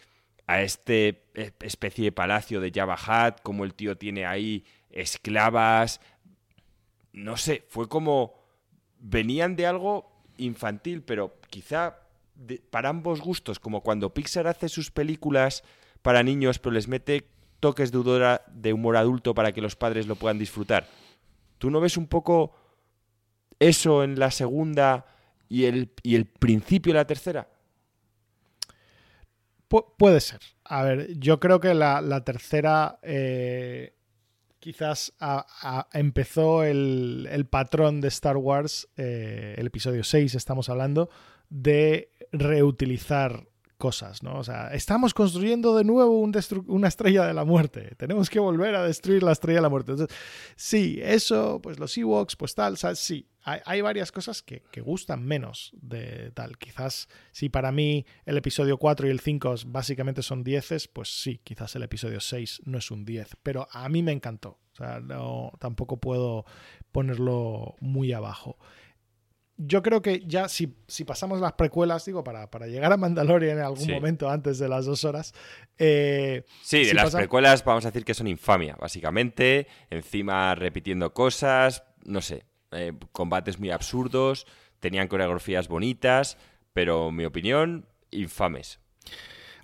a 0.52 0.62
este 0.62 1.24
eh, 1.34 1.52
especie 1.60 2.04
de 2.04 2.12
palacio 2.12 2.60
de 2.60 2.70
Jabba 2.70 3.36
como 3.42 3.64
el 3.64 3.74
tío 3.74 3.96
tiene 3.96 4.26
ahí 4.26 4.64
esclavas. 4.90 6.00
No 7.12 7.36
sé, 7.36 7.64
fue 7.68 7.88
como. 7.88 8.34
Venían 8.98 9.56
de 9.56 9.66
algo 9.66 10.12
infantil, 10.36 11.02
pero 11.02 11.40
quizá 11.48 11.98
para 12.70 12.90
ambos 12.90 13.20
gustos, 13.20 13.58
como 13.58 13.82
cuando 13.82 14.14
Pixar 14.14 14.46
hace 14.46 14.68
sus 14.68 14.90
películas 14.90 15.64
para 16.02 16.22
niños, 16.22 16.58
pero 16.58 16.74
les 16.74 16.86
mete 16.86 17.28
toques 17.58 17.90
de, 17.90 18.40
de 18.52 18.72
humor 18.72 18.96
adulto 18.96 19.34
para 19.34 19.52
que 19.52 19.60
los 19.60 19.74
padres 19.74 20.06
lo 20.06 20.16
puedan 20.16 20.38
disfrutar. 20.38 20.86
¿Tú 21.58 21.70
no 21.70 21.80
ves 21.80 21.96
un 21.96 22.06
poco 22.06 22.54
eso 23.58 24.04
en 24.04 24.18
la 24.18 24.30
segunda 24.30 25.06
y 25.48 25.64
el, 25.64 25.92
y 26.02 26.14
el 26.14 26.26
principio 26.26 26.92
de 26.92 26.98
la 26.98 27.06
tercera? 27.06 27.48
Puede 29.80 30.20
ser. 30.20 30.40
A 30.64 30.82
ver, 30.82 31.18
yo 31.18 31.40
creo 31.40 31.60
que 31.60 31.74
la, 31.74 32.24
tercera 32.24 32.98
eh, 33.02 33.94
quizás 34.58 35.12
empezó 35.92 36.62
el, 36.62 37.46
patrón 37.50 38.00
de 38.00 38.08
Star 38.08 38.36
Wars, 38.36 38.88
eh, 38.96 39.54
el 39.58 39.66
episodio 39.66 40.04
6 40.04 40.34
estamos 40.34 40.68
hablando, 40.68 41.10
de 41.48 42.12
reutilizar 42.32 43.48
cosas, 43.76 44.22
¿no? 44.22 44.38
O 44.38 44.44
sea, 44.44 44.68
estamos 44.68 45.12
construyendo 45.12 45.76
de 45.76 45.82
nuevo 45.82 46.20
una 46.20 46.88
estrella 46.88 47.26
de 47.26 47.34
la 47.34 47.44
muerte. 47.44 47.96
Tenemos 47.96 48.30
que 48.30 48.38
volver 48.38 48.76
a 48.76 48.84
destruir 48.84 49.24
la 49.24 49.32
estrella 49.32 49.58
de 49.58 49.62
la 49.62 49.68
muerte. 49.68 49.90
Entonces, 49.90 50.16
sí, 50.54 51.00
eso, 51.02 51.60
pues 51.60 51.80
los 51.80 51.98
Ewoks, 51.98 52.36
pues 52.36 52.54
tal, 52.54 52.76
sí, 52.76 53.28
hay, 53.44 53.80
varias 53.80 54.12
cosas 54.12 54.42
que, 54.42 54.62
gustan 54.80 55.24
menos 55.24 55.70
de 55.74 56.30
tal. 56.32 56.58
Quizás 56.58 57.08
si 57.32 57.48
para 57.48 57.72
mí 57.72 58.06
el 58.24 58.36
episodio 58.36 58.78
4 58.78 59.08
y 59.08 59.10
el 59.10 59.20
5 59.20 59.54
básicamente 59.66 60.22
son 60.22 60.44
10, 60.44 60.88
pues 60.92 61.22
sí, 61.22 61.40
quizás 61.42 61.74
el 61.76 61.82
episodio 61.82 62.20
6 62.20 62.62
no 62.64 62.78
es 62.78 62.90
un 62.90 63.04
10, 63.04 63.36
pero 63.42 63.68
a 63.70 63.88
mí 63.88 64.02
me 64.02 64.12
encantó. 64.12 64.60
O 64.72 64.76
sea, 64.76 65.00
no, 65.00 65.52
tampoco 65.58 65.98
puedo 65.98 66.44
ponerlo 66.92 67.76
muy 67.80 68.12
abajo 68.12 68.58
yo 69.56 69.82
creo 69.82 70.02
que 70.02 70.22
ya 70.26 70.48
si, 70.48 70.74
si, 70.88 71.04
pasamos 71.04 71.40
las 71.40 71.52
precuelas, 71.52 72.04
digo, 72.04 72.24
para, 72.24 72.50
para 72.50 72.66
llegar 72.66 72.92
a 72.92 72.96
Mandalorian 72.96 73.58
en 73.58 73.64
algún 73.64 73.90
momento 73.90 74.28
antes 74.28 74.58
de 74.58 74.68
las 74.68 74.86
dos 74.86 75.04
horas. 75.04 75.34
Eh, 75.78 76.44
sí, 76.62 76.84
de 76.84 76.94
las 76.94 77.14
precuelas 77.14 77.64
vamos 77.64 77.84
a 77.84 77.90
decir 77.90 78.04
que 78.04 78.14
son 78.14 78.26
infamia, 78.26 78.76
básicamente. 78.80 79.66
Encima 79.90 80.54
repitiendo 80.54 81.12
cosas, 81.12 81.84
no 82.04 82.22
sé, 82.22 82.44
eh, 82.72 82.92
combates 83.12 83.58
muy 83.58 83.70
absurdos, 83.70 84.46
tenían 84.80 85.08
coreografías 85.08 85.68
bonitas, 85.68 86.38
pero 86.72 87.10
mi 87.10 87.24
opinión, 87.24 87.86
infames. 88.10 88.80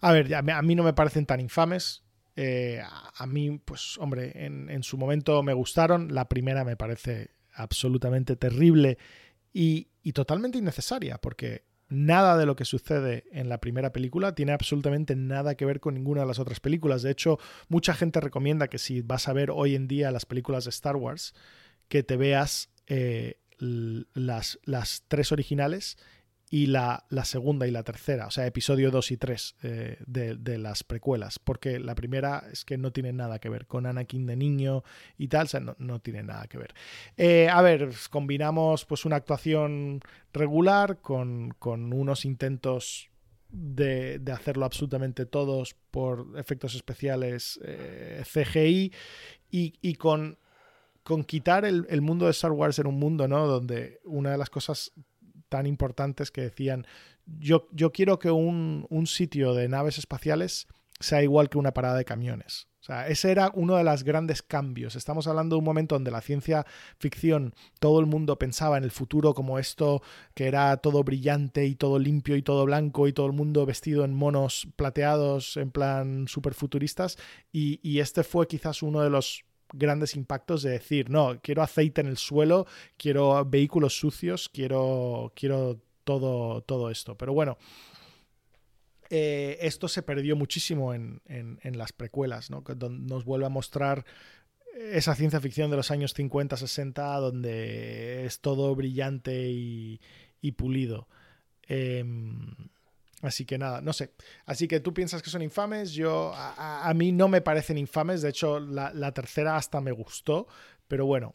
A 0.00 0.12
ver, 0.12 0.34
a 0.34 0.62
mí 0.62 0.74
no 0.74 0.82
me 0.82 0.92
parecen 0.92 1.26
tan 1.26 1.40
infames. 1.40 2.04
Eh, 2.36 2.80
a 3.16 3.26
mí, 3.26 3.61
pues, 3.64 3.98
hombre, 3.98 4.46
en, 4.46 4.70
en 4.70 4.82
su 4.84 4.96
momento 4.96 5.42
me 5.42 5.54
gustaron. 5.54 6.14
La 6.14 6.28
primera 6.28 6.64
me 6.64 6.76
parece 6.76 7.30
absolutamente 7.59 8.36
terrible 8.36 8.98
y, 9.52 9.88
totalmente 10.12 10.59
innecesaria, 10.59 11.18
porque 11.18 11.64
nada 11.88 12.38
de 12.38 12.46
lo 12.46 12.56
que 12.56 12.64
sucede 12.64 13.24
en 13.30 13.48
la 13.48 13.59
primera 13.61 13.92
película 13.92 14.34
tiene 14.34 14.52
absolutamente 14.52 15.16
nada 15.16 15.54
que 15.54 15.66
ver 15.66 15.80
con 15.80 15.94
ninguna 15.94 16.22
de 16.22 16.26
las 16.26 16.38
otras 16.38 16.61
películas. 16.61 17.02
De 17.02 17.11
hecho, 17.11 17.38
mucha 17.68 17.92
gente 17.92 18.20
recomienda 18.20 18.68
que 18.68 18.78
si 18.78 19.02
vas 19.02 19.28
a 19.28 19.32
ver 19.32 19.50
hoy 19.50 19.74
en 19.74 19.86
día 19.86 20.11
las 20.11 20.24
películas 20.24 20.64
de 20.64 20.70
Star 20.70 20.96
Wars, 20.96 21.34
que 21.88 22.02
te 22.02 22.16
veas 22.16 22.70
eh, 22.89 23.39
las, 23.59 24.59
las 24.64 25.05
tres 25.09 25.32
originales 25.32 25.99
y 26.51 26.66
la, 26.66 27.05
la, 27.11 27.26
segunda 27.26 27.66
y 27.66 27.70
la 27.70 27.82
tercera, 27.82 28.26
o 28.26 28.30
sea, 28.30 28.47
episodio 28.47 28.91
2 28.91 29.11
y 29.11 29.16
3 29.18 29.57
eh, 29.62 29.97
de, 30.07 30.34
de, 30.36 30.57
las 30.57 30.82
precuelas, 30.82 31.39
porque 31.39 31.78
la 31.78 31.95
primera 31.95 32.45
es 32.51 32.64
que 32.64 32.78
no 32.78 32.91
tiene 32.91 33.12
nada 33.12 33.39
que 33.39 33.51
ver 33.51 33.66
con 33.66 33.84
Anakin 33.84 34.24
de 34.26 34.36
niño 34.36 34.82
y 35.18 35.28
tal, 35.28 35.45
o 35.45 35.49
sea, 35.49 35.61
no, 35.61 35.76
no 35.78 36.01
tiene 36.01 36.22
nada 36.22 36.47
que 36.47 36.57
ver. 36.57 36.74
Eh, 37.18 37.49
a 37.51 37.61
ver, 37.61 37.91
combinamos 38.09 38.86
pues 38.86 39.05
una 39.05 39.16
actuación 39.16 40.01
regular 40.32 41.01
con, 41.03 41.51
con 41.59 41.93
unos 41.93 42.24
intentos 42.24 43.11
de, 43.51 44.18
de, 44.18 44.32
hacerlo 44.32 44.64
absolutamente 44.64 45.26
todos 45.26 45.74
por 45.91 46.26
efectos 46.36 46.74
especiales 46.74 47.61
CGI 48.24 48.93
y, 49.51 49.74
y 49.82 49.95
con 49.97 50.39
con 51.09 51.24
quitar 51.24 51.64
el, 51.64 51.86
el, 51.88 52.02
mundo 52.02 52.26
de 52.26 52.32
Star 52.32 52.52
Wars 52.52 52.78
en 52.78 52.86
un 52.86 52.98
mundo, 52.98 53.26
¿no? 53.26 53.46
Donde 53.46 53.98
una 54.04 54.30
de 54.30 54.36
las 54.36 54.50
cosas 54.50 54.92
tan 55.48 55.64
importantes 55.64 56.30
que 56.30 56.42
decían, 56.42 56.86
yo, 57.24 57.66
yo 57.72 57.92
quiero 57.92 58.18
que 58.18 58.30
un, 58.30 58.86
un, 58.90 59.06
sitio 59.06 59.54
de 59.54 59.68
naves 59.68 59.96
espaciales 59.96 60.66
sea 61.00 61.22
igual 61.22 61.48
que 61.48 61.56
una 61.56 61.72
parada 61.72 61.96
de 61.96 62.04
camiones. 62.04 62.68
O 62.82 62.84
sea, 62.84 63.09
ese 63.09 63.30
era 63.30 63.50
uno 63.54 63.76
de 63.76 63.84
los 63.84 64.04
grandes 64.04 64.42
cambios. 64.42 64.96
Estamos 64.96 65.26
hablando 65.26 65.56
de 65.56 65.61
un 65.61 65.64
momento 65.64 65.94
donde 65.94 66.11
la 66.11 66.20
ciencia 66.20 66.66
ficción, 66.98 67.54
todo 67.80 68.00
el 68.00 68.06
mundo 68.06 68.38
pensaba 68.38 68.76
en 68.76 68.84
el 68.84 68.90
futuro 68.90 69.32
como 69.32 69.59
esto, 69.59 70.02
que 70.34 70.46
era 70.46 70.76
todo 70.76 71.02
brillante 71.04 71.64
y 71.64 71.74
todo 71.74 71.98
limpio 71.98 72.36
y 72.36 72.42
todo 72.42 72.66
blanco 72.66 73.09
y 73.09 73.14
todo 73.14 73.24
el 73.24 73.32
mundo 73.32 73.64
vestido 73.64 74.04
en 74.04 74.12
monos 74.12 74.68
plateados 74.76 75.56
en 75.56 75.70
plan 75.70 76.28
super 76.28 76.52
futuristas. 76.52 77.16
Y, 77.50 77.80
y 77.82 78.00
este 78.00 78.24
fue 78.24 78.46
quizás 78.46 78.82
uno 78.82 79.00
de 79.00 79.09
los 79.09 79.47
grandes 79.72 80.16
impactos 80.16 80.62
de 80.62 80.70
decir, 80.70 81.10
no, 81.10 81.38
quiero 81.42 81.62
aceite 81.62 82.00
en 82.00 82.06
el 82.06 82.16
suelo, 82.16 82.66
quiero 82.96 83.44
vehículos 83.44 83.98
sucios, 83.98 84.48
quiero, 84.48 85.32
quiero 85.34 85.80
todo, 86.04 86.62
todo 86.62 86.90
esto. 86.90 87.16
Pero 87.16 87.32
bueno, 87.32 87.58
eh, 89.10 89.58
esto 89.60 89.88
se 89.88 90.02
perdió 90.02 90.36
muchísimo 90.36 90.94
en, 90.94 91.20
en, 91.26 91.78
las 91.78 91.92
precuelas, 91.92 92.50
¿no? 92.50 92.62
Donde 92.62 93.06
nos 93.06 93.24
vuelve 93.24 93.46
a 93.46 93.50
mostrar 93.50 94.04
esa 94.74 95.14
ciencia 95.14 95.40
ficción 95.40 95.70
de 95.70 95.76
los 95.76 95.90
años 95.90 96.14
50, 96.14 96.56
60, 96.56 97.16
donde 97.16 98.26
es 98.26 98.40
todo 98.40 98.74
brillante 98.74 99.48
y, 99.50 100.00
pulido. 100.56 101.08
Eh, 101.68 102.04
Así 103.22 103.44
que 103.44 103.58
nada, 103.58 103.80
no 103.80 103.92
sé. 103.92 104.12
Así 104.46 104.68
que 104.68 104.80
tú 104.80 104.94
piensas 104.94 105.22
que 105.22 105.30
son 105.30 105.42
infames. 105.42 105.92
Yo, 105.92 106.32
a, 106.34 106.88
a 106.88 106.94
mí 106.94 107.12
no 107.12 107.28
me 107.28 107.40
parecen 107.40 107.78
infames. 107.78 108.22
De 108.22 108.28
hecho, 108.28 108.60
la, 108.60 108.92
la, 108.92 109.12
tercera 109.12 109.56
hasta 109.56 109.80
me 109.80 109.92
gustó. 109.92 110.46
Pero 110.86 111.04
bueno. 111.04 111.34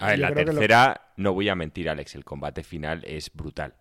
A 0.00 0.08
ver, 0.08 0.18
la 0.20 0.32
tercera, 0.32 1.12
lo... 1.16 1.24
no 1.24 1.34
voy 1.34 1.48
a 1.48 1.54
mentir, 1.54 1.90
Alex. 1.90 2.14
El 2.14 2.24
combate 2.24 2.62
final 2.62 3.04
es 3.04 3.32
brutal. 3.32 3.74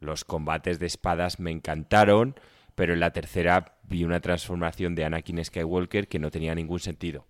Los 0.00 0.24
combates 0.24 0.78
de 0.78 0.86
espadas 0.86 1.38
me 1.38 1.50
encantaron. 1.50 2.34
Pero 2.74 2.92
en 2.92 3.00
la 3.00 3.12
tercera 3.12 3.78
vi 3.84 4.04
una 4.04 4.20
transformación 4.20 4.94
de 4.94 5.04
Anakin 5.04 5.44
Skywalker 5.44 6.08
que 6.08 6.18
no 6.18 6.30
tenía 6.30 6.54
ningún 6.54 6.80
sentido. 6.80 7.26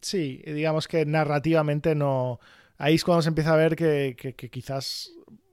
Sí, 0.00 0.42
digamos 0.46 0.88
que 0.88 1.04
narrativamente 1.04 1.94
no. 1.94 2.38
Ahí 2.76 2.94
es 2.94 3.04
cuando 3.04 3.22
se 3.22 3.28
empieza 3.28 3.52
a 3.52 3.56
ver 3.56 3.76
que, 3.76 4.14
que, 4.18 4.34
que 4.34 4.50
quizás 4.50 5.10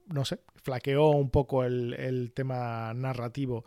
no 0.08 0.24
sé, 0.24 0.40
flaqueó 0.56 1.08
un 1.10 1.30
poco 1.30 1.64
el, 1.64 1.94
el 1.94 2.32
tema 2.32 2.92
narrativo. 2.94 3.64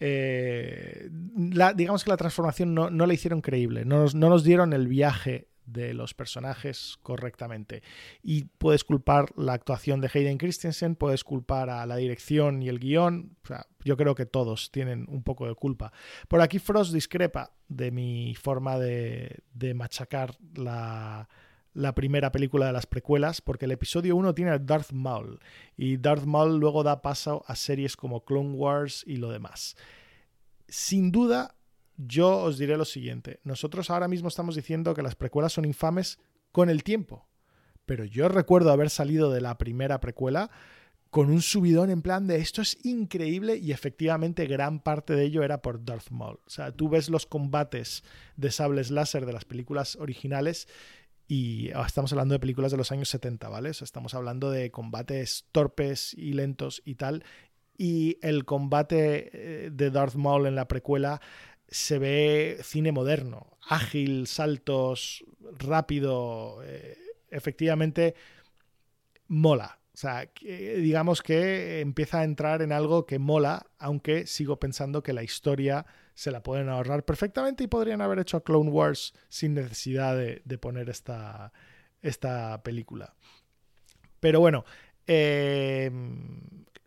Eh, 0.00 1.08
digamos 1.10 2.04
que 2.04 2.10
la 2.10 2.16
transformación 2.16 2.74
no, 2.74 2.90
no 2.90 3.06
la 3.06 3.14
hicieron 3.14 3.40
creíble, 3.40 3.84
no 3.84 4.00
nos, 4.00 4.14
no 4.14 4.28
nos, 4.28 4.44
dieron 4.44 4.72
el 4.72 4.88
viaje 4.88 5.48
de 5.66 5.94
los 5.94 6.14
personajes 6.14 6.98
correctamente. 7.02 7.82
Y 8.22 8.44
puedes 8.44 8.84
culpar 8.84 9.32
la 9.36 9.54
actuación 9.54 10.00
de 10.00 10.10
Hayden 10.12 10.36
Christensen, 10.36 10.96
puedes 10.96 11.24
culpar 11.24 11.70
a 11.70 11.86
la 11.86 11.96
dirección 11.96 12.62
y 12.62 12.68
el 12.68 12.80
guion. 12.80 13.36
Yo 13.84 13.96
creo 13.96 14.14
que 14.14 14.26
todos 14.26 14.70
tienen 14.70 15.06
un 15.08 15.22
poco 15.22 15.46
de 15.46 15.54
culpa. 15.54 15.92
Por 16.28 16.40
aquí 16.40 16.58
Frost 16.58 16.92
discrepa 16.92 17.52
de 17.68 17.90
mi 17.90 18.34
forma 18.34 18.78
de, 18.78 19.38
de 19.54 19.74
machacar 19.74 20.36
la, 20.54 21.28
la 21.74 21.94
primera 21.94 22.32
película 22.32 22.66
de 22.66 22.72
las 22.72 22.86
precuelas, 22.86 23.40
porque 23.40 23.66
el 23.66 23.72
episodio 23.72 24.16
1 24.16 24.34
tiene 24.34 24.52
a 24.52 24.58
Darth 24.58 24.92
Maul 24.92 25.40
y 25.76 25.96
Darth 25.96 26.24
Maul 26.24 26.58
luego 26.58 26.82
da 26.82 27.02
paso 27.02 27.44
a 27.46 27.56
series 27.56 27.96
como 27.96 28.24
Clone 28.24 28.54
Wars 28.54 29.04
y 29.06 29.16
lo 29.16 29.30
demás. 29.30 29.76
Sin 30.68 31.10
duda, 31.10 31.56
yo 31.96 32.38
os 32.38 32.58
diré 32.58 32.76
lo 32.76 32.84
siguiente, 32.84 33.40
nosotros 33.44 33.90
ahora 33.90 34.08
mismo 34.08 34.28
estamos 34.28 34.54
diciendo 34.54 34.94
que 34.94 35.02
las 35.02 35.16
precuelas 35.16 35.52
son 35.52 35.64
infames 35.64 36.18
con 36.52 36.70
el 36.70 36.84
tiempo, 36.84 37.28
pero 37.84 38.04
yo 38.04 38.28
recuerdo 38.28 38.70
haber 38.70 38.88
salido 38.88 39.30
de 39.30 39.40
la 39.40 39.58
primera 39.58 40.00
precuela 40.00 40.50
con 41.14 41.30
un 41.30 41.42
subidón 41.42 41.90
en 41.90 42.02
plan 42.02 42.26
de 42.26 42.38
esto 42.38 42.60
es 42.60 42.76
increíble 42.84 43.56
y 43.56 43.70
efectivamente 43.70 44.46
gran 44.46 44.80
parte 44.80 45.14
de 45.14 45.22
ello 45.22 45.44
era 45.44 45.62
por 45.62 45.84
Darth 45.84 46.10
Maul. 46.10 46.40
O 46.44 46.50
sea, 46.50 46.72
tú 46.72 46.88
ves 46.88 47.08
los 47.08 47.24
combates 47.24 48.02
de 48.36 48.50
sables 48.50 48.90
láser 48.90 49.24
de 49.24 49.32
las 49.32 49.44
películas 49.44 49.94
originales 49.94 50.66
y 51.26 51.70
estamos 51.86 52.12
hablando 52.12 52.34
de 52.34 52.40
películas 52.40 52.70
de 52.70 52.76
los 52.76 52.92
años 52.92 53.08
70, 53.08 53.48
¿vale? 53.48 53.70
O 53.70 53.74
sea, 53.74 53.84
estamos 53.84 54.14
hablando 54.14 54.50
de 54.50 54.70
combates 54.70 55.46
torpes 55.52 56.12
y 56.14 56.32
lentos 56.34 56.82
y 56.84 56.96
tal. 56.96 57.24
Y 57.76 58.18
el 58.22 58.44
combate 58.44 59.30
eh, 59.32 59.70
de 59.70 59.90
Darth 59.90 60.14
Maul 60.14 60.46
en 60.46 60.54
la 60.54 60.68
precuela 60.68 61.20
se 61.66 61.98
ve 61.98 62.58
cine 62.62 62.92
moderno, 62.92 63.56
ágil, 63.68 64.26
saltos, 64.26 65.24
rápido, 65.58 66.62
eh, 66.62 66.98
efectivamente 67.30 68.14
mola. 69.26 69.78
O 69.94 69.96
sea, 69.96 70.28
digamos 70.40 71.22
que 71.22 71.80
empieza 71.80 72.18
a 72.18 72.24
entrar 72.24 72.62
en 72.62 72.72
algo 72.72 73.06
que 73.06 73.20
mola, 73.20 73.66
aunque 73.78 74.26
sigo 74.26 74.58
pensando 74.58 75.04
que 75.04 75.12
la 75.12 75.22
historia 75.22 75.86
se 76.14 76.32
la 76.32 76.42
pueden 76.42 76.68
ahorrar 76.68 77.04
perfectamente 77.04 77.62
y 77.62 77.68
podrían 77.68 78.00
haber 78.00 78.18
hecho 78.18 78.36
a 78.36 78.42
Clone 78.42 78.70
Wars 78.70 79.14
sin 79.28 79.54
necesidad 79.54 80.16
de, 80.16 80.58
poner 80.58 80.90
esta, 80.90 81.52
esta 82.02 82.60
película. 82.64 83.14
Pero 84.18 84.40
bueno, 84.40 84.64
eh, 85.06 85.92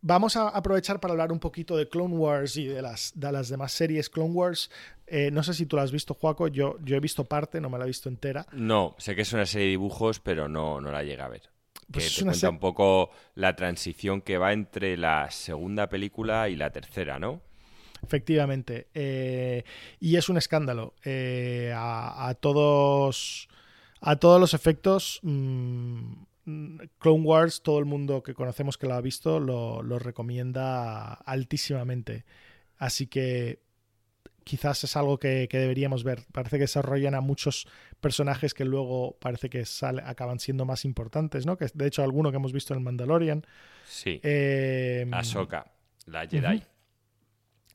vamos 0.01 0.36
a 0.36 0.49
aprovechar 0.49 0.99
para 0.99 1.14
hablar 1.14 1.32
un 1.32 1.39
poquito 1.39 1.78
de 1.78 1.88
Clone 1.88 2.16
Wars 2.16 2.58
y 2.58 2.68
de 2.68 2.82
las, 2.82 3.14
de 3.16 3.32
las 3.32 3.47
demás 3.47 3.72
series 3.72 4.10
Clone 4.10 4.34
Wars. 4.34 4.70
Eh, 5.05 5.32
no 5.32 5.43
sé 5.43 5.53
si 5.53 5.66
tú 5.66 5.78
la 5.78 5.84
has 5.84 5.93
visto, 5.93 6.14
Juaco. 6.14 6.49
Yo, 6.49 6.78
yo 6.84 6.97
he 6.97 6.99
visto 6.99 7.24
parte, 7.24 7.62
no 7.62 7.70
me 7.70 7.78
la 7.78 7.86
he 7.86 7.88
visto 7.88 8.10
entera. 8.10 8.45
No, 8.51 8.95
sé 8.97 9.16
que 9.16 9.22
es 9.22 9.32
una 9.32 9.45
serie 9.45 9.68
de 9.68 9.72
dibujos, 9.72 10.20
pero 10.20 10.49
no, 10.49 10.82
no 10.82 10.91
la 10.91 11.03
llega 11.03 11.24
a 11.24 11.30
ver. 11.30 11.57
Pues 11.92 12.10
que 12.10 12.20
te 12.20 12.26
cuenta 12.26 12.50
un 12.50 12.60
poco 12.60 13.12
la 13.36 13.56
transición 13.56 14.22
que 14.22 14.38
va 14.38 14.54
entre 14.54 14.98
la 14.98 15.32
segunda 15.32 15.88
película 15.88 16.50
y 16.50 16.56
la 16.56 16.72
tercera, 16.72 17.18
¿no? 17.20 17.42
Efectivamente. 18.04 18.88
Eh, 18.94 19.64
y 20.00 20.16
es 20.18 20.30
un 20.30 20.38
escándalo. 20.38 20.94
Eh, 21.04 21.72
a, 21.76 22.28
a, 22.28 22.34
todos. 22.36 23.48
A 24.02 24.18
todos 24.18 24.40
los 24.40 24.54
efectos. 24.54 25.20
Mmm, 25.24 26.14
Clone 27.00 27.24
Wars, 27.24 27.62
todo 27.62 27.80
el 27.80 27.86
mundo 27.86 28.24
que 28.24 28.34
conocemos 28.34 28.78
que 28.78 28.88
lo 28.88 28.93
ha 28.93 29.01
visto, 29.01 29.39
lo, 29.39 29.84
lo 29.84 30.00
recomienda 30.00 31.14
altísimamente. 31.14 32.24
Así 32.78 33.08
que 33.08 33.59
quizás 34.47 34.83
es 34.83 34.95
algo 34.95 35.19
que, 35.19 35.47
que, 35.49 35.59
deberíamos 35.59 36.03
ver. 36.03 36.25
Parece 36.32 36.57
que 36.57 36.61
desarrollan 36.63 37.13
a 37.13 37.21
muchos 37.21 37.67
personajes 37.99 38.53
que 38.53 38.65
luego 38.65 39.17
parece 39.19 39.49
que 39.49 39.65
sale, 39.65 40.01
acaban 40.05 40.39
siendo 40.39 40.65
más 40.65 40.86
importantes, 40.86 41.45
¿no? 41.45 41.57
Que 41.57 41.67
de 41.74 41.87
hecho 41.87 42.01
alguno 42.01 42.32
que 42.32 42.37
hemos 42.37 42.53
visto 42.53 42.74
en 42.74 42.83
Mandalorian. 42.83 43.45
Sí. 43.86 44.19
Eh, 44.24 45.05
Ahsoka, 45.11 45.71
la 46.05 46.25
Jedi. 46.28 46.55
Uh 46.55 46.59
-huh. 46.59 46.78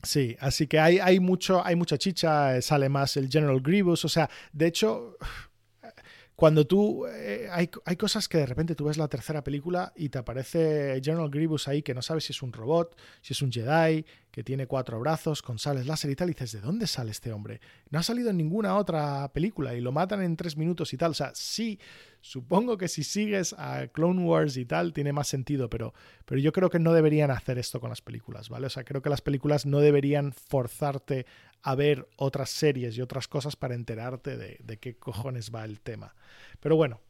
Sí, 0.03 0.35
así 0.41 0.67
que 0.67 0.79
hay, 0.79 0.99
hay, 0.99 1.21
mucho, 1.21 1.65
hay 1.65 1.77
mucha 1.77 1.97
chicha, 1.97 2.61
sale 2.61 2.89
más 2.89 3.15
el 3.15 3.29
General 3.29 3.61
Grievous, 3.61 4.03
o 4.03 4.09
sea, 4.09 4.29
de 4.51 4.67
hecho, 4.67 5.17
cuando 6.35 6.67
tú, 6.67 7.07
eh, 7.07 7.47
hay, 7.49 7.69
hay, 7.85 7.95
cosas 7.95 8.27
que 8.27 8.39
de 8.39 8.45
repente 8.45 8.75
tú 8.75 8.83
ves 8.85 8.97
la 8.97 9.07
tercera 9.07 9.45
película 9.45 9.93
y 9.95 10.09
te 10.09 10.17
aparece 10.17 10.99
General 11.01 11.29
Grievous 11.29 11.69
ahí 11.69 11.81
que 11.83 11.93
no 11.93 12.01
sabes 12.01 12.25
si 12.25 12.33
es 12.33 12.41
un 12.41 12.51
robot, 12.51 12.99
si 13.21 13.31
es 13.31 13.41
un 13.41 13.49
Jedi, 13.49 14.05
que 14.33 14.43
tiene 14.43 14.65
cuatro 14.65 14.99
brazos, 14.99 15.43
con 15.43 15.59
sales 15.59 15.85
láser 15.85 16.09
y 16.09 16.15
tal, 16.15 16.27
y 16.27 16.33
dices, 16.33 16.53
¿de 16.53 16.59
dónde 16.59 16.87
sale 16.87 17.11
este 17.11 17.31
hombre? 17.31 17.61
No 17.91 17.99
ha 17.99 18.03
salido 18.03 18.31
en 18.31 18.37
ninguna 18.37 18.75
otra 18.77 19.31
película 19.31 19.75
y 19.75 19.79
lo 19.79 19.91
matan 19.91 20.23
en 20.23 20.35
tres 20.35 20.57
minutos 20.57 20.91
y 20.91 20.97
tal. 20.97 21.11
O 21.11 21.13
sea, 21.13 21.33
sí, 21.35 21.79
supongo 22.19 22.75
que 22.75 22.87
si 22.87 23.03
sigues 23.03 23.53
a 23.59 23.89
Clone 23.89 24.23
Wars 24.23 24.57
y 24.57 24.65
tal, 24.65 24.91
tiene 24.91 25.13
más 25.13 25.27
sentido, 25.27 25.69
pero, 25.69 25.93
pero 26.25 26.41
yo 26.41 26.51
creo 26.51 26.71
que 26.71 26.79
no 26.79 26.93
deberían 26.93 27.29
hacer 27.29 27.59
esto 27.59 27.79
con 27.79 27.91
las 27.91 28.01
películas, 28.01 28.49
¿vale? 28.49 28.65
O 28.65 28.69
sea, 28.71 28.83
creo 28.83 29.03
que 29.03 29.11
las 29.11 29.21
películas 29.21 29.67
no 29.67 29.81
deberían 29.81 30.33
forzarte 30.33 31.27
a 31.61 31.75
ver 31.75 32.09
otras 32.17 32.49
series 32.49 32.97
y 32.97 33.01
otras 33.01 33.27
cosas 33.27 33.55
para 33.55 33.75
enterarte 33.75 34.35
de, 34.35 34.57
de 34.63 34.77
qué 34.77 34.97
cojones 34.97 35.51
va 35.53 35.63
el 35.63 35.79
tema. 35.79 36.15
Pero 36.59 36.75
bueno. 36.75 37.01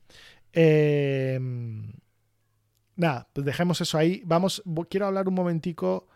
Eh, 0.52 1.40
nada, 2.98 3.30
pues 3.32 3.46
dejemos 3.46 3.80
eso 3.80 3.98
ahí. 3.98 4.22
Vamos, 4.26 4.62
quiero 4.90 5.08
hablar 5.08 5.30
un 5.30 5.36
momentico 5.36 6.10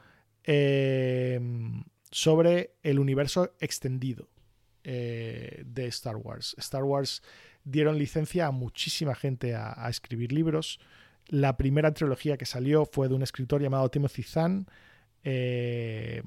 eh, 0.47 1.39
sobre 2.09 2.71
el 2.81 2.99
universo 2.99 3.53
extendido 3.59 4.29
eh, 4.83 5.63
de 5.65 5.87
Star 5.87 6.15
Wars. 6.15 6.55
Star 6.57 6.83
Wars 6.83 7.21
dieron 7.65 7.97
licencia 7.97 8.47
a 8.47 8.51
muchísima 8.51 9.13
gente 9.13 9.53
a, 9.53 9.85
a 9.85 9.89
escribir 9.89 10.31
libros. 10.31 10.79
La 11.27 11.57
primera 11.57 11.93
trilogía 11.93 12.37
que 12.37 12.45
salió 12.45 12.85
fue 12.85 13.09
de 13.09 13.15
un 13.15 13.21
escritor 13.21 13.61
llamado 13.61 13.89
Timothy 13.89 14.23
Zahn, 14.23 14.67
eh, 15.25 16.23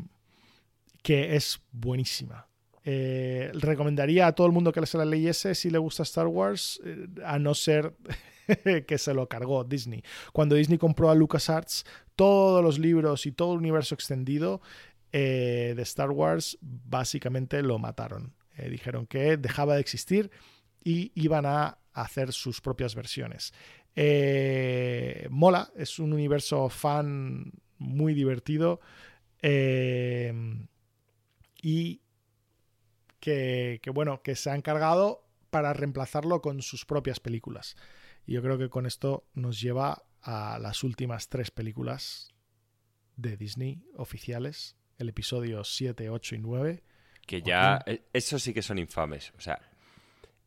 que 1.03 1.35
es 1.37 1.63
buenísima. 1.73 2.50
Eh, 2.85 3.51
recomendaría 3.55 4.27
a 4.27 4.33
todo 4.33 4.47
el 4.47 4.53
mundo 4.53 4.73
que 4.73 4.85
se 4.87 4.97
la 4.97 5.05
leyese 5.05 5.55
si 5.55 5.71
le 5.71 5.79
gusta 5.79 6.03
Star 6.03 6.27
Wars, 6.27 6.81
eh, 6.85 7.07
a 7.25 7.39
no 7.39 7.55
ser 7.55 7.95
que 8.87 8.99
se 8.99 9.15
lo 9.15 9.29
cargó 9.29 9.65
Disney. 9.65 10.03
Cuando 10.33 10.55
Disney 10.55 10.79
compró 10.79 11.11
a 11.11 11.15
LucasArts, 11.15 11.85
todos 12.17 12.63
los 12.63 12.79
libros 12.79 13.27
y 13.27 13.33
todo 13.33 13.53
el 13.53 13.59
universo 13.59 13.95
extendido 13.95 14.61
de 15.13 15.75
Star 15.79 16.13
Wars 16.13 16.57
básicamente 16.61 17.63
lo 17.63 17.81
mataron. 17.81 18.33
dijeron 18.71 19.07
que 19.07 19.37
dejaba 19.37 19.75
de 19.75 19.81
existir 19.81 20.31
y 20.85 21.11
iban 21.17 21.47
a 21.47 21.79
hacer 21.93 22.33
sus 22.33 22.61
propias 22.61 22.95
versiones. 22.95 23.53
Eh, 23.97 25.27
mola, 25.31 25.71
es 25.77 25.99
un 25.99 26.13
universo 26.13 26.69
fan 26.69 27.53
muy 27.79 28.15
divertido 28.15 28.81
eh, 29.43 30.33
y 31.63 32.01
que, 33.21 33.81
bueno, 33.93 34.23
que 34.23 34.35
se 34.35 34.51
ha 34.51 34.55
encargado 34.55 35.25
para 35.51 35.73
reemplazarlo 35.73 36.41
con 36.41 36.63
sus 36.63 36.85
propias 36.85 37.21
películas. 37.21 37.77
Y 38.27 38.35
yo 38.35 38.43
creo 38.43 38.59
que 38.59 38.69
con 38.69 38.87
esto 38.87 39.29
nos 39.35 39.61
lleva 39.61 40.05
a 40.23 40.59
las 40.61 40.85
últimas 40.85 41.29
tres 41.29 41.51
películas 41.51 42.35
de 43.17 43.37
Disney 43.37 43.83
oficiales, 43.97 44.77
el 44.99 45.09
episodio 45.09 45.65
7, 45.65 46.11
8 46.11 46.35
y 46.35 46.39
9. 46.39 46.83
Que 47.27 47.43
ya, 47.43 47.83
eh, 47.87 48.03
eso 48.13 48.39
sí 48.39 48.55
que 48.55 48.63
son 48.63 48.79
infames. 48.79 49.33
O 49.37 49.41
sea, 49.41 49.61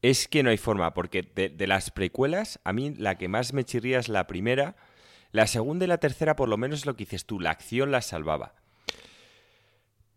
es 0.02 0.28
que 0.28 0.44
no 0.44 0.50
hay 0.50 0.58
forma, 0.58 0.94
porque 0.94 1.24
de, 1.24 1.68
las 1.68 1.92
precuelas, 1.92 2.60
a 2.64 2.74
mí 2.74 2.94
la 2.96 3.18
que 3.18 3.30
más 3.30 3.54
me 3.54 3.64
chirría 3.64 4.00
es 4.00 4.10
la 4.10 4.28
primera. 4.28 4.76
La 5.32 5.48
segunda 5.48 5.86
y 5.86 5.88
la 5.88 5.98
tercera, 5.98 6.36
por 6.36 6.50
lo 6.50 6.58
menos 6.58 6.80
es 6.80 6.86
lo 6.86 6.96
que 6.96 7.06
dices 7.06 7.26
tú, 7.26 7.40
la 7.40 7.52
acción 7.52 7.92
la 7.92 8.02
salvaba. 8.02 8.54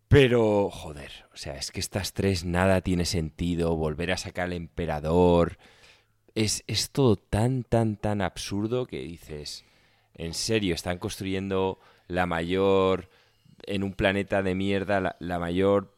Pero, 0.07 0.69
joder, 0.69 1.11
o 1.33 1.37
sea, 1.37 1.55
es 1.57 1.71
que 1.71 1.81
estas 1.81 2.13
tres 2.13 2.45
nada 2.45 2.81
tiene 2.81 3.05
sentido, 3.05 3.75
volver 3.75 4.11
a 4.11 4.17
sacar 4.17 4.45
al 4.45 4.53
emperador. 4.53 5.57
Es, 6.33 6.63
es 6.67 6.91
todo 6.91 7.17
tan, 7.17 7.63
tan, 7.63 7.97
tan 7.97 8.21
absurdo 8.21 8.85
que 8.85 8.99
dices, 9.01 9.65
en 10.15 10.33
serio, 10.33 10.75
están 10.75 10.97
construyendo 10.97 11.79
la 12.07 12.25
mayor, 12.25 13.09
en 13.63 13.83
un 13.83 13.93
planeta 13.93 14.41
de 14.43 14.55
mierda, 14.55 15.17
la 15.19 15.39
mayor 15.39 15.97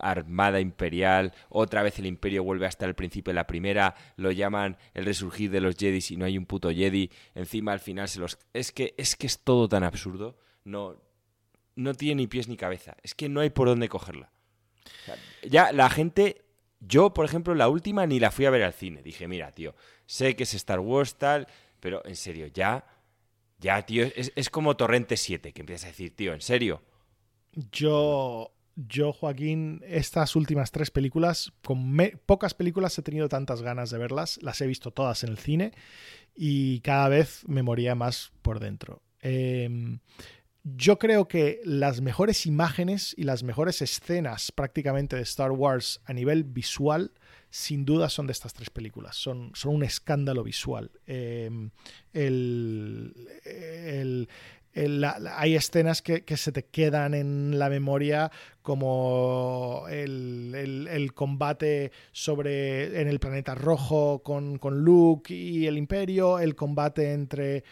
armada 0.00 0.60
imperial, 0.60 1.32
otra 1.48 1.82
vez 1.82 1.98
el 1.98 2.06
imperio 2.06 2.44
vuelve 2.44 2.66
hasta 2.66 2.86
el 2.86 2.94
principio 2.94 3.30
de 3.30 3.36
la 3.36 3.46
primera, 3.46 3.94
lo 4.16 4.30
llaman 4.30 4.76
el 4.94 5.04
resurgir 5.04 5.50
de 5.50 5.60
los 5.60 5.76
Jedi 5.76 6.00
y 6.10 6.16
no 6.16 6.24
hay 6.24 6.38
un 6.38 6.46
puto 6.46 6.70
Jedi, 6.70 7.10
encima 7.34 7.72
al 7.72 7.80
final 7.80 8.08
se 8.08 8.20
los... 8.20 8.38
Es 8.52 8.72
que 8.72 8.94
es, 8.96 9.16
que 9.16 9.26
es 9.26 9.38
todo 9.40 9.68
tan 9.68 9.82
absurdo, 9.82 10.38
no, 10.64 10.96
no 11.76 11.94
tiene 11.94 12.22
ni 12.22 12.26
pies 12.26 12.48
ni 12.48 12.56
cabeza, 12.56 12.96
es 13.02 13.14
que 13.14 13.28
no 13.28 13.40
hay 13.40 13.50
por 13.50 13.68
dónde 13.68 13.88
cogerla. 13.88 14.32
ya 15.48 15.72
la 15.72 15.90
gente, 15.90 16.42
yo 16.80 17.14
por 17.14 17.24
ejemplo 17.24 17.54
la 17.54 17.68
última 17.68 18.06
ni 18.06 18.20
la 18.20 18.30
fui 18.30 18.46
a 18.46 18.50
ver 18.50 18.62
al 18.62 18.72
cine, 18.72 19.02
dije, 19.02 19.28
mira 19.28 19.52
tío, 19.52 19.74
sé 20.06 20.36
que 20.36 20.44
es 20.44 20.54
Star 20.54 20.80
Wars 20.80 21.16
tal, 21.16 21.46
pero 21.80 22.04
en 22.04 22.16
serio, 22.16 22.46
ya, 22.48 22.84
ya 23.58 23.80
tío, 23.82 24.04
es, 24.04 24.32
es 24.34 24.50
como 24.50 24.76
Torrente 24.76 25.16
7, 25.16 25.52
que 25.52 25.60
empiezas 25.60 25.84
a 25.84 25.88
decir, 25.88 26.14
tío, 26.14 26.34
en 26.34 26.40
serio. 26.40 26.82
Yo 27.72 28.52
yo, 28.88 29.12
Joaquín, 29.12 29.82
estas 29.86 30.36
últimas 30.36 30.70
tres 30.70 30.90
películas, 30.90 31.52
con 31.62 31.96
pocas 32.24 32.54
películas 32.54 32.98
he 32.98 33.02
tenido 33.02 33.28
tantas 33.28 33.62
ganas 33.62 33.90
de 33.90 33.98
verlas, 33.98 34.38
las 34.42 34.60
he 34.60 34.66
visto 34.66 34.90
todas 34.90 35.22
en 35.24 35.30
el 35.30 35.38
cine 35.38 35.72
y 36.34 36.80
cada 36.80 37.08
vez 37.08 37.42
me 37.46 37.62
moría 37.62 37.94
más 37.94 38.32
por 38.42 38.60
dentro. 38.60 39.02
Em, 39.20 40.00
yo 40.62 40.98
creo 40.98 41.26
que 41.26 41.60
las 41.64 42.00
mejores 42.00 42.46
imágenes 42.46 43.14
y 43.16 43.24
las 43.24 43.42
mejores 43.42 43.80
escenas 43.82 44.52
prácticamente 44.52 45.16
de 45.16 45.22
Star 45.22 45.52
Wars 45.52 46.00
a 46.04 46.12
nivel 46.12 46.44
visual, 46.44 47.12
sin 47.50 47.84
duda 47.84 48.08
son 48.08 48.26
de 48.26 48.32
estas 48.32 48.52
tres 48.52 48.70
películas. 48.70 49.16
Son, 49.16 49.52
son 49.54 49.74
un 49.74 49.82
escándalo 49.82 50.44
visual. 50.44 50.90
Em, 51.06 51.70
el, 52.12 53.14
hay 54.74 55.56
escenas 55.56 56.00
que, 56.02 56.22
se 56.36 56.52
te 56.52 56.66
quedan 56.66 57.14
en 57.14 57.58
la 57.58 57.68
memoria 57.68 58.30
como 58.62 59.86
el, 59.90 61.10
combate 61.14 61.90
sobre 62.12 63.00
en 63.00 63.08
el 63.08 63.18
planeta 63.18 63.54
rojo 63.54 64.22
con, 64.22 64.58
con, 64.58 64.82
Luke 64.82 65.34
y 65.34 65.66
el 65.66 65.76
imperio, 65.76 66.38
el 66.38 66.54
combate 66.54 67.12
entre 67.12 67.64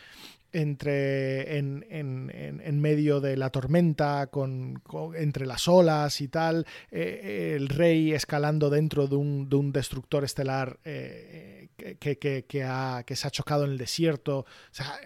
entre 0.53 1.59
en, 1.59 1.85
en, 1.91 2.81
medio 2.81 3.21
de 3.21 3.37
la 3.37 3.51
tormenta 3.51 4.29
con, 4.29 4.83
entre 5.15 5.45
las 5.45 5.69
olas 5.69 6.21
y 6.21 6.29
tal 6.29 6.67
eh, 6.91 7.55
el 7.55 7.69
rey 7.69 8.13
escalando 8.13 8.71
dentro 8.71 9.07
de 9.09 9.17
un, 9.17 9.49
de 9.49 9.57
un 9.57 9.73
destructor 9.73 10.25
estelar 10.25 10.79
eh, 10.85 11.69
que, 11.77 12.19
que, 12.19 12.47
que, 12.47 12.65
ha, 12.65 13.03
que 13.05 13.15
se 13.15 13.29
ha 13.29 13.31
chocado 13.31 13.67
en 13.67 13.73
el 13.73 13.79
desierto 13.79 14.39
o 14.39 14.47
sea, 14.71 14.99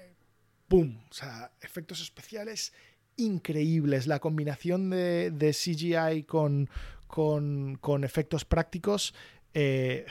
¡pum! 0.68 0.96
O 1.10 1.12
sea, 1.12 1.52
efectos 1.60 2.00
especiales 2.00 2.72
increíbles. 3.16 4.06
La 4.06 4.20
combinación 4.20 4.90
de, 4.90 5.52
CGI 5.52 6.24
con, 6.24 6.68
con, 7.06 8.04
efectos 8.04 8.44
prácticos, 8.44 9.14
eh, 9.54 10.06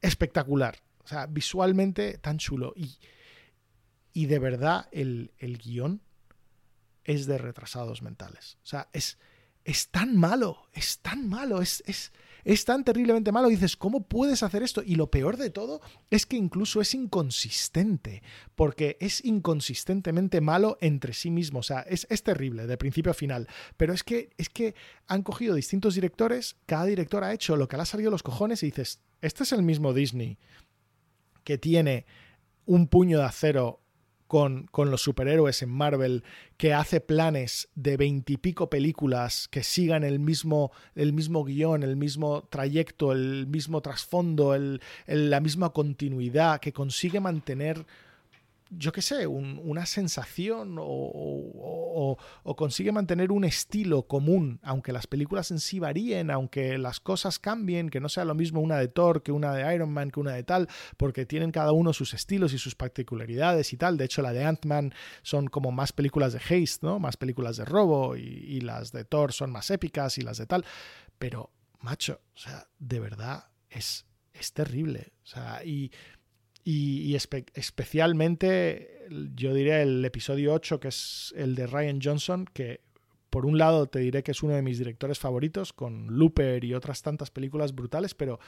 espectacular. 0.00 0.76
O 1.04 1.06
sea, 1.06 1.26
visualmente 1.26 2.18
tan 2.18 2.38
chulo. 2.38 2.72
Y, 2.76 2.96
y 4.14 4.26
de 4.26 4.38
verdad, 4.38 4.88
el, 4.92 5.32
el, 5.38 5.58
guion 5.58 6.00
es 7.02 7.26
de 7.26 7.36
retrasados 7.36 8.00
mentales. 8.00 8.58
O 8.62 8.66
sea, 8.66 8.88
es, 8.92 9.18
es 9.64 9.88
tan 9.88 10.16
malo, 10.16 10.68
es 10.72 11.00
tan 11.00 11.28
malo, 11.28 11.60
es, 11.60 11.82
es, 11.84 12.12
es 12.44 12.64
tan 12.64 12.84
terriblemente 12.84 13.32
malo. 13.32 13.48
dices, 13.48 13.76
¿cómo 13.76 14.06
puedes 14.06 14.44
hacer 14.44 14.62
esto? 14.62 14.84
Y 14.86 14.94
lo 14.94 15.10
peor 15.10 15.36
de 15.36 15.50
todo 15.50 15.80
es 16.10 16.26
que 16.26 16.36
incluso 16.36 16.80
es 16.80 16.94
inconsistente, 16.94 18.22
porque 18.54 18.96
es 19.00 19.24
inconsistentemente 19.24 20.40
malo 20.40 20.78
entre 20.80 21.12
sí 21.12 21.32
mismo. 21.32 21.58
O 21.58 21.64
sea, 21.64 21.80
es, 21.80 22.06
terrible 22.22 22.68
de 22.68 22.76
principio 22.76 23.10
a 23.10 23.14
final. 23.14 23.48
Pero 23.76 23.92
es 23.92 24.04
que, 24.04 24.30
es 24.38 24.48
que 24.48 24.76
han 25.08 25.22
cogido 25.22 25.56
distintos 25.56 25.96
directores, 25.96 26.56
cada 26.66 26.84
director 26.84 27.24
ha 27.24 27.34
hecho 27.34 27.56
lo 27.56 27.66
que 27.66 27.76
le 27.76 27.82
ha 27.82 27.86
salido 27.86 28.12
los 28.12 28.22
cojones 28.22 28.62
y 28.62 28.66
dices, 28.66 29.00
este 29.20 29.42
es 29.42 29.52
el 29.52 29.62
mismo 29.62 29.92
Disney 29.92 30.38
que 31.42 31.58
tiene 31.58 32.06
un 32.64 32.86
puño 32.86 33.18
de 33.18 33.24
acero 33.24 33.83
con, 34.34 34.90
los 34.90 35.00
superhéroes 35.00 35.62
en 35.62 35.70
Marvel, 35.70 36.24
que 36.56 36.74
hace 36.74 37.00
planes 37.00 37.68
de 37.76 37.96
veintipico 37.96 38.68
películas 38.68 39.46
que 39.46 39.62
sigan 39.62 40.02
el 40.02 40.18
mismo, 40.18 40.72
el 40.96 41.12
mismo 41.12 41.44
guion, 41.44 41.84
el 41.84 41.94
mismo 41.94 42.42
trayecto, 42.50 43.12
el 43.12 43.46
mismo 43.46 43.80
trasfondo, 43.80 44.56
el, 44.56 44.80
la 45.06 45.38
misma 45.38 45.70
continuidad, 45.70 46.58
que 46.58 46.72
consigue 46.72 47.20
mantener 47.20 47.86
yo 48.78 48.92
qué 48.92 49.02
sé, 49.02 49.26
una 49.26 49.86
sensación 49.86 50.76
o, 50.78 52.16
consigue 52.56 52.92
mantener 52.92 53.32
un 53.32 53.44
estilo 53.44 54.04
común, 54.04 54.60
aunque 54.62 54.92
las 54.92 55.06
películas 55.06 55.50
en 55.50 55.58
sí 55.58 55.78
varíen, 55.78 56.30
aunque 56.30 56.78
las 56.78 57.00
cosas 57.00 57.38
cambien, 57.38 57.90
que 57.90 58.00
no 58.00 58.08
sea 58.08 58.24
lo 58.24 58.34
mismo 58.34 58.60
una 58.60 58.78
de 58.78 58.88
Thor 58.88 59.22
que 59.22 59.32
una 59.32 59.52
de 59.52 59.74
Iron 59.74 59.90
Man 59.90 60.10
que 60.10 60.20
una 60.20 60.32
de 60.32 60.44
tal, 60.44 60.68
porque 60.96 61.26
tienen 61.26 61.50
cada 61.50 61.72
uno 61.72 61.92
sus 61.92 62.14
estilos 62.14 62.52
y 62.52 62.58
sus 62.58 62.74
particularidades 62.74 63.72
y 63.72 63.76
tal. 63.76 63.96
De 63.96 64.04
hecho, 64.04 64.22
la 64.22 64.32
de 64.32 64.44
Ant-Man 64.44 64.94
son 65.22 65.48
como 65.48 65.72
más 65.72 65.92
películas 65.92 66.32
de 66.32 66.38
haste, 66.38 66.86
¿no? 66.86 66.98
Más 66.98 67.16
películas 67.16 67.56
de 67.56 67.64
robo 67.64 68.16
y, 68.16 68.22
y 68.22 68.60
las 68.60 68.92
de 68.92 69.04
Thor 69.04 69.32
son 69.32 69.50
más 69.50 69.70
épicas 69.70 70.18
y 70.18 70.22
las 70.22 70.38
de 70.38 70.46
tal. 70.46 70.64
Pero, 71.18 71.50
macho, 71.80 72.20
o 72.34 72.38
sea, 72.38 72.68
de 72.78 73.00
verdad 73.00 73.48
es, 73.68 74.06
es 74.32 74.52
terrible. 74.52 75.12
O 75.22 75.26
sea, 75.26 75.64
y 75.64 75.90
y, 76.64 77.14
especialmente, 77.14 79.06
yo 79.34 79.52
diría 79.52 79.82
el 79.82 80.02
episodio 80.02 80.54
8, 80.54 80.80
que 80.80 80.88
es 80.88 81.34
el 81.36 81.54
de 81.54 81.66
Ryan 81.66 82.00
Johnson, 82.02 82.46
que 82.46 82.80
por 83.28 83.44
un 83.44 83.58
lado 83.58 83.86
te 83.86 83.98
diré 83.98 84.22
que 84.22 84.30
es 84.30 84.42
uno 84.42 84.54
de 84.54 84.62
mis 84.62 84.78
directores 84.78 85.18
favoritos, 85.18 85.74
con 85.74 86.06
Looper 86.16 86.64
y 86.64 86.72
otras 86.72 87.02
tantas 87.02 87.30
películas 87.30 87.74
brutales, 87.74 88.14
pero, 88.14 88.40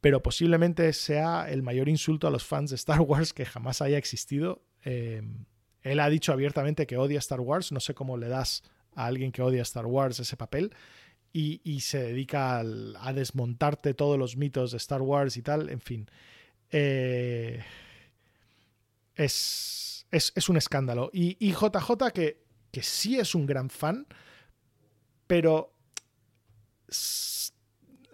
pero 0.00 0.22
posiblemente 0.22 0.92
sea 0.94 1.50
el 1.50 1.62
mayor 1.62 1.90
insulto 1.90 2.26
a 2.26 2.30
los 2.30 2.44
fans 2.44 2.70
de 2.70 2.76
Star 2.76 3.00
Wars 3.02 3.34
que 3.34 3.44
jamás 3.44 3.82
haya 3.82 3.98
existido. 3.98 4.62
Em, 4.82 5.44
él 5.82 6.00
ha 6.00 6.08
dicho 6.08 6.32
abiertamente 6.32 6.86
que 6.86 6.96
odia 6.96 7.18
Star 7.18 7.40
Wars, 7.40 7.70
no 7.70 7.80
sé 7.80 7.92
cómo 7.92 8.16
le 8.16 8.28
das 8.28 8.62
a 8.94 9.06
alguien 9.06 9.30
que 9.30 9.42
odia 9.42 9.62
Star 9.62 9.84
Wars 9.84 10.20
ese 10.20 10.38
papel. 10.38 10.74
Y, 11.34 11.80
se 11.80 11.98
dedica 11.98 12.60
a 12.60 13.12
desmontarte 13.14 13.94
todos 13.94 14.18
los 14.18 14.36
mitos 14.36 14.70
de 14.70 14.76
Star 14.76 15.00
Wars 15.00 15.38
y 15.38 15.42
tal, 15.42 15.70
en 15.70 15.80
fin. 15.80 16.06
Eh, 16.72 17.62
es, 19.14 20.06
es, 20.10 20.48
un 20.48 20.56
escándalo. 20.56 21.10
Y, 21.12 21.52
JJ, 21.52 22.10
que, 22.12 22.42
que 22.70 22.82
sí 22.82 23.18
es 23.18 23.34
un 23.34 23.46
gran 23.46 23.70
fan, 23.70 24.06
pero 25.26 25.72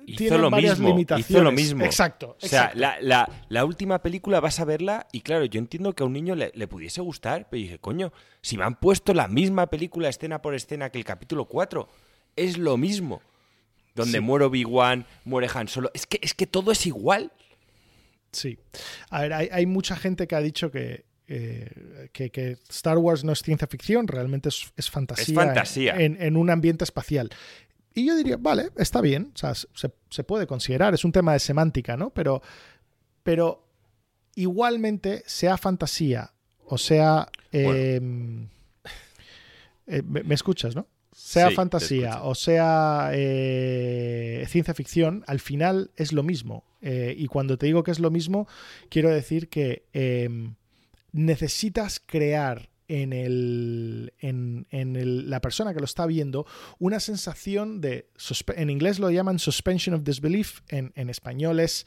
hizo 0.06 0.39
lo 0.39 0.51
mismo, 0.51 0.98
Hizo 1.16 1.43
lo 1.43 1.52
mismo. 1.52 1.85
Exacto. 1.85 2.36
O 2.43 2.47
sea, 2.47 2.72
la, 2.74 3.64
última 3.64 4.01
película 4.02 4.40
vas 4.40 4.60
a 4.60 4.64
verla 4.64 5.06
y 5.12 5.20
claro, 5.20 5.44
yo 5.44 5.59
entiendo 5.59 5.94
que 5.94 6.02
a 6.02 6.06
un 6.06 6.12
niño 6.12 6.35
le, 6.35 6.68
pudiese 6.68 7.01
gustar, 7.01 7.48
pero 7.48 7.62
dije, 7.62 7.78
coño, 7.78 8.12
si 8.40 8.56
me 8.56 8.64
han 8.64 8.76
puesto 8.76 9.14
la 9.14 9.28
misma 9.28 9.68
película 9.68 10.09
escena 10.09 10.43
por 10.43 10.55
escena 10.55 10.90
que 10.90 10.98
el 10.98 11.05
capítulo 11.05 11.47
4, 11.47 11.89
es 12.36 12.59
lo 12.59 12.76
mismo. 12.76 13.22
Donde 13.94 14.20
muere 14.20 14.44
Obi-Wan, 14.44 15.06
muere 15.24 15.48
Han 15.52 15.66
Solo. 15.66 15.90
Es 15.93 16.06
que, 16.06 16.20
es 16.22 16.32
que 16.32 16.47
todo 16.47 16.70
es 16.70 16.86
igual. 16.86 17.32
Sí. 18.32 18.59
A 19.10 19.22
ver, 19.22 19.32
hay, 19.32 19.66
mucha 19.66 19.96
gente 19.96 20.26
que 20.26 20.34
ha 20.34 20.40
dicho 20.40 20.70
que, 20.70 21.05
eh, 21.26 22.09
que, 22.12 22.59
Star 22.68 22.98
Wars 22.98 23.24
no 23.24 23.32
es 23.32 23.40
ciencia 23.40 23.66
ficción, 23.66 24.09
realmente 24.09 24.48
es, 24.48 24.90
fantasía, 24.90 25.24
es 25.24 25.32
fantasía. 25.34 25.94
en, 25.96 26.36
un 26.36 26.50
ambiente 26.50 26.84
espacial. 26.84 27.30
Y 27.94 28.06
yo 28.06 28.16
diría, 28.16 28.36
vale, 28.38 28.70
está 28.76 29.00
bien, 29.00 29.32
o 29.34 29.38
sea, 29.38 29.55
se, 29.55 30.24
puede 30.24 30.46
considerar, 30.46 30.94
es 30.94 31.05
un 31.05 31.12
tema 31.12 31.32
de 31.32 31.40
semántica, 31.40 31.96
¿no? 31.96 32.10
Pero, 32.10 32.42
pero 33.22 33.66
igualmente, 34.34 35.22
sea 35.26 35.56
fantasía 35.56 36.32
o 36.68 36.78
sea... 36.78 37.28
Em, 37.50 38.48
eh, 39.86 40.02
me, 40.02 40.34
escuchas, 40.34 40.76
¿no? 40.76 40.86
Sea 41.20 41.51
fantasía 41.51 42.23
o 42.23 42.35
sea 42.35 43.11
eh, 43.12 44.47
ciencia 44.49 44.73
ficción, 44.73 45.24
al 45.27 45.40
final 45.40 45.90
es 45.97 46.12
lo 46.12 46.23
mismo. 46.23 46.65
Eh, 46.81 47.15
y 47.19 47.27
cuando 47.27 47.59
te 47.59 47.66
digo 47.66 47.82
que 47.82 47.90
es 47.90 47.99
lo 47.99 48.11
mismo, 48.11 48.47
quiero 48.89 49.11
decir 49.11 49.49
que 49.49 49.85
em, 49.93 50.55
necesitas 51.12 52.01
crear 52.05 52.70
en, 52.86 53.12
el, 53.12 54.15
en, 54.20 54.66
en 54.70 55.28
la 55.28 55.40
persona 55.40 55.74
que 55.74 55.81
lo 55.81 55.85
está 55.85 56.07
viendo 56.07 56.47
una 56.78 57.01
sensación 57.01 57.81
de, 57.81 58.09
en 58.55 58.70
inglés 58.70 58.99
lo 58.99 59.11
llaman 59.11 59.39
suspension 59.39 59.95
of 59.95 60.05
disbelief, 60.05 60.61
en, 60.69 60.93
en 60.95 61.11
español 61.11 61.61
es 61.61 61.86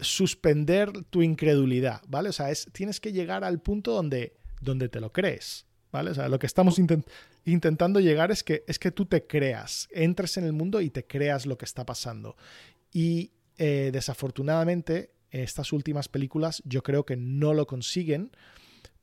suspender 0.00 0.90
tu 1.10 1.22
incredulidad, 1.22 2.02
¿vale? 2.08 2.30
O 2.30 2.32
sea, 2.32 2.50
es, 2.50 2.68
tienes 2.72 3.00
que 3.00 3.12
llegar 3.12 3.44
al 3.44 3.60
punto 3.60 3.92
donde, 3.92 4.36
donde 4.60 4.88
te 4.88 5.00
lo 5.00 5.12
crees, 5.12 5.66
¿vale? 5.92 6.10
O 6.10 6.14
sea, 6.14 6.28
lo 6.28 6.38
que 6.38 6.46
estamos 6.46 6.78
intentando 7.52 8.00
llegar 8.00 8.30
es 8.30 8.42
que, 8.42 8.64
es 8.66 8.78
que 8.78 8.90
tú 8.90 9.06
te 9.06 9.26
creas, 9.26 9.88
entres 9.92 10.36
en 10.36 10.44
el 10.44 10.52
mundo 10.52 10.80
y 10.80 10.90
te 10.90 11.06
creas 11.06 11.46
lo 11.46 11.58
que 11.58 11.64
está 11.64 11.84
pasando. 11.84 12.36
Y 12.92 13.32
eh, 13.56 13.90
desafortunadamente, 13.92 15.10
estas 15.30 15.72
últimas 15.72 16.08
películas 16.08 16.62
yo 16.64 16.82
creo 16.82 17.04
que 17.04 17.16
no 17.16 17.54
lo 17.54 17.66
consiguen 17.66 18.30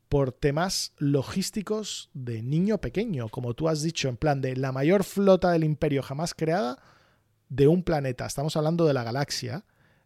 por 0.10 0.32
temas 0.32 0.94
logísticos 0.98 2.10
de 2.14 2.42
niño 2.42 2.80
pequeño, 2.80 3.30
como 3.30 3.54
tú 3.54 3.68
has 3.68 3.82
dicho, 3.82 4.08
en 4.08 4.18
plan 4.18 4.42
de 4.42 4.56
la 4.56 4.72
mayor 4.72 5.04
flota 5.04 5.52
del 5.52 5.64
imperio 5.64 6.04
jamás 6.04 6.34
creada 6.34 6.78
de 7.50 7.68
un 7.68 7.84
planeta. 7.84 8.26
Estamos 8.26 8.56
hablando 8.56 8.86
de 8.86 8.94
la 8.94 9.04
galaxia. 9.04 9.66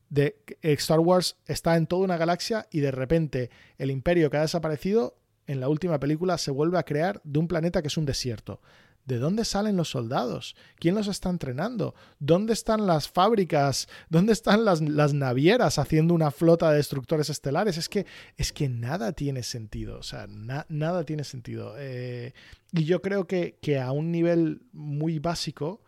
De 0.10 0.42
Star 0.64 1.00
Wars 1.00 1.38
está 1.46 1.78
en 1.78 1.86
toda 1.86 2.04
una 2.04 2.18
galaxia 2.18 2.68
y 2.72 2.80
de 2.80 2.90
repente 2.90 3.52
el 3.78 3.92
imperio 3.92 4.32
que 4.32 4.38
ha 4.38 4.42
desaparecido 4.42 5.19
en 5.50 5.60
la 5.60 5.68
última 5.68 6.00
película 6.00 6.38
se 6.38 6.52
vuelve 6.52 6.78
a 6.78 6.84
crear 6.84 7.20
de 7.24 7.40
un 7.40 7.48
planeta 7.48 7.82
que 7.82 7.88
es 7.88 7.98
un 7.98 8.06
desierto. 8.06 8.62
¿De 9.06 9.18
dónde 9.18 9.44
salen 9.46 9.78
los 9.78 9.90
soldados? 9.90 10.56
¿Quién 10.78 10.94
los 10.94 11.08
está 11.08 11.32
entrenando? 11.32 11.96
¿Dónde 12.20 12.54
están 12.54 12.86
las 12.86 13.10
fábricas? 13.10 13.88
¿Dónde 14.10 14.34
están 14.34 14.64
las, 14.64 14.82
navieras 15.12 15.80
haciendo 15.80 16.14
una 16.14 16.30
flota 16.30 16.70
de 16.70 16.78
destructores 16.78 17.32
estelares? 17.32 17.78
Es 17.78 17.90
que, 17.90 18.06
es 18.38 18.54
que 18.54 18.70
nada 18.70 19.12
tiene 19.14 19.42
sentido. 19.42 19.98
O 19.98 20.04
sea, 20.04 20.28
nada 20.28 21.04
tiene 21.04 21.24
sentido. 21.24 21.74
Eh, 21.80 22.34
y 22.72 22.84
yo 22.84 23.02
creo 23.02 23.26
que, 23.26 23.58
a 23.84 23.92
un 23.92 24.12
nivel 24.12 24.62
muy 24.72 25.18
básico, 25.18 25.82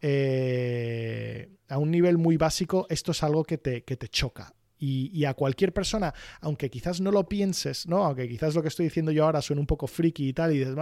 eh, 0.00 1.50
a 1.68 1.76
un 1.76 1.90
nivel 1.90 2.16
muy 2.16 2.38
básico, 2.38 2.86
esto 2.88 3.12
es 3.12 3.22
algo 3.22 3.44
que 3.44 3.58
te, 3.58 3.84
que 3.84 3.98
te 3.98 4.08
choca. 4.08 4.54
Y, 4.78 5.24
a 5.24 5.32
cualquier 5.32 5.72
persona, 5.72 6.12
aunque 6.42 6.68
quizás 6.68 7.00
no 7.00 7.10
lo 7.10 7.26
pienses, 7.26 7.86
¿no? 7.86 8.04
Aunque 8.04 8.28
quizás 8.28 8.54
lo 8.54 8.60
que 8.60 8.68
estoy 8.68 8.84
diciendo 8.84 9.12
yo 9.12 9.24
ahora 9.24 9.40
suene 9.40 9.60
un 9.60 9.66
poco 9.66 9.86
friki 9.86 10.28
y 10.28 10.32
tal, 10.34 10.52
y 10.52 10.58
dices, 10.58 10.74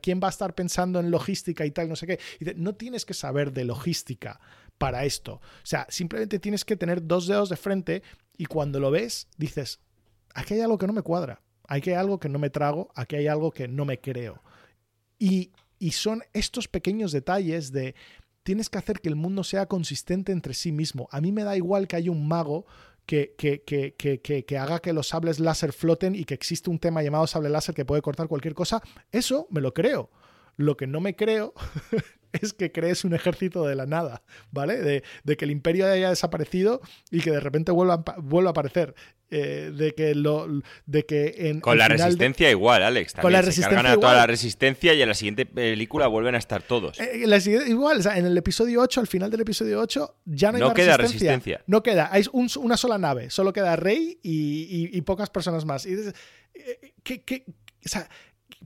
¿quién 0.00 0.20
va 0.22 0.28
a 0.28 0.30
estar 0.30 0.54
pensando 0.54 1.00
en 1.00 1.10
logística 1.10 1.66
y 1.66 1.72
tal? 1.72 1.88
No 1.88 1.96
sé 1.96 2.06
qué. 2.06 2.20
No 2.54 2.76
tienes 2.76 3.04
que 3.04 3.14
saber 3.14 3.52
de 3.52 3.64
logística 3.64 4.38
para 4.78 5.04
esto. 5.04 5.34
O 5.34 5.66
sea, 5.66 5.86
simplemente 5.90 6.38
tienes 6.38 6.64
que 6.64 6.76
tener 6.76 7.06
dos 7.06 7.26
dedos 7.26 7.48
de 7.48 7.56
frente 7.56 8.02
y 8.36 8.46
cuando 8.46 8.78
lo 8.78 8.90
ves, 8.90 9.26
dices, 9.36 9.80
aquí 10.34 10.54
hay 10.54 10.60
algo 10.60 10.78
que 10.78 10.86
no 10.86 10.92
me 10.92 11.02
cuadra, 11.02 11.42
aquí 11.66 11.90
hay 11.90 11.96
algo 11.96 12.20
que 12.20 12.28
no 12.28 12.38
me 12.38 12.50
trago, 12.50 12.90
aquí 12.94 13.16
hay 13.16 13.26
algo 13.26 13.50
que 13.50 13.66
no 13.66 13.84
me 13.84 14.00
creo. 14.00 14.42
Y, 15.18 15.50
y 15.80 15.90
son 15.90 16.22
estos 16.32 16.68
pequeños 16.68 17.10
detalles 17.10 17.72
de 17.72 17.96
tienes 18.44 18.70
que 18.70 18.78
hacer 18.78 19.00
que 19.00 19.08
el 19.08 19.16
mundo 19.16 19.44
sea 19.44 19.66
consistente 19.66 20.32
entre 20.32 20.54
sí 20.54 20.72
mismo. 20.72 21.08
A 21.10 21.20
mí 21.20 21.32
me 21.32 21.44
da 21.44 21.56
igual 21.56 21.86
que 21.86 21.96
haya 21.96 22.10
un 22.10 22.26
mago 22.26 22.64
que, 23.08 23.34
que, 23.34 24.44
que, 24.44 24.58
haga 24.58 24.80
que 24.80 24.92
los 24.92 25.08
sables 25.08 25.40
láser 25.40 25.72
floten 25.72 26.14
y 26.14 26.24
que 26.24 26.34
existe 26.34 26.68
un 26.68 26.78
tema 26.78 27.02
llamado 27.02 27.26
sable 27.26 27.48
láser 27.48 27.74
que 27.74 27.86
puede 27.86 28.02
cortar 28.02 28.28
cualquier 28.28 28.52
cosa, 28.52 28.82
eso 29.10 29.46
me 29.50 29.62
lo 29.62 29.72
creo. 29.72 30.10
Lo 30.56 30.76
que 30.76 30.86
no 30.86 31.00
me 31.00 31.16
creo 31.16 31.54
es 32.40 32.52
que 32.52 32.72
crees 32.72 33.04
un 33.04 33.14
ejército 33.14 33.66
de 33.66 33.74
la 33.74 33.86
nada, 33.86 34.22
¿vale? 34.50 34.76
De, 34.78 35.36
que 35.36 35.44
el 35.44 35.50
imperio 35.50 35.86
haya 35.86 36.10
desaparecido 36.10 36.80
y 37.10 37.20
que 37.20 37.30
de 37.30 37.40
repente 37.40 37.72
vuelva, 37.72 38.02
vuelva 38.18 38.50
a 38.50 38.52
aparecer. 38.52 38.94
Eh, 39.30 39.72
de 39.76 39.94
que 39.94 40.14
lo 40.14 40.48
de 40.86 41.04
que 41.04 41.50
en 41.50 41.60
con 41.60 41.76
la 41.76 41.86
resistencia 41.86 42.50
igual 42.50 42.82
Alex 42.82 43.12
con 43.12 43.30
la 43.30 43.42
resistencia 43.42 43.76
cargan 43.76 43.92
a 43.92 44.00
toda 44.00 44.14
la 44.14 44.26
resistencia 44.26 44.94
y 44.94 45.02
en 45.02 45.08
la 45.08 45.12
siguiente 45.12 45.44
película 45.44 46.06
vuelven 46.06 46.34
a 46.34 46.38
estar 46.38 46.62
todos 46.62 46.98
eh, 46.98 47.26
igual 47.66 47.98
o 47.98 48.02
sea, 48.02 48.16
en 48.16 48.24
el 48.24 48.38
episodio 48.38 48.80
8 48.80 49.00
al 49.00 49.06
final 49.06 49.30
del 49.30 49.42
episodio 49.42 49.80
8 49.80 50.20
ya 50.24 50.50
no 50.50 50.68
hay 50.68 50.72
queda 50.72 50.96
resistencia. 50.96 51.62
no 51.66 51.82
queda 51.82 52.08
hay 52.10 52.24
una 52.32 52.78
sola 52.78 52.96
nave 52.96 53.28
solo 53.28 53.52
queda 53.52 53.76
Rey 53.76 54.18
y, 54.22 54.98
pocas 55.02 55.28
personas 55.28 55.66
más 55.66 55.84
y 55.84 55.92
eh, 55.92 56.94
¿qué, 57.02 57.44
o 57.84 57.88
sea, 57.88 58.08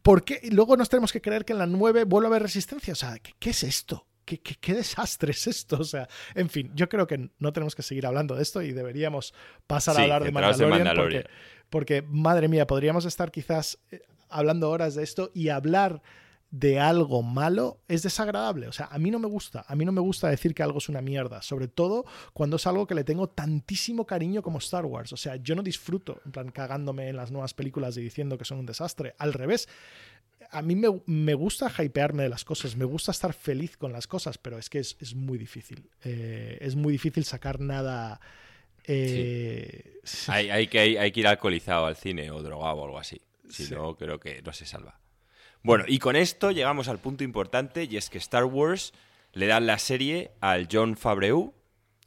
¿por 0.03 0.25
qué? 0.25 0.41
luego 0.51 0.77
nos 0.77 0.89
tenemos 0.89 1.13
que 1.13 1.21
creer 1.21 1.45
que 1.45 1.53
en 1.53 1.59
la 1.59 1.67
9 1.67 2.05
vuelve 2.05 2.27
a 2.27 2.31
haber 2.31 2.43
resistencia 2.43 2.93
o 2.93 2.97
sea 2.97 3.19
¿qué, 3.19 3.51
es 3.51 3.63
esto? 3.63 4.07
¿Qué, 4.25 4.39
qué, 4.39 4.75
desastre 4.75 5.33
es 5.33 5.47
esto? 5.49 5.79
O 5.81 5.85
sea, 5.85 6.09
en 6.35 6.49
fin, 6.49 6.71
yo 6.75 6.89
creo 6.89 7.07
que 7.07 7.31
no 7.39 7.53
tenemos 7.53 7.75
que 7.75 7.83
seguir 7.83 8.07
hablando 8.07 8.37
de 8.37 8.43
esto 8.43 8.63
y 8.63 8.73
deberíamos 8.73 9.35
pasar 9.67 9.99
a 9.99 10.03
hablar 10.03 10.25
de 10.25 10.31
Mandalorian, 10.31 11.25
Porque, 11.69 12.03
madre 12.03 12.49
mía, 12.49 12.67
podríamos 12.67 13.05
estar 13.05 13.33
quizás 13.33 13.81
eh, 13.91 14.01
hablando 14.29 14.71
horas 14.71 14.95
de 14.95 15.03
esto 15.03 15.33
y 15.35 15.49
hablar 15.49 16.03
de 16.53 16.79
algo 16.79 17.23
malo 17.23 17.81
es 17.89 18.03
desagradable. 18.03 18.69
O 18.69 18.73
sea, 18.73 18.87
a 18.87 18.99
mí 18.99 19.11
no 19.11 19.19
me 19.19 19.27
gusta. 19.27 19.65
A 19.67 19.75
mí 19.75 19.87
no 19.87 19.91
me 19.91 20.03
gusta 20.03 20.29
decir 20.29 20.55
que 20.55 20.63
algo 20.63 20.79
es 20.79 20.89
una 20.91 21.01
mierda. 21.01 21.41
Sobre 21.41 21.67
todo 21.67 22.05
cuando 22.35 22.57
es 22.57 22.67
algo 22.67 22.87
que 22.87 22.95
le 22.95 23.05
tengo 23.05 23.29
tantísimo 23.29 24.07
cariño 24.07 24.43
como 24.43 24.59
Star 24.59 24.85
Wars. 24.85 25.15
O 25.15 25.17
sea, 25.17 25.37
yo 25.37 25.55
no 25.55 25.63
disfruto, 25.63 26.21
en 26.27 26.31
plan, 26.31 26.51
cagándome 26.51 27.09
en 27.09 27.17
las 27.17 27.31
nuevas 27.31 27.55
películas 27.55 27.97
y 27.97 28.03
diciendo 28.03 28.37
que 28.37 28.45
son 28.45 28.59
un 28.59 28.67
desastre. 28.67 29.15
Al 29.19 29.33
revés, 29.33 29.67
a 30.51 30.61
mí 30.61 30.77
me, 30.77 31.35
gusta 31.35 31.71
hypearme 31.71 32.25
de 32.25 32.29
las 32.29 32.45
cosas, 32.45 32.77
me 32.77 32.85
gusta 32.85 33.13
estar 33.13 33.33
feliz 33.33 33.79
con 33.79 33.91
las 33.91 34.07
cosas, 34.07 34.37
pero 34.37 34.59
es 34.59 34.69
que 34.69 34.79
es, 34.79 35.15
muy 35.15 35.39
difícil. 35.39 35.89
Eh, 36.05 36.59
es 36.61 36.77
muy 36.77 36.93
difícil 36.93 37.25
sacar 37.25 37.61
nada. 37.61 38.21
Eh, 38.85 40.01
hay, 40.27 40.67
que, 40.67 40.99
hay, 40.99 41.13
que, 41.13 41.21
ir 41.21 41.27
alcoholizado 41.27 41.87
al 41.87 41.97
cine 41.97 42.31
o 42.31 42.43
drogado 42.43 42.77
o 42.77 42.85
algo 42.85 42.99
así. 42.99 43.23
Si 43.49 43.73
no, 43.73 43.97
creo 43.97 44.21
que 44.21 44.43
no 44.43 44.53
se 44.53 44.67
salva. 44.67 45.02
Bueno, 45.63 45.85
y 45.87 45.99
con 45.99 46.17
esto 46.17 46.51
llegamos 46.51 46.89
al 46.89 46.99
punto 46.99 47.25
importante 47.25 47.85
y 47.85 47.97
es 47.97 48.11
que 48.11 48.19
Star 48.19 48.45
Wars 48.45 48.93
le 49.33 49.47
dan 49.47 49.67
la 49.67 49.79
serie 49.79 50.33
al 50.41 50.69
John 50.71 50.97
Favreau 50.97 51.55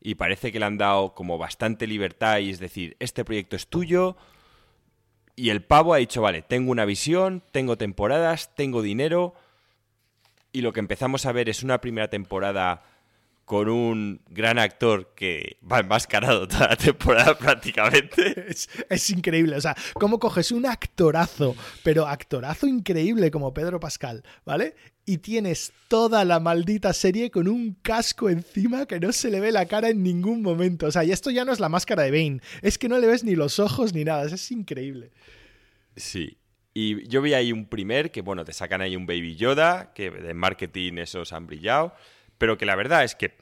y 0.02 0.16
parece 0.16 0.52
que 0.52 0.60
le 0.60 0.66
han 0.66 0.78
dado 0.78 1.14
como 1.14 1.38
bastante 1.38 1.88
libertad 1.88 2.40
y 2.40 2.50
es 2.50 2.60
decir, 2.60 2.96
este 3.00 3.26
proyecto 3.26 3.56
es 3.56 3.68
tuyo, 3.68 4.18
y 5.36 5.50
el 5.50 5.64
pavo 5.64 5.94
ha 5.94 5.98
dicho, 5.98 6.22
vale, 6.22 6.42
tengo 6.42 6.72
una 6.72 6.86
visión, 6.86 7.44
tengo 7.52 7.78
temporadas, 7.78 8.56
tengo 8.56 8.82
dinero. 8.82 9.34
Y 10.54 10.62
lo 10.62 10.72
que 10.72 10.80
empezamos 10.80 11.26
a 11.26 11.34
ver 11.34 11.50
es 11.50 11.62
una 11.62 11.82
primera 11.82 12.10
temporada 12.10 12.84
con 13.46 13.70
un 13.70 14.22
gran 14.28 14.58
actor 14.58 15.14
que 15.16 15.58
va 15.72 15.80
enmascarado 15.80 16.48
toda 16.48 16.70
la 16.70 16.76
temporada 16.76 17.38
prácticamente. 17.38 18.48
Es, 18.90 19.10
increíble, 19.10 19.56
o 19.56 19.62
sea, 19.62 19.76
cómo 19.94 20.20
coges 20.20 20.52
un 20.52 20.66
actorazo, 20.66 21.56
pero 21.84 22.08
actorazo 22.08 22.68
increíble 22.68 23.30
como 23.30 23.54
Pedro 23.54 23.80
Pascal, 23.80 24.24
¿vale? 24.46 24.76
Y 25.06 25.20
tienes 25.20 25.72
toda 25.88 26.26
la 26.26 26.40
maldita 26.40 26.92
serie 26.92 27.30
con 27.30 27.48
un 27.48 27.76
casco 27.84 28.30
encima 28.30 28.88
que 28.88 29.00
no 29.00 29.12
se 29.12 29.30
le 29.30 29.40
ve 29.40 29.52
la 29.52 29.68
cara 29.68 29.90
en 29.90 30.02
ningún 30.02 30.42
momento. 30.42 30.88
O 30.88 30.92
sea, 30.92 31.04
y 31.04 31.12
esto 31.12 31.30
ya 31.30 31.46
no 31.46 31.54
es 31.54 31.60
la 31.60 31.70
máscara 31.70 32.04
de 32.04 32.12
Bane, 32.12 32.42
es 32.64 32.80
que 32.80 32.90
no 32.90 32.98
le 32.98 33.06
ves 33.06 33.24
ni 33.24 33.36
los 33.36 33.60
ojos 33.60 33.94
ni 33.94 34.04
nada, 34.04 34.26
es 34.26 34.52
increíble. 34.52 35.12
Sí, 35.96 36.40
y 36.74 37.08
yo 37.08 37.22
vi 37.22 37.36
ahí 37.36 37.52
un 37.52 37.68
primer 37.68 38.12
que, 38.12 38.22
bueno, 38.22 38.44
te 38.44 38.54
sacan 38.54 38.82
ahí 38.82 38.96
un 38.96 39.06
Baby 39.06 39.36
Yoda, 39.36 39.94
que 39.94 40.10
de 40.10 40.34
marketing 40.34 40.98
esos 40.98 41.32
han 41.32 41.46
brillado 41.46 41.94
pero 42.38 42.58
que 42.58 42.66
la 42.66 42.76
verdad 42.76 43.04
es 43.04 43.16
que 43.16 43.36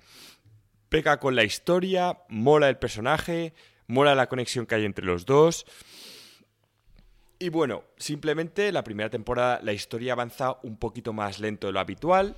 pega 0.90 1.20
con 1.20 1.36
la 1.36 1.44
historia, 1.44 2.20
mola 2.30 2.70
el 2.70 2.78
personaje, 2.78 3.54
mola 3.88 4.16
la 4.16 4.30
conexión 4.30 4.66
que 4.66 4.76
hay 4.76 4.86
entre 4.86 5.06
los 5.06 5.26
dos. 5.26 5.66
Y 7.40 7.50
bueno, 7.50 7.84
simplemente 7.98 8.72
la 8.72 8.84
primera 8.84 9.10
temporada 9.10 9.60
la 9.64 9.74
historia 9.74 10.14
avanza 10.14 10.58
un 10.64 10.78
poquito 10.78 11.12
más 11.12 11.40
lento 11.40 11.68
de 11.68 11.74
lo 11.74 11.80
habitual, 11.80 12.36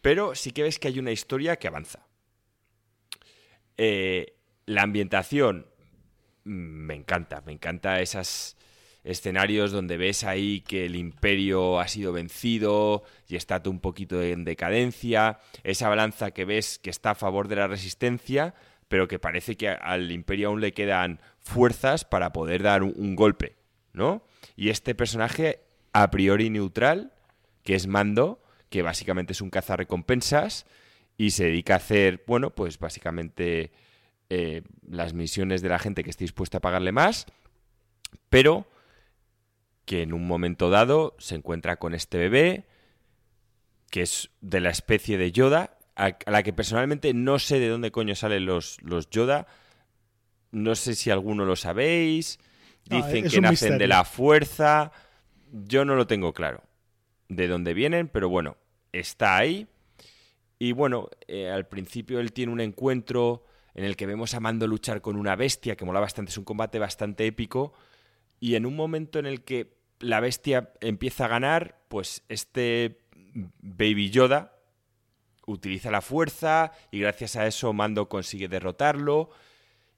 pero 0.00 0.34
sí 0.34 0.52
que 0.52 0.62
ves 0.62 0.78
que 0.78 0.88
hay 0.88 0.98
una 0.98 1.12
historia 1.12 1.56
que 1.56 1.68
avanza. 1.68 2.06
Eh, 3.76 4.36
la 4.66 4.82
ambientación 4.82 5.66
mm, 6.44 6.50
me 6.50 6.94
encanta, 6.94 7.42
me 7.42 7.52
encanta 7.52 8.00
esos 8.00 8.56
escenarios 9.04 9.72
donde 9.72 9.96
ves 9.96 10.24
ahí 10.24 10.60
que 10.60 10.86
el 10.86 10.96
imperio 10.96 11.80
ha 11.80 11.88
sido 11.88 12.12
vencido 12.12 13.02
y 13.28 13.36
está 13.36 13.62
un 13.66 13.80
poquito 13.80 14.22
en 14.22 14.44
decadencia, 14.44 15.38
esa 15.64 15.88
balanza 15.88 16.32
que 16.32 16.44
ves 16.44 16.78
que 16.78 16.90
está 16.90 17.12
a 17.12 17.14
favor 17.14 17.48
de 17.48 17.56
la 17.56 17.66
resistencia, 17.66 18.54
pero 18.88 19.08
que 19.08 19.18
parece 19.18 19.56
que 19.56 19.68
al 19.68 20.10
imperio 20.10 20.48
aún 20.48 20.60
le 20.60 20.72
quedan 20.72 21.20
fuerzas 21.38 22.04
para 22.04 22.32
poder 22.32 22.62
dar 22.62 22.82
un, 22.82 23.14
golpe, 23.14 23.56
¿no? 23.92 24.24
Y 24.56 24.70
este 24.70 24.94
personaje 24.94 25.60
a 25.92 26.10
priori 26.10 26.50
neutral, 26.50 27.12
que 27.62 27.74
es 27.74 27.86
Mando, 27.86 28.42
que 28.68 28.82
básicamente 28.82 29.32
es 29.32 29.40
un 29.40 29.50
cazarrecompensas 29.50 30.66
y 31.16 31.30
se 31.30 31.44
dedica 31.44 31.74
a 31.74 31.76
hacer, 31.76 32.24
bueno, 32.26 32.50
pues 32.50 32.78
básicamente 32.78 33.70
eh, 34.28 34.62
las 34.88 35.14
misiones 35.14 35.62
de 35.62 35.68
la 35.68 35.78
gente 35.78 36.04
que 36.04 36.10
esté 36.10 36.24
dispuesta 36.24 36.58
a 36.58 36.60
pagarle 36.60 36.92
más, 36.92 37.26
pero 38.28 38.66
que 39.84 40.02
en 40.02 40.12
un 40.12 40.26
momento 40.26 40.70
dado 40.70 41.14
se 41.18 41.34
encuentra 41.34 41.76
con 41.76 41.94
este 41.94 42.18
bebé, 42.18 42.66
que 43.90 44.02
es 44.02 44.30
de 44.40 44.60
la 44.60 44.70
especie 44.70 45.18
de 45.18 45.32
Yoda, 45.32 45.78
a 45.96 46.16
la 46.26 46.42
que 46.42 46.52
personalmente 46.52 47.12
no 47.12 47.38
sé 47.38 47.58
de 47.58 47.68
dónde 47.68 47.90
coño 47.90 48.14
salen 48.14 48.46
los, 48.46 48.80
los 48.82 49.10
Yoda. 49.10 49.46
No 50.50 50.74
sé 50.74 50.94
si 50.94 51.10
alguno 51.10 51.44
lo 51.44 51.56
sabéis. 51.56 52.38
Dicen 52.84 53.28
que 53.28 53.40
nacen 53.40 53.78
de 53.78 53.86
la 53.86 54.04
fuerza. 54.04 54.92
Yo 55.52 55.84
no 55.84 55.94
lo 55.94 56.06
tengo 56.06 56.32
claro 56.32 56.62
de 57.28 57.48
dónde 57.48 57.74
vienen, 57.74 58.08
pero 58.08 58.28
bueno, 58.28 58.56
está 58.92 59.36
ahí. 59.36 59.68
Y 60.58 60.72
bueno, 60.72 61.08
eh, 61.28 61.48
al 61.48 61.66
principio 61.66 62.20
él 62.20 62.32
tiene 62.32 62.52
un 62.52 62.60
encuentro 62.60 63.44
en 63.74 63.84
el 63.84 63.96
que 63.96 64.06
vemos 64.06 64.34
a 64.34 64.40
Mando 64.40 64.66
luchar 64.66 65.00
con 65.00 65.16
una 65.16 65.36
bestia, 65.36 65.76
que 65.76 65.84
mola 65.84 66.00
bastante, 66.00 66.30
es 66.30 66.38
un 66.38 66.44
combate 66.44 66.78
bastante 66.78 67.26
épico. 67.26 67.72
Y 68.40 68.54
en 68.54 68.66
un 68.66 68.74
momento 68.74 69.18
en 69.18 69.26
el 69.26 69.44
que 69.44 69.76
la 70.00 70.20
bestia 70.20 70.72
empieza 70.80 71.26
a 71.26 71.28
ganar, 71.28 71.78
pues 71.88 72.24
este 72.28 72.98
Baby 73.60 74.10
Yoda 74.10 74.56
utiliza 75.46 75.90
la 75.90 76.00
fuerza 76.00 76.72
y 76.90 77.00
gracias 77.00 77.36
a 77.36 77.46
eso 77.46 77.72
Mando 77.72 78.08
consigue 78.08 78.48
derrotarlo. 78.48 79.30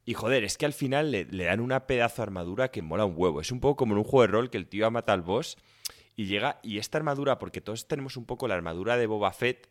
Y 0.05 0.14
joder, 0.14 0.43
es 0.43 0.59
que 0.59 0.66
al 0.66 0.73
final 0.73 1.12
le, 1.12 1.24
dan 1.24 1.60
una 1.60 1.86
pedazo 1.86 2.16
de 2.16 2.23
armadura 2.24 2.70
que 2.73 2.82
mola 2.82 3.05
un 3.05 3.14
huevo. 3.16 3.40
Es 3.40 3.52
un 3.52 3.60
poco 3.60 3.77
como 3.77 3.94
en 3.94 3.98
un 3.98 4.05
juego 4.05 4.23
de 4.23 4.32
rol 4.32 4.51
que 4.51 4.59
el 4.59 4.66
tío 4.66 4.90
mata 4.90 5.12
al 5.12 5.23
boss 5.23 5.56
y 6.16 6.27
llega. 6.27 6.59
Y 6.64 6.78
esta 6.78 6.98
armadura, 6.98 7.39
porque 7.39 7.60
todos 7.60 7.86
tenemos 7.86 8.16
un 8.16 8.24
poco 8.24 8.48
la 8.48 8.55
armadura 8.55 8.97
de 8.97 9.06
Boba 9.06 9.32
Fett, 9.32 9.70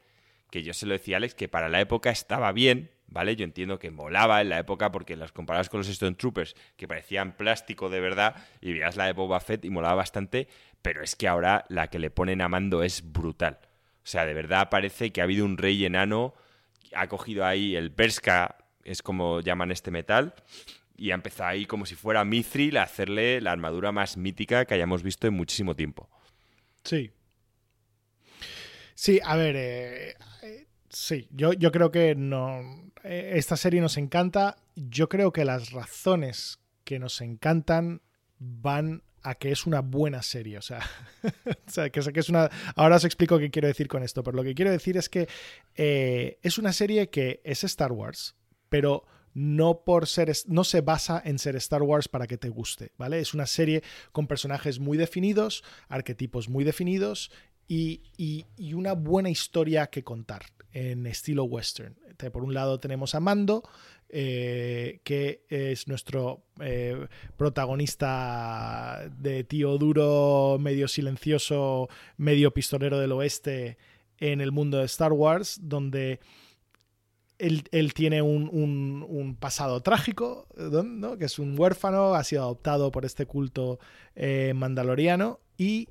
que 0.49 0.63
yo 0.63 0.73
se 0.73 0.85
lo 0.85 0.93
decía 0.93 1.15
a 1.15 1.17
Alex, 1.17 1.35
que 1.35 1.49
para 1.49 1.67
la 1.67 1.81
época 1.81 2.11
estaba 2.11 2.53
bien, 2.53 2.91
¿vale? 3.11 3.35
Yo 3.35 3.43
entiendo 3.43 3.77
que 3.77 3.91
molaba 3.91 4.41
en 4.41 4.49
la 4.49 4.57
época 4.57 4.91
porque 4.91 5.15
las 5.15 5.31
comparabas 5.31 5.69
con 5.69 5.81
los 5.81 5.89
Stone 5.89 6.15
Troopers, 6.15 6.55
que 6.77 6.87
parecían 6.87 7.33
plástico 7.33 7.89
de 7.89 7.99
verdad, 7.99 8.35
y 8.61 8.73
veías 8.73 8.95
la 8.95 9.05
de 9.05 9.13
Boba 9.13 9.39
Fett 9.39 9.63
y 9.65 9.69
molaba 9.69 9.95
bastante, 9.95 10.47
pero 10.81 11.03
es 11.03 11.15
que 11.15 11.27
ahora 11.27 11.65
la 11.69 11.87
que 11.87 11.99
le 11.99 12.09
ponen 12.09 12.41
a 12.41 12.49
mando 12.49 12.81
es 12.81 13.11
brutal. 13.11 13.59
O 13.97 14.07
sea, 14.07 14.25
de 14.25 14.33
verdad 14.33 14.69
parece 14.69 15.11
que 15.11 15.21
ha 15.21 15.25
habido 15.25 15.45
un 15.45 15.57
rey 15.57 15.85
enano, 15.85 16.33
ha 16.95 17.07
cogido 17.07 17.45
ahí 17.45 17.75
el 17.75 17.89
Berska, 17.89 18.57
es 18.83 19.03
como 19.03 19.41
llaman 19.41 19.71
este 19.71 19.91
metal, 19.91 20.33
y 20.95 21.11
ha 21.11 21.15
empezado 21.15 21.49
ahí 21.49 21.65
como 21.65 21.85
si 21.85 21.95
fuera 21.95 22.23
Mithril 22.25 22.77
a 22.77 22.83
hacerle 22.83 23.41
la 23.41 23.51
armadura 23.51 23.91
más 23.91 24.17
mítica 24.17 24.65
que 24.65 24.73
hayamos 24.73 25.03
visto 25.03 25.27
en 25.27 25.33
muchísimo 25.33 25.75
tiempo. 25.75 26.09
Sí. 26.83 27.11
Sí, 28.95 29.19
a 29.23 29.35
ver, 29.35 29.55
eh, 29.55 30.15
eh, 30.43 30.67
sí, 30.91 31.27
yo, 31.31 31.53
yo 31.53 31.71
creo 31.71 31.91
que 31.91 32.15
no, 32.15 32.91
eh, 33.03 33.33
esta 33.35 33.57
serie 33.57 33.81
nos 33.81 33.97
encanta. 33.97 34.57
Yo 34.75 35.09
creo 35.09 35.31
que 35.31 35.45
las 35.45 35.71
razones 35.71 36.59
que 36.83 36.99
nos 36.99 37.21
encantan 37.21 38.01
van 38.37 39.03
a 39.23 39.35
que 39.35 39.51
es 39.51 39.65
una 39.65 39.81
buena 39.81 40.21
serie. 40.21 40.59
O 41.67 41.71
sea, 41.71 41.89
que, 41.89 41.99
es 41.99 42.29
una. 42.29 42.49
Ahora 42.75 42.97
os 42.97 43.05
explico 43.05 43.39
qué 43.39 43.49
quiero 43.49 43.67
decir 43.67 43.87
con 43.87 44.03
esto, 44.03 44.23
pero 44.23 44.35
lo 44.35 44.43
que 44.43 44.55
quiero 44.55 44.71
decir 44.71 44.97
es 44.97 45.07
que 45.07 45.29
eh, 45.75 46.37
es 46.41 46.57
una 46.57 46.73
serie 46.73 47.09
que 47.09 47.39
es 47.45 47.63
Star 47.63 47.93
Wars, 47.93 48.35
pero 48.67 49.05
no 49.33 49.83
por 49.85 50.07
ser 50.07 50.33
no 50.47 50.65
se 50.65 50.81
basa 50.81 51.21
en 51.23 51.39
ser 51.39 51.55
Star 51.55 51.81
Wars 51.81 52.09
para 52.09 52.27
que 52.27 52.37
te 52.37 52.49
guste, 52.49 52.91
¿vale? 52.97 53.19
Es 53.19 53.33
una 53.33 53.45
serie 53.45 53.83
con 54.11 54.27
personajes 54.27 54.79
muy 54.79 54.97
definidos, 54.97 55.63
arquetipos 55.87 56.49
muy 56.49 56.65
definidos 56.65 57.31
y, 57.71 58.73
una 58.73 58.93
buena 58.93 59.29
historia 59.29 59.87
que 59.87 60.03
contar 60.03 60.43
en 60.73 61.07
estilo 61.07 61.45
western. 61.45 61.95
Por 62.31 62.43
un 62.43 62.53
lado 62.53 62.79
tenemos 62.79 63.15
a 63.15 63.19
Mando, 63.19 63.63
eh, 64.09 64.99
que 65.03 65.45
es 65.49 65.87
nuestro 65.87 66.43
eh, 66.59 67.07
protagonista 67.37 69.09
de 69.17 69.43
tío 69.43 69.77
duro, 69.77 70.57
medio 70.59 70.87
silencioso, 70.87 71.87
medio 72.17 72.53
pistolero 72.53 72.99
del 72.99 73.13
oeste 73.13 73.77
en 74.17 74.41
el 74.41 74.51
mundo 74.51 74.77
de 74.79 74.85
Star 74.85 75.13
Wars, 75.13 75.59
donde 75.63 76.19
él, 77.39 77.93
tiene 77.95 78.21
un, 78.21 79.37
pasado 79.39 79.81
trágico, 79.81 80.47
que 81.17 81.25
es 81.25 81.39
un 81.39 81.59
huérfano, 81.59 82.13
ha 82.13 82.23
sido 82.23 82.43
adoptado 82.43 82.91
por 82.91 83.05
este 83.05 83.25
culto 83.25 83.79
eh, 84.15 84.53
mandaloriano 84.55 85.39
y 85.57 85.87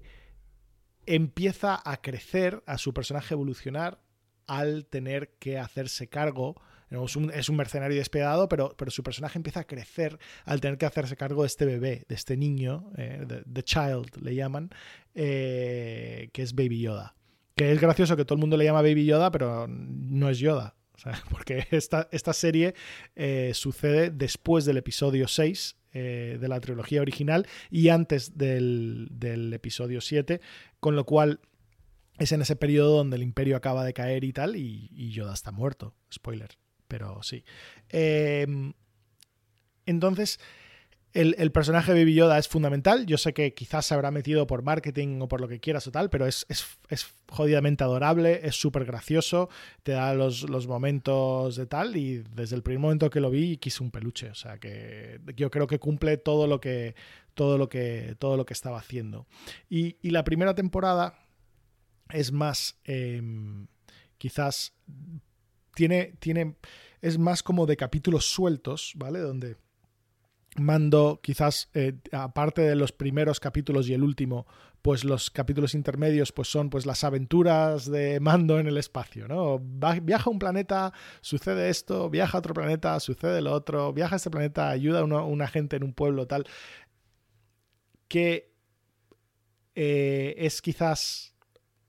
empieza 1.06 1.81
a 1.85 2.01
crecer, 2.01 2.62
a 2.66 2.78
su 2.78 2.93
personaje 2.94 3.35
evolucionar 3.35 4.01
al 4.47 4.86
tener 4.86 5.31
que 5.39 5.59
hacerse 5.59 6.09
cargo. 6.09 6.60
Es 6.90 7.14
un, 7.14 7.56
mercenario 7.56 7.97
despiadado, 7.97 8.48
pero, 8.48 8.74
pero, 8.77 8.90
su 8.90 9.05
personaje 9.05 9.39
empieza 9.39 9.60
a 9.60 9.64
crecer 9.64 10.18
al 10.44 10.60
tener 10.60 10.77
que 10.77 10.86
hacerse 10.86 11.16
cargo 11.16 11.43
de 11.43 11.47
este 11.47 11.64
bebé, 11.64 12.05
de 12.09 12.14
este 12.16 12.36
niño, 12.36 12.90
eh, 12.97 13.24
The 13.52 13.62
Child 13.62 14.16
le 14.20 14.35
llaman, 14.35 14.70
eh, 15.14 16.31
que 16.32 16.43
es 16.43 16.52
Baby 16.56 16.81
Yoda. 16.81 17.14
Que 17.55 17.70
es 17.70 17.81
gracioso 17.81 18.16
que 18.16 18.24
todo 18.24 18.35
el 18.35 18.40
mundo 18.40 18.56
le 18.56 18.64
llama 18.64 18.82
Baby 18.82 19.05
Yoda, 19.05 19.31
pero 19.31 19.68
no 19.68 20.28
es 20.28 20.40
Yoda. 20.40 20.74
porque 21.31 21.66
esta, 21.70 22.09
esta 22.12 22.32
serie 22.32 22.74
eh, 23.16 23.52
sucede 23.55 24.10
después 24.10 24.64
del 24.64 24.77
episodio 24.77 25.28
6 25.28 25.77
de 25.93 26.47
la 26.47 26.60
trilogía 26.60 27.01
original 27.01 27.48
y 27.68 27.89
antes 27.89 28.39
del, 28.39 29.09
del 29.10 29.52
episodio 29.52 30.01
7, 30.01 30.40
con 30.78 30.94
lo 30.94 31.05
cual 31.05 31.40
es 32.20 32.32
en 32.32 32.43
ese 32.43 32.55
periodo 32.55 32.98
donde 32.98 33.16
el 33.16 33.22
imperio 33.22 33.56
acaba 33.56 33.82
de 33.82 33.94
caer 33.94 34.24
y 34.24 34.32
tal, 34.32 34.55
y, 34.55 35.10
Yoda 35.10 35.32
está 35.32 35.52
muerto. 35.52 35.94
Spoiler, 36.12 36.51
pero 36.86 37.22
sí. 37.22 37.44
Em, 37.89 38.74
entonces, 39.86 40.39
el, 41.12 41.53
personaje 41.53 41.93
de 41.93 42.01
Baby 42.01 42.15
Yoda 42.15 42.39
es 42.39 42.49
fundamental. 42.49 43.07
Yo 43.07 43.19
sé 43.19 43.32
que 43.32 43.55
quizás 43.55 43.87
se 43.87 43.95
habrá 43.95 44.11
metido 44.11 44.47
por 44.47 44.62
marketing 44.62 45.20
o 45.20 45.28
por 45.28 45.41
lo 45.41 45.49
que 45.49 45.61
quieras 45.61 45.87
o 45.87 45.91
tal, 45.91 46.11
pero 46.11 46.27
es, 46.27 46.47
jodidamente 47.28 47.85
adorable, 47.85 48.41
es 48.45 48.57
súper 48.57 48.85
gracioso, 48.85 49.49
te 49.82 49.93
da 49.93 50.15
los, 50.15 50.66
momentos 50.66 51.57
de 51.57 51.66
tal, 51.66 51.97
y 51.97 52.24
desde 52.35 52.57
el 52.57 52.62
primer 52.62 52.81
momento 52.81 53.11
que 53.11 53.20
lo 53.20 53.31
vi 53.31 53.57
quise 53.57 53.82
un 53.82 53.91
peluche. 53.91 54.31
O 54.31 54.35
sea 54.35 54.59
que 54.59 55.20
yo 55.37 55.51
creo 55.51 55.66
que 55.66 55.78
cumple 55.78 56.16
todo 56.16 56.47
lo 56.47 56.61
que, 56.61 56.95
todo 57.35 57.59
lo 57.59 57.69
que, 57.69 58.16
todo 58.19 58.37
lo 58.37 58.47
que 58.47 58.55
estaba 58.55 58.78
haciendo. 58.78 59.27
y 59.69 60.11
la 60.11 60.24
primera 60.24 60.55
temporada 60.55 61.15
es 62.12 62.32
más, 62.32 62.78
em, 62.85 63.66
quizás, 64.19 64.74
tiene, 65.74 66.15
tiene, 66.19 66.57
es 67.01 67.19
más 67.19 67.43
como 67.43 67.66
de 67.66 67.77
capítulos 67.77 68.27
sueltos, 68.27 68.93
¿vale? 68.97 69.20
Donde 69.20 69.57
Mando, 70.56 71.20
quizás, 71.22 71.70
eh, 71.74 71.94
aparte 72.12 72.62
de 72.62 72.74
los 72.74 72.93
primeros 72.93 73.39
capítulos 73.39 73.89
y 73.89 73.94
el 73.94 74.02
último, 74.02 74.47
pues 74.82 75.05
los 75.05 75.31
capítulos 75.31 75.74
intermedios 75.74 76.32
pues 76.32 76.48
son 76.48 76.70
pues 76.70 76.86
las 76.86 77.05
aventuras 77.05 77.90
de 77.90 78.18
Mando 78.20 78.59
en 78.59 78.66
el 78.66 78.77
espacio, 78.78 79.28
¿no? 79.28 79.60
viaja 80.02 80.24
a 80.28 80.32
un 80.32 80.39
planeta, 80.39 80.93
sucede 81.20 81.68
esto, 81.68 82.09
viaja 82.10 82.39
a 82.39 82.40
otro 82.40 82.55
planeta, 82.55 82.98
sucede 83.01 83.43
lo 83.43 83.52
otro, 83.52 83.93
viaja 83.93 84.14
a 84.14 84.18
este 84.18 84.31
planeta, 84.31 84.70
ayuda 84.70 85.01
a 85.01 85.05
una, 85.05 85.48
gente 85.48 85.77
en 85.77 85.85
un 85.85 85.93
pueblo, 85.93 86.27
tal, 86.27 86.47
que 88.09 88.52
eh, 89.74 90.35
es 90.39 90.62
quizás 90.62 91.35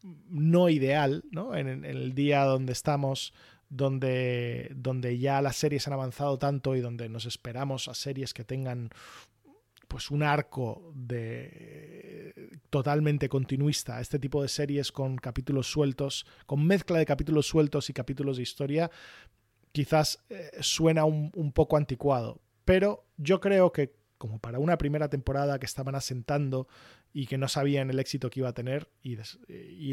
no 0.04 0.70
ideal, 0.70 1.24
¿no? 1.32 1.56
En, 1.56 1.86
el 1.86 2.14
día 2.14 2.44
donde 2.44 2.74
estamos, 2.74 3.34
donde, 3.72 4.70
donde 4.76 5.18
ya 5.18 5.42
las 5.42 5.56
series 5.56 5.88
han 5.88 5.94
avanzado 5.94 6.38
tanto 6.38 6.76
y 6.76 6.82
donde 6.82 7.08
nos 7.08 7.26
esperamos 7.26 7.88
a 7.88 7.94
series 7.94 8.34
que 8.34 8.44
tengan 8.44 8.90
pues 9.88 10.12
un 10.12 10.24
arco 10.24 10.92
de 10.94 12.52
totalmente 12.70 13.30
continuista, 13.30 14.00
este 14.00 14.20
tipo 14.20 14.42
de 14.42 14.50
series 14.50 14.92
con 14.92 15.16
capítulos 15.18 15.68
sueltos, 15.68 16.26
con 16.46 16.66
mezcla 16.66 16.98
de 16.98 17.06
capítulos 17.06 17.48
sueltos 17.48 17.90
y 17.90 17.94
capítulos 17.94 18.38
de 18.38 18.44
historia, 18.44 18.92
quizás 19.72 20.24
eh, 20.30 20.52
suena 20.60 21.06
un, 21.06 21.32
un, 21.34 21.52
poco 21.52 21.78
anticuado. 21.78 22.42
Pero 22.66 23.06
yo 23.18 23.40
creo 23.40 23.72
que 23.72 23.94
como 24.22 24.38
para 24.38 24.60
una 24.60 24.78
primera 24.78 25.10
temporada 25.10 25.58
que 25.58 25.66
estaban 25.66 25.96
asentando 25.96 26.68
y 27.12 27.26
que 27.26 27.40
no 27.40 27.48
sabían 27.48 27.90
el 27.90 27.98
éxito 27.98 28.30
que 28.30 28.42
iba 28.42 28.50
a 28.50 28.54
tener 28.54 28.88
y, 29.02 29.18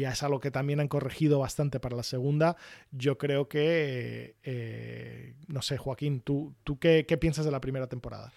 es 0.03 0.23
algo 0.23 0.39
que 0.39 0.51
también 0.51 0.79
han 0.79 0.87
corregido 0.87 1.39
bastante 1.39 1.79
para 1.79 1.95
la 1.95 2.03
segunda. 2.03 2.55
Yo 2.91 3.17
creo 3.17 3.49
que, 3.49 4.35
eh, 4.43 5.33
no 5.47 5.63
sé, 5.63 5.77
Joaquín, 5.77 6.21
¿tú, 6.21 6.53
tú 6.63 6.77
qué, 6.77 7.07
qué 7.07 7.17
piensas 7.17 7.43
de 7.43 7.49
la 7.49 7.59
primera 7.59 7.87
temporada? 7.87 8.31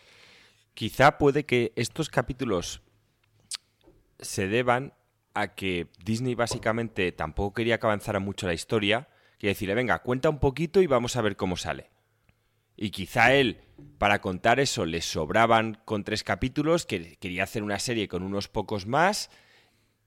Quizá 0.72 1.18
puede 1.18 1.44
que 1.44 1.74
estos 1.76 2.08
capítulos 2.08 2.80
se 4.18 4.48
deban 4.48 4.94
a 5.34 5.48
que 5.48 5.88
Disney 6.02 6.34
básicamente 6.34 7.12
tampoco 7.12 7.52
quería 7.52 7.78
que 7.78 7.86
avanzara 7.86 8.18
mucho 8.18 8.46
la 8.46 8.54
historia, 8.54 9.08
y 9.42 9.48
decirle, 9.48 9.74
venga, 9.74 9.98
cuenta 9.98 10.30
un 10.30 10.38
poquito 10.38 10.80
y 10.80 10.86
vamos 10.86 11.16
a 11.16 11.20
ver 11.20 11.36
cómo 11.36 11.56
sale. 11.56 11.90
Y 12.76 12.90
quizá 12.90 13.34
él, 13.34 13.58
para 13.98 14.20
contar 14.20 14.60
eso, 14.60 14.86
le 14.86 15.00
sobraban 15.00 15.78
con 15.84 16.04
tres 16.04 16.24
capítulos, 16.24 16.86
que 16.86 17.16
quería 17.16 17.44
hacer 17.44 17.62
una 17.62 17.78
serie 17.78 18.08
con 18.08 18.22
unos 18.22 18.48
pocos 18.48 18.86
más, 18.86 19.30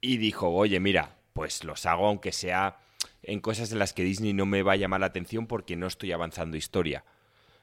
y 0.02 0.18
dijo, 0.18 0.50
oye, 0.50 0.80
mira, 0.80 1.18
pues 1.34 1.64
los 1.64 1.86
hago 1.86 2.08
aunque 2.08 2.32
sea 2.32 2.80
en 3.22 3.40
cosas 3.40 3.72
en 3.72 3.80
las 3.80 3.94
que 3.94 4.04
Disney 4.04 4.34
no 4.34 4.46
me 4.46 4.62
va 4.62 4.74
a 4.74 4.78
llamar 4.78 5.00
la 5.00 5.08
atención 5.08 5.48
porque 5.48 5.76
no 5.76 5.88
estoy 5.88 6.12
avanzando 6.12 6.58
historia. 6.58 7.04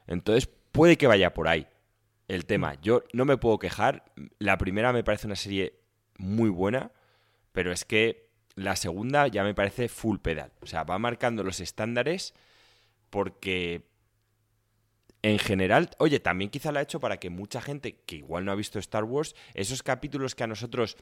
Entonces, 0.07 0.49
puede 0.71 0.97
que 0.97 1.07
vaya 1.07 1.33
por 1.33 1.47
ahí 1.47 1.67
el 2.27 2.45
tema. 2.45 2.75
Yo 2.81 3.03
no 3.13 3.25
me 3.25 3.37
puedo 3.37 3.59
quejar. 3.59 4.03
La 4.39 4.57
primera 4.57 4.93
me 4.93 5.03
parece 5.03 5.27
una 5.27 5.35
serie 5.35 5.79
muy 6.17 6.49
buena, 6.49 6.91
pero 7.51 7.71
es 7.71 7.85
que 7.85 8.29
la 8.55 8.75
segunda 8.75 9.27
ya 9.27 9.43
me 9.43 9.53
parece 9.53 9.87
full 9.87 10.17
pedal. 10.17 10.51
O 10.61 10.67
sea, 10.67 10.83
va 10.83 10.99
marcando 10.99 11.43
los 11.43 11.59
estándares 11.59 12.33
porque 13.09 13.87
en 15.23 15.39
general, 15.39 15.89
oye, 15.99 16.19
también 16.19 16.51
quizá 16.51 16.71
lo 16.71 16.79
ha 16.79 16.83
hecho 16.83 16.99
para 16.99 17.17
que 17.17 17.29
mucha 17.29 17.61
gente 17.61 17.95
que 18.05 18.17
igual 18.17 18.43
no 18.43 18.51
ha 18.51 18.55
visto 18.55 18.77
Star 18.77 19.05
Wars, 19.05 19.35
esos 19.53 19.81
capítulos 19.81 20.35
que 20.35 20.43
a 20.43 20.47
nosotros 20.47 20.97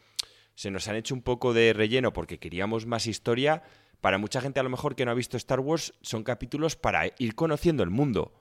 se 0.53 0.69
nos 0.69 0.87
han 0.87 0.95
hecho 0.95 1.15
un 1.15 1.23
poco 1.23 1.53
de 1.53 1.73
relleno 1.73 2.13
porque 2.13 2.37
queríamos 2.37 2.85
más 2.85 3.07
historia, 3.07 3.63
para 3.99 4.19
mucha 4.19 4.39
gente 4.39 4.59
a 4.59 4.63
lo 4.63 4.69
mejor 4.69 4.95
que 4.95 5.05
no 5.05 5.11
ha 5.11 5.15
visto 5.15 5.37
Star 5.37 5.59
Wars 5.59 5.95
son 6.01 6.23
capítulos 6.23 6.75
para 6.75 7.07
ir 7.17 7.33
conociendo 7.33 7.81
el 7.81 7.89
mundo. 7.89 8.31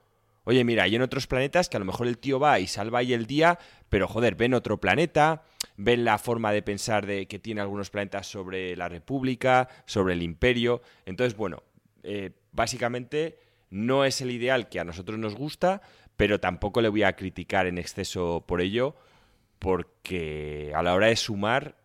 Oye, 0.43 0.63
mira, 0.63 0.83
hay 0.83 0.95
en 0.95 1.01
otros 1.01 1.25
planetas 1.25 1.67
que 1.67 1.77
a 1.77 1.79
lo 1.79 1.85
mejor 1.85 2.07
el 2.07 2.19
tío 2.19 2.39
va 2.39 2.59
y 2.59 2.67
salva 2.67 2.99
ahí 2.99 3.13
el 3.13 3.25
día, 3.25 3.57
pero 3.89 4.07
joder, 4.07 4.35
ven 4.35 4.53
otro 4.53 4.79
planeta, 4.79 5.43
ven 5.77 6.05
la 6.05 6.19
forma 6.19 6.51
de 6.51 6.61
pensar 6.61 7.07
de 7.07 7.27
que 7.27 7.39
tiene 7.39 7.61
algunos 7.61 7.89
planetas 7.89 8.27
sobre 8.27 8.75
la 8.75 8.87
República, 8.87 9.67
sobre 9.85 10.13
el 10.13 10.21
Imperio. 10.21 10.81
Entonces, 11.05 11.35
bueno, 11.35 11.63
eh, 12.03 12.31
básicamente 12.51 13.37
no 13.71 14.05
es 14.05 14.21
el 14.21 14.29
ideal 14.29 14.69
que 14.69 14.79
a 14.79 14.83
nosotros 14.83 15.17
nos 15.17 15.33
gusta, 15.35 15.81
pero 16.15 16.39
tampoco 16.39 16.81
le 16.81 16.89
voy 16.89 17.03
a 17.03 17.15
criticar 17.15 17.65
en 17.65 17.79
exceso 17.79 18.45
por 18.47 18.61
ello, 18.61 18.95
porque 19.57 20.71
a 20.75 20.83
la 20.83 20.93
hora 20.93 21.07
de 21.07 21.15
sumar 21.15 21.77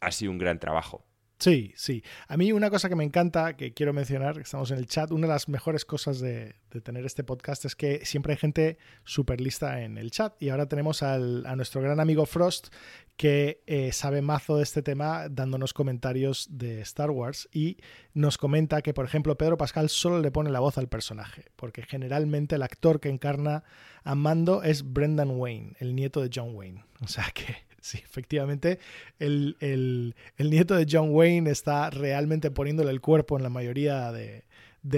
ha 0.00 0.10
sido 0.10 0.32
un 0.32 0.38
gran 0.38 0.58
trabajo. 0.58 1.04
Sí, 1.38 1.72
sí. 1.76 2.02
A 2.26 2.36
mí 2.36 2.50
una 2.50 2.68
cosa 2.68 2.88
que 2.88 2.96
me 2.96 3.04
encanta, 3.04 3.56
que 3.56 3.72
quiero 3.72 3.92
mencionar, 3.92 4.38
estamos 4.40 4.72
en 4.72 4.78
el 4.78 4.86
chat, 4.86 5.12
una 5.12 5.28
de 5.28 5.32
las 5.34 5.48
mejores 5.48 5.84
cosas 5.84 6.18
de, 6.18 6.56
tener 6.82 7.06
este 7.06 7.22
podcast 7.22 7.64
es 7.64 7.76
que 7.76 8.04
siempre 8.04 8.32
hay 8.32 8.38
gente 8.38 8.76
súper 9.04 9.40
lista 9.40 9.82
en 9.82 9.98
el 9.98 10.10
chat. 10.10 10.34
Y 10.42 10.48
ahora 10.48 10.66
tenemos 10.66 11.04
a 11.04 11.18
nuestro 11.18 11.80
gran 11.80 12.00
amigo 12.00 12.26
Frost, 12.26 12.68
que 13.16 13.62
eh, 13.66 13.92
sabe 13.92 14.20
mazo 14.20 14.56
de 14.56 14.64
este 14.64 14.82
tema, 14.82 15.28
dándonos 15.28 15.74
comentarios 15.74 16.48
de 16.50 16.80
Star 16.80 17.10
Wars. 17.10 17.48
Y 17.52 17.78
nos 18.14 18.36
comenta 18.36 18.82
que, 18.82 18.92
por 18.92 19.04
ejemplo, 19.04 19.38
Pedro 19.38 19.56
Pascal 19.56 19.90
solo 19.90 20.20
le 20.20 20.32
pone 20.32 20.50
la 20.50 20.60
voz 20.60 20.76
al 20.76 20.88
personaje, 20.88 21.44
porque 21.54 21.82
generalmente 21.82 22.56
el 22.56 22.62
actor 22.62 22.98
que 22.98 23.10
encarna 23.10 23.62
a 24.02 24.16
Mando 24.16 24.64
es 24.64 24.92
Brendan 24.92 25.30
Wayne, 25.30 25.74
el 25.78 25.94
nieto 25.94 26.20
de 26.20 26.30
John 26.34 26.56
Wayne. 26.56 26.84
O 27.00 27.06
sea 27.06 27.30
que 27.32 27.67
Sí, 27.88 27.98
efectivamente, 28.04 28.78
el, 29.18 30.14
nieto 30.38 30.76
de 30.76 30.86
John 30.90 31.08
Wayne 31.10 31.50
está 31.50 31.88
realmente 31.88 32.50
poniéndole 32.50 32.90
el 32.90 33.00
cuerpo 33.00 33.38
en 33.38 33.42
la 33.42 33.48
mayoría 33.48 34.12
de, 34.12 34.44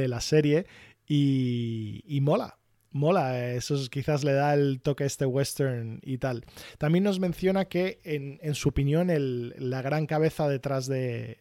la 0.08 0.20
serie 0.20 0.66
y, 1.06 2.18
mola. 2.20 2.58
Mola, 2.92 3.52
eso 3.54 3.76
quizás 3.88 4.24
le 4.24 4.32
da 4.32 4.54
el 4.54 4.80
toque 4.82 5.04
a 5.04 5.06
este 5.06 5.24
western 5.24 6.00
y 6.02 6.18
tal. 6.18 6.44
También 6.78 7.04
nos 7.04 7.20
menciona 7.20 7.66
que, 7.66 8.00
en, 8.02 8.54
su 8.56 8.70
opinión, 8.70 9.08
la 9.56 9.82
gran 9.82 10.06
cabeza 10.06 10.48
detrás 10.48 10.88
de, 10.88 11.38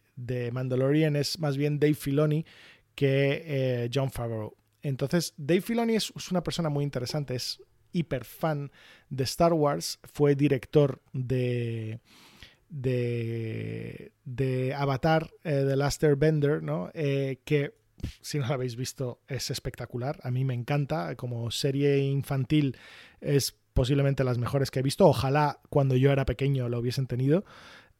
Mandalorian 0.52 1.16
es 1.16 1.40
más 1.40 1.58
bien 1.58 1.80
Dave 1.80 1.96
Filoni 1.96 2.46
que 2.94 3.44
eh, 3.46 3.90
John 3.92 4.12
Favreau. 4.12 4.56
Entonces, 4.84 5.34
Dave 5.38 5.62
Filoni 5.62 5.96
es, 5.96 6.12
una 6.30 6.44
persona 6.44 6.70
muy 6.70 6.84
interesante, 6.84 7.34
es 7.34 7.60
hiper 7.92 8.26
fan 8.26 8.72
de 9.10 9.24
Star 9.24 9.54
Wars, 9.54 10.00
fue 10.04 10.36
director 10.36 11.02
de, 11.14 12.00
de, 12.70 14.12
de 14.26 14.74
Avatar, 14.74 15.30
de 15.44 15.74
eh, 15.74 15.76
Last 15.76 16.04
Airbender, 16.04 16.62
¿no? 16.64 16.92
Eh, 16.94 17.40
que 17.46 17.74
si 18.22 18.40
no 18.40 18.48
lo 18.48 18.54
habéis 18.54 18.76
visto 18.76 19.20
es 19.28 19.50
espectacular, 19.52 20.20
a 20.24 20.32
mí 20.32 20.46
me 20.46 20.54
encanta, 20.54 21.16
como 21.16 21.52
serie 21.52 22.00
infantil 22.00 22.78
es 23.22 23.56
posiblemente 23.74 24.24
las 24.24 24.38
mejores 24.38 24.72
que 24.72 24.80
he 24.80 24.84
visto, 24.84 25.08
ojalá 25.08 25.60
cuando 25.70 25.96
yo 25.96 26.12
era 26.12 26.26
pequeño 26.26 26.70
lo 26.70 26.80
hubiesen 26.80 27.08
tenido. 27.08 27.46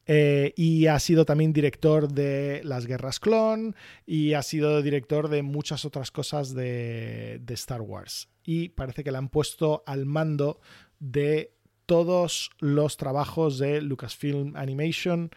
Eh, 0.06 0.52
y 0.56 0.86
ha 0.86 0.98
sido 0.98 1.24
también 1.24 1.52
director 1.52 2.10
de 2.10 2.62
Las 2.64 2.86
Guerras 2.86 3.20
Clon 3.20 3.76
y 4.06 4.32
ha 4.32 4.42
sido 4.42 4.82
director 4.82 5.28
de 5.28 5.42
muchas 5.42 5.84
otras 5.84 6.10
cosas 6.10 6.54
de, 6.54 7.40
Star 7.50 7.82
Wars. 7.82 8.28
Y 8.44 8.70
parece 8.70 9.04
que 9.04 9.12
le 9.12 9.18
han 9.18 9.28
puesto 9.28 9.84
al 9.86 10.06
mando 10.06 10.60
de 10.98 11.54
todos 11.86 12.50
los 12.58 12.96
trabajos 12.96 13.58
de 13.58 13.82
Lucasfilm 13.82 14.56
Animation 14.56 15.30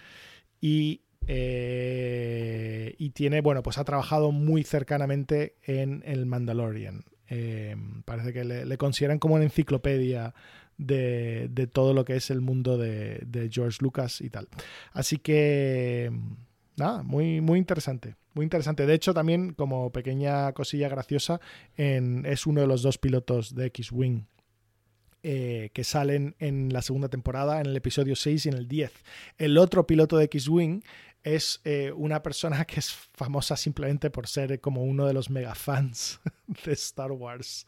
y, 0.62 1.02
eh, 1.28 2.96
y 2.98 3.10
tiene, 3.12 3.42
bueno, 3.42 3.64
pues 3.64 3.78
ha 3.78 3.84
trabajado 3.84 4.32
muy 4.32 4.64
cercanamente 4.64 5.56
en 5.64 6.04
el 6.06 6.26
Mandalorian. 6.26 7.06
Eh, 7.30 7.76
parece 8.06 8.34
que 8.34 8.44
le, 8.44 8.78
consideran 8.78 9.18
como 9.18 9.36
una 9.36 9.44
enciclopedia 9.44 10.34
de, 10.86 11.70
todo 11.72 11.94
lo 11.94 12.06
que 12.06 12.16
es 12.16 12.30
el 12.30 12.42
mundo 12.42 12.78
de, 12.78 13.50
George 13.52 13.78
Lucas 13.82 14.22
y 14.22 14.30
tal. 14.30 14.48
Así 14.92 15.18
que, 15.18 16.12
nada, 16.76 17.04
muy, 17.04 17.42
muy 17.42 17.60
interesante. 17.60 18.16
Muy 18.34 18.44
interesante. 18.46 18.86
De 18.86 18.94
hecho, 18.94 19.14
también 19.14 19.54
como 19.54 19.92
pequeña 19.92 20.52
cosilla 20.54 20.90
graciosa, 20.90 21.40
es 21.76 22.48
uno 22.48 22.62
de 22.62 22.68
los 22.68 22.82
dos 22.82 22.98
pilotos 22.98 23.54
de 23.54 23.68
X-Wing 23.68 24.26
eh, 25.26 25.70
que 25.72 25.86
salen 25.86 26.36
en 26.40 26.74
la 26.74 26.82
segunda 26.82 27.08
temporada, 27.08 27.62
en 27.62 27.68
el 27.68 27.78
episodio 27.78 28.14
6 28.14 28.46
y 28.46 28.50
en 28.50 28.56
el 28.56 28.68
10. 28.68 28.92
El 29.38 29.58
otro 29.58 29.88
piloto 29.88 30.18
de 30.18 30.26
X-Wing 30.26 30.82
es 31.24 31.62
eh, 31.64 31.92
una 31.96 32.22
persona 32.22 32.66
que 32.66 32.80
es 32.80 32.92
famosa 32.92 33.56
simplemente 33.56 34.10
por 34.10 34.28
ser 34.28 34.60
como 34.60 34.84
uno 34.84 35.06
de 35.06 35.14
los 35.14 35.30
mega 35.30 35.56
fans 35.56 36.20
de 36.66 36.74
Star 36.74 37.12
Wars. 37.12 37.66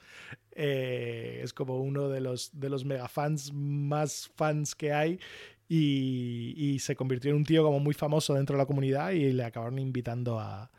Eh, 0.52 1.42
es 1.44 1.54
como 1.54 1.80
uno 1.80 2.10
de 2.10 2.22
los, 2.22 2.52
de 2.60 2.70
los 2.70 2.86
mega 2.86 3.08
fans 3.08 3.54
más 3.54 4.30
fans 4.36 4.76
que 4.76 4.94
hay 4.94 5.20
y, 5.68 6.78
se 6.80 6.96
convirtió 6.96 7.32
en 7.32 7.38
un 7.38 7.44
tío 7.44 7.64
como 7.64 7.80
muy 7.80 7.94
famoso 7.94 8.34
dentro 8.34 8.56
de 8.56 8.64
la 8.64 8.68
comunidad 8.68 9.12
y 9.12 9.32
le 9.32 9.44
acabaron 9.44 9.80
invitando 9.80 10.40
a, 10.40 10.70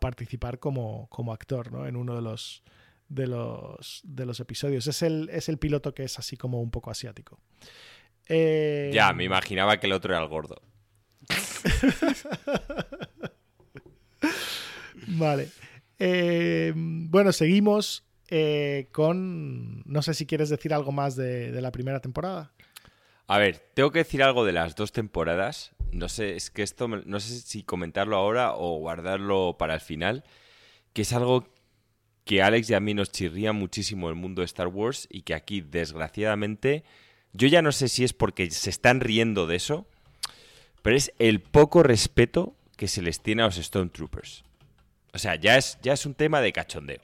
participar 0.00 0.60
como, 0.60 1.08
como 1.08 1.32
actor 1.32 1.72
¿no? 1.72 1.84
en 1.84 1.96
uno 1.96 2.14
de 2.14 2.22
los, 2.22 2.62
de 3.08 3.26
los, 3.26 4.02
de 4.04 4.24
los 4.24 4.38
episodios. 4.38 4.86
Es 4.86 5.02
el, 5.02 5.28
es 5.32 5.48
el 5.48 5.58
piloto 5.58 5.94
que 5.94 6.04
es 6.04 6.16
así 6.20 6.36
como 6.36 6.60
un 6.60 6.70
poco 6.70 6.92
asiático. 6.92 7.40
Eh, 8.28 8.92
ya, 8.94 9.12
me 9.12 9.24
imaginaba 9.24 9.78
que 9.80 9.88
el 9.88 9.92
otro 9.92 10.14
era 10.14 10.22
el 10.22 10.28
gordo. 10.28 10.62
vale. 15.08 15.48
Eh, 15.98 16.72
bueno, 16.74 17.32
seguimos 17.32 18.04
eh, 18.28 18.88
con... 18.92 19.82
No 19.84 20.02
sé 20.02 20.14
si 20.14 20.26
quieres 20.26 20.48
decir 20.48 20.72
algo 20.72 20.92
más 20.92 21.16
de, 21.16 21.52
de, 21.52 21.60
la 21.60 21.72
primera 21.72 22.00
temporada. 22.00 22.52
A 23.26 23.38
ver, 23.38 23.58
tengo 23.74 23.90
que 23.90 24.00
decir 24.00 24.22
algo 24.22 24.44
de 24.44 24.52
las 24.52 24.76
dos 24.76 24.92
temporadas. 24.92 25.72
No 25.92 26.08
sé, 26.08 26.36
es 26.36 26.50
que 26.50 26.62
esto, 26.62 26.88
no 26.88 27.20
sé 27.20 27.40
si 27.40 27.62
comentarlo 27.62 28.16
ahora 28.16 28.54
o 28.54 28.78
guardarlo 28.78 29.56
para 29.58 29.74
el 29.74 29.80
final, 29.80 30.24
que 30.92 31.02
es 31.02 31.12
algo 31.12 31.48
que 32.24 32.42
Alex 32.42 32.70
y 32.70 32.74
a 32.74 32.80
mí 32.80 32.94
nos 32.94 33.10
chirría 33.10 33.52
muchísimo 33.52 34.08
el 34.08 34.14
mundo 34.14 34.42
de 34.42 34.46
Star 34.46 34.68
Wars 34.68 35.08
y 35.10 35.22
que 35.22 35.34
aquí, 35.34 35.60
desgraciadamente, 35.60 36.84
yo 37.32 37.48
ya 37.48 37.62
no 37.62 37.72
sé 37.72 37.88
si 37.88 38.04
es 38.04 38.12
porque 38.12 38.50
se 38.50 38.70
están 38.70 39.00
riendo 39.00 39.46
de 39.46 39.56
eso, 39.56 39.88
pero 40.82 40.96
es 40.96 41.12
el 41.18 41.40
poco 41.40 41.82
respeto 41.82 42.54
que 42.76 42.88
se 42.88 43.02
les 43.02 43.20
tiene 43.20 43.42
a 43.42 43.46
los 43.46 43.56
Stormtroopers. 43.56 44.44
O 45.12 45.18
sea, 45.18 45.34
ya 45.34 45.56
es, 45.56 45.78
ya 45.82 45.92
es 45.92 46.06
un 46.06 46.14
tema 46.14 46.40
de 46.40 46.52
cachondeo. 46.52 47.00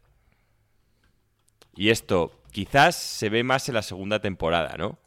Y 1.75 1.91
esto 1.91 2.33
quizás 2.53 2.97
se 2.97 3.29
ve 3.29 3.43
más 3.43 3.69
en 3.69 3.75
la 3.75 3.83
segunda 3.83 4.21
temporada, 4.21 4.77
¿no? 4.77 4.99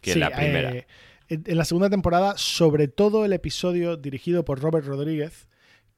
Que 0.00 0.12
en 0.12 0.20
la 0.20 0.30
primera. 0.30 0.72
Eh, 0.74 0.86
en 1.28 1.56
la 1.58 1.64
segunda 1.64 1.90
temporada, 1.90 2.38
sobre 2.38 2.88
todo 2.88 3.24
el 3.24 3.32
episodio 3.32 3.96
dirigido 3.96 4.44
por 4.44 4.60
Robert 4.60 4.86
Rodríguez, 4.86 5.48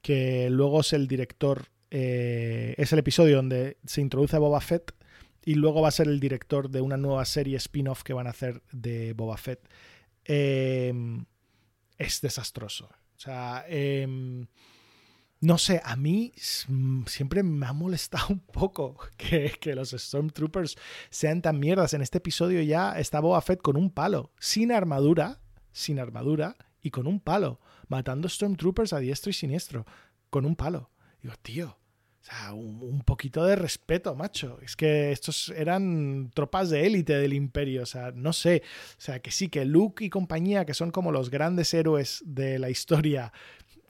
que 0.01 0.49
luego 0.49 0.81
es 0.81 0.91
el 0.93 1.07
director 1.07 1.67
eh, 1.91 2.75
es 2.77 2.93
el 2.93 2.99
episodio 2.99 3.37
donde 3.37 3.77
se 3.85 4.01
introduce 4.01 4.35
a 4.35 4.39
Boba 4.39 4.61
Fett 4.61 4.93
y 5.43 5.55
luego 5.55 5.81
va 5.81 5.87
a 5.87 5.91
ser 5.91 6.07
el 6.07 6.19
director 6.19 6.69
de 6.69 6.81
una 6.81 6.97
nueva 6.97 7.25
serie 7.25 7.57
spin-off 7.57 8.03
que 8.03 8.13
van 8.13 8.27
a 8.27 8.31
hacer 8.31 8.61
de 8.71 9.13
Boba 9.13 9.37
Fett. 9.37 9.59
Em, 10.25 11.25
es 11.99 12.21
desastroso. 12.21 12.85
O 12.85 13.19
sea, 13.19 13.65
em, 13.67 14.47
no 15.41 15.57
sé, 15.57 15.81
a 15.83 15.95
mí 15.95 16.31
siempre 17.05 17.43
me 17.43 17.65
ha 17.65 17.73
molestado 17.73 18.27
un 18.29 18.39
poco 18.39 18.97
que, 19.17 19.51
que, 19.59 19.75
los 19.75 19.91
Stormtroopers 19.91 20.75
sean 21.09 21.41
tan 21.41 21.59
mierdas. 21.59 21.93
En 21.93 22.01
este 22.01 22.17
episodio 22.17 22.61
ya 22.61 22.97
está 22.97 23.19
Boba 23.19 23.43
con 23.61 23.77
un 23.77 23.91
palo, 23.91 24.31
sin 24.39 24.71
armadura, 24.71 25.41
sin 25.71 25.99
armadura 25.99 26.55
y 26.81 26.89
con 26.89 27.05
un 27.05 27.19
palo, 27.19 27.59
matando 27.87 28.27
Stormtroopers 28.27 28.93
a 28.93 28.99
diestro 28.99 29.29
y 29.29 29.33
siniestro, 29.33 29.85
con 30.29 30.45
un 30.45 30.55
palo. 30.55 30.89
Digo, 31.21 31.35
tío, 31.41 31.77
o 32.21 32.23
sea, 32.23 32.53
un, 32.53 33.01
poquito 33.01 33.45
de 33.45 33.55
respeto, 33.55 34.13
macho. 34.13 34.59
Es 34.61 34.75
que 34.75 35.11
estos 35.11 35.49
eran 35.49 36.31
tropas 36.33 36.69
de 36.69 36.85
élite 36.85 37.17
del 37.17 37.33
imperio. 37.33 37.83
O 37.83 37.85
sea, 37.85 38.11
no 38.11 38.33
sé. 38.33 38.61
O 38.97 39.01
sea, 39.01 39.21
que 39.21 39.31
sí, 39.31 39.47
que 39.47 39.63
Luke 39.63 40.03
y 40.03 40.09
compañía, 40.09 40.65
que 40.65 40.73
son 40.73 40.91
como 40.91 41.11
los 41.11 41.29
grandes 41.29 41.73
héroes 41.73 42.21
de 42.25 42.59
la 42.59 42.69
historia, 42.69 43.31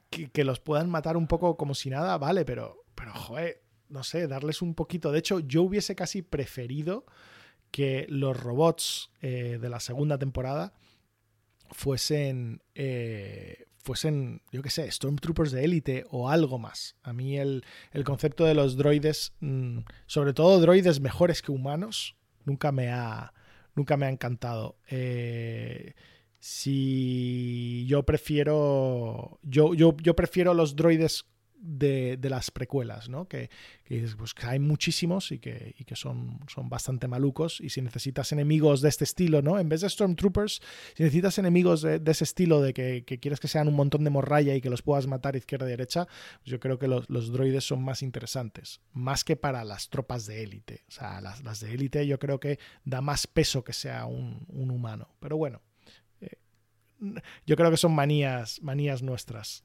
que, 0.10 0.44
los 0.44 0.60
puedan 0.60 0.90
matar 0.90 1.18
un 1.18 1.28
poco 1.28 1.58
como 1.58 1.76
si 1.76 1.90
nada, 1.90 2.18
vale, 2.18 2.46
pero, 2.46 2.84
pero 2.96 3.14
joder, 3.14 3.64
no 3.90 4.04
sé, 4.04 4.28
darles 4.28 4.62
un 4.62 4.76
poquito. 4.76 5.12
De 5.12 5.20
hecho, 5.20 5.40
yo 5.40 5.64
hubiese 5.64 5.96
casi 5.96 6.22
preferido 6.22 7.06
que 7.72 8.06
los 8.10 8.38
robots 8.38 9.12
eh, 9.22 9.58
de 9.62 9.70
la 9.70 9.80
segunda 9.80 10.18
temporada 10.18 10.74
fuesen, 11.72 12.64
eh, 12.76 13.68
fuesen, 13.90 14.44
yo 14.52 14.62
qué 14.62 14.70
sé, 14.70 14.90
Stormtroopers 14.92 15.52
de 15.52 15.64
élite 15.64 16.06
o 16.12 16.30
algo 16.30 16.60
más. 16.60 16.96
A 17.02 17.12
mí 17.12 17.40
el, 17.40 17.64
concepto 18.06 18.46
de 18.46 18.54
los 18.54 18.78
droides, 18.78 19.34
mm, 19.40 19.80
sobre 20.06 20.34
todo 20.34 20.60
droides 20.60 21.00
mejores 21.00 21.42
que 21.42 21.52
humanos, 21.52 22.16
nunca 22.46 22.72
me 22.72 22.90
ha, 22.92 23.34
nunca 23.74 23.98
me 23.98 24.06
ha 24.06 24.10
encantado. 24.10 24.78
Eh, 24.92 25.96
si 26.40 27.88
yo 27.88 28.04
prefiero, 28.04 29.40
yo, 29.42 29.74
yo 29.74 30.16
prefiero 30.16 30.54
los 30.54 30.76
droides 30.76 31.26
de, 31.60 32.18
las 32.30 32.52
precuelas, 32.52 33.10
¿no? 33.10 33.28
Que, 33.28 33.50
pues, 34.18 34.34
que, 34.34 34.46
hay 34.46 34.60
muchísimos 34.60 35.32
y 35.32 35.40
que, 35.40 35.76
que 35.86 35.96
son, 35.96 36.40
son 36.48 36.70
bastante 36.70 37.08
malucos. 37.08 37.60
Y 37.62 37.70
si 37.70 37.82
necesitas 37.82 38.32
enemigos 38.32 38.82
de 38.82 38.90
este 38.90 39.04
estilo, 39.04 39.42
¿no? 39.42 39.60
En 39.60 39.70
vez 39.70 39.82
de 39.82 39.90
Stormtroopers, 39.90 40.62
si 40.96 41.04
necesitas 41.04 41.38
enemigos 41.38 41.82
de, 41.82 42.02
ese 42.06 42.24
estilo, 42.24 42.62
de 42.62 42.74
que, 42.74 43.04
quieres 43.20 43.40
que 43.40 43.48
sean 43.48 43.68
un 43.68 43.76
montón 43.76 44.04
de 44.04 44.10
morralla 44.10 44.56
y 44.56 44.62
que 44.62 44.70
los 44.70 44.82
puedas 44.82 45.08
matar 45.08 45.36
izquierda 45.36 45.68
y 45.68 45.72
derecha, 45.72 46.06
pues 46.06 46.46
yo 46.46 46.60
creo 46.60 46.80
que 46.80 46.88
los, 46.88 47.08
droides 47.32 47.66
son 47.66 47.84
más 47.84 48.02
interesantes. 48.02 48.82
Más 48.94 49.24
que 49.24 49.36
para 49.36 49.64
las 49.64 49.90
tropas 49.90 50.26
de 50.26 50.44
élite. 50.44 50.86
O 50.88 50.92
sea, 50.92 51.22
las, 51.22 51.60
de 51.60 51.74
élite 51.74 52.08
yo 52.08 52.20
creo 52.20 52.40
que 52.40 52.60
da 52.86 53.02
más 53.02 53.28
peso 53.28 53.64
que 53.64 53.74
sea 53.74 54.06
un, 54.06 54.46
humano. 54.50 55.10
Pero 55.20 55.38
bueno. 55.38 55.62
Eh, 56.22 56.38
yo 57.46 57.56
creo 57.56 57.72
que 57.72 57.78
son 57.78 57.94
manías, 57.94 58.62
manías 58.62 59.02
nuestras 59.02 59.64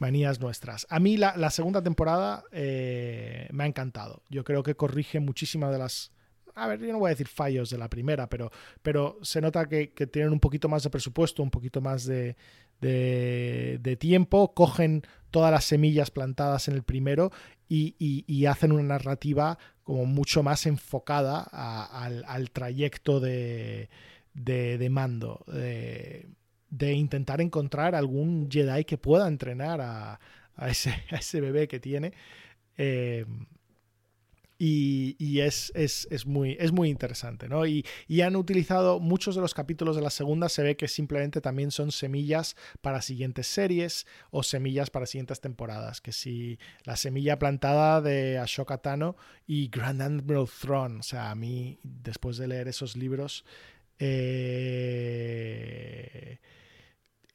manías 0.00 0.40
nuestras. 0.40 0.86
A 0.90 0.98
mí 0.98 1.16
la, 1.16 1.50
segunda 1.50 1.82
temporada 1.82 2.42
eh, 2.52 3.48
me 3.52 3.64
ha 3.64 3.66
encantado. 3.66 4.22
Yo 4.30 4.44
creo 4.44 4.62
que 4.62 4.74
corrige 4.74 5.20
muchísimas 5.20 5.70
de 5.70 5.78
las... 5.78 6.12
A 6.54 6.66
ver, 6.66 6.80
yo 6.80 6.92
no 6.92 6.98
voy 6.98 7.08
a 7.08 7.10
decir 7.10 7.28
fallos 7.28 7.70
de 7.70 7.78
la 7.78 7.88
primera, 7.88 8.28
pero, 8.28 8.50
pero 8.82 9.18
se 9.22 9.40
nota 9.40 9.68
que, 9.68 9.88
tienen 9.88 10.32
un 10.32 10.40
poquito 10.40 10.68
más 10.68 10.82
de 10.82 10.90
presupuesto, 10.90 11.42
un 11.42 11.50
poquito 11.50 11.80
más 11.80 12.04
de, 12.04 12.36
de, 12.80 13.96
tiempo, 13.98 14.52
cogen 14.52 15.02
todas 15.30 15.52
las 15.52 15.64
semillas 15.64 16.10
plantadas 16.10 16.66
en 16.66 16.74
el 16.74 16.82
primero 16.82 17.30
y, 17.68 18.46
hacen 18.46 18.72
una 18.72 18.82
narrativa 18.82 19.58
como 19.84 20.06
mucho 20.06 20.42
más 20.42 20.66
enfocada 20.66 21.42
al, 21.42 22.50
trayecto 22.50 23.20
de, 23.20 23.88
de, 24.34 24.88
mando 24.90 25.44
de 26.70 26.92
intentar 26.92 27.40
encontrar 27.40 27.94
algún 27.94 28.48
Jedi 28.50 28.84
que 28.84 28.96
pueda 28.98 29.28
entrenar 29.28 29.80
a, 29.80 30.18
ese, 30.68 30.94
ese, 31.10 31.40
bebé 31.40 31.68
que 31.68 31.80
tiene. 31.80 32.12
Eh, 32.76 33.26
y, 34.62 35.40
es, 35.40 35.72
muy, 36.26 36.54
es 36.60 36.70
muy 36.70 36.90
interesante, 36.90 37.48
¿no? 37.48 37.64
Y, 37.66 37.82
han 38.20 38.36
utilizado 38.36 39.00
muchos 39.00 39.34
de 39.34 39.40
los 39.40 39.54
capítulos 39.54 39.96
de 39.96 40.02
la 40.02 40.10
segunda, 40.10 40.50
se 40.50 40.62
ve 40.62 40.76
que 40.76 40.86
simplemente 40.86 41.40
también 41.40 41.70
son 41.70 41.92
semillas 41.92 42.56
para 42.82 43.00
siguientes 43.00 43.46
series 43.46 44.06
o 44.30 44.42
semillas 44.42 44.90
para 44.90 45.06
siguientes 45.06 45.40
temporadas. 45.40 46.02
Que 46.02 46.12
si 46.12 46.58
la 46.84 46.96
semilla 46.96 47.38
plantada 47.38 48.02
de 48.02 48.36
Ashoka 48.36 48.76
Tano 48.78 49.16
y 49.46 49.68
Grand 49.68 50.02
Admiral 50.02 50.46
Thrawn, 50.60 51.00
o 51.00 51.02
sea, 51.02 51.30
a 51.30 51.34
mí, 51.34 51.78
después 51.82 52.36
de 52.36 52.48
leer 52.48 52.68
esos 52.68 52.96
libros, 52.96 53.46
eh, 53.98 55.20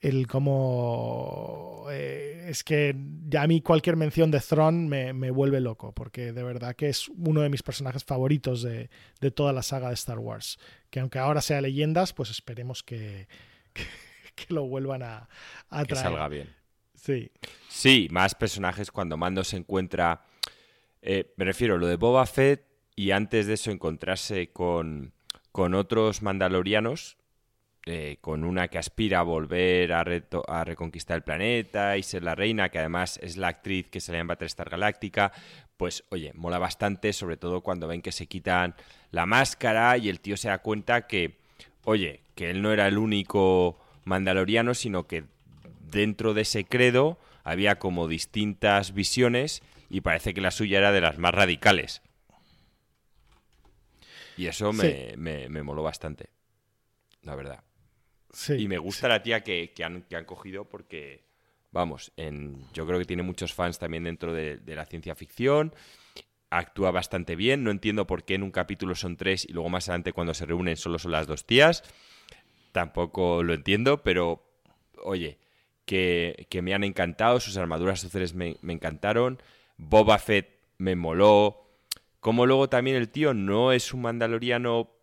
el 0.01 0.27
cómo 0.27 1.85
eh, 1.91 2.45
es 2.47 2.63
que 2.63 2.95
ya 3.27 3.43
a 3.43 3.47
mí 3.47 3.61
cualquier 3.61 3.95
mención 3.95 4.31
de 4.31 4.39
Thrawn 4.39 4.87
me, 4.87 5.31
vuelve 5.31 5.59
loco, 5.59 5.93
porque 5.93 6.31
de 6.31 6.43
verdad 6.43 6.75
que 6.75 6.89
es 6.89 7.09
uno 7.09 7.41
de 7.41 7.49
mis 7.49 7.63
personajes 7.63 8.03
favoritos 8.03 8.61
de, 8.61 8.89
toda 9.33 9.53
la 9.53 9.63
saga 9.63 9.89
de 9.89 9.95
Star 9.95 10.19
Wars. 10.19 10.59
Que 10.89 10.99
aunque 10.99 11.19
ahora 11.19 11.41
sea 11.41 11.61
leyendas, 11.61 12.13
pues 12.13 12.29
esperemos 12.29 12.83
que, 12.83 13.27
que, 14.35 14.53
lo 14.53 14.67
vuelvan 14.67 15.03
a, 15.03 15.27
a 15.69 15.85
Que 15.85 15.95
salga 15.95 16.27
bien. 16.27 16.53
Sí. 16.95 17.31
Sí, 17.69 18.07
más 18.11 18.35
personajes 18.35 18.91
cuando 18.91 19.17
Mando 19.17 19.43
se 19.43 19.57
encuentra. 19.57 20.25
Eh, 21.01 21.33
me 21.37 21.45
refiero 21.45 21.75
a 21.75 21.77
lo 21.77 21.87
de 21.87 21.97
Boba 21.97 22.25
Fett 22.25 22.65
y 22.95 23.11
antes 23.11 23.47
de 23.47 23.53
eso 23.53 23.69
encontrarse 23.69 24.51
con, 24.51 25.13
con 25.51 25.75
otros 25.75 26.21
mandalorianos 26.21 27.17
eh, 27.87 28.17
con 28.19 28.43
una 28.43 28.67
que 28.67 28.79
aspira 28.79 29.19
a 29.19 29.21
volver 29.21 29.93
a, 29.93 30.03
a, 30.47 30.63
reconquistar 30.63 31.17
el 31.17 31.21
planeta 31.21 31.97
y 31.97 32.01
ser 32.01 32.23
la 32.23 32.33
reina, 32.33 32.69
que 32.69 32.79
además 32.79 33.19
es 33.21 33.37
la 33.37 33.49
actriz 33.49 33.91
que 33.91 33.99
se 33.99 34.17
en 34.17 34.25
Battlestar 34.25 34.71
Galáctica, 34.71 35.31
pues 35.77 36.03
oye, 36.09 36.31
mola 36.33 36.57
bastante, 36.57 37.13
sobre 37.13 37.37
todo 37.37 37.61
cuando 37.61 37.87
ven 37.87 38.01
que 38.01 38.11
se 38.11 38.25
quitan 38.25 38.73
la 39.11 39.27
máscara 39.27 39.99
y 39.99 40.09
el 40.09 40.19
tío 40.19 40.35
se 40.35 40.47
da 40.47 40.63
cuenta 40.63 41.05
que, 41.05 41.37
oye, 41.83 42.21
que 42.33 42.49
él 42.49 42.63
no 42.63 42.73
era 42.73 42.87
el 42.87 42.97
único 42.97 43.79
mandaloriano, 44.03 44.73
sino 44.73 45.05
que 45.05 45.25
dentro 45.91 46.33
de 46.33 46.41
ese 46.41 46.65
credo 46.65 47.19
había 47.43 47.77
como 47.77 48.07
distintas 48.07 48.95
visiones 48.95 49.61
y 49.91 50.01
parece 50.01 50.33
que 50.33 50.41
la 50.41 50.49
suya 50.49 50.79
era 50.79 50.91
de 50.91 51.01
las 51.01 51.19
más 51.19 51.35
radicales. 51.35 52.01
Y 54.37 54.47
eso 54.47 54.73
me, 54.73 55.13
me 55.17 55.61
moló 55.61 55.83
bastante, 55.83 56.31
la 57.21 57.35
verdad. 57.35 57.63
Y 58.49 58.67
me 58.67 58.77
gusta 58.77 59.07
la 59.07 59.23
tía 59.23 59.41
que, 59.41 59.71
han, 59.83 60.03
cogido 60.25 60.65
porque, 60.65 61.23
vamos, 61.71 62.11
en, 62.17 62.61
yo 62.73 62.85
creo 62.85 62.99
que 62.99 63.05
tiene 63.05 63.23
muchos 63.23 63.53
fans 63.53 63.79
también 63.79 64.03
dentro 64.03 64.33
de, 64.33 64.59
la 64.65 64.85
ciencia 64.85 65.15
ficción. 65.15 65.73
Actúa 66.49 66.91
bastante 66.91 67.35
bien. 67.35 67.63
No 67.63 67.71
entiendo 67.71 68.07
por 68.07 68.23
qué 68.23 68.35
en 68.35 68.43
un 68.43 68.51
capítulo 68.51 68.95
son 68.95 69.17
tres 69.17 69.45
y 69.45 69.53
luego 69.53 69.69
más 69.69 69.89
adelante 69.89 70.13
cuando 70.13 70.33
se 70.33 70.45
reúnen 70.45 70.77
solo 70.77 70.99
son 70.99 71.11
las 71.11 71.27
dos 71.27 71.45
tías. 71.45 71.83
Tampoco 72.71 73.43
lo 73.43 73.53
entiendo, 73.53 74.03
pero 74.03 74.45
oye, 75.03 75.37
que, 75.85 76.47
me 76.61 76.73
han 76.73 76.83
encantado. 76.83 77.39
Sus 77.39 77.57
armaduras 77.57 77.99
sociales 77.99 78.33
me, 78.33 78.57
me 78.61 78.73
encantaron. 78.73 79.41
Boba 79.77 80.19
Fett 80.19 80.59
me 80.77 80.95
moló. 80.95 81.65
Como 82.19 82.45
luego 82.45 82.69
también 82.69 82.97
el 82.97 83.09
tío 83.09 83.33
no 83.33 83.71
es 83.71 83.93
un 83.93 84.01
mandaloriano 84.01 84.94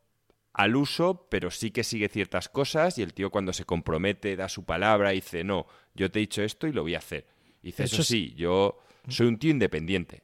al 0.52 0.76
uso, 0.76 1.26
pero 1.30 1.50
sí 1.50 1.70
que 1.70 1.84
sigue 1.84 2.08
ciertas 2.08 2.48
cosas 2.48 2.98
y 2.98 3.02
el 3.02 3.14
tío 3.14 3.30
cuando 3.30 3.52
se 3.52 3.64
compromete, 3.64 4.36
da 4.36 4.48
su 4.48 4.64
palabra 4.64 5.12
y 5.12 5.16
dice, 5.16 5.44
no, 5.44 5.66
yo 5.94 6.10
te 6.10 6.18
he 6.18 6.20
dicho 6.20 6.42
esto 6.42 6.66
y 6.66 6.72
lo 6.72 6.82
voy 6.82 6.94
a 6.94 6.98
hacer. 6.98 7.26
Y 7.62 7.68
dice, 7.68 7.84
eso, 7.84 8.02
sí, 8.02 8.34
yo 8.36 8.78
soy 9.08 9.28
un 9.28 9.38
tío 9.38 9.50
independiente. 9.50 10.22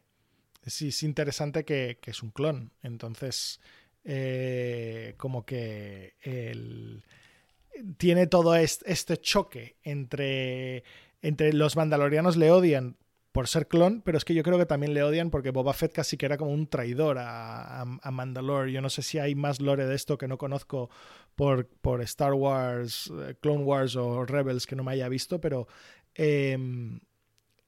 Sí, 0.66 0.88
es 0.88 1.02
interesante 1.02 1.64
que, 1.64 1.98
es 2.04 2.22
un 2.22 2.30
clon. 2.30 2.72
Entonces, 2.82 3.60
eh, 4.04 5.14
como 5.16 5.46
que 5.46 6.14
tiene 7.96 8.26
todo 8.26 8.54
este 8.56 9.16
choque 9.18 9.76
entre, 9.82 10.84
entre 11.22 11.52
los 11.52 11.76
mandalorianos 11.76 12.36
le 12.36 12.50
odian 12.50 12.96
por 13.38 13.46
ser 13.46 13.68
clon, 13.68 14.02
pero 14.04 14.18
es 14.18 14.24
que 14.24 14.34
yo 14.34 14.42
creo 14.42 14.58
que 14.58 14.66
también 14.66 14.94
le 14.94 15.04
odian 15.04 15.30
porque 15.30 15.52
Boba 15.52 15.72
Fett 15.72 15.92
casi 15.92 16.16
que 16.16 16.26
era 16.26 16.36
como 16.36 16.50
un 16.50 16.66
traidor 16.66 17.18
a, 17.18 17.82
a, 17.82 18.10
Mandalore. 18.10 18.72
Yo 18.72 18.80
no 18.80 18.90
sé 18.90 19.00
si 19.02 19.20
hay 19.20 19.36
más 19.36 19.60
lore 19.60 19.86
de 19.86 19.94
esto 19.94 20.18
que 20.18 20.26
no 20.26 20.38
conozco 20.38 20.90
por, 21.36 21.68
por 21.68 22.02
Star 22.02 22.34
Wars, 22.34 23.12
eh, 23.16 23.36
Clone 23.40 23.62
Wars 23.62 23.94
o 23.94 24.26
Rebels 24.26 24.66
que 24.66 24.74
no 24.74 24.82
me 24.82 24.90
haya 24.90 25.08
visto, 25.08 25.40
pero 25.40 25.68
em, 26.16 26.98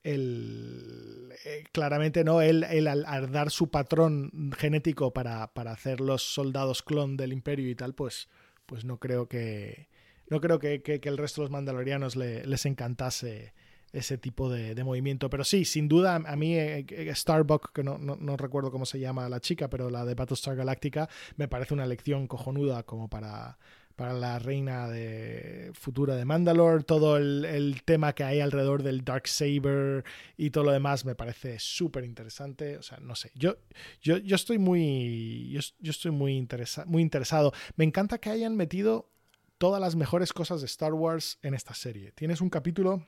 eh, 0.02 1.28
claramente 1.70 2.24
no, 2.24 2.42
él, 2.42 2.64
al, 2.88 3.30
dar 3.30 3.52
su 3.52 3.70
patrón 3.70 4.50
genético 4.58 5.12
para, 5.12 5.54
para, 5.54 5.70
hacer 5.70 6.00
los 6.00 6.24
soldados 6.24 6.82
clon 6.82 7.16
del 7.16 7.32
imperio 7.32 7.70
y 7.70 7.76
tal, 7.76 7.94
pues, 7.94 8.28
pues 8.66 8.84
no 8.84 8.98
creo 8.98 9.28
que 9.28 9.88
no 10.30 10.40
creo 10.40 10.58
que, 10.58 10.82
el 10.84 11.16
resto 11.16 11.42
de 11.42 11.44
los 11.44 11.52
mandalorianos 11.52 12.16
les 12.16 12.66
encantase 12.66 13.54
ese 13.92 14.18
tipo 14.18 14.50
de, 14.50 14.82
movimiento. 14.84 15.30
Pero 15.30 15.44
sí, 15.44 15.64
sin 15.64 15.88
duda, 15.88 16.16
a 16.16 16.36
mí 16.36 16.54
eh, 16.54 16.86
eh, 16.88 17.14
Starbuck, 17.14 17.72
que 17.72 17.82
no, 17.82 17.98
no, 17.98 18.36
recuerdo 18.36 18.70
cómo 18.70 18.86
se 18.86 19.00
llama 19.00 19.28
la 19.28 19.40
chica, 19.40 19.68
pero 19.68 19.90
la 19.90 20.04
de 20.04 20.14
Battlestar 20.14 20.56
Galactica, 20.56 21.08
me 21.36 21.48
parece 21.48 21.74
una 21.74 21.86
lección 21.86 22.26
cojonuda 22.26 22.82
como 22.84 23.08
para, 23.08 23.58
para 24.00 24.14
la 24.14 24.38
reina 24.38 24.88
de 24.88 25.72
futura 25.74 26.16
de 26.16 26.24
Mandalore, 26.24 26.84
todo 26.84 27.18
el, 27.18 27.82
tema 27.84 28.14
que 28.14 28.24
hay 28.24 28.40
alrededor 28.40 28.82
del 28.82 29.04
Dark 29.04 29.28
Saber 29.28 30.04
y 30.38 30.48
todo 30.48 30.64
lo 30.64 30.72
demás 30.72 31.04
me 31.04 31.14
parece 31.14 31.58
súper 31.58 32.04
interesante. 32.04 32.78
O 32.78 32.82
sea, 32.82 32.98
no 32.98 33.14
sé, 33.14 33.30
yo, 33.34 33.58
yo, 34.00 34.16
yo 34.16 34.36
estoy 34.36 34.58
muy, 34.58 35.50
yo, 35.50 35.90
estoy 35.90 36.12
muy, 36.12 36.48
muy 36.86 37.02
interesado. 37.02 37.52
Me 37.76 37.84
encanta 37.84 38.16
que 38.16 38.30
hayan 38.30 38.56
metido 38.56 39.10
todas 39.58 39.82
las 39.82 39.96
mejores 39.96 40.32
cosas 40.32 40.60
de 40.62 40.66
Star 40.66 40.94
Wars 40.94 41.38
en 41.42 41.52
esta 41.52 41.74
serie. 41.74 42.12
Tienes 42.12 42.40
un 42.40 42.48
capítulo 42.48 43.04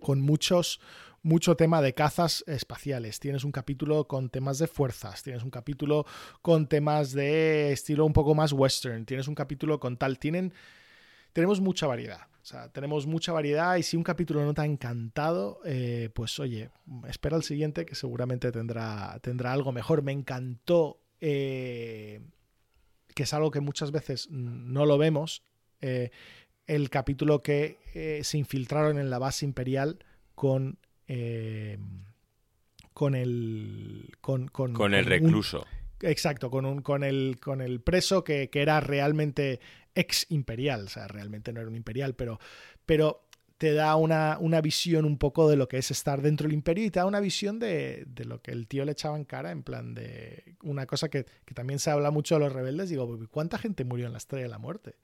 con 0.00 0.20
muchos, 0.20 0.80
mucho 1.22 1.56
tema 1.56 1.82
de 1.82 1.94
cazas 1.94 2.44
espaciales, 2.46 3.20
tienes 3.20 3.44
un 3.44 3.52
capítulo 3.52 4.06
con 4.06 4.30
temas 4.30 4.58
de 4.58 4.66
fuerzas, 4.66 5.22
tienes 5.22 5.42
un 5.42 5.50
capítulo 5.50 6.06
con 6.42 6.66
temas 6.66 7.12
de 7.12 7.72
estilo 7.72 8.06
un 8.06 8.12
poco 8.12 8.34
más 8.34 8.52
western, 8.52 9.04
tienes 9.04 9.28
un 9.28 9.34
capítulo 9.34 9.78
con 9.78 9.96
tal, 9.96 10.18
tienen, 10.18 10.52
tenemos 11.32 11.60
mucha 11.60 11.86
variedad. 11.86 12.30
O 12.42 12.46
sea, 12.46 12.72
tenemos 12.72 13.06
mucha 13.06 13.32
variedad 13.32 13.76
y 13.76 13.82
si 13.82 13.98
un 13.98 14.02
capítulo 14.02 14.42
no 14.44 14.54
te 14.54 14.62
ha 14.62 14.64
encantado, 14.64 15.60
eh, 15.64 16.08
pues 16.14 16.38
oye, 16.40 16.70
espera 17.06 17.36
el 17.36 17.42
siguiente 17.42 17.84
que 17.84 17.94
seguramente 17.94 18.50
tendrá, 18.50 19.18
tendrá 19.20 19.52
algo 19.52 19.72
mejor. 19.72 20.02
Me 20.02 20.12
encantó, 20.12 21.02
eh, 21.20 22.22
que 23.14 23.24
es 23.24 23.34
algo 23.34 23.50
que 23.50 23.60
muchas 23.60 23.90
veces 23.92 24.30
no 24.30 24.86
lo 24.86 24.96
vemos, 24.96 25.42
eh, 25.82 26.10
el 26.74 26.90
capítulo 26.90 27.42
que 27.42 27.78
se 28.22 28.38
infiltraron 28.38 28.98
en 28.98 29.10
la 29.10 29.18
base 29.18 29.44
imperial 29.44 29.98
con 30.34 30.78
eh, 31.12 31.76
con 32.92 33.16
el. 33.16 34.12
Con, 34.20 34.46
con, 34.46 34.94
el 34.94 35.04
recluso. 35.04 35.66
exacto, 36.02 36.50
con, 36.50 36.66
un, 36.66 36.82
con, 36.82 37.02
el, 37.02 37.38
con 37.40 37.60
el 37.60 37.80
preso 37.80 38.22
que, 38.22 38.48
era 38.52 38.78
realmente 38.80 39.58
ex 39.94 40.26
imperial. 40.28 40.84
O 40.84 40.88
sea, 40.88 41.08
realmente 41.08 41.52
no 41.52 41.60
era 41.60 41.68
un 41.68 41.74
imperial, 41.74 42.14
pero, 42.14 42.38
pero 42.86 43.26
te 43.58 43.72
da 43.72 43.96
una, 43.96 44.38
una, 44.38 44.60
visión 44.60 45.04
un 45.04 45.18
poco 45.18 45.50
de 45.50 45.56
lo 45.56 45.66
que 45.66 45.78
es 45.78 45.90
estar 45.90 46.22
dentro 46.22 46.46
del 46.46 46.54
imperio 46.54 46.84
y 46.84 46.90
te 46.90 47.00
da 47.00 47.06
una 47.06 47.20
visión 47.20 47.58
de, 47.58 48.04
de, 48.06 48.24
lo 48.24 48.40
que 48.40 48.52
el 48.52 48.68
tío 48.68 48.84
le 48.84 48.92
echaba 48.92 49.16
en 49.16 49.24
cara, 49.24 49.50
en 49.50 49.64
plan 49.64 49.94
de 49.94 50.56
una 50.62 50.86
cosa 50.86 51.08
que, 51.08 51.26
que 51.44 51.54
también 51.54 51.80
se 51.80 51.90
habla 51.90 52.12
mucho 52.12 52.36
de 52.36 52.40
los 52.40 52.52
rebeldes. 52.52 52.88
Digo, 52.88 53.18
¿cuánta 53.30 53.58
gente 53.58 53.84
murió 53.84 54.06
en 54.06 54.12
la 54.12 54.18
estrella 54.18 54.44
de 54.44 54.50
la 54.50 54.58
muerte? 54.58 54.94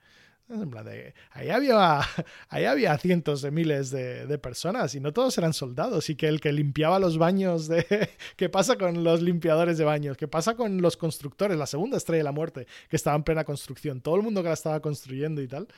Ahí, 1.33 1.51
había, 1.51 2.01
ahí 2.49 2.65
había 2.65 2.97
cientos 2.99 3.43
de 3.43 3.51
miles 3.51 3.91
de, 3.91 4.39
personas 4.39 4.95
y 4.95 5.01
no 5.01 5.13
todos 5.13 5.37
eran 5.39 5.53
soldados. 5.53 6.11
Y 6.11 6.17
que 6.17 6.29
el 6.29 6.41
que 6.41 6.53
limpiaba 6.53 6.99
los 6.99 7.19
baños 7.19 7.69
de. 7.69 8.09
¿Qué 8.37 8.49
pasa 8.49 8.77
con 8.77 9.03
los 9.05 9.23
limpiadores 9.23 9.79
de 9.79 9.85
baños? 9.85 10.17
¿Qué 10.17 10.29
pasa 10.29 10.55
con 10.55 10.81
los 10.81 10.97
constructores? 10.97 11.57
La 11.57 11.67
segunda 11.67 11.97
estrella 11.97 12.19
de 12.19 12.25
la 12.25 12.33
muerte, 12.33 12.67
que 12.89 12.97
estaba 12.97 13.17
en 13.17 13.25
plena 13.25 13.45
construcción. 13.45 14.01
Todo 14.01 14.17
el 14.17 14.23
mundo 14.23 14.43
que 14.43 14.49
la 14.49 14.55
estaba 14.55 14.81
construyendo 14.81 15.43
y 15.43 15.49
tal. 15.49 15.69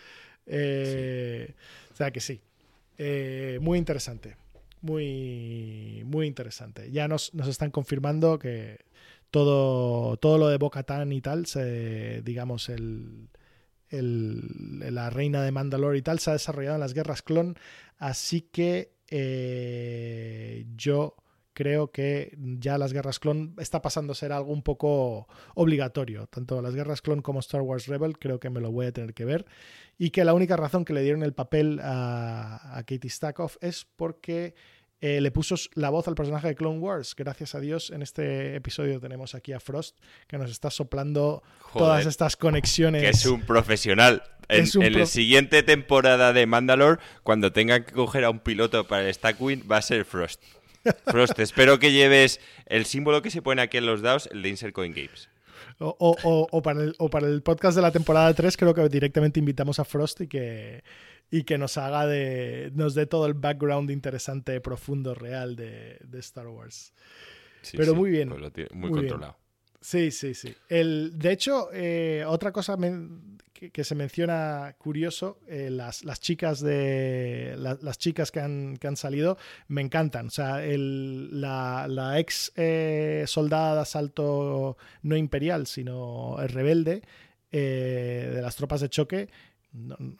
Eh, 0.46 1.54
o 1.92 1.96
sea 1.96 2.10
que 2.10 2.20
sí. 2.20 2.40
Eh, 2.98 3.58
muy 3.60 3.78
interesante. 3.78 4.36
Muy, 4.80 6.02
muy 6.04 6.26
interesante. 6.26 6.90
Ya 6.90 7.08
nos, 7.08 7.34
nos 7.34 7.48
están 7.48 7.70
confirmando 7.70 8.38
que 8.38 8.78
todo, 9.30 10.16
todo 10.18 10.38
lo 10.38 10.48
de 10.48 10.56
Bocatán 10.56 11.12
y 11.12 11.20
tal, 11.20 11.46
digamos, 12.24 12.68
el 12.68 13.28
la 13.90 15.10
reina 15.10 15.42
de 15.42 15.52
Mandalore 15.52 15.98
y 15.98 16.02
tal, 16.02 16.18
se 16.18 16.30
ha 16.30 16.34
desarrollado 16.34 16.76
en 16.76 16.80
las 16.80 16.94
guerras 16.94 17.22
clon. 17.22 17.56
Así 17.98 18.42
que 18.42 18.92
eh, 19.08 20.66
yo 20.76 21.16
creo 21.58 21.90
que 21.90 22.36
ya 22.38 22.78
las 22.78 22.92
guerras 22.92 23.18
clon 23.18 23.56
está 23.58 23.82
pasando 23.82 24.12
a 24.12 24.14
ser 24.14 24.30
algo 24.30 24.52
un 24.52 24.62
poco 24.62 25.26
obligatorio. 25.54 26.28
Tanto 26.28 26.62
las 26.62 26.74
guerras 26.74 27.02
clon 27.02 27.20
como 27.20 27.40
Star 27.40 27.62
Wars 27.62 27.88
Rebel 27.88 28.16
creo 28.18 28.38
que 28.38 28.48
me 28.48 28.60
lo 28.60 28.70
voy 28.70 28.86
a 28.86 28.92
tener 28.92 29.12
que 29.12 29.24
ver. 29.24 29.44
Y 29.98 30.10
que 30.10 30.24
la 30.24 30.34
única 30.34 30.56
razón 30.56 30.84
que 30.84 30.92
le 30.92 31.02
dieron 31.02 31.24
el 31.24 31.34
papel 31.34 31.80
a, 31.82 32.78
a 32.78 32.82
Katie 32.84 33.10
Stackhoff 33.10 33.56
es 33.60 33.84
porque 33.96 34.54
eh, 35.00 35.20
le 35.20 35.30
puso 35.30 35.54
la 35.74 35.90
voz 35.90 36.08
al 36.08 36.14
personaje 36.14 36.48
de 36.48 36.54
Clone 36.56 36.78
Wars. 36.78 37.14
Gracias 37.16 37.54
a 37.54 37.60
Dios, 37.60 37.90
en 37.90 38.02
este 38.02 38.56
episodio 38.56 38.98
tenemos 38.98 39.34
aquí 39.34 39.52
a 39.52 39.60
Frost, 39.60 39.96
que 40.26 40.38
nos 40.38 40.50
está 40.50 40.70
soplando 40.70 41.42
todas 41.72 42.04
estas 42.06 42.36
conexiones. 42.36 43.02
Que 43.02 43.10
es 43.10 43.26
un 43.26 43.42
profesional. 43.42 44.22
En, 44.48 44.66
la 44.94 45.06
siguiente 45.06 45.62
temporada 45.62 46.32
de 46.32 46.46
Mandalore, 46.46 47.00
cuando 47.22 47.52
tengan 47.52 47.84
que 47.84 47.92
coger 47.92 48.24
a 48.24 48.30
un 48.30 48.40
piloto 48.40 48.88
para 48.88 49.06
el 49.06 49.14
Stackwing, 49.14 49.64
va 49.70 49.76
a 49.76 49.82
ser 49.82 50.04
Frost. 50.04 50.42
Frost, 51.06 51.38
espero 51.38 51.78
que 51.78 51.92
lleves 51.92 52.40
el 52.66 52.86
símbolo 52.86 53.20
que 53.22 53.30
se 53.30 53.42
pone 53.42 53.62
aquí 53.62 53.76
en 53.76 53.86
los 53.86 54.00
dados, 54.00 54.28
el 54.32 54.42
de 54.42 54.48
Insert 54.48 54.72
Coin 54.72 54.94
Games. 54.94 55.28
O, 55.80 56.62
para 56.62 56.82
el, 56.82 56.94
o 56.98 57.08
para 57.08 57.28
el 57.28 57.42
podcast 57.42 57.76
de 57.76 57.82
la 57.82 57.92
temporada 57.92 58.34
3, 58.34 58.56
creo 58.56 58.74
que 58.74 58.88
directamente 58.88 59.38
invitamos 59.38 59.78
a 59.78 59.84
Frost 59.84 60.22
y 60.22 60.26
que, 60.26 60.82
y 61.30 61.44
que 61.44 61.58
nos 61.58 61.76
haga 61.76 62.06
de. 62.06 62.70
nos 62.74 62.94
dé 62.94 63.06
todo 63.06 63.26
el 63.26 63.34
background 63.34 63.90
interesante, 63.90 64.60
profundo, 64.60 65.14
real 65.14 65.56
de, 65.56 65.98
Star 66.14 66.48
Wars. 66.48 66.92
Pero 67.72 67.94
muy 67.94 68.10
bien. 68.10 68.30
Pues 68.30 68.52
muy, 68.72 68.90
controlado. 68.90 69.36
Sí, 69.80 70.10
sí, 70.10 70.34
sí. 70.34 70.54
El, 70.68 71.18
de 71.18 71.32
hecho, 71.32 71.68
eh, 71.72 72.24
otra 72.26 72.50
cosa 72.52 72.76
que, 73.52 73.84
se 73.84 73.94
menciona 73.94 74.74
curioso, 74.78 75.38
eh, 75.46 75.68
las, 75.70 76.04
las, 76.04 76.20
chicas 76.20 76.60
de 76.60 77.54
las 77.56 77.98
chicas 77.98 78.32
que 78.32 78.40
han, 78.40 78.76
que 78.76 78.88
han, 78.88 78.96
salido 78.96 79.38
me 79.68 79.82
encantan. 79.82 80.28
O 80.28 80.30
sea, 80.30 80.64
el, 80.64 81.40
la, 81.40 81.86
la, 81.88 82.18
ex 82.18 82.52
eh, 82.56 83.24
soldada 83.26 83.76
de 83.76 83.80
asalto 83.82 84.76
no 85.02 85.16
imperial, 85.16 85.66
sino 85.66 86.40
el 86.40 86.48
rebelde 86.48 87.02
de 87.50 88.40
las 88.42 88.56
tropas 88.56 88.80
de 88.80 88.90
choque, 88.90 89.28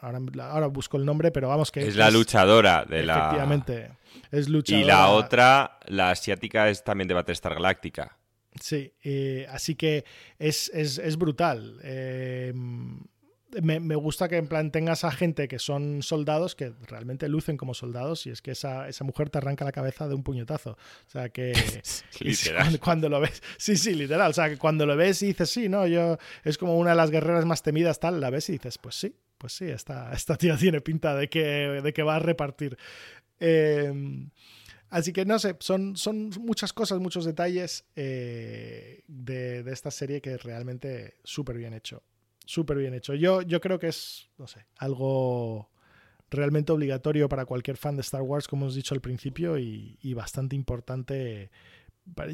ahora, 0.00 0.66
busco 0.66 0.96
el 0.96 1.04
nombre, 1.04 1.30
pero 1.30 1.48
vamos 1.48 1.70
que... 1.70 1.86
Es, 1.86 1.96
la 1.96 2.10
luchadora 2.10 2.84
de 2.84 3.04
la... 3.04 3.18
Efectivamente, 3.18 3.90
es 4.30 4.48
luchadora. 4.48 4.84
Y 4.84 4.86
la 4.86 5.08
otra, 5.10 5.78
la 5.86 6.10
asiática, 6.10 6.68
es 6.68 6.84
también 6.84 7.08
de 7.08 7.14
Battlestar 7.14 7.54
Galáctica. 7.54 8.16
Sí, 8.60 8.92
eh, 9.04 9.46
así 9.50 9.74
que 9.74 10.04
es, 10.38 10.70
es, 10.74 11.16
brutal. 11.16 11.78
Eh, 11.82 12.52
me, 13.62 13.94
gusta 13.94 14.28
que 14.28 14.36
en 14.36 14.46
plan 14.46 14.70
tengas 14.70 15.04
a 15.04 15.10
gente 15.10 15.48
que 15.48 15.58
son 15.58 16.02
soldados 16.02 16.54
que 16.54 16.72
realmente 16.86 17.28
lucen 17.28 17.56
como 17.56 17.72
soldados 17.74 18.26
y 18.26 18.30
es 18.30 18.42
que 18.42 18.50
esa, 18.50 18.88
esa 18.88 19.04
mujer 19.04 19.30
te 19.30 19.38
arranca 19.38 19.64
la 19.64 19.72
cabeza 19.72 20.08
de 20.08 20.14
un 20.14 20.22
puñetazo. 20.22 20.72
O 20.72 21.10
sea 21.10 21.28
que 21.30 21.52
literal. 22.20 22.78
Cuando, 22.80 23.08
lo 23.08 23.20
ves, 23.20 23.42
sí, 23.56 23.76
sí, 23.76 23.94
literal. 23.94 24.30
O 24.30 24.34
sea 24.34 24.48
que 24.48 24.58
cuando 24.58 24.86
lo 24.86 24.96
ves 24.96 25.22
y 25.22 25.28
dices, 25.28 25.50
sí, 25.50 25.68
no, 25.68 25.86
yo 25.86 26.18
es 26.44 26.58
como 26.58 26.76
una 26.76 26.90
de 26.90 26.96
las 26.96 27.10
guerreras 27.10 27.44
más 27.44 27.62
temidas, 27.62 28.00
tal, 28.00 28.20
la 28.20 28.30
ves 28.30 28.48
y 28.48 28.52
dices, 28.52 28.78
pues 28.78 28.96
sí, 28.96 29.14
pues 29.39 29.55
sí, 29.55 29.66
esta, 29.66 30.12
esta 30.15 30.36
tía 30.36 30.56
tiene 30.56 30.81
pinta 30.81 31.15
de 31.15 31.28
que, 31.28 31.40
de 31.40 31.93
que 31.93 32.02
va 32.02 32.16
a 32.16 32.20
repartir. 32.20 32.77
Em, 33.40 34.31
así 34.90 35.12
que 35.12 35.24
no 35.24 35.39
sé, 35.39 35.56
son, 35.60 35.97
son 35.97 36.31
muchas 36.40 36.73
cosas, 36.73 36.98
muchos 36.98 37.24
detalles 37.24 37.86
eh, 37.97 39.02
de, 39.06 39.62
de, 39.62 39.73
esta 39.73 39.90
serie 39.90 40.20
que 40.20 40.36
realmente 40.36 41.15
súper 41.24 41.56
bien 41.56 41.74
hecho 41.74 42.02
súper 42.48 42.78
bien 42.78 42.94
hecho. 42.94 43.15
Yo, 43.15 43.43
yo 43.43 43.60
creo 43.60 43.78
que 43.78 43.89
es, 43.89 44.31
no 44.39 44.47
sé, 44.47 44.65
algo 44.78 45.70
realmente 46.31 46.73
obligatorio 46.73 47.28
para 47.28 47.44
cualquier 47.44 47.77
fan 47.77 47.97
de 47.97 48.01
Star 48.01 48.23
Wars, 48.23 48.48
como 48.48 48.65
hemos 48.65 48.74
dicho 48.74 48.94
al 48.94 49.02
principio, 49.02 49.59
y, 49.59 50.15
bastante 50.15 50.56
importante. 50.56 51.51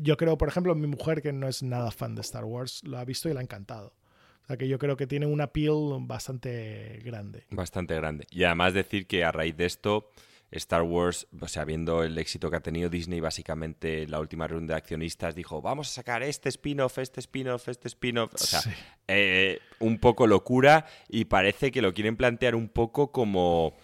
Yo 0.02 0.16
creo, 0.16 0.38
por 0.38 0.48
ejemplo, 0.48 0.74
mi 0.76 0.86
mujer, 0.86 1.20
que 1.20 1.32
no 1.32 1.48
es 1.48 1.64
nada 1.64 1.90
fan 1.90 2.14
de 2.14 2.20
Star 2.20 2.44
Wars, 2.44 2.82
lo 2.84 2.98
ha 2.98 3.04
visto 3.04 3.28
y 3.28 3.32
le 3.32 3.40
ha 3.40 3.42
encantado. 3.42 3.92
O 4.44 4.46
sea 4.46 4.56
que 4.58 4.68
yo 4.68 4.78
creo 4.78 4.96
que 4.96 5.06
tiene 5.06 5.26
un 5.26 5.40
appeal 5.40 5.96
bastante 6.00 7.00
grande. 7.02 7.44
Bastante 7.50 7.94
grande. 7.94 8.26
Y 8.30 8.44
además 8.44 8.74
decir 8.74 9.06
que 9.06 9.24
a 9.24 9.32
raíz 9.32 9.56
de 9.56 9.64
esto 9.64 10.10
Star 10.50 10.82
Wars, 10.82 11.26
o 11.40 11.48
sea, 11.48 11.64
viendo 11.64 12.04
el 12.04 12.16
éxito 12.18 12.50
que 12.50 12.56
ha 12.56 12.60
tenido 12.60 12.88
Disney, 12.88 13.20
básicamente 13.20 14.06
la 14.06 14.20
última 14.20 14.46
ronda 14.46 14.74
de 14.74 14.78
accionistas 14.78 15.34
dijo, 15.34 15.60
vamos 15.60 15.88
a 15.88 15.92
sacar 15.94 16.22
este 16.22 16.48
spin-off, 16.48 16.98
este 16.98 17.20
spin-off, 17.20 17.68
este 17.68 17.88
spin-off. 17.88 18.34
O 18.34 18.38
sea, 18.38 18.60
eh, 19.08 19.60
un 19.80 19.98
poco 19.98 20.26
locura 20.26 20.86
y 21.08 21.24
parece 21.24 21.70
que 21.70 21.82
lo 21.82 21.92
quieren 21.92 22.16
plantear 22.16 22.54
un 22.54 22.68
poco 22.68 23.10
como 23.12 23.74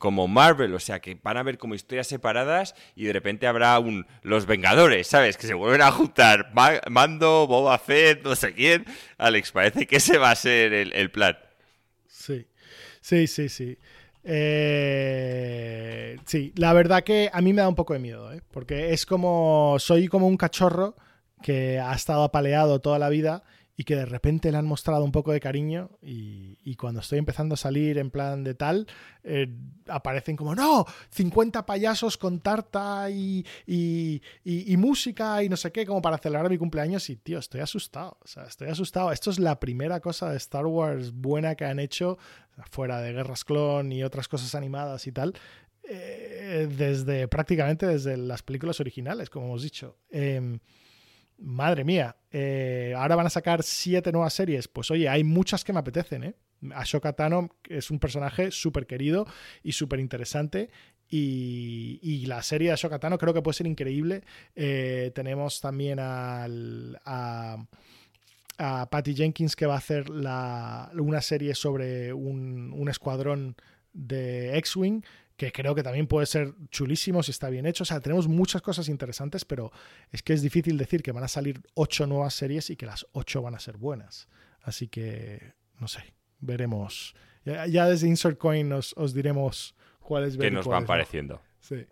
como 0.00 0.28
Marvel, 0.28 0.74
o 0.74 0.80
sea, 0.80 0.98
que 0.98 1.20
van 1.22 1.36
a 1.36 1.42
ver 1.42 1.58
como 1.58 1.74
historias 1.74 2.06
separadas 2.06 2.74
y 2.96 3.04
de 3.04 3.12
repente 3.12 3.46
habrá 3.46 3.78
un 3.78 4.06
Los 4.22 4.46
Vengadores, 4.46 5.06
¿sabes? 5.06 5.36
Que 5.36 5.46
se 5.46 5.52
vuelven 5.52 5.82
a 5.82 5.92
juntar 5.92 6.52
Mando, 6.88 7.46
Boba 7.46 7.78
Fett, 7.78 8.24
no 8.24 8.34
sé 8.34 8.54
quién. 8.54 8.86
Alex, 9.18 9.52
parece 9.52 9.86
que 9.86 9.96
ese 9.96 10.16
va 10.16 10.30
a 10.30 10.36
ser 10.36 10.72
el, 10.72 10.94
el 10.94 11.10
plan. 11.10 11.36
Sí, 12.08 12.46
sí, 13.02 13.26
sí, 13.26 13.50
sí. 13.50 13.76
Eh, 14.24 16.16
sí, 16.24 16.54
la 16.56 16.72
verdad 16.72 17.04
que 17.04 17.28
a 17.30 17.42
mí 17.42 17.52
me 17.52 17.60
da 17.60 17.68
un 17.68 17.74
poco 17.74 17.92
de 17.92 17.98
miedo, 17.98 18.32
¿eh? 18.32 18.40
porque 18.52 18.94
es 18.94 19.04
como, 19.04 19.76
soy 19.78 20.08
como 20.08 20.26
un 20.26 20.38
cachorro 20.38 20.96
que 21.42 21.78
ha 21.78 21.92
estado 21.94 22.22
apaleado 22.22 22.80
toda 22.80 22.98
la 22.98 23.10
vida 23.10 23.42
y 23.80 23.84
que 23.84 23.96
de 23.96 24.04
repente 24.04 24.52
le 24.52 24.58
han 24.58 24.66
mostrado 24.66 25.02
un 25.02 25.10
poco 25.10 25.32
de 25.32 25.40
cariño 25.40 25.88
y, 26.02 26.76
cuando 26.76 27.00
estoy 27.00 27.18
empezando 27.18 27.54
a 27.54 27.56
salir 27.56 27.96
en 27.96 28.10
plan 28.10 28.44
de 28.44 28.52
tal, 28.52 28.86
eh, 29.24 29.48
aparecen 29.88 30.36
como, 30.36 30.54
no, 30.54 30.84
50 31.08 31.64
payasos 31.64 32.18
con 32.18 32.40
tarta 32.40 33.08
y, 33.08 33.42
música 34.76 35.42
y 35.42 35.48
no 35.48 35.56
sé 35.56 35.72
qué, 35.72 35.86
como 35.86 36.02
para 36.02 36.18
celebrar 36.18 36.50
mi 36.50 36.58
cumpleaños 36.58 37.08
y, 37.08 37.16
tío, 37.16 37.38
estoy 37.38 37.62
asustado, 37.62 38.18
o 38.20 38.26
sea, 38.26 38.42
estoy 38.42 38.68
asustado. 38.68 39.12
Esto 39.12 39.30
es 39.30 39.38
la 39.38 39.58
primera 39.58 40.00
cosa 40.00 40.28
de 40.28 40.36
Star 40.36 40.66
Wars 40.66 41.12
buena 41.14 41.54
que 41.54 41.64
han 41.64 41.78
hecho, 41.78 42.18
fuera 42.70 43.00
de 43.00 43.14
Guerras 43.14 43.46
Clon 43.46 43.92
y 43.92 44.04
otras 44.04 44.28
cosas 44.28 44.54
animadas 44.54 45.06
y 45.06 45.12
tal. 45.12 45.32
Eh, 45.84 46.68
desde 46.76 47.28
prácticamente 47.28 47.86
desde 47.86 48.18
las 48.18 48.42
películas 48.42 48.78
originales, 48.78 49.30
como 49.30 49.46
hemos 49.46 49.62
dicho. 49.62 49.96
Em, 50.10 50.60
madre 51.40 51.84
mía, 51.84 52.16
eh, 52.30 52.94
ahora 52.96 53.16
van 53.16 53.26
a 53.26 53.30
sacar 53.30 53.62
siete 53.62 54.12
nuevas 54.12 54.34
series. 54.34 54.68
Pues 54.68 54.90
oye, 54.90 55.08
hay 55.08 55.24
muchas 55.24 55.64
que 55.64 55.72
me 55.72 55.80
apetecen, 55.80 56.24
¿eh? 56.24 56.34
Ashoka 56.74 57.14
Tano 57.14 57.48
es 57.68 57.90
un 57.90 57.98
personaje 57.98 58.50
súper 58.50 58.86
querido 58.86 59.26
y 59.62 59.72
súper 59.72 60.00
interesante. 60.00 60.70
Y, 61.12 62.24
la 62.26 62.40
serie 62.42 62.68
de 62.68 62.74
Ashoka 62.74 63.00
Tano 63.00 63.18
creo 63.18 63.34
que 63.34 63.42
puede 63.42 63.56
ser 63.56 63.66
increíble. 63.66 64.22
Eh, 64.54 65.10
tenemos 65.14 65.60
también 65.60 65.98
a, 66.00 66.46
Patty 68.58 69.14
Jenkins 69.14 69.56
que 69.56 69.66
va 69.66 69.74
a 69.74 69.78
hacer 69.78 70.10
una 70.10 71.20
serie 71.22 71.54
sobre 71.54 72.12
un 72.12 72.86
escuadrón 72.88 73.56
de 73.92 74.56
X-Wing 74.58 75.02
que 75.40 75.52
creo 75.52 75.74
que 75.74 75.82
también 75.82 76.06
puede 76.06 76.26
ser 76.26 76.52
chulísimo 76.68 77.22
si 77.22 77.30
está 77.30 77.48
bien 77.48 77.64
hecho. 77.64 77.84
O 77.84 77.86
sea, 77.86 77.98
tenemos 78.00 78.28
muchas 78.28 78.60
cosas 78.60 78.90
interesantes, 78.90 79.46
pero 79.46 79.72
es 80.12 80.22
que 80.22 80.34
es 80.34 80.42
difícil 80.42 80.76
decir 80.76 81.02
que 81.02 81.12
van 81.12 81.24
a 81.24 81.28
salir 81.28 81.62
ocho 81.72 82.06
nuevas 82.06 82.34
series 82.34 82.68
y 82.68 82.76
que 82.76 82.84
las 82.84 83.06
ocho 83.12 83.40
van 83.40 83.54
a 83.54 83.58
ser 83.58 83.78
buenas. 83.78 84.28
Así 84.60 84.88
que, 84.88 85.54
no 85.78 85.88
sé, 85.88 86.12
veremos. 86.40 87.14
Ya, 87.46 87.86
desde 87.86 88.06
Insert 88.06 88.36
Coin 88.36 88.70
os, 88.70 89.14
diremos 89.14 89.74
cuáles 89.98 90.36
Que 90.36 90.50
nos 90.50 90.66
van 90.66 90.84
pareciendo. 90.84 91.40
Sí. 91.60 91.86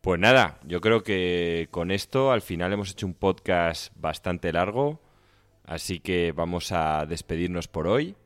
Pues 0.00 0.18
nada, 0.18 0.58
yo 0.64 0.80
creo 0.80 1.04
que 1.04 1.68
con 1.70 1.92
esto 1.92 2.32
al 2.32 2.42
final 2.42 2.72
hemos 2.72 2.90
hecho 2.90 3.06
un 3.06 3.14
podcast 3.14 3.92
bastante 3.94 4.52
largo, 4.52 5.00
así 5.62 6.00
que 6.00 6.32
vamos 6.32 6.72
a 6.72 7.06
despedirnos 7.06 7.68
por 7.68 7.86
hoy. 7.86 8.16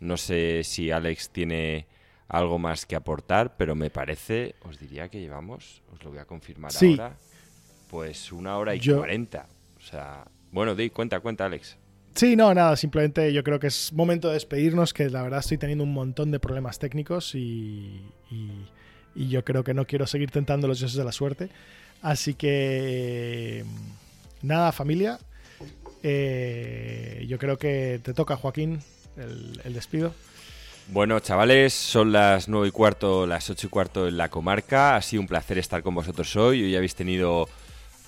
No 0.00 0.16
sé 0.16 0.64
si 0.64 0.90
Alex 0.90 1.28
tiene 1.28 1.86
algo 2.28 2.58
más 2.58 2.86
que 2.86 2.96
aportar, 2.96 3.56
pero 3.56 3.74
me 3.74 3.90
parece, 3.90 4.54
os 4.62 4.78
diría 4.78 5.08
que 5.08 5.20
llevamos, 5.20 5.82
os 5.92 6.02
lo 6.02 6.10
voy 6.10 6.18
a 6.18 6.24
confirmar 6.24 6.72
ahora, 6.74 7.16
pues 7.90 8.32
una 8.32 8.56
hora 8.58 8.74
y 8.74 8.80
cuarenta. 8.80 9.46
O 9.76 9.80
sea, 9.80 10.24
bueno, 10.50 10.74
di, 10.74 10.90
cuenta, 10.90 11.20
cuenta, 11.20 11.46
Alex. 11.46 11.76
Sí, 12.14 12.36
no, 12.36 12.54
nada, 12.54 12.76
simplemente 12.76 13.32
yo 13.32 13.42
creo 13.42 13.58
que 13.58 13.66
es 13.66 13.92
momento 13.92 14.28
de 14.28 14.34
despedirnos, 14.34 14.94
que 14.94 15.10
la 15.10 15.22
verdad 15.22 15.40
estoy 15.40 15.58
teniendo 15.58 15.84
un 15.84 15.92
montón 15.92 16.30
de 16.30 16.38
problemas 16.38 16.78
técnicos 16.78 17.34
y, 17.34 18.00
y, 18.30 19.28
yo 19.28 19.44
creo 19.44 19.64
que 19.64 19.74
no 19.74 19.86
quiero 19.86 20.06
seguir 20.06 20.30
tentando 20.30 20.68
los 20.68 20.78
dioses 20.78 20.96
de 20.96 21.04
la 21.04 21.12
suerte. 21.12 21.48
Así 22.02 22.34
que, 22.34 23.64
nada, 24.42 24.70
familia, 24.72 25.18
eh, 26.02 27.24
yo 27.28 27.38
creo 27.38 27.58
que 27.58 28.00
te 28.02 28.14
toca, 28.14 28.36
Joaquín, 28.36 28.80
el, 29.16 29.60
el 29.64 29.74
despido. 29.74 30.14
Bueno, 30.88 31.18
chavales, 31.18 31.72
son 31.72 32.12
las 32.12 32.48
nueve 32.48 32.68
y 32.68 32.70
cuarto, 32.70 33.26
las 33.26 33.48
ocho 33.50 33.66
y 33.66 33.70
cuarto 33.70 34.06
en 34.06 34.16
la 34.16 34.28
comarca. 34.28 34.96
Ha 34.96 35.02
sido 35.02 35.22
un 35.22 35.26
placer 35.26 35.58
estar 35.58 35.82
con 35.82 35.94
vosotros 35.94 36.36
hoy. 36.36 36.62
Hoy 36.62 36.76
habéis 36.76 36.94
tenido 36.94 37.48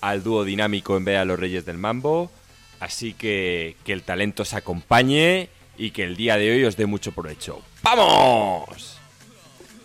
al 0.00 0.22
dúo 0.22 0.44
dinámico 0.44 0.96
en 0.96 1.04
vez 1.04 1.14
de 1.14 1.18
a 1.18 1.24
los 1.24 1.38
Reyes 1.38 1.64
del 1.64 1.78
Mambo. 1.78 2.30
Así 2.78 3.14
que 3.14 3.76
que 3.84 3.92
el 3.92 4.02
talento 4.02 4.44
se 4.44 4.56
acompañe 4.56 5.48
y 5.78 5.90
que 5.90 6.04
el 6.04 6.16
día 6.16 6.36
de 6.36 6.50
hoy 6.52 6.64
os 6.64 6.76
dé 6.76 6.86
mucho 6.86 7.12
provecho. 7.12 7.62
¡Vamos! 7.82 8.98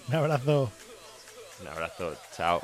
Un 0.10 0.16
abrazo. 0.16 0.72
Un 1.62 1.68
abrazo, 1.68 2.16
chao. 2.36 2.62